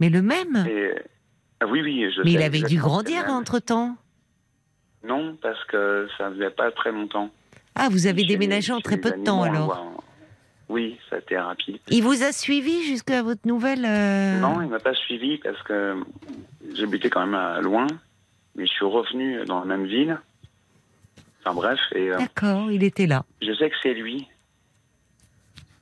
Mais 0.00 0.10
le 0.10 0.22
même? 0.22 0.56
Et, 0.68 0.92
ah 1.60 1.66
oui, 1.66 1.82
oui, 1.82 2.10
je 2.14 2.22
Mais 2.22 2.32
il 2.32 2.42
avait 2.42 2.62
dû 2.62 2.78
grandir 2.78 3.24
entre-temps. 3.28 3.96
Non, 5.04 5.36
parce 5.40 5.62
que 5.64 6.08
ça 6.18 6.30
faisait 6.30 6.50
pas 6.50 6.70
très 6.70 6.92
longtemps. 6.92 7.30
Ah, 7.74 7.88
vous 7.90 8.06
avez 8.06 8.24
déménagé 8.24 8.72
en 8.72 8.80
très 8.80 8.96
peu 8.96 9.10
de 9.10 9.22
temps 9.24 9.42
alors. 9.42 10.02
Oui, 10.68 10.98
ça 11.08 11.16
a 11.16 11.18
été 11.20 11.38
rapide. 11.38 11.78
Il 11.88 12.02
vous 12.02 12.22
a 12.22 12.30
suivi 12.30 12.82
jusqu'à 12.84 13.22
votre 13.22 13.46
nouvelle. 13.46 13.84
euh, 13.86 14.38
Non, 14.38 14.60
il 14.60 14.68
m'a 14.68 14.78
pas 14.80 14.92
suivi 14.94 15.38
parce 15.38 15.60
que 15.62 15.96
j'habitais 16.74 17.08
quand 17.08 17.24
même 17.24 17.34
à 17.34 17.60
loin, 17.62 17.86
mais 18.58 18.66
je 18.66 18.72
suis 18.72 18.84
revenu 18.84 19.42
dans 19.46 19.60
la 19.60 19.64
même 19.66 19.86
ville. 19.86 20.18
Enfin 21.40 21.54
bref, 21.54 21.78
et 21.94 22.10
euh, 22.10 22.18
D'accord, 22.18 22.70
il 22.70 22.82
était 22.84 23.06
là. 23.06 23.24
je 23.40 23.52
sais 23.54 23.70
que 23.70 23.76
c'est 23.82 23.94
lui. 23.94 24.28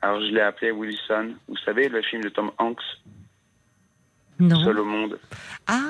Alors 0.02 0.20
je 0.20 0.26
l'ai 0.26 0.40
appelé 0.42 0.70
Wilson. 0.70 1.30
Vous 1.48 1.56
savez, 1.64 1.88
le 1.88 2.02
film 2.02 2.22
de 2.22 2.28
Tom 2.28 2.50
Hanks, 2.58 2.78
Non. 4.38 4.62
Seul 4.62 4.78
au 4.78 4.84
monde. 4.84 5.18
Ah, 5.66 5.80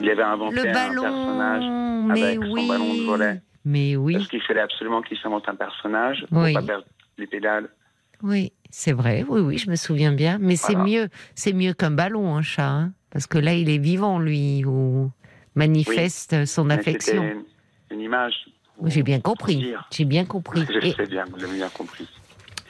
Il 0.00 0.08
avait 0.10 0.22
inventé 0.22 0.56
le 0.56 0.68
un 0.68 0.72
personnage 0.72 1.60
ballon. 1.62 2.02
Mais 2.08 2.22
avec 2.22 2.42
son 2.44 2.52
oui. 2.52 2.68
ballon 2.68 2.94
de 2.94 3.02
volet. 3.06 3.42
Mais 3.64 3.96
oui, 3.96 4.14
parce 4.14 4.28
qu'il 4.28 4.42
fallait 4.42 4.60
absolument 4.60 5.02
qu'il 5.02 5.18
s'invente 5.18 5.48
un 5.48 5.54
personnage 5.54 6.24
pour 6.28 6.42
Oui. 6.42 6.52
pas 6.54 6.62
perdre 6.62 6.84
les 7.18 7.26
pédales. 7.26 7.68
oui, 8.22 8.52
c'est 8.70 8.92
vrai. 8.92 9.24
Oui, 9.28 9.40
oui, 9.40 9.58
je 9.58 9.68
me 9.70 9.76
souviens 9.76 10.12
bien. 10.12 10.38
Mais 10.40 10.56
c'est 10.56 10.76
mieux, 10.76 11.08
c'est 11.34 11.52
mieux 11.52 11.72
qu'un 11.74 11.90
ballon, 11.90 12.36
un 12.36 12.42
chat, 12.42 12.68
hein, 12.68 12.92
parce 13.10 13.26
que 13.26 13.36
là, 13.38 13.54
il 13.54 13.68
est 13.68 13.78
vivant, 13.78 14.18
lui, 14.18 14.64
ou 14.64 15.10
manifeste 15.54 16.44
son 16.46 16.70
affection. 16.70 17.22
Une, 17.22 17.44
une 17.90 18.00
image. 18.00 18.34
J'ai 18.86 19.02
bien 19.02 19.20
compris. 19.20 19.74
J'ai 19.90 20.04
bien 20.04 20.24
compris. 20.24 20.64
Je 20.72 20.90
sais 20.92 21.06
bien, 21.06 21.24
vous 21.26 21.36
l'avez 21.36 21.56
bien 21.56 21.68
compris. 21.68 22.08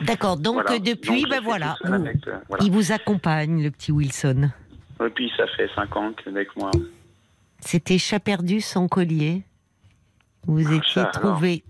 D'accord. 0.00 0.36
Donc 0.38 0.54
Voilà. 0.54 0.72
euh, 0.72 0.78
depuis, 0.78 1.22
Donc, 1.22 1.30
ben 1.30 1.40
voilà, 1.42 1.76
tout 1.80 1.86
seul 1.88 1.98
vous- 2.00 2.06
avec, 2.06 2.26
euh, 2.26 2.38
voilà. 2.48 2.64
il 2.64 2.70
vous 2.72 2.90
accompagne, 2.92 3.62
le 3.62 3.70
petit 3.70 3.92
Wilson. 3.92 4.50
Et 5.04 5.10
puis 5.10 5.30
ça 5.36 5.46
fait 5.56 5.68
cinq 5.74 5.94
ans 5.96 6.12
qu'il 6.14 6.32
est 6.32 6.36
avec 6.36 6.56
moi. 6.56 6.70
C'était 7.60 7.98
chat 7.98 8.18
perdu 8.20 8.60
sans 8.60 8.88
collier. 8.88 9.42
Vous 10.46 10.66
Ah, 10.68 10.74
étiez 10.74 10.92
ça, 10.94 11.00
alors. 11.02 11.12
trouvé. 11.34 11.62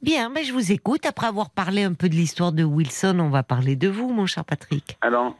Bien, 0.00 0.30
mais 0.30 0.42
je 0.44 0.52
vous 0.52 0.72
écoute. 0.72 1.06
Après 1.06 1.26
avoir 1.28 1.50
parlé 1.50 1.84
un 1.84 1.94
peu 1.94 2.08
de 2.08 2.14
l'histoire 2.14 2.52
de 2.52 2.64
Wilson, 2.64 3.18
on 3.20 3.28
va 3.28 3.42
parler 3.42 3.76
de 3.76 3.88
vous, 3.88 4.08
mon 4.12 4.26
cher 4.26 4.44
Patrick. 4.44 4.96
Alors, 5.00 5.36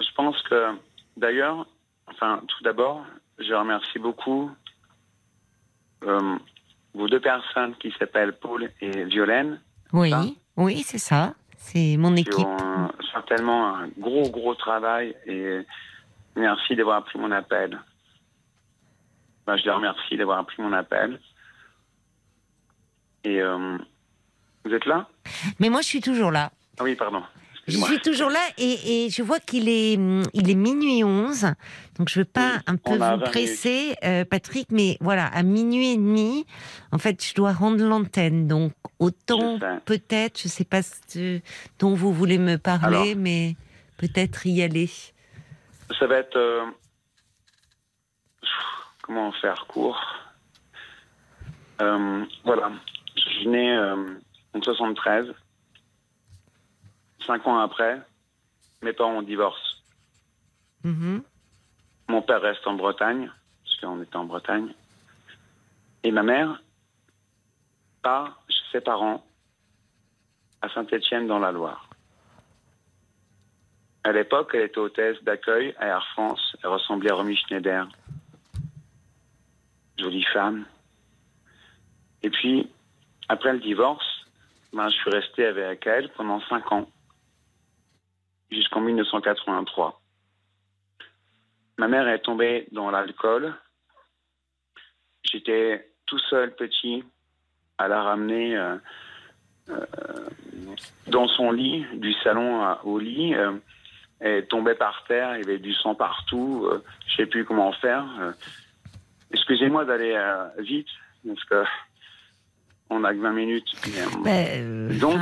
je 0.00 0.08
pense 0.16 0.36
que, 0.42 0.74
d'ailleurs, 1.16 1.66
enfin, 2.10 2.40
tout 2.46 2.62
d'abord, 2.62 3.04
je 3.38 3.52
remercie 3.54 3.98
beaucoup 3.98 4.50
euh, 6.04 6.36
vos 6.94 7.08
deux 7.08 7.20
personnes 7.20 7.74
qui 7.76 7.92
s'appellent 7.98 8.36
Paul 8.38 8.70
et 8.80 9.04
Violaine, 9.04 9.60
Oui, 9.92 10.12
oui, 10.56 10.82
c'est 10.82 10.98
ça. 10.98 11.34
C'est 11.56 11.96
mon 11.98 12.14
qui 12.14 12.22
équipe. 12.22 12.46
ont 12.46 12.90
certainement 13.12 13.76
un 13.76 13.88
gros, 13.98 14.28
gros 14.30 14.54
travail 14.54 15.14
et 15.26 15.60
merci 16.36 16.74
d'avoir 16.74 17.04
pris 17.04 17.18
mon 17.18 17.30
appel. 17.30 17.78
Ben, 19.46 19.56
je 19.56 19.64
les 19.64 19.70
remercie 19.70 20.16
d'avoir 20.16 20.44
pris 20.46 20.62
mon 20.62 20.72
appel. 20.72 21.20
Et 23.24 23.40
euh, 23.42 23.76
vous 24.64 24.72
êtes 24.72 24.86
là? 24.86 25.06
Mais 25.58 25.68
moi, 25.68 25.82
je 25.82 25.86
suis 25.88 26.00
toujours 26.00 26.30
là. 26.30 26.50
Ah 26.78 26.84
oui, 26.84 26.94
pardon. 26.94 27.22
Je 27.70 27.78
suis 27.84 28.00
toujours 28.00 28.30
là 28.30 28.40
et, 28.58 29.04
et 29.06 29.10
je 29.10 29.22
vois 29.22 29.40
qu'il 29.40 29.68
est, 29.68 29.96
hum, 29.96 30.22
il 30.34 30.50
est 30.50 30.54
minuit 30.54 31.02
11. 31.04 31.46
Donc, 31.98 32.08
je 32.08 32.20
veux 32.20 32.24
pas 32.24 32.54
Oui, 32.56 32.62
un 32.66 32.76
peu 32.76 32.92
vous 32.92 32.98
20 32.98 33.18
presser, 33.18 33.94
euh, 34.04 34.24
Patrick, 34.24 34.68
mais 34.70 34.96
voilà, 35.00 35.26
à 35.26 35.42
minuit 35.42 35.90
et 35.92 35.96
demi, 35.96 36.46
en 36.92 36.98
fait, 36.98 37.22
je 37.24 37.34
dois 37.34 37.52
rendre 37.52 37.84
l'antenne. 37.84 38.46
Donc, 38.48 38.72
autant 38.98 39.58
peut-être, 39.84 40.40
je 40.40 40.48
sais 40.48 40.64
pas 40.64 40.82
ce 40.82 41.40
dont 41.78 41.94
vous 41.94 42.12
voulez 42.12 42.38
me 42.38 42.56
parler, 42.56 42.96
Alors. 43.12 43.16
mais 43.18 43.56
peut-être 43.98 44.46
y 44.46 44.62
aller. 44.62 44.90
Ça 45.98 46.06
va 46.06 46.16
être. 46.18 46.36
euh, 46.36 46.64
comment 49.02 49.32
faire 49.32 49.66
court? 49.68 50.00
Euh, 51.80 52.24
Voilà. 52.44 52.70
Je 53.16 53.20
suis 53.22 53.48
né 53.48 53.76
en 54.54 54.62
73. 54.62 55.26
Cinq 57.30 57.46
ans 57.46 57.60
après, 57.60 58.02
mes 58.82 58.92
parents 58.92 59.22
divorcent. 59.22 59.76
Mhm. 60.82 61.22
Mon 62.08 62.22
père 62.22 62.42
reste 62.42 62.66
en 62.66 62.74
Bretagne, 62.74 63.30
parce 63.62 63.76
qu'on 63.78 64.02
était 64.02 64.16
en 64.16 64.24
Bretagne. 64.24 64.74
Et 66.02 66.10
ma 66.10 66.24
mère 66.24 66.60
part 68.02 68.42
chez 68.48 68.64
ses 68.72 68.80
parents 68.80 69.24
à 70.60 70.70
Saint-Étienne 70.70 71.28
dans 71.28 71.38
la 71.38 71.52
Loire. 71.52 71.88
À 74.02 74.10
l'époque, 74.10 74.50
elle 74.54 74.62
était 74.62 74.78
hôtesse 74.78 75.22
d'accueil 75.22 75.72
à 75.78 75.86
Air 75.86 76.04
France. 76.14 76.56
Elle 76.64 76.70
ressemblait 76.70 77.12
à 77.12 77.14
Romy 77.14 77.36
Schneider. 77.36 77.86
Jolie 79.98 80.26
femme. 80.32 80.64
Et 82.24 82.30
puis, 82.30 82.68
après 83.28 83.52
le 83.52 83.60
divorce, 83.60 84.26
ben, 84.72 84.88
je 84.88 84.96
suis 84.96 85.10
resté 85.10 85.46
avec 85.46 85.86
elle 85.86 86.10
pendant 86.14 86.40
cinq 86.48 86.72
ans, 86.72 86.88
jusqu'en 88.50 88.80
1983. 88.80 90.00
Ma 91.78 91.88
mère 91.88 92.08
est 92.08 92.18
tombée 92.20 92.66
dans 92.72 92.90
l'alcool. 92.90 93.54
J'étais 95.24 95.88
tout 96.06 96.18
seul, 96.18 96.54
petit, 96.54 97.04
à 97.78 97.88
la 97.88 98.02
ramener 98.02 98.56
euh, 98.56 98.76
euh, 99.70 99.86
dans 101.06 101.28
son 101.28 101.52
lit, 101.52 101.86
du 101.94 102.12
salon 102.24 102.62
à- 102.62 102.80
au 102.84 102.98
lit. 102.98 103.34
euh, 103.34 103.52
elle 104.22 104.46
tombait 104.48 104.74
par 104.74 105.04
terre, 105.04 105.36
il 105.36 105.40
y 105.40 105.44
avait 105.44 105.58
du 105.58 105.72
sang 105.72 105.94
partout. 105.94 106.68
je 107.06 107.16
sais 107.16 107.26
plus 107.26 107.46
comment 107.46 107.72
faire. 107.72 108.04
Excusez-moi 109.32 109.86
d'aller 109.86 110.14
vite, 110.58 110.88
parce 111.26 111.42
que 111.44 111.64
on 112.90 113.02
a 113.04 113.14
que 113.14 113.18
20 113.18 113.32
minutes. 113.32 113.64
mais, 114.22 114.60
Ben, 114.62 114.98
donc 114.98 115.18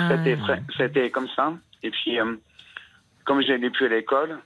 c'était 0.76 1.10
comme 1.10 1.28
ça. 1.36 1.52
Et 1.84 1.90
puis 1.92 2.18
comme 3.28 3.42
je 3.42 3.48
n'allais 3.48 3.68
plus 3.68 3.84
à 3.84 3.88
l'école, 3.90 4.38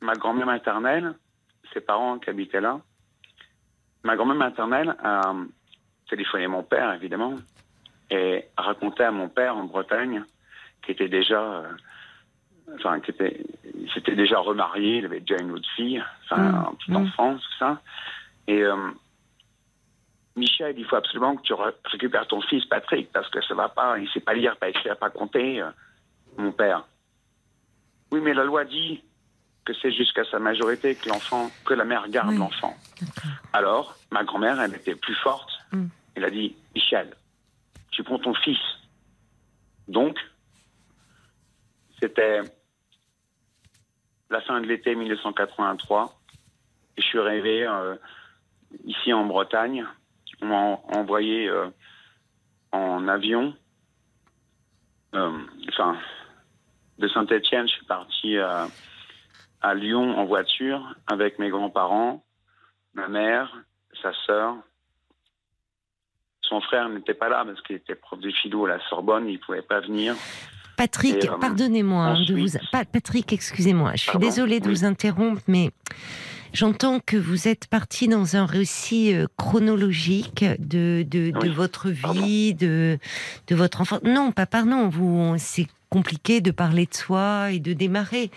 ma 0.00 0.14
grand-mère 0.14 0.46
maternelle, 0.46 1.14
ses 1.74 1.80
parents 1.80 2.20
qui 2.20 2.30
habitaient 2.30 2.60
là, 2.60 2.80
ma 4.04 4.14
grand-mère 4.14 4.36
maternelle 4.36 4.94
a 5.02 5.34
téléphoné 6.08 6.46
mon 6.46 6.62
père 6.62 6.92
évidemment 6.94 7.34
et 8.08 8.44
a 8.56 8.62
raconté 8.62 9.02
à 9.02 9.10
mon 9.10 9.28
père 9.28 9.56
en 9.56 9.64
Bretagne 9.64 10.22
qui 10.82 10.92
était 10.92 11.08
déjà 11.08 11.42
euh, 11.42 11.72
enfin 12.76 13.00
qui 13.00 13.10
était 13.10 13.44
s'était 13.92 14.14
déjà 14.14 14.38
remarié, 14.38 14.98
il 14.98 15.04
avait 15.04 15.18
déjà 15.20 15.42
une 15.42 15.50
autre 15.50 15.68
fille, 15.74 16.00
enfin 16.24 16.40
Mm, 16.40 16.54
un 16.54 16.74
petit 16.74 16.92
mm. 16.92 16.96
enfant, 16.96 17.34
tout 17.34 17.58
ça. 17.58 17.82
Et 18.46 18.62
euh, 18.62 18.76
Michel, 20.36 20.78
il 20.78 20.84
faut 20.84 20.94
absolument 20.94 21.34
que 21.34 21.42
tu 21.42 21.52
re- 21.52 21.74
récupères 21.84 22.28
ton 22.28 22.40
fils 22.42 22.64
Patrick 22.66 23.10
parce 23.12 23.28
que 23.28 23.42
ça 23.42 23.54
va 23.54 23.68
pas, 23.68 23.98
il 23.98 24.08
sait 24.10 24.20
pas 24.20 24.34
lire, 24.34 24.56
pas 24.56 24.68
écrire, 24.68 24.96
pas 24.96 25.10
compter, 25.10 25.60
euh, 25.60 25.70
mon 26.36 26.52
père. 26.52 26.84
Oui, 28.10 28.20
mais 28.20 28.34
la 28.34 28.44
loi 28.44 28.64
dit 28.64 29.02
que 29.64 29.72
c'est 29.74 29.92
jusqu'à 29.92 30.24
sa 30.24 30.38
majorité 30.38 30.94
que 30.94 31.08
l'enfant, 31.08 31.50
que 31.64 31.74
la 31.74 31.84
mère 31.84 32.08
garde 32.08 32.30
Oui. 32.30 32.38
l'enfant. 32.38 32.74
Alors, 33.52 33.96
ma 34.10 34.24
grand-mère, 34.24 34.60
elle 34.60 34.74
était 34.74 34.94
plus 34.94 35.14
forte. 35.16 35.50
Mm. 35.72 35.86
Elle 36.14 36.24
a 36.24 36.30
dit, 36.30 36.56
Michel, 36.74 37.14
tu 37.90 38.02
prends 38.02 38.18
ton 38.18 38.34
fils. 38.34 38.58
Donc, 39.88 40.16
c'était 42.00 42.40
la 44.30 44.40
fin 44.42 44.60
de 44.60 44.66
l'été 44.66 44.94
1983. 44.94 46.18
Et 46.96 47.02
je 47.02 47.06
suis 47.06 47.18
arrivé 47.18 47.64
euh, 47.66 47.94
ici 48.84 49.12
en 49.12 49.24
Bretagne. 49.26 49.86
On 50.40 50.46
m'a 50.46 50.54
en- 50.56 50.82
envoyé 50.94 51.48
euh, 51.48 51.68
en 52.72 53.06
avion 53.08 53.54
euh, 55.14 55.38
enfin, 55.70 55.96
de 56.98 57.08
Saint-Étienne, 57.08 57.66
je 57.68 57.72
suis 57.74 57.86
parti 57.86 58.36
à, 58.38 58.68
à 59.60 59.74
Lyon 59.74 60.16
en 60.18 60.24
voiture 60.24 60.94
avec 61.06 61.38
mes 61.38 61.48
grands-parents, 61.50 62.24
ma 62.94 63.08
mère, 63.08 63.52
sa 64.02 64.12
sœur. 64.26 64.56
Son 66.42 66.60
frère 66.60 66.88
n'était 66.88 67.14
pas 67.14 67.28
là 67.28 67.44
parce 67.44 67.60
qu'il 67.62 67.76
était 67.76 67.94
prof 67.94 68.18
de 68.20 68.30
philo 68.30 68.66
à 68.66 68.70
la 68.70 68.80
Sorbonne, 68.88 69.28
il 69.28 69.34
ne 69.34 69.38
pouvait 69.38 69.62
pas 69.62 69.80
venir. 69.80 70.14
Patrick, 70.76 71.24
euh, 71.24 71.36
pardonnez-moi 71.38 72.04
hein, 72.04 72.24
vous. 72.28 72.46
Pa- 72.70 72.84
Patrick, 72.84 73.32
excusez-moi, 73.32 73.92
je 73.94 74.02
suis 74.02 74.12
Pardon, 74.12 74.26
désolée 74.26 74.60
de 74.60 74.66
oui. 74.68 74.74
vous 74.74 74.84
interrompre, 74.84 75.42
mais 75.48 75.70
j'entends 76.52 77.00
que 77.00 77.16
vous 77.16 77.48
êtes 77.48 77.66
parti 77.66 78.06
dans 78.08 78.36
un 78.36 78.46
récit 78.46 79.12
euh, 79.14 79.26
chronologique 79.36 80.44
de, 80.60 81.02
de, 81.02 81.48
votre 81.50 81.88
vie, 81.90 82.54
de, 82.54 82.98
de 83.48 83.54
votre 83.56 83.80
enfance. 83.80 84.02
Non, 84.04 84.30
pas 84.30 84.46
pardon, 84.46 84.88
vous, 84.88 85.34
c'est 85.38 85.66
compliqué 85.90 86.40
de 86.40 86.50
parler 86.50 86.86
de 86.86 86.94
soi 86.94 87.52
et 87.52 87.60
de 87.60 87.72
démarrer. 87.72 88.30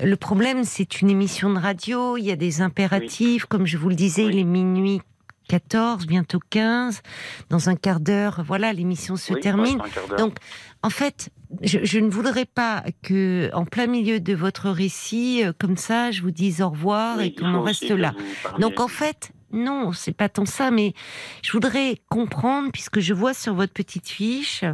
Le 0.00 0.16
problème, 0.16 0.64
c'est 0.64 1.00
une 1.00 1.10
émission 1.10 1.52
de 1.52 1.58
radio, 1.58 2.16
il 2.16 2.24
y 2.24 2.30
a 2.30 2.36
des 2.36 2.60
impératifs, 2.60 3.44
comme 3.46 3.66
je 3.66 3.76
vous 3.76 3.88
le 3.88 3.94
disais, 3.94 4.24
Oui. 4.24 4.32
il 4.34 4.38
est 4.40 4.44
minuit 4.44 5.00
14, 5.48 6.06
bientôt 6.06 6.38
15. 6.50 7.02
Dans 7.50 7.68
un 7.68 7.74
quart 7.74 8.00
d'heure, 8.00 8.42
voilà, 8.46 8.72
l'émission 8.72 9.16
se 9.16 9.34
Oui, 9.34 9.40
termine. 9.40 9.78
Donc, 10.16 10.36
en 10.82 10.90
fait, 10.90 11.30
je, 11.62 11.80
je 11.82 11.98
ne 11.98 12.08
voudrais 12.08 12.46
pas 12.46 12.84
que, 13.02 13.50
en 13.52 13.64
plein 13.64 13.86
milieu 13.86 14.20
de 14.20 14.34
votre 14.34 14.70
récit, 14.70 15.44
euh, 15.44 15.52
comme 15.58 15.76
ça, 15.76 16.10
je 16.10 16.22
vous 16.22 16.30
dise 16.30 16.62
au 16.62 16.70
revoir 16.70 17.18
Oui, 17.18 17.26
et 17.26 17.34
qu'on 17.34 17.52
en 17.54 17.62
reste 17.62 17.90
là. 17.90 18.14
Donc, 18.60 18.80
en 18.80 18.88
fait, 18.88 19.32
non, 19.52 19.92
c'est 19.92 20.16
pas 20.16 20.30
tant 20.30 20.46
ça, 20.46 20.70
mais 20.70 20.94
je 21.42 21.52
voudrais 21.52 21.96
comprendre, 22.08 22.70
puisque 22.72 23.00
je 23.00 23.12
vois 23.12 23.34
sur 23.34 23.54
votre 23.54 23.72
petite 23.74 24.08
fiche, 24.08 24.64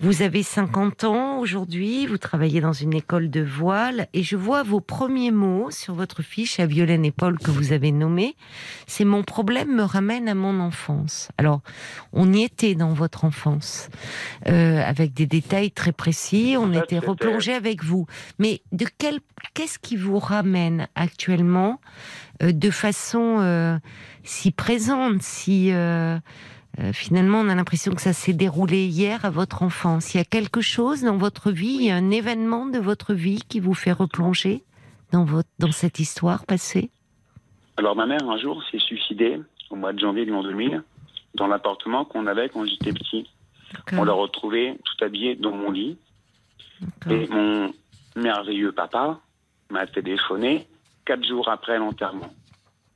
vous 0.00 0.20
avez 0.20 0.42
50 0.42 1.04
ans 1.04 1.38
aujourd'hui, 1.38 2.06
vous 2.06 2.18
travaillez 2.18 2.60
dans 2.60 2.74
une 2.74 2.92
école 2.92 3.30
de 3.30 3.40
voile, 3.40 4.08
et 4.12 4.22
je 4.22 4.36
vois 4.36 4.62
vos 4.62 4.80
premiers 4.80 5.30
mots 5.30 5.70
sur 5.70 5.94
votre 5.94 6.22
fiche 6.22 6.60
à 6.60 6.66
Violaine 6.66 7.04
et 7.04 7.10
Paul 7.10 7.38
que 7.38 7.50
vous 7.50 7.72
avez 7.72 7.92
nommé. 7.92 8.36
C'est 8.86 9.06
mon 9.06 9.22
problème 9.22 9.74
me 9.74 9.82
ramène 9.82 10.28
à 10.28 10.34
mon 10.34 10.60
enfance. 10.60 11.28
Alors, 11.38 11.62
on 12.12 12.30
y 12.32 12.42
était 12.42 12.74
dans 12.74 12.92
votre 12.92 13.24
enfance, 13.24 13.88
euh, 14.48 14.82
avec 14.84 15.14
des 15.14 15.26
détails 15.26 15.70
très 15.70 15.92
précis. 15.92 16.56
On 16.58 16.72
était 16.72 16.98
replongé 16.98 17.54
avec 17.54 17.82
vous. 17.82 18.06
Mais 18.38 18.60
de 18.72 18.86
quel, 18.98 19.20
qu'est-ce 19.54 19.78
qui 19.78 19.96
vous 19.96 20.18
ramène 20.18 20.88
actuellement 20.94 21.80
euh, 22.42 22.52
de 22.52 22.70
façon 22.70 23.38
euh, 23.40 23.78
si 24.24 24.50
présente, 24.50 25.22
si 25.22 25.72
euh, 26.80 26.92
finalement 26.92 27.40
on 27.40 27.48
a 27.48 27.54
l'impression 27.54 27.92
que 27.92 28.02
ça 28.02 28.12
s'est 28.12 28.32
déroulé 28.32 28.86
hier 28.86 29.24
à 29.24 29.30
votre 29.30 29.62
enfance. 29.62 30.14
Il 30.14 30.18
y 30.18 30.20
a 30.20 30.24
quelque 30.24 30.60
chose 30.60 31.02
dans 31.02 31.16
votre 31.16 31.50
vie, 31.50 31.76
il 31.80 31.86
y 31.86 31.90
a 31.90 31.96
un 31.96 32.10
événement 32.10 32.66
de 32.66 32.78
votre 32.78 33.14
vie 33.14 33.42
qui 33.48 33.60
vous 33.60 33.74
fait 33.74 33.92
replonger 33.92 34.62
dans 35.12 35.24
votre 35.24 35.48
dans 35.58 35.72
cette 35.72 35.98
histoire 35.98 36.44
passée? 36.46 36.90
Alors, 37.76 37.94
ma 37.94 38.06
mère, 38.06 38.28
un 38.28 38.38
jour, 38.38 38.62
s'est 38.70 38.78
suicidée 38.78 39.40
au 39.70 39.76
mois 39.76 39.92
de 39.92 39.98
janvier 39.98 40.24
de 40.24 40.30
l'an 40.30 40.42
2000 40.42 40.82
dans 41.34 41.46
l'appartement 41.46 42.04
qu'on 42.04 42.26
avait 42.26 42.48
quand 42.48 42.64
j'étais 42.64 42.92
petit. 42.92 43.28
On 43.92 44.04
l'a 44.04 44.12
retrouvée 44.12 44.78
tout 44.84 45.04
habillée 45.04 45.34
dans 45.36 45.52
mon 45.52 45.70
lit. 45.70 45.98
Et 47.10 47.26
mon 47.28 47.72
merveilleux 48.14 48.72
papa 48.72 49.20
m'a 49.70 49.86
téléphoné 49.86 50.66
quatre 51.04 51.26
jours 51.26 51.48
après 51.48 51.78
l'enterrement. 51.78 52.32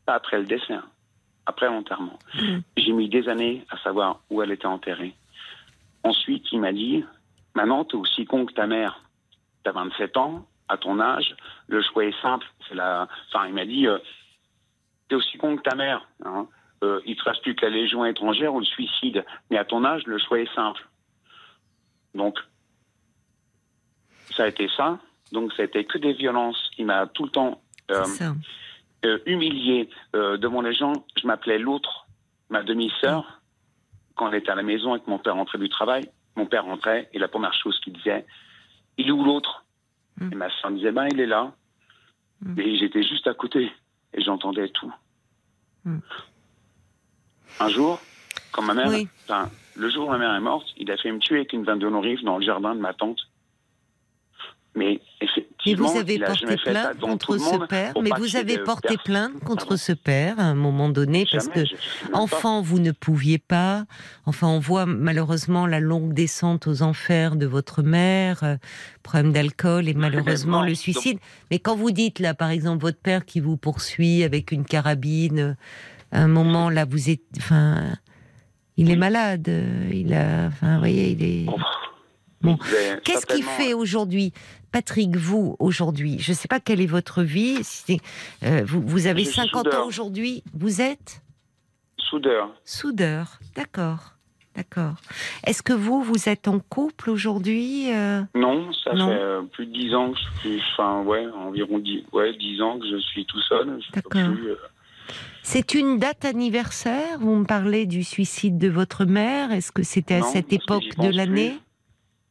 Pas 0.06 0.14
après 0.14 0.38
le 0.38 0.44
décès, 0.44 0.74
hein, 0.74 0.84
après 1.50 1.66
l'enterrement. 1.66 2.18
Mhm. 2.34 2.62
J'ai 2.76 2.92
mis 2.92 3.08
des 3.08 3.28
années 3.28 3.64
à 3.70 3.76
savoir 3.78 4.20
où 4.30 4.42
elle 4.42 4.52
était 4.52 4.66
enterrée. 4.66 5.14
Ensuite, 6.02 6.44
il 6.52 6.60
m'a 6.60 6.72
dit 6.72 7.04
Maintenant, 7.54 7.84
t'es 7.84 7.96
aussi 7.96 8.24
con 8.24 8.46
que 8.46 8.52
ta 8.52 8.66
mère. 8.66 9.02
T'as 9.64 9.72
27 9.72 10.16
ans, 10.16 10.46
à 10.68 10.76
ton 10.78 11.00
âge, 11.00 11.36
le 11.66 11.82
choix 11.82 12.04
est 12.04 12.22
simple. 12.22 12.46
C'est 12.68 12.74
la... 12.74 13.08
Enfin, 13.28 13.46
il 13.48 13.54
m'a 13.54 13.66
dit 13.66 13.86
euh, 13.86 13.98
T'es 15.08 15.16
aussi 15.16 15.36
con 15.36 15.56
que 15.56 15.62
ta 15.62 15.74
mère. 15.74 16.06
Hein. 16.24 16.46
Euh, 16.82 17.00
il 17.04 17.16
te 17.16 17.24
reste 17.24 17.42
plus 17.42 17.54
que 17.54 17.66
la 17.66 17.72
légion 17.72 18.04
étrangère 18.06 18.54
ou 18.54 18.60
le 18.60 18.64
suicide. 18.64 19.24
Mais 19.50 19.58
à 19.58 19.64
ton 19.64 19.84
âge, 19.84 20.06
le 20.06 20.18
choix 20.18 20.40
est 20.40 20.54
simple. 20.54 20.86
Donc, 22.14 22.38
ça 24.30 24.44
a 24.44 24.48
été 24.48 24.68
ça. 24.76 24.98
Donc, 25.32 25.52
ça 25.52 25.62
a 25.62 25.64
été 25.66 25.84
que 25.84 25.98
des 25.98 26.12
violences. 26.12 26.70
Il 26.78 26.86
m'a 26.86 27.06
tout 27.08 27.24
le 27.24 27.30
temps 27.30 27.60
euh. 27.90 28.04
Euh, 29.04 29.18
humilié 29.26 29.88
euh, 30.14 30.36
devant 30.36 30.60
les 30.60 30.74
gens. 30.74 30.92
Je 31.20 31.26
m'appelais 31.26 31.58
l'autre, 31.58 32.06
ma 32.48 32.62
demi-sœur. 32.62 33.40
Quand 34.14 34.28
elle 34.28 34.38
était 34.38 34.50
à 34.50 34.54
la 34.54 34.62
maison 34.62 34.96
et 34.96 35.00
que 35.00 35.08
mon 35.08 35.18
père 35.18 35.34
rentrait 35.34 35.58
du 35.58 35.68
travail, 35.68 36.10
mon 36.36 36.46
père 36.46 36.64
rentrait 36.64 37.08
et 37.12 37.18
la 37.18 37.28
première 37.28 37.54
chose 37.54 37.78
qu'il 37.80 37.94
disait, 37.94 38.26
il 38.98 39.08
est 39.08 39.12
où 39.12 39.24
l'autre 39.24 39.64
Mm. 40.20 40.32
Et 40.32 40.36
ma 40.36 40.50
soeur 40.50 40.70
disait, 40.70 40.92
ben 40.92 41.08
il 41.10 41.20
est 41.20 41.26
là. 41.26 41.52
Mm. 42.42 42.60
Et 42.60 42.78
j'étais 42.78 43.02
juste 43.02 43.26
à 43.26 43.34
côté 43.34 43.72
et 44.12 44.22
j'entendais 44.22 44.68
tout. 44.68 44.92
Mm. 45.84 45.98
Un 47.60 47.68
jour, 47.68 48.00
quand 48.52 48.62
ma 48.62 48.74
mère, 48.74 48.88
Oui. 48.88 49.08
le 49.76 49.90
jour 49.90 50.06
où 50.08 50.10
ma 50.10 50.18
mère 50.18 50.34
est 50.34 50.40
morte, 50.40 50.68
il 50.76 50.90
a 50.90 50.96
fait 50.96 51.10
me 51.10 51.18
tuer 51.18 51.36
avec 51.36 51.52
une 51.52 51.64
22 51.64 51.96
rive 51.98 52.22
dans 52.22 52.38
le 52.38 52.44
jardin 52.44 52.74
de 52.74 52.80
ma 52.80 52.94
tante. 52.94 53.20
Mais 54.76 55.00
vous 55.76 55.96
avez 55.98 56.14
il 56.14 56.24
a 56.24 56.28
porté 56.28 56.56
plainte 56.56 57.00
contre 57.00 57.38
ce 57.38 57.66
père, 57.66 57.92
mais 58.00 58.10
vous 58.16 58.36
avez 58.36 58.58
porté 58.58 58.96
plainte 59.04 59.38
contre 59.40 59.66
Pardon. 59.66 59.76
ce 59.76 59.92
père 59.92 60.38
à 60.38 60.44
un 60.44 60.54
moment 60.54 60.88
donné 60.88 61.26
parce 61.30 61.48
que 61.48 61.60
pas. 62.10 62.18
Enfant, 62.18 62.62
vous 62.62 62.78
ne 62.78 62.92
pouviez 62.92 63.38
pas. 63.38 63.84
Enfin, 64.26 64.46
on 64.46 64.60
voit 64.60 64.86
malheureusement 64.86 65.66
la 65.66 65.80
longue 65.80 66.14
descente 66.14 66.66
aux 66.68 66.82
enfers 66.82 67.34
de 67.36 67.46
votre 67.46 67.82
mère, 67.82 68.42
euh, 68.44 68.56
problème 69.02 69.32
d'alcool 69.32 69.88
et 69.88 69.94
malheureusement 69.94 70.62
le 70.62 70.68
donc- 70.68 70.76
suicide. 70.76 71.18
Mais 71.50 71.58
quand 71.58 71.74
vous 71.76 71.90
dites 71.90 72.20
là, 72.20 72.32
par 72.34 72.50
exemple, 72.50 72.80
votre 72.82 73.00
père 73.00 73.24
qui 73.26 73.40
vous 73.40 73.56
poursuit 73.56 74.22
avec 74.22 74.52
une 74.52 74.64
carabine, 74.64 75.38
euh, 75.40 75.54
à 76.12 76.22
un 76.22 76.28
moment 76.28 76.70
là, 76.70 76.84
vous 76.84 77.10
êtes, 77.10 77.20
enfin, 77.38 77.96
il 78.76 78.90
est 78.90 78.96
malade. 78.96 79.48
euh, 79.48 79.90
Il 79.92 80.14
a, 80.14 80.46
enfin, 80.46 80.74
vous 80.74 80.78
voyez, 80.78 81.10
il 81.10 81.22
est. 81.24 81.46
Bon. 82.42 82.56
Il 82.62 82.70
devait 82.70 83.00
Qu'est-ce 83.04 83.26
qu'il 83.26 83.42
fait 83.44 83.74
aujourd'hui, 83.74 84.32
Patrick, 84.72 85.16
vous 85.16 85.56
aujourd'hui 85.58 86.18
Je 86.20 86.32
ne 86.32 86.36
sais 86.36 86.48
pas 86.48 86.60
quelle 86.60 86.80
est 86.80 86.86
votre 86.86 87.22
vie. 87.22 87.58
si 87.62 88.00
euh, 88.44 88.62
vous, 88.66 88.80
vous 88.84 89.06
avez 89.06 89.24
Je 89.24 89.30
suis 89.30 89.40
50 89.40 89.64
soudeur. 89.66 89.82
ans 89.82 89.86
aujourd'hui. 89.86 90.42
Vous 90.54 90.80
êtes? 90.80 91.22
Soudeur. 91.98 92.50
Soudeur, 92.64 93.38
d'accord, 93.54 94.14
d'accord. 94.56 94.94
Est-ce 95.46 95.62
que 95.62 95.72
vous, 95.72 96.02
vous 96.02 96.28
êtes 96.28 96.48
en 96.48 96.58
couple 96.58 97.10
aujourd'hui 97.10 97.92
euh? 97.92 98.22
Non, 98.34 98.72
ça 98.72 98.92
Non. 98.94 99.08
fait 99.08 99.14
euh, 99.20 99.42
plus 99.42 99.66
de 99.66 99.72
10 99.72 99.94
ans 99.94 100.12
que 100.12 100.18
je 100.18 100.40
suis, 100.40 100.62
enfin, 100.72 101.02
ouais, 101.02 101.26
environ 101.28 101.78
10, 101.78 102.04
ouais, 102.12 102.32
10 102.36 102.62
ans 102.62 102.78
que 102.78 102.90
je 102.90 102.98
suis 102.98 103.26
tout 103.26 103.40
seul. 103.42 103.78
D'accord. 103.94 104.12
euh, 104.22 104.56
C'est 105.42 105.74
une 105.74 105.98
date 105.98 106.24
anniversaire? 106.24 107.18
Vous 107.20 107.34
me 107.36 107.44
parlez 107.44 107.86
du 107.86 108.02
suicide 108.02 108.58
de 108.58 108.68
votre 108.68 109.04
mère 109.04 109.52
Est-ce 109.52 109.70
que 109.72 109.82
c'était 109.84 110.14
à 110.16 110.22
cette 110.22 110.52
époque 110.52 110.96
de 110.98 111.08
l'année? 111.16 111.58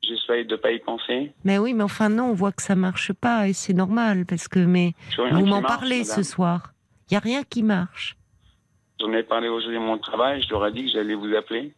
J'essaye 0.10 0.46
de 0.46 0.56
pas 0.56 0.72
y 0.72 0.80
penser. 0.80 1.32
Mais 1.44 1.58
oui, 1.60 1.74
mais 1.74 1.84
enfin 1.84 2.10
non, 2.10 2.32
on 2.32 2.34
voit 2.34 2.52
que 2.52 2.64
ça 2.64 2.76
marche 2.76 3.14
pas 3.14 3.48
et 3.48 3.54
c'est 3.54 3.74
normal 3.74 4.26
parce 4.26 4.48
que 4.48 4.60
mais 4.60 4.94
vous 5.16 5.46
m'en 5.46 5.62
parlez 5.62 6.00
madame. 6.00 6.16
ce 6.16 6.24
soir. 6.24 6.74
Il 7.10 7.14
y 7.14 7.18
a 7.18 7.20
rien 7.20 7.44
qui 7.44 7.62
marche. 7.64 8.18
J'en 9.00 9.14
ai 9.14 9.24
parlé 9.24 9.48
aujourd'hui 9.50 9.78
à 9.78 9.82
mon 9.82 9.98
travail. 10.00 10.42
Je 10.42 10.50
leur 10.50 10.66
ai 10.68 10.72
dit 10.72 10.86
que 10.86 10.92
j'allais 10.92 11.14
vous 11.16 11.34
appeler. 11.36 11.74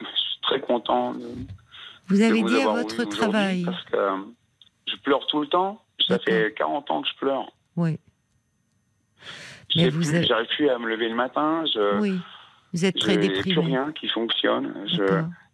Je 0.00 0.06
suis 0.06 0.40
très 0.42 0.60
content 0.60 1.14
de, 1.14 1.26
Vous 2.06 2.16
de 2.16 2.22
avez 2.22 2.40
vous 2.42 2.48
dit 2.48 2.60
à 2.60 2.68
votre 2.68 3.04
travail. 3.04 3.64
Parce 3.64 3.84
que 3.84 3.96
euh, 3.96 4.16
je 4.86 4.96
pleure 5.02 5.26
tout 5.26 5.40
le 5.40 5.46
temps. 5.48 5.82
Ça 6.06 6.18
fait 6.18 6.54
40 6.56 6.90
ans 6.90 7.02
que 7.02 7.08
je 7.08 7.18
pleure. 7.18 7.50
Oui, 7.76 7.98
Mais 9.76 9.88
vous 9.90 9.98
plus, 9.98 10.14
avez- 10.14 10.26
J'arrive 10.26 10.48
plus 10.56 10.68
à 10.68 10.78
me 10.78 10.88
lever 10.88 11.08
le 11.08 11.14
matin. 11.14 11.64
Je, 11.72 12.00
oui. 12.00 12.18
Vous 12.72 12.84
êtes 12.84 12.96
très 12.98 13.14
j'ai 13.14 13.28
plus 13.28 13.42
déprimé. 13.44 13.66
rien 13.66 13.92
qui 13.92 14.08
fonctionne. 14.08 14.74
Je. 14.86 15.02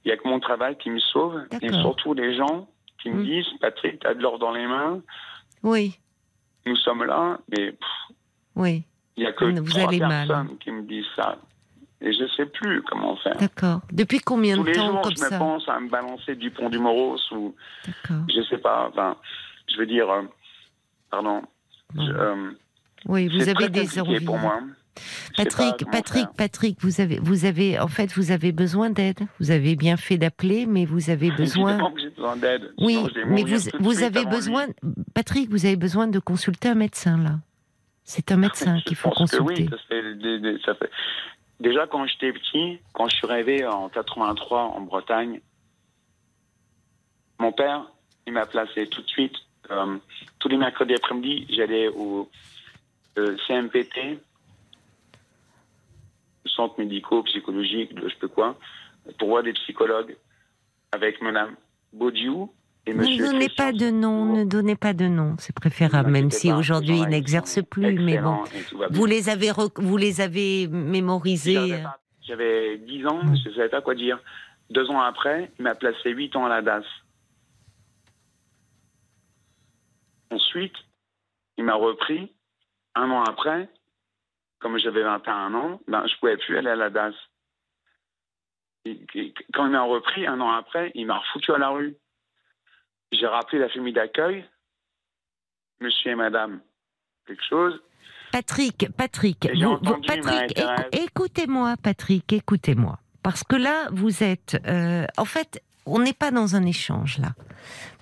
Il 0.05 0.09
n'y 0.09 0.12
a 0.12 0.16
que 0.16 0.27
mon 0.28 0.40
travail 0.40 0.77
qui 0.78 0.90
me 0.90 0.98
sauve. 0.98 1.43
Et 1.60 1.70
surtout 1.72 2.14
les 2.14 2.35
gens 2.36 2.68
qui 3.02 3.10
me 3.10 3.20
Mm. 3.22 3.24
disent 3.24 3.47
Patrick, 3.60 4.01
tu 4.01 4.06
as 4.06 4.14
de 4.14 4.20
l'or 4.22 4.39
dans 4.39 4.52
les 4.52 4.66
mains. 4.66 5.01
Oui, 5.62 5.98
Nous 6.66 6.77
sommes 6.77 7.05
là. 7.05 7.39
Mais 7.51 7.72
pff, 7.72 8.16
oui, 8.56 8.85
il 9.16 9.22
n'y 9.22 9.27
a 9.27 9.32
que 9.32 9.44
Vous 9.47 9.70
trois 9.70 9.89
allez 9.89 9.98
mal. 10.01 10.28
personnes 10.28 10.59
qui 10.59 10.70
me 10.70 10.82
disent 10.82 11.06
ça. 11.16 11.39
Et 12.02 12.12
je 12.14 12.22
ne 12.22 12.28
sais 12.28 12.47
plus 12.47 12.82
comment 12.82 13.16
faire. 13.16 13.36
d'accord. 13.36 13.81
Depuis 13.93 14.20
combien 14.20 14.56
Tous 14.56 14.62
de 14.64 14.68
les 14.68 14.74
temps 14.74 14.90
jours, 14.93 15.01
comme 15.02 15.16
je 15.16 15.22
me 15.35 15.39
pense 15.39 15.68
à 15.68 15.78
me 15.81 15.89
balancer 15.90 16.35
du 16.36 16.51
pont 16.51 16.68
du 16.70 16.78
Moros 16.78 17.18
ou 17.32 17.55
je 18.06 18.43
sais 18.48 18.59
pas. 18.59 18.89
Enfin, 18.90 19.16
je 19.70 19.77
veux 19.78 19.86
dire, 19.86 20.09
euh, 20.10 20.22
pardon. 21.10 21.43
Je- 21.94 22.01
euh, 22.01 22.51
Oui, 23.06 23.28
vous 23.28 23.48
avez 23.48 23.68
des 23.68 23.98
envies. 24.01 24.24
pour 24.24 24.39
moi. 24.39 24.60
Pas 25.37 25.45
Patrick, 25.45 25.85
Patrick, 25.91 26.23
faire. 26.25 26.33
Patrick, 26.37 26.77
vous 26.81 27.01
avez, 27.01 27.19
vous 27.21 27.45
avez, 27.45 27.79
en 27.79 27.89
fait, 27.89 28.12
vous 28.12 28.31
avez 28.33 28.53
besoin 28.53 28.91
d'aide. 28.91 29.21
Vous 29.39 29.51
avez 29.51 29.77
bien 29.77 29.97
fait 29.97 30.19
d'appeler, 30.19 30.67
mais 30.67 30.85
vous 30.85 31.11
avez 31.11 31.31
besoin. 31.37 31.91
Besoin 31.91 32.37
d'aide. 32.37 32.73
Oui, 32.79 32.95
Sinon, 33.12 33.27
mais 33.29 33.45
vous, 33.79 34.03
avez 34.03 34.21
lui. 34.21 34.27
besoin, 34.27 34.67
Patrick, 35.15 35.49
vous 35.51 35.65
avez 35.65 35.77
besoin 35.77 36.07
de 36.09 36.19
consulter 36.19 36.69
un 36.69 36.75
médecin 36.75 37.17
là. 37.19 37.39
C'est 38.05 38.33
un 38.33 38.37
médecin 38.47 38.81
qu'il 38.85 38.97
faut 38.97 39.11
que 39.11 39.15
consulter. 39.17 39.69
oui, 39.71 40.59
ça 40.65 40.75
fait 40.75 40.87
ça 40.87 40.87
Déjà, 41.61 41.87
quand 41.87 42.07
j'étais 42.07 42.33
petit, 42.33 42.79
quand 42.95 43.09
je 43.09 43.17
suis 43.17 43.29
arrivé 43.31 43.67
en 43.67 43.89
83 43.91 44.62
en 44.62 44.81
Bretagne, 44.81 45.41
mon 47.39 47.53
père, 47.53 47.85
il 48.27 48.33
m'a 48.33 48.47
placé 48.47 48.87
tout 48.87 49.03
de 49.03 49.09
suite. 49.09 49.35
euh, 49.71 49.97
tous 50.39 50.49
les 50.49 50.57
mercredis 50.57 50.95
après-midi, 50.95 51.47
j'allais 51.51 51.89
au 51.89 52.29
euh, 53.19 53.37
CMPT, 53.47 54.19
centre 56.61 56.78
médico, 56.78 57.23
psychologique, 57.23 57.95
de 57.95 58.09
je 58.09 58.15
sais 58.20 58.28
quoi, 58.32 58.59
pour 59.19 59.28
voir 59.28 59.43
des 59.43 59.53
psychologues 59.55 60.16
avec 60.93 61.23
Madame 61.23 61.57
Baudiou 61.93 62.53
et 62.87 62.93
Ne 62.93 62.99
Monsieur. 62.99 63.24
donnez 63.27 63.47
Christian 63.47 63.65
pas 63.65 63.73
de 63.73 63.91
nom, 63.91 64.24
ne 64.37 64.45
donnez 64.45 64.77
pas 64.77 64.93
de 64.93 65.07
nom, 65.07 65.37
c'est 65.39 65.55
préférable, 65.55 66.09
Ne 66.09 66.12
même 66.12 66.31
si 66.31 66.53
aujourd'hui 66.53 66.99
ils 66.99 67.09
n'exercent 67.09 67.55
sont 67.55 67.62
plus, 67.62 67.99
mais 67.99 68.19
bon. 68.19 68.45
Vous 68.91 69.07
les 69.07 69.28
avez, 69.31 69.51
vous 69.77 69.97
les 69.97 70.20
avez 70.20 70.69
mémorisés. 70.69 71.55
J'avais 71.55 71.73
euh, 71.73 71.82
pas- 71.82 71.99
J'avais 72.23 72.78
10 72.78 73.07
ans, 73.07 73.20
je 73.43 73.49
ne 73.49 73.55
savais 73.55 73.69
pas 73.70 73.81
quoi 73.81 73.95
dire. 73.95 74.19
Deux 74.70 74.89
ans 74.91 75.01
après, 75.01 75.51
il 75.59 75.62
m'a 75.62 75.74
placé 75.74 76.11
8 76.11 76.37
ans 76.37 76.45
à 76.45 76.49
la 76.51 76.62
DAS. 76.62 76.85
Ensuite, 80.31 80.74
il 81.57 81.65
m'a 81.65 81.74
repris. 81.74 82.32
Un 82.95 83.11
an 83.11 83.23
après, 83.24 83.69
comme 84.61 84.78
j'avais 84.78 85.03
21 85.03 85.55
ans, 85.55 85.81
ben, 85.89 86.07
je 86.07 86.12
ne 86.15 86.19
pouvais 86.20 86.37
plus 86.37 86.57
aller 86.59 86.70
à 86.70 86.77
la 86.77 86.91
DAS. 86.91 87.15
Et- 88.85 89.05
et 89.15 89.35
quand 89.53 89.66
il 89.66 89.73
m'a 89.73 89.82
repris, 89.82 90.27
un 90.27 90.41
an 90.41 90.51
après, 90.53 90.91
il 90.95 91.07
m'a 91.07 91.19
refoutu 91.19 91.53
à 91.53 91.59
la 91.59 91.69
rue. 91.69 91.97
J'ai 93.12 93.27
rappelé 93.27 93.59
la 93.59 93.69
famille 93.69 93.93
d'accueil, 93.93 94.45
monsieur 95.81 96.12
et 96.12 96.15
madame, 96.15 96.61
quelque 97.27 97.43
chose. 97.49 97.81
Patrick, 98.32 98.87
Patrick, 98.97 99.49
vous- 99.61 99.78
Patrick, 100.07 100.62
écoutez-moi, 100.93 101.74
Patrick, 101.82 102.32
écoutez-moi. 102.32 102.99
Parce 103.23 103.43
que 103.45 103.57
là, 103.57 103.89
vous 103.93 104.23
êtes. 104.23 104.57
euh, 104.66 105.05
en 105.19 105.24
fait, 105.24 105.62
on 105.85 105.99
n'est 105.99 106.12
pas 106.15 106.31
dans 106.31 106.55
un 106.55 106.65
échange, 106.65 107.19
là. 107.19 107.31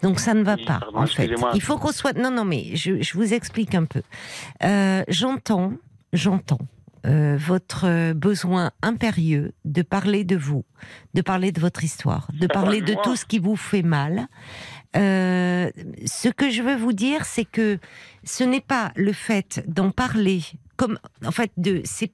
Donc 0.02 0.20
ça 0.20 0.34
ne 0.34 0.44
va 0.44 0.54
Oui, 0.54 0.64
pas, 0.66 0.78
pardon, 0.80 0.98
en 0.98 1.06
fait. 1.06 1.30
Il 1.54 1.62
faut 1.62 1.78
qu'on 1.78 1.92
soit. 1.92 2.12
Non, 2.12 2.30
non, 2.30 2.44
mais 2.44 2.76
je, 2.76 3.00
je 3.00 3.14
vous 3.14 3.32
explique 3.32 3.74
un 3.74 3.86
peu. 3.86 4.02
Euh, 4.62 5.02
j'entends, 5.08 5.72
j'entends. 6.12 6.58
euh, 7.06 7.36
votre 7.38 8.12
besoin 8.12 8.72
impérieux 8.82 9.52
de 9.64 9.82
parler 9.82 10.24
de 10.24 10.36
vous, 10.36 10.64
de 11.14 11.22
parler 11.22 11.52
de 11.52 11.60
votre 11.60 11.84
histoire, 11.84 12.28
de 12.32 12.46
parler 12.46 12.80
de 12.80 12.92
moi. 12.92 13.02
tout 13.02 13.16
ce 13.16 13.24
qui 13.24 13.38
vous 13.38 13.56
fait 13.56 13.82
mal. 13.82 14.26
Euh, 14.96 15.70
ce 16.06 16.28
que 16.28 16.50
je 16.50 16.62
veux 16.62 16.76
vous 16.76 16.92
dire, 16.92 17.24
c'est 17.24 17.44
que 17.44 17.78
ce 18.24 18.42
n'est 18.42 18.60
pas 18.60 18.92
le 18.96 19.12
fait 19.12 19.62
d'en 19.68 19.90
parler, 19.90 20.42
comme 20.76 20.98
en 21.24 21.30
fait 21.30 21.52
de, 21.56 21.82
c'est 21.84 22.12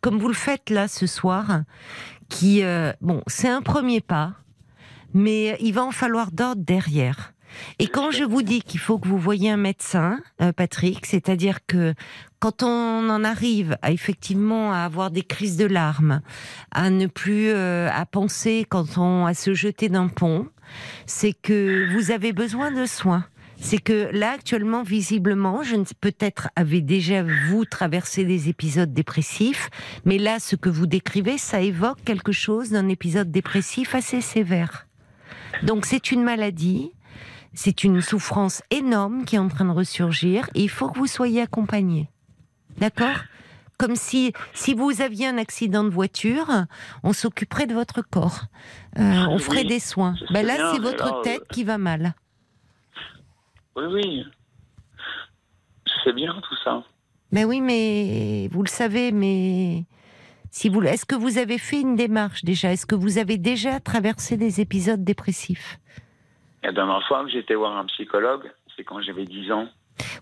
comme 0.00 0.18
vous 0.18 0.28
le 0.28 0.34
faites 0.34 0.70
là 0.70 0.86
ce 0.86 1.06
soir, 1.06 1.62
qui 2.28 2.62
euh, 2.62 2.92
bon, 3.00 3.22
c'est 3.26 3.48
un 3.48 3.62
premier 3.62 4.00
pas, 4.00 4.34
mais 5.14 5.56
il 5.60 5.72
va 5.72 5.84
en 5.84 5.92
falloir 5.92 6.30
d'autres 6.30 6.60
derrière. 6.60 7.32
Et 7.78 7.86
quand 7.86 8.10
je 8.10 8.24
vous 8.24 8.42
dis 8.42 8.62
qu'il 8.62 8.80
faut 8.80 8.98
que 8.98 9.08
vous 9.08 9.18
voyez 9.18 9.50
un 9.50 9.56
médecin, 9.56 10.20
euh, 10.40 10.52
Patrick, 10.52 11.06
c'est-à-dire 11.06 11.66
que 11.66 11.94
quand 12.38 12.62
on 12.62 13.08
en 13.10 13.24
arrive 13.24 13.76
à 13.82 13.92
effectivement 13.92 14.72
à 14.72 14.78
avoir 14.78 15.10
des 15.10 15.22
crises 15.22 15.56
de 15.56 15.66
larmes, 15.66 16.22
à 16.70 16.90
ne 16.90 17.06
plus 17.06 17.48
euh, 17.48 17.88
à 17.92 18.06
penser 18.06 18.66
quand 18.68 18.98
on 18.98 19.26
à 19.26 19.34
se 19.34 19.54
jeter 19.54 19.88
d'un 19.88 20.08
pont, 20.08 20.48
c'est 21.06 21.32
que 21.32 21.92
vous 21.92 22.10
avez 22.10 22.32
besoin 22.32 22.70
de 22.70 22.86
soins. 22.86 23.24
C'est 23.62 23.78
que 23.78 24.08
là 24.12 24.30
actuellement, 24.30 24.82
visiblement, 24.82 25.62
je 25.62 25.76
ne 25.76 25.84
peut-être 26.00 26.48
avez 26.56 26.80
déjà 26.80 27.22
vous 27.22 27.66
traversé 27.66 28.24
des 28.24 28.48
épisodes 28.48 28.92
dépressifs, 28.92 29.68
mais 30.06 30.16
là, 30.16 30.40
ce 30.40 30.56
que 30.56 30.70
vous 30.70 30.86
décrivez, 30.86 31.36
ça 31.36 31.60
évoque 31.60 32.02
quelque 32.04 32.32
chose 32.32 32.70
d'un 32.70 32.88
épisode 32.88 33.30
dépressif 33.30 33.94
assez 33.94 34.22
sévère. 34.22 34.86
Donc 35.62 35.84
c'est 35.84 36.10
une 36.10 36.22
maladie, 36.22 36.92
c'est 37.52 37.84
une 37.84 38.00
souffrance 38.00 38.62
énorme 38.70 39.24
qui 39.24 39.36
est 39.36 39.40
en 39.40 39.48
train 39.48 39.64
de 39.64 39.70
ressurgir, 39.70 40.48
et 40.54 40.62
il 40.62 40.70
faut 40.70 40.88
que 40.88 40.98
vous 40.98 41.06
soyez 41.06 41.42
accompagné. 41.42 42.08
D'accord? 42.78 43.16
Comme 43.78 43.96
si, 43.96 44.34
si 44.52 44.74
vous 44.74 45.00
aviez 45.00 45.26
un 45.26 45.38
accident 45.38 45.82
de 45.84 45.88
voiture, 45.88 46.46
on 47.02 47.14
s'occuperait 47.14 47.66
de 47.66 47.72
votre 47.72 48.02
corps. 48.02 48.42
Euh, 48.98 49.26
on 49.30 49.38
ferait 49.38 49.62
Oui, 49.62 49.68
des 49.68 49.80
soins. 49.80 50.16
Ben 50.32 50.46
là, 50.46 50.72
c'est 50.72 50.80
votre 50.80 51.22
tête 51.22 51.40
euh, 51.40 51.52
qui 51.52 51.64
va 51.64 51.78
mal. 51.78 52.14
Oui, 53.76 53.84
oui. 53.90 54.24
C'est 56.04 56.12
bien 56.12 56.34
tout 56.46 56.56
ça. 56.62 56.84
Ben 57.32 57.46
oui, 57.46 57.62
mais 57.62 58.48
vous 58.52 58.62
le 58.62 58.68
savez, 58.68 59.12
mais 59.12 59.86
si 60.50 60.68
vous, 60.68 60.82
est-ce 60.82 61.06
que 61.06 61.14
vous 61.14 61.38
avez 61.38 61.56
fait 61.56 61.80
une 61.80 61.96
démarche 61.96 62.44
déjà? 62.44 62.72
Est-ce 62.72 62.84
que 62.84 62.94
vous 62.94 63.16
avez 63.16 63.38
déjà 63.38 63.80
traversé 63.80 64.36
des 64.36 64.60
épisodes 64.60 65.02
dépressifs? 65.02 65.79
La 66.62 66.72
dernière 66.72 67.02
fois 67.06 67.24
que 67.24 67.30
j'étais 67.30 67.54
voir 67.54 67.76
un 67.76 67.86
psychologue, 67.86 68.50
c'est 68.76 68.84
quand 68.84 69.00
j'avais 69.00 69.24
10 69.24 69.52
ans. 69.52 69.68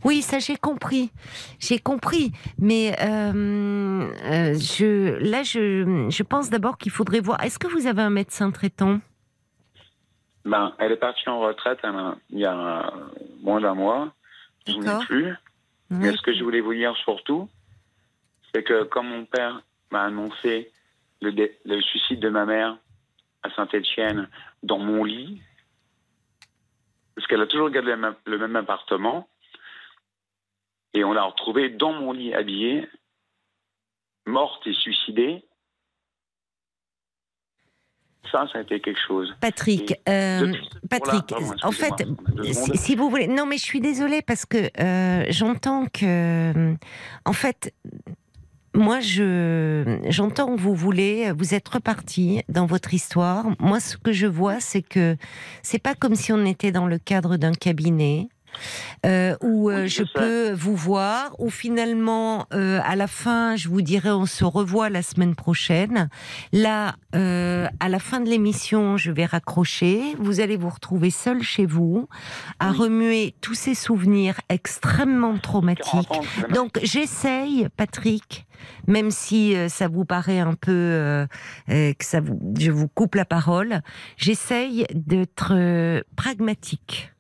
Oui, 0.05 0.23
ça 0.23 0.39
j'ai 0.39 0.57
compris, 0.57 1.11
j'ai 1.59 1.79
compris. 1.79 2.33
Mais 2.59 2.97
euh, 3.01 4.09
euh, 4.25 4.55
je, 4.55 5.19
là, 5.31 5.43
je, 5.43 6.09
je 6.11 6.23
pense 6.23 6.51
d'abord 6.51 6.79
qu'il 6.79 6.93
faudrait 6.93 7.21
voir. 7.21 7.43
Est-ce 7.43 7.59
que 7.59 7.67
vous 7.67 7.87
avez 7.87 8.03
un 8.03 8.11
médecin 8.11 8.51
traitant? 8.51 9.01
Ben, 10.45 10.75
elle 10.79 10.93
est 10.93 10.97
partie 10.97 11.29
en 11.29 11.41
retraite 11.41 11.81
il 12.31 12.39
y 12.39 12.47
a 12.47 12.93
moins 13.43 13.61
d'un 13.61 13.75
mois. 13.75 14.13
Je 14.67 14.73
ne 14.73 14.83
D'accord. 14.83 15.01
l'ai 15.01 15.07
plus. 15.07 15.35
Mais 15.91 16.13
ce 16.13 16.23
que 16.23 16.35
je 16.35 16.43
voulais 16.43 16.61
vous 16.61 16.75
dire 16.75 16.95
surtout, 16.97 17.49
c'est 18.53 18.63
que 18.63 18.85
quand 18.85 19.03
mon 19.03 19.25
père 19.25 19.63
m'a 19.91 20.05
annoncé 20.05 20.71
le 21.21 21.81
suicide 21.81 22.21
de 22.21 22.29
ma 22.29 22.47
mère 22.47 22.77
à 23.43 23.51
Saint-Étienne 23.55 24.29
dans 24.63 24.79
mon 24.79 25.05
lit, 25.05 25.41
parce 27.19 27.27
qu'elle 27.27 27.41
a 27.41 27.49
toujours 27.49 27.69
gardé 27.71 27.97
le 28.27 28.39
même, 28.39 28.55
appartement, 28.55 29.29
et 30.95 31.03
on 31.03 31.13
l'a 31.13 31.25
retrouvée 31.25 31.69
dans 31.69 31.93
mon 31.93 32.13
lit 32.13 32.33
habillée, 32.33 32.89
morte 34.25 34.65
et 34.69 34.73
suicidée. 34.73 35.45
Ça, 38.31 38.47
ça 38.53 38.59
a 38.59 38.61
été 38.61 38.79
quelque 38.79 39.01
chose. 39.05 39.35
Patrick, 39.41 39.95
euh, 40.09 40.53
Patrick, 40.89 41.27
pardon, 41.27 41.55
en 41.65 41.73
fait, 41.73 42.07
si 42.77 42.95
vous 42.95 43.11
voulez, 43.11 43.27
non, 43.27 43.47
mais 43.47 43.59
je 43.59 43.65
suis 43.65 43.81
désolée 43.81 44.23
parce 44.23 44.47
que 44.47 44.71
euh, 44.81 45.27
j'entends 45.31 45.87
que, 45.87 46.77
en 47.25 47.33
fait, 47.33 47.75
moi, 48.75 49.01
je 49.01 49.99
j'entends 50.09 50.57
vous 50.57 50.75
voulez, 50.75 51.33
vous 51.33 51.55
êtes 51.55 51.69
reparti 51.69 52.43
dans 52.49 52.67
votre 52.67 52.95
histoire. 52.95 53.47
Moi, 53.59 53.81
ce 53.81 53.97
que 53.97 54.13
je 54.13 54.27
vois, 54.27 54.61
c'est 54.61 54.83
que 54.83 55.17
c'est 55.63 55.79
pas 55.79 55.95
comme 55.95 56.15
si 56.15 56.33
on 56.33 56.45
était 56.45 56.73
dans 56.73 56.87
le 56.87 56.99
cadre 56.99 57.37
d'un 57.37 57.53
cabinet. 57.53 58.29
Euh, 59.07 59.37
où 59.43 59.71
euh, 59.71 59.83
Oui, 59.83 59.89
je 59.89 60.03
peux 60.03 60.53
vous 60.53 60.77
voir, 60.77 61.35
où 61.39 61.51
finalement, 61.51 62.47
euh, 62.53 62.81
à 62.85 62.97
la 62.97 63.07
fin, 63.07 63.57
je 63.57 63.69
vous 63.69 63.83
dirai, 63.83 64.11
on 64.11 64.27
se 64.27 64.45
revoit 64.45 64.91
la 64.91 65.03
semaine 65.03 65.35
prochaine. 65.35 66.09
Là, 66.53 66.95
euh, 67.15 67.67
à 67.81 67.89
la 67.89 67.99
fin 67.99 68.21
de 68.21 68.29
l'émission, 68.29 68.97
je 68.97 69.11
vais 69.11 69.27
raccrocher. 69.27 70.17
Vous 70.19 70.41
allez 70.41 70.57
vous 70.57 70.69
retrouver 70.71 71.11
seul 71.11 71.43
chez 71.43 71.67
vous, 71.67 72.09
à 72.59 72.71
Oui. 72.71 72.79
remuer 72.79 73.35
tous 73.41 73.55
ces 73.55 73.75
souvenirs 73.75 74.41
extrêmement 74.49 75.29
40 75.39 75.43
traumatiques. 75.43 76.09
Donc 76.55 76.79
j'essaye, 76.83 77.69
Patrick, 77.77 78.47
même 78.87 79.11
si 79.11 79.55
euh, 79.57 79.69
ça 79.69 79.89
vous 79.89 80.05
paraît 80.05 80.41
un 80.41 80.55
peu 80.55 80.73
euh, 80.73 81.27
euh, 81.71 81.93
que 81.93 82.05
ça 82.05 82.21
vous, 82.21 82.39
je 82.59 82.71
vous 82.71 82.89
coupe 82.89 83.15
la 83.15 83.25
parole, 83.25 83.81
j'essaye 84.17 84.87
d'être 84.95 85.53
euh, 85.55 86.01
pragmatique. 86.17 87.13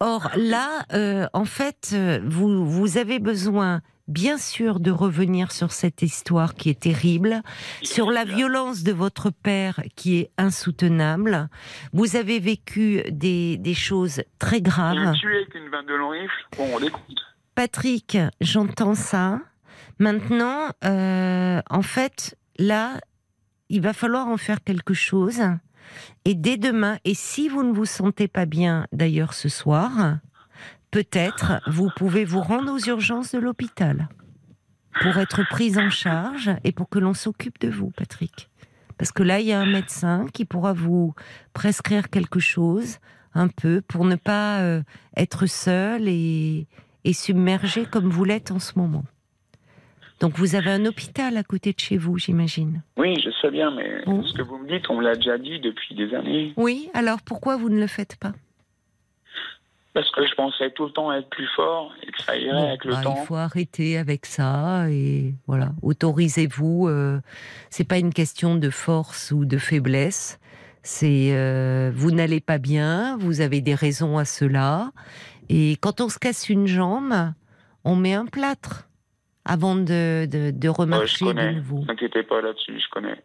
Or 0.00 0.30
là, 0.36 0.84
euh, 0.92 1.26
en 1.32 1.44
fait, 1.44 1.90
euh, 1.92 2.20
vous 2.24 2.66
vous 2.66 2.98
avez 2.98 3.18
besoin. 3.18 3.80
Bien 4.08 4.38
sûr, 4.38 4.80
de 4.80 4.90
revenir 4.90 5.52
sur 5.52 5.70
cette 5.70 6.02
histoire 6.02 6.56
qui 6.56 6.68
est 6.68 6.80
terrible, 6.80 7.42
sur 7.82 8.10
la 8.10 8.24
violence 8.24 8.82
de 8.82 8.90
votre 8.90 9.30
père 9.30 9.80
qui 9.94 10.18
est 10.18 10.32
insoutenable. 10.36 11.48
Vous 11.92 12.16
avez 12.16 12.40
vécu 12.40 13.04
des, 13.12 13.56
des 13.56 13.74
choses 13.74 14.22
très 14.40 14.62
graves. 14.62 14.96
avec 14.98 15.54
une 15.54 15.68
vanne 15.70 15.86
de. 15.86 15.96
Bon, 16.56 16.68
on. 16.74 16.80
Patrick, 17.54 18.18
j'entends 18.40 18.96
ça. 18.96 19.38
Maintenant, 20.00 20.70
euh, 20.84 21.60
en 21.68 21.82
fait, 21.82 22.36
là, 22.58 22.94
il 23.68 23.80
va 23.82 23.92
falloir 23.92 24.26
en 24.26 24.38
faire 24.38 24.64
quelque 24.64 24.94
chose. 24.94 25.40
Et 26.24 26.34
dès 26.34 26.56
demain, 26.56 26.98
et 27.04 27.14
si 27.14 27.48
vous 27.48 27.62
ne 27.62 27.72
vous 27.72 27.84
sentez 27.84 28.28
pas 28.28 28.46
bien 28.46 28.86
d'ailleurs 28.92 29.34
ce 29.34 29.48
soir, 29.48 30.18
peut-être 30.90 31.60
vous 31.66 31.90
pouvez 31.96 32.24
vous 32.24 32.40
rendre 32.40 32.72
aux 32.72 32.88
urgences 32.88 33.32
de 33.32 33.38
l'hôpital 33.38 34.08
pour 35.02 35.16
être 35.18 35.42
prise 35.48 35.78
en 35.78 35.90
charge 35.90 36.50
et 36.64 36.72
pour 36.72 36.88
que 36.88 36.98
l'on 36.98 37.14
s'occupe 37.14 37.60
de 37.60 37.70
vous, 37.70 37.90
Patrick. 37.90 38.50
Parce 38.98 39.12
que 39.12 39.22
là, 39.22 39.40
il 39.40 39.46
y 39.46 39.52
a 39.52 39.60
un 39.60 39.70
médecin 39.70 40.26
qui 40.32 40.44
pourra 40.44 40.72
vous 40.72 41.14
prescrire 41.54 42.10
quelque 42.10 42.40
chose, 42.40 42.98
un 43.32 43.48
peu, 43.48 43.80
pour 43.80 44.04
ne 44.04 44.16
pas 44.16 44.60
euh, 44.60 44.82
être 45.16 45.46
seul 45.46 46.06
et, 46.06 46.66
et 47.04 47.12
submergé 47.12 47.86
comme 47.86 48.10
vous 48.10 48.24
l'êtes 48.24 48.50
en 48.50 48.58
ce 48.58 48.78
moment. 48.78 49.04
Donc 50.20 50.38
vous 50.38 50.54
avez 50.54 50.70
un 50.70 50.84
hôpital 50.84 51.36
à 51.38 51.42
côté 51.42 51.72
de 51.72 51.80
chez 51.80 51.96
vous, 51.96 52.18
j'imagine. 52.18 52.82
Oui, 52.98 53.14
je 53.24 53.30
sais 53.40 53.50
bien, 53.50 53.70
mais 53.70 54.02
Bon. 54.04 54.22
ce 54.22 54.34
que 54.34 54.42
vous 54.42 54.58
me 54.58 54.68
dites, 54.68 54.88
on 54.90 54.98
me 54.98 55.02
l'a 55.02 55.14
déjà 55.16 55.38
dit 55.38 55.58
depuis 55.60 55.94
des 55.94 56.14
années. 56.14 56.52
Oui, 56.56 56.90
alors 56.94 57.22
pourquoi 57.22 57.56
vous 57.56 57.70
ne 57.70 57.80
le 57.80 57.86
faites 57.86 58.16
pas? 58.16 58.32
Parce 59.92 60.08
que 60.12 60.24
je 60.24 60.34
pensais 60.34 60.70
tout 60.72 60.84
le 60.84 60.92
temps 60.92 61.10
être 61.12 61.28
plus 61.30 61.48
fort 61.56 61.92
et 62.06 62.12
que 62.12 62.22
ça 62.22 62.36
irait 62.36 62.52
Bon, 62.52 62.68
avec 62.68 62.84
le 62.84 62.92
bah, 62.92 63.00
temps. 63.02 63.16
Il 63.22 63.26
faut 63.26 63.34
arrêter 63.36 63.96
avec 63.98 64.24
ça 64.26 64.88
et 64.90 65.34
voilà, 65.46 65.72
autorisez-vous. 65.82 66.86
euh, 66.88 67.20
c'est 67.70 67.88
pas 67.88 67.98
une 67.98 68.12
question 68.12 68.54
de 68.54 68.70
force 68.70 69.32
ou 69.32 69.44
de 69.46 69.58
faiblesse. 69.58 70.38
C'est 70.82 71.30
euh, 71.32 71.90
vous 71.94 72.10
n'allez 72.12 72.40
pas 72.40 72.58
bien, 72.58 73.16
vous 73.18 73.40
avez 73.40 73.60
des 73.62 73.74
raisons 73.74 74.16
à 74.16 74.24
cela. 74.24 74.92
Et 75.48 75.76
quand 75.80 76.00
on 76.00 76.08
se 76.08 76.18
casse 76.18 76.48
une 76.48 76.66
jambe, 76.68 77.32
on 77.84 77.96
met 77.96 78.14
un 78.14 78.26
plâtre 78.26 78.86
avant 79.50 79.74
de, 79.76 80.26
de, 80.30 80.50
de 80.50 80.68
Ouais, 80.68 80.74
je 80.74 80.80
remarcher 80.80 81.24
de 81.24 81.30
connais. 81.32 81.52
nouveau. 81.54 81.78
Ne 81.80 81.84
vous 81.86 81.90
inquiétez 81.90 82.22
pas 82.22 82.40
là-dessus, 82.40 82.78
je 82.80 82.88
connais. 82.90 83.22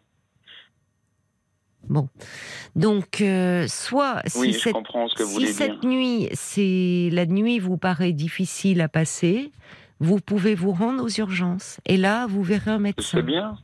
Donc, 2.74 3.20
euh, 3.20 3.66
soit 3.68 4.20
Oui, 4.36 4.48
si 4.48 4.52
je 4.54 4.58
cette 4.58 4.72
comprends 4.72 5.08
ce 5.08 5.14
que 5.14 5.22
vous 5.22 5.28
si 5.28 5.34
voulez 5.36 5.52
cette 5.52 5.80
dire. 5.80 5.88
nuit, 5.90 6.28
c'est 6.32 7.10
la 7.12 7.26
nuit 7.26 7.58
vous 7.60 7.76
paraît 7.78 8.12
difficile 8.12 8.80
à 8.80 8.88
passer, 8.88 9.52
vous 10.00 10.18
pouvez 10.20 10.54
vous 10.56 10.72
rendre 10.72 11.04
aux 11.04 11.08
urgences. 11.20 11.78
Et 11.86 11.96
là, 11.96 12.26
vous 12.26 12.42
verrez 12.42 12.72
un 12.72 12.78
Je 12.78 12.82
médecin. 12.82 13.18
sais 13.18 13.22
bien. 13.22 13.56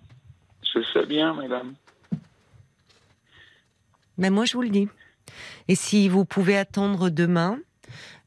Je 0.63 0.81
sais 0.93 1.05
bien, 1.07 1.35
madame. 1.35 1.75
Mais 4.19 4.31
moi, 4.31 4.45
je 4.45 4.53
vous 4.55 4.63
le 4.63 4.71
dis. 4.71 4.89
Et 5.69 5.75
si 5.75 6.09
vous 6.09 6.25
pouvez 6.25 6.57
attendre 6.57 7.11
demain, 7.11 7.59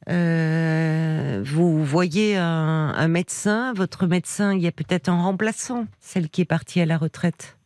euh, 0.09 1.41
vous 1.43 1.83
voyez 1.83 2.37
un, 2.37 2.93
un 2.95 3.07
médecin, 3.07 3.73
votre 3.73 4.07
médecin, 4.07 4.53
il 4.53 4.61
y 4.61 4.67
a 4.67 4.71
peut-être 4.71 5.09
un 5.09 5.21
remplaçant, 5.21 5.85
celle 5.99 6.29
qui 6.29 6.41
est 6.41 6.45
partie 6.45 6.81
à 6.81 6.85
la 6.85 6.97
retraite. 6.97 7.57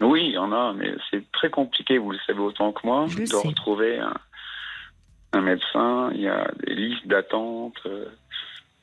Oui, 0.00 0.24
il 0.26 0.32
y 0.32 0.38
en 0.38 0.52
a, 0.52 0.72
mais 0.74 0.92
c'est 1.10 1.30
très 1.32 1.50
compliqué, 1.50 1.98
vous 1.98 2.10
le 2.12 2.18
savez 2.26 2.40
autant 2.40 2.72
que 2.72 2.86
moi, 2.86 3.06
Je 3.08 3.20
de 3.20 3.26
sais. 3.26 3.36
retrouver 3.48 3.98
un, 3.98 4.14
un 5.32 5.40
médecin. 5.40 6.10
Il 6.14 6.20
y 6.20 6.28
a 6.28 6.50
des 6.66 6.74
listes 6.74 7.06
d'attente. 7.06 7.74
euh, 7.86 8.06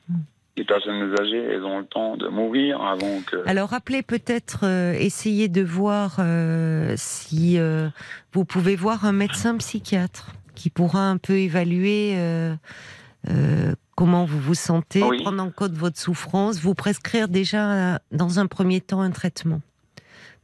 Hmm. 0.08 0.16
Les 0.56 0.64
personnes 0.64 1.14
âgées, 1.20 1.38
elles 1.52 1.62
ont 1.62 1.78
le 1.78 1.86
temps 1.86 2.16
de 2.16 2.26
mourir 2.26 2.82
avant 2.82 3.20
que. 3.22 3.36
Alors, 3.48 3.68
rappelez 3.70 4.02
peut-être, 4.02 4.64
euh, 4.64 4.92
essayez 4.94 5.48
de 5.48 5.62
voir 5.62 6.16
euh, 6.18 6.94
si 6.96 7.56
euh, 7.58 7.88
vous 8.32 8.44
pouvez 8.44 8.74
voir 8.74 9.04
un 9.06 9.12
médecin 9.12 9.56
psychiatre 9.58 10.32
qui 10.62 10.70
pourra 10.70 11.10
un 11.10 11.18
peu 11.18 11.32
évaluer 11.32 12.14
euh, 12.16 12.54
euh, 13.28 13.74
comment 13.96 14.24
vous 14.24 14.38
vous 14.38 14.54
sentez, 14.54 15.02
Oui. 15.02 15.20
prendre 15.20 15.42
en 15.42 15.50
compte 15.50 15.72
votre 15.72 15.98
souffrance, 15.98 16.60
vous 16.60 16.74
prescrire 16.74 17.26
déjà 17.26 17.94
euh, 17.94 17.98
dans 18.12 18.38
un 18.38 18.46
premier 18.46 18.80
temps 18.80 19.00
un 19.00 19.10
traitement 19.10 19.60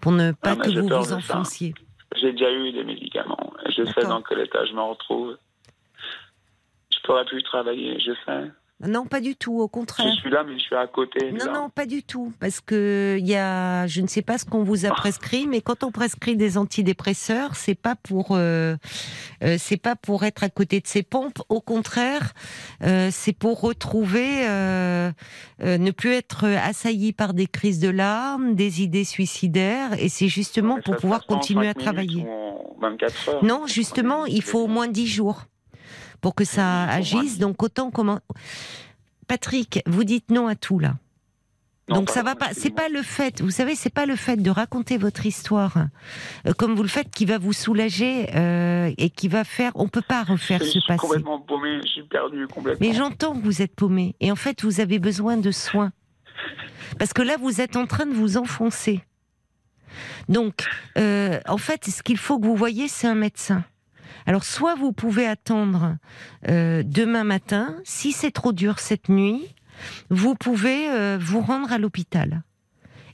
pour 0.01 0.11
ne 0.11 0.33
pas 0.33 0.53
Ah, 0.53 0.57
que 0.57 0.71
vous 0.71 0.89
vous 0.89 1.13
enfonciez. 1.13 1.73
J'ai 2.17 2.33
déjà 2.33 2.51
eu 2.51 2.73
des 2.73 2.83
médicaments. 2.83 3.53
Je 3.67 3.85
sais 3.85 4.03
dans 4.09 4.23
quel 4.23 4.41
état 4.41 4.65
je 4.67 4.73
me 4.73 4.81
retrouve. 4.81 5.37
Je 6.93 6.99
pourrais 7.05 7.25
plus 7.25 7.45
travailler, 7.45 8.01
je 8.01 8.11
sais. 8.27 8.51
Non, 8.87 9.07
pas 9.07 9.21
du 9.21 9.35
tout, 9.35 9.59
au 9.59 9.65
Je 9.67 9.71
contraire. 9.71 10.13
suis 10.15 10.31
là, 10.31 10.45
mais 10.47 10.55
je 10.57 10.63
suis 10.63 10.77
à 10.77 10.87
côté. 10.87 11.33
Non, 11.33 11.47
là. 11.47 11.53
non, 11.53 11.69
pas 11.69 11.85
du 11.85 12.05
tout. 12.05 12.33
Parce 12.39 12.61
que 12.61 13.17
il 13.19 13.27
y 13.27 13.35
a, 13.35 13.89
je 13.89 14.01
ne 14.01 14.07
sais 14.07 14.23
pas 14.23 14.39
ce 14.39 14.45
qu'on 14.45 14.63
vous 14.63 14.87
a 14.87 14.91
prescrit, 14.91 15.49
mais 15.49 15.61
quand 15.61 15.83
on 15.83 15.91
prescrit 15.91 16.37
des 16.37 16.57
antidépresseurs, 16.57 17.57
c'est 17.57 17.75
pas 17.75 17.97
pour, 17.97 18.37
euh, 18.37 18.77
euh, 19.43 19.57
c'est 19.59 19.79
pas 19.79 19.97
pour 19.97 20.23
être 20.25 20.45
à 20.45 20.49
côté 20.49 20.81
de 20.81 20.87
ses 20.87 21.03
pompes. 21.03 21.41
Au 21.49 21.61
contraire, 21.61 22.35
euh, 22.85 23.09
c'est 23.11 23.33
pour 23.33 23.61
retrouver, 23.61 24.47
ne 24.47 25.91
plus 25.91 26.13
être 26.13 26.45
assailli 26.47 27.13
par 27.13 27.35
des 27.35 27.49
crises 27.49 27.81
de 27.81 27.89
larmes, 27.89 28.55
des 28.55 28.83
idées 28.83 29.05
suicidaires, 29.05 29.95
et 30.01 30.09
c'est 30.09 30.29
justement 30.29 30.79
pour 30.85 30.97
pouvoir 30.97 31.27
continuer 31.27 31.69
à 31.69 31.75
travailler. 31.75 32.23
ou 32.23 32.31
en 32.31 32.77
24 32.81 33.29
heures. 33.29 33.45
Non, 33.45 33.67
justement, 33.67 34.25
il 34.27 34.43
faut 34.43 34.61
au 34.61 34.69
moins 34.69 34.87
10 34.87 35.07
jours 35.09 35.45
pour 36.21 36.35
que 36.35 36.45
ça 36.45 36.85
agisse. 36.85 37.35
10. 37.35 37.39
Donc 37.39 37.63
autant 37.63 37.91
comment. 37.91 38.21
Patrick, 39.27 39.83
vous 39.87 40.05
dites 40.05 40.31
non 40.31 40.47
à 40.47 40.55
tout 40.55 40.79
là. 40.79 40.95
Non, 41.89 41.97
Donc 42.01 42.11
ça 42.11 42.23
va 42.23 42.35
pas. 42.35 42.51
C'est 42.53 42.71
pas 42.71 42.89
le 42.91 43.03
fait. 43.03 43.41
Vous 43.41 43.51
savez, 43.51 43.75
c'est 43.75 43.89
pas 43.93 44.05
le 44.05 44.15
fait 44.15 44.37
de 44.37 44.51
raconter 44.51 44.99
votre 44.99 45.25
histoire 45.25 45.87
euh, 46.47 46.53
comme 46.53 46.75
vous 46.75 46.83
le 46.83 46.89
faites 46.89 47.11
qui 47.11 47.25
va 47.25 47.39
vous 47.39 47.55
soulager 47.55 48.29
euh, 48.37 48.93
et 48.99 49.09
qui 49.09 49.29
va 49.29 49.43
faire. 49.45 49.73
On 49.75 49.89
peut 49.89 50.03
pas 50.07 50.23
refaire 50.23 50.61
Je 50.61 50.65
ce 50.67 50.71
suis 50.73 50.83
passé. 50.87 50.99
complètement 50.99 51.41
paumé, 51.41 51.81
je 51.83 51.89
suis 51.89 52.03
perdu 52.03 52.47
complètement. 52.47 52.87
Mais 52.87 52.95
j'entends 52.95 53.33
que 53.35 53.43
vous 53.43 53.63
êtes 53.63 53.75
paumé 53.75 54.17
et 54.21 54.31
en 54.31 54.37
fait 54.37 54.63
vous 54.65 54.81
avez 54.81 54.99
besoin 54.99 55.39
de 55.39 55.51
soins 55.51 55.93
parce 56.99 57.13
que 57.15 57.23
là 57.23 57.37
vous 57.41 57.61
êtes 57.63 57.77
en 57.77 57.87
train 57.87 58.05
de 58.07 58.13
vous 58.15 58.37
enfoncer. 58.37 59.01
Donc 60.29 60.67
euh, 60.99 61.41
en 61.49 61.57
fait 61.59 61.87
ce 61.87 62.03
qu'il 62.03 62.19
faut 62.19 62.39
que 62.39 62.45
vous 62.47 62.57
voyez 62.57 62.89
c'est 62.89 63.07
un 63.07 63.15
médecin. 63.15 63.65
Alors 64.29 64.45
soit 64.45 64.75
vous 64.75 64.93
pouvez 64.93 65.27
attendre 65.27 65.97
euh, 66.49 66.83
demain 66.85 67.25
matin, 67.25 67.75
si 67.85 68.13
c'est 68.13 68.31
trop 68.31 68.53
dur 68.53 68.79
cette 68.79 69.09
nuit, 69.09 69.55
vous 70.11 70.35
pouvez 70.35 70.91
euh, 70.91 71.17
vous 71.19 71.41
rendre 71.41 71.73
à 71.73 71.79
l'hôpital. 71.79 72.43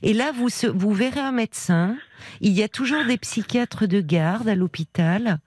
Et 0.03 0.11
là, 0.11 0.33
vous, 0.33 0.49
vous 0.73 0.91
verrez 0.91 1.21
un 1.21 1.31
médecin. 1.31 1.95
Il 2.41 2.51
y 2.51 2.63
a 2.63 2.67
toujours 2.67 3.05
des 3.05 3.17
psychiatres 3.17 3.85
de 3.85 4.01
garde 4.01 4.49
à 4.49 4.55
l'hôpital 4.55 5.39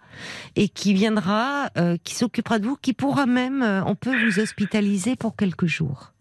et 0.57 0.71
qui 0.71 0.95
viendra, 0.95 1.69
euh, 1.77 1.99
qui 2.03 2.15
s'occupera 2.15 2.59
de 2.59 2.67
vous, 2.67 2.77
qui 2.77 2.95
pourra 2.95 3.27
même, 3.27 3.63
on 3.85 3.95
peut 3.95 4.17
vous 4.25 4.41
hospitaliser 4.41 5.17
pour 5.17 5.37
quelques 5.37 5.67
jours, 5.67 6.15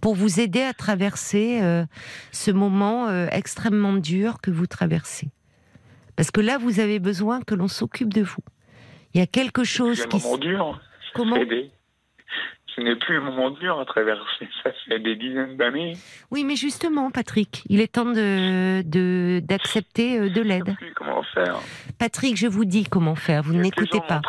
pour 0.00 0.14
vous 0.14 0.38
aider 0.38 0.62
à 0.62 0.72
traverser 0.72 1.58
euh, 1.62 1.84
ce 2.30 2.52
moment 2.52 3.10
extrêmement 3.26 3.94
dur 3.94 4.40
que 4.40 4.52
vous 4.52 4.68
traversez. 4.68 5.32
Parce 6.14 6.30
que 6.30 6.40
là, 6.40 6.58
vous 6.58 6.78
avez 6.78 7.00
besoin 7.00 7.42
que 7.42 7.56
l'on 7.56 7.66
s'occupe 7.66 8.14
de 8.14 8.22
vous. 8.22 8.44
Il 9.14 9.18
y 9.18 9.22
a 9.22 9.26
quelque 9.26 9.64
chose 9.64 9.96
C'est 9.98 10.06
un 10.06 10.18
qui... 10.18 10.22
moment 10.24 10.38
dur. 10.38 10.80
Comment 11.14 11.36
des- 11.44 11.70
Ce 12.74 12.80
n'est 12.80 12.96
plus 12.96 13.18
un 13.18 13.20
moment 13.20 13.50
dur 13.50 13.78
à 13.78 13.84
traverser. 13.84 14.48
Ça 14.64 14.70
fait 14.88 14.98
des 14.98 15.14
dizaines 15.14 15.56
d'années. 15.56 15.92
Oui, 16.32 16.42
mais 16.42 16.56
justement, 16.56 17.12
Patrick, 17.12 17.62
il 17.68 17.80
est 17.80 17.92
temps 17.92 18.04
de 18.06 18.82
de- 18.82 19.40
d'accepter 19.44 20.18
euh, 20.18 20.28
de 20.28 20.34
Je 20.34 20.40
ne 20.40 20.44
l'aide. 20.44 20.66
sais 20.66 20.74
plus 20.74 20.92
comment 20.94 21.22
faire. 21.34 21.60
Patrick, 21.98 22.36
je 22.36 22.48
vous 22.48 22.64
dis 22.64 22.84
comment 22.84 23.14
faire. 23.14 23.44
Vous 23.44 23.54
n'écoutez 23.54 24.00
pas. 24.00 24.20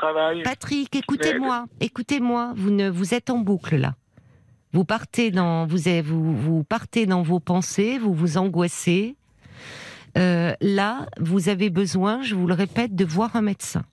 Patrick, 0.44 0.96
écoutez-moi, 0.96 1.66
écoutez-moi. 1.80 2.54
Vous 2.56 2.70
ne, 2.70 2.88
vous 2.90 3.16
êtes 3.16 3.32
en 3.32 3.40
boucle 3.40 3.78
là. 3.78 3.96
Vous 4.74 4.86
partez 4.86 5.32
dans, 5.32 5.66
vous, 5.66 5.88
avez- 5.88 6.02
vous, 6.04 6.36
vous 6.36 6.64
partez 6.64 7.08
dans 7.08 7.24
vos 7.24 7.40
pensées, 7.40 7.98
vous 7.98 8.14
vous 8.14 8.38
angoissez. 8.38 9.16
Euh, 10.18 10.54
là, 10.62 11.08
vous 11.20 11.50
avez 11.50 11.70
besoin, 11.72 12.22
je 12.22 12.36
vous 12.36 12.46
le 12.46 12.54
répète, 12.54 12.94
de 12.96 13.04
voir 13.06 13.36
un 13.36 13.42
médecin. 13.42 13.84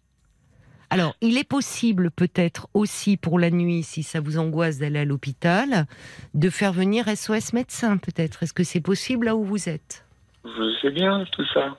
Alors, 0.92 1.14
il 1.22 1.38
est 1.38 1.44
possible 1.48 2.10
peut-être 2.10 2.68
aussi 2.74 3.16
pour 3.16 3.38
la 3.38 3.50
nuit, 3.50 3.82
si 3.82 4.02
ça 4.02 4.20
vous 4.20 4.36
angoisse 4.38 4.76
d'aller 4.78 4.98
à 5.00 5.04
l'hôpital, 5.06 5.86
de 6.34 6.50
faire 6.50 6.72
venir 6.72 7.06
SOS 7.08 7.54
médecin 7.54 7.96
peut-être. 7.96 8.42
Est-ce 8.42 8.52
que 8.52 8.62
c'est 8.64 8.80
possible 8.82 9.24
là 9.26 9.34
où 9.36 9.42
vous 9.44 9.68
êtes? 9.70 10.04
Je 10.44 10.76
sais 10.82 10.90
bien 10.90 11.24
tout 11.32 11.44
ça. 11.54 11.78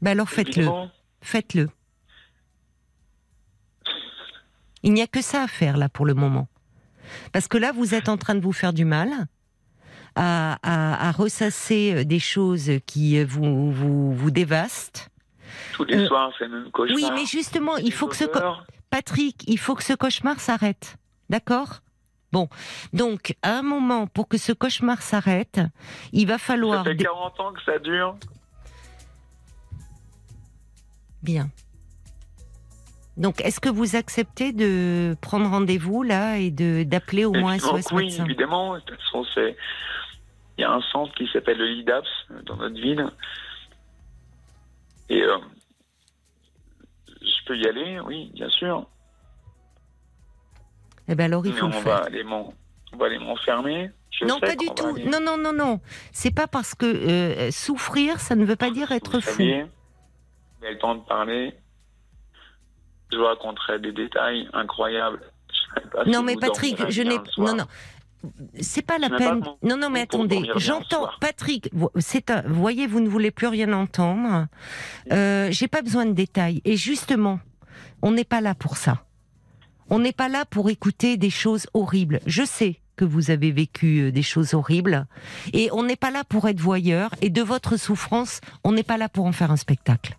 Ben 0.00 0.12
alors 0.12 0.28
faites-le, 0.30 0.66
faites-le. 1.20 1.68
Il 4.82 4.92
n'y 4.94 5.02
a 5.02 5.06
que 5.06 5.20
ça 5.22 5.42
à 5.42 5.46
faire 5.46 5.76
là 5.76 5.88
pour 5.88 6.06
le 6.06 6.14
moment. 6.14 6.48
Parce 7.32 7.48
que 7.48 7.58
là, 7.58 7.72
vous 7.72 7.94
êtes 7.94 8.08
en 8.08 8.16
train 8.16 8.34
de 8.34 8.40
vous 8.40 8.52
faire 8.52 8.72
du 8.72 8.84
mal, 8.84 9.10
à, 10.14 10.58
à- 10.62 11.08
à 11.08 11.12
ressasser 11.12 12.04
des 12.06 12.18
choses 12.18 12.70
qui 12.86 13.22
vous, 13.24 13.70
vous, 13.70 14.14
vous 14.14 14.30
dévastent. 14.30 15.10
Tous 15.72 15.84
les 15.84 15.96
Euh, 15.96 16.06
soirs, 16.06 16.32
c'est 16.38 16.46
le 16.46 16.60
même 16.62 16.70
cauchemar. 16.70 16.96
Oui, 16.96 17.08
mais 17.14 17.26
justement, 17.26 17.76
il 17.76 17.92
faut 17.92 18.06
que 18.08 18.16
ce... 18.16 18.24
Patrick, 18.90 19.42
il 19.48 19.58
faut 19.58 19.74
que 19.74 19.82
ce 19.82 19.92
cauchemar 19.92 20.38
s'arrête. 20.40 20.96
D'accord? 21.30 21.80
Bon, 22.32 22.48
donc, 22.92 23.34
à 23.42 23.58
un 23.58 23.62
moment, 23.62 24.06
pour 24.06 24.28
que 24.28 24.38
ce 24.38 24.52
cauchemar 24.52 25.02
s'arrête, 25.02 25.60
il 26.12 26.26
va 26.26 26.34
Ça 26.34 26.38
falloir... 26.38 26.84
fait 26.84 26.94
des- 26.94 27.04
40 27.04 27.40
ans 27.40 27.52
que 27.52 27.62
ça 27.62 27.78
dure. 27.78 28.16
Bien. 31.22 31.48
Donc, 33.16 33.40
est-ce 33.40 33.60
que 33.60 33.68
vous 33.68 33.94
acceptez 33.96 34.52
de 34.52 35.16
prendre 35.20 35.48
rendez-vous 35.48 36.02
là 36.02 36.38
et 36.38 36.50
de 36.50 36.82
d'appeler 36.82 37.24
au 37.24 37.32
moins 37.32 37.58
SOS 37.58 37.92
oui, 37.92 38.04
médecin 38.06 38.24
évidemment. 38.24 38.74
De 38.74 38.80
toute 38.80 39.00
façon. 39.00 39.24
Il 40.56 40.60
y 40.60 40.64
a 40.64 40.70
un 40.72 40.80
centre 40.92 41.12
qui 41.14 41.28
s'appelle 41.32 41.58
le 41.58 41.66
LIDAPS 41.66 42.08
dans 42.46 42.56
notre 42.56 42.74
ville. 42.80 43.08
Et 45.08 45.22
euh, 45.22 45.38
je 47.20 47.46
peux 47.46 47.56
y 47.56 47.66
aller, 47.66 48.00
oui, 48.00 48.30
bien 48.34 48.48
sûr. 48.48 48.86
Eh 51.08 51.14
ben 51.14 51.24
alors, 51.26 51.44
il 51.46 51.52
faut 51.52 51.66
on 51.66 51.68
le 51.68 51.74
va 51.74 51.80
faire. 51.82 52.02
aller 52.04 52.24
on 52.24 52.96
va 52.96 53.06
aller 53.06 53.18
m'enfermer. 53.18 53.90
Je 54.10 54.24
Non, 54.24 54.38
pas 54.40 54.56
du 54.56 54.66
tout. 54.68 54.86
aller- 54.86 55.04
Non, 55.04 55.20
non, 55.20 55.36
non, 55.36 55.52
non. 55.52 55.80
C'est 56.12 56.34
pas 56.34 56.46
parce 56.46 56.74
que 56.74 56.86
euh, 56.86 57.50
souffrir, 57.50 58.20
ça 58.20 58.36
ne 58.36 58.44
veut 58.44 58.56
pas 58.56 58.70
dire 58.70 58.92
être 58.92 59.14
Vous 59.16 59.20
fou. 59.20 59.30
saviez, 59.32 59.62
vous 59.64 60.64
avez 60.64 60.74
le 60.74 60.78
temps 60.78 60.94
de 60.94 61.02
parler. 61.04 61.54
Je 63.12 63.18
vous 63.18 63.24
raconterai 63.24 63.78
des 63.80 63.92
détails 63.92 64.48
incroyables. 64.52 65.20
Je 65.50 65.80
sais 65.82 65.88
pas 65.90 66.04
si 66.04 66.10
Non, 66.10 66.22
mais 66.22 66.36
Patrick, 66.36 66.78
je 66.90 67.02
bien 67.02 67.12
n'ai. 67.18 67.18
Non, 67.38 67.54
non. 67.54 67.64
C'est 68.60 68.82
pas 68.82 68.98
la 68.98 69.10
pas 69.10 69.18
peine. 69.18 69.42
non, 69.62 69.76
non, 69.76 69.90
mais 69.90 70.02
attendez, 70.02 70.42
j'entends. 70.56 71.08
Patrick. 71.20 71.70
C'est 71.98 72.30
un. 72.30 72.42
Voyez, 72.46 72.86
vous 72.86 73.00
ne 73.00 73.08
voulez 73.08 73.30
plus 73.30 73.46
rien 73.46 73.72
entendre. 73.72 74.46
Euh, 75.12 75.48
J'ai 75.50 75.68
pas 75.68 75.82
besoin 75.82 76.06
de 76.06 76.12
détails. 76.12 76.60
Et 76.64 76.76
justement, 76.76 77.40
on 78.02 78.12
n'est 78.12 78.24
pas 78.24 78.40
là 78.40 78.54
pour 78.54 78.76
ça. 78.76 79.04
On 79.90 79.98
n'est 79.98 80.12
pas 80.12 80.28
là 80.28 80.44
pour 80.44 80.70
écouter 80.70 81.16
des 81.16 81.30
choses 81.30 81.66
horribles. 81.74 82.20
Je 82.26 82.42
sais 82.44 82.80
que 82.96 83.04
vous 83.04 83.30
avez 83.30 83.50
vécu 83.50 84.00
euh, 84.00 84.12
des 84.12 84.22
choses 84.22 84.54
horribles, 84.54 85.06
et 85.52 85.68
on 85.72 85.82
n'est 85.82 85.96
pas 85.96 86.10
là 86.10 86.22
pour 86.24 86.48
être 86.48 86.60
voyeur. 86.60 87.10
Et 87.22 87.30
de 87.30 87.42
votre 87.42 87.76
souffrance, 87.76 88.40
on 88.62 88.72
n'est 88.72 88.82
pas 88.84 88.96
là 88.96 89.08
pour 89.08 89.26
en 89.26 89.32
faire 89.32 89.50
un 89.50 89.56
spectacle. 89.56 90.16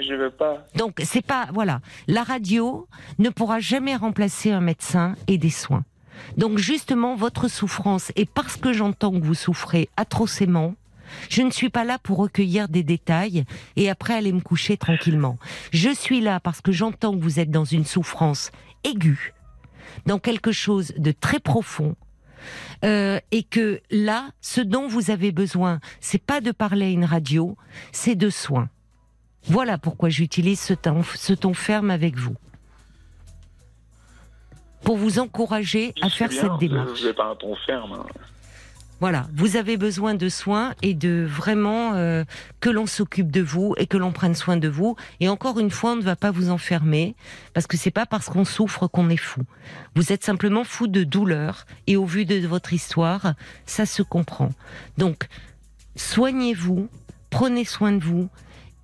Je 0.00 0.14
veux 0.14 0.30
pas. 0.30 0.64
Donc 0.76 1.00
c'est 1.04 1.24
pas 1.24 1.48
voilà, 1.52 1.80
la 2.08 2.24
radio 2.24 2.88
ne 3.18 3.30
pourra 3.30 3.60
jamais 3.60 3.94
remplacer 3.96 4.50
un 4.50 4.60
médecin 4.60 5.14
et 5.28 5.38
des 5.38 5.50
soins. 5.50 5.84
Donc 6.36 6.58
justement 6.58 7.16
votre 7.16 7.48
souffrance 7.48 8.12
et 8.16 8.26
parce 8.26 8.56
que 8.56 8.72
j'entends 8.72 9.12
que 9.12 9.24
vous 9.24 9.34
souffrez 9.34 9.88
atrocement, 9.96 10.74
je 11.28 11.42
ne 11.42 11.50
suis 11.50 11.68
pas 11.68 11.84
là 11.84 11.98
pour 11.98 12.18
recueillir 12.18 12.68
des 12.68 12.82
détails 12.82 13.44
et 13.76 13.90
après 13.90 14.14
aller 14.14 14.32
me 14.32 14.40
coucher 14.40 14.76
tranquillement. 14.76 15.38
Je 15.72 15.90
suis 15.90 16.20
là 16.20 16.40
parce 16.40 16.60
que 16.60 16.72
j'entends 16.72 17.12
que 17.16 17.22
vous 17.22 17.40
êtes 17.40 17.50
dans 17.50 17.64
une 17.64 17.84
souffrance 17.84 18.50
aiguë, 18.84 19.34
dans 20.06 20.18
quelque 20.18 20.52
chose 20.52 20.92
de 20.96 21.12
très 21.12 21.40
profond. 21.40 21.96
euh, 22.84 23.20
et 23.30 23.44
que 23.44 23.80
là, 23.90 24.30
ce 24.40 24.60
dont 24.60 24.88
vous 24.88 25.10
avez 25.12 25.30
besoin, 25.30 25.78
c'est 26.00 26.22
pas 26.22 26.40
de 26.40 26.50
parler 26.50 26.86
à 26.86 26.90
une 26.90 27.04
radio, 27.04 27.56
c'est 27.92 28.16
de 28.16 28.30
soins. 28.30 28.68
Voilà 29.44 29.78
pourquoi 29.78 30.08
j'utilise 30.08 30.60
ce 30.60 31.32
ton 31.34 31.54
ferme 31.54 31.90
avec 31.90 32.16
vous. 32.16 32.34
Pour 34.84 34.96
vous 34.96 35.18
encourager 35.18 35.94
à 36.02 36.08
Je 36.08 36.14
faire 36.14 36.32
cette 36.32 36.58
démarche. 36.58 36.90
Vous 36.90 36.96
n'avez 37.04 37.12
pas 37.14 37.30
un 37.30 37.36
ton 37.36 37.54
ferme. 37.66 37.92
hein. 37.92 38.06
Voilà, 39.00 39.26
vous 39.34 39.56
avez 39.56 39.76
besoin 39.76 40.14
de 40.14 40.28
soins 40.28 40.74
et 40.80 40.94
de 40.94 41.26
vraiment 41.28 41.94
euh, 41.94 42.22
que 42.60 42.70
l'on 42.70 42.86
s'occupe 42.86 43.32
de 43.32 43.40
vous 43.40 43.74
et 43.76 43.88
que 43.88 43.96
l'on 43.96 44.12
prenne 44.12 44.36
soin 44.36 44.56
de 44.56 44.68
vous. 44.68 44.94
Et 45.18 45.28
encore 45.28 45.58
une 45.58 45.72
fois, 45.72 45.92
on 45.92 45.96
ne 45.96 46.02
va 46.02 46.14
pas 46.14 46.30
vous 46.30 46.50
enfermer 46.50 47.16
parce 47.52 47.66
que 47.66 47.76
c'est 47.76 47.90
pas 47.90 48.06
parce 48.06 48.28
qu'on 48.28 48.44
souffre 48.44 48.86
qu'on 48.86 49.10
est 49.10 49.16
fou. 49.16 49.40
Vous 49.96 50.12
êtes 50.12 50.22
simplement 50.22 50.62
fou 50.62 50.86
de 50.86 51.02
douleur 51.02 51.64
et 51.88 51.96
au 51.96 52.04
vu 52.04 52.24
de 52.26 52.46
votre 52.46 52.72
histoire, 52.74 53.34
ça 53.66 53.86
se 53.86 54.02
comprend. 54.02 54.50
Donc, 54.98 55.26
soignez-vous, 55.96 56.88
prenez 57.30 57.64
soin 57.64 57.90
de 57.92 58.04
vous 58.04 58.28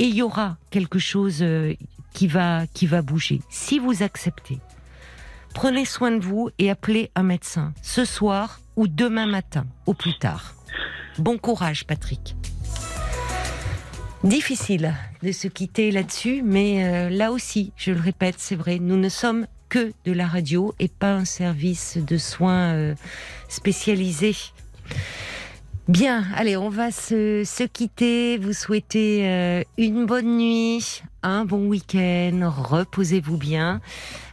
et 0.01 0.05
il 0.07 0.15
y 0.17 0.23
aura 0.23 0.57
quelque 0.71 0.99
chose 0.99 1.43
euh, 1.43 1.75
qui 2.13 2.27
va 2.27 2.67
qui 2.75 2.87
va 2.87 3.03
bouger 3.03 3.41
si 3.51 3.79
vous 3.79 4.03
acceptez. 4.03 4.59
Prenez 5.61 5.87
soin 5.87 6.13
de 6.13 6.25
vous 6.25 6.51
et 6.61 6.71
appelez 6.71 7.11
un 7.17 7.25
médecin 7.25 7.75
ce 7.83 8.05
soir 8.05 8.61
ou 8.77 8.87
demain 8.87 9.27
matin, 9.27 9.67
au 9.87 9.93
plus 9.93 10.17
tard. 10.17 10.55
Bon 11.19 11.37
courage, 11.37 11.85
Patrick. 11.85 12.37
Difficile 14.23 14.95
de 15.25 15.33
se 15.33 15.49
quitter 15.49 15.91
là-dessus, 15.91 16.43
mais 16.45 16.85
euh, 16.85 17.11
là 17.11 17.33
aussi, 17.33 17.73
je 17.77 17.91
le 17.91 18.01
répète, 18.01 18.37
c'est 18.39 18.55
vrai, 18.55 18.79
nous 18.79 18.97
ne 18.97 19.09
sommes 19.09 19.49
que 19.69 19.93
de 20.05 20.13
la 20.13 20.29
radio 20.29 20.77
et 20.79 20.87
pas 20.87 21.15
un 21.15 21.25
service 21.25 21.99
de 21.99 22.19
soins 22.19 22.75
euh, 22.75 22.95
spécialisé. 23.49 24.37
Bien, 25.89 26.27
allez, 26.37 26.55
on 26.59 26.69
va 26.69 26.91
se, 26.91 27.45
se 27.47 27.65
quitter. 27.65 28.37
Vous 28.37 28.53
souhaitez 28.53 29.27
euh, 29.27 29.63
une 29.79 30.05
bonne 30.05 30.37
nuit, 30.37 31.03
un 31.23 31.47
bon 31.47 31.67
week-end, 31.67 32.53
reposez-vous 32.55 33.39
bien. 33.39 33.81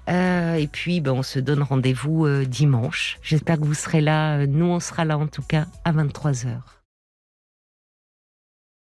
Euh, 0.10 0.56
et 0.56 0.68
puis, 0.68 1.00
ben, 1.00 1.14
on 1.14 1.24
se 1.24 1.40
donne 1.40 1.64
rendez-vous 1.64 2.26
euh, 2.26 2.44
dimanche. 2.44 3.20
J'espère 3.22 3.58
que 3.58 3.64
vous 3.64 3.74
serez 3.74 4.02
là. 4.02 4.46
Nous, 4.46 4.66
on 4.66 4.82
sera 4.82 5.06
là 5.06 5.18
en 5.18 5.28
tout 5.28 5.44
cas 5.44 5.66
à 5.86 5.94
23h. 5.94 6.75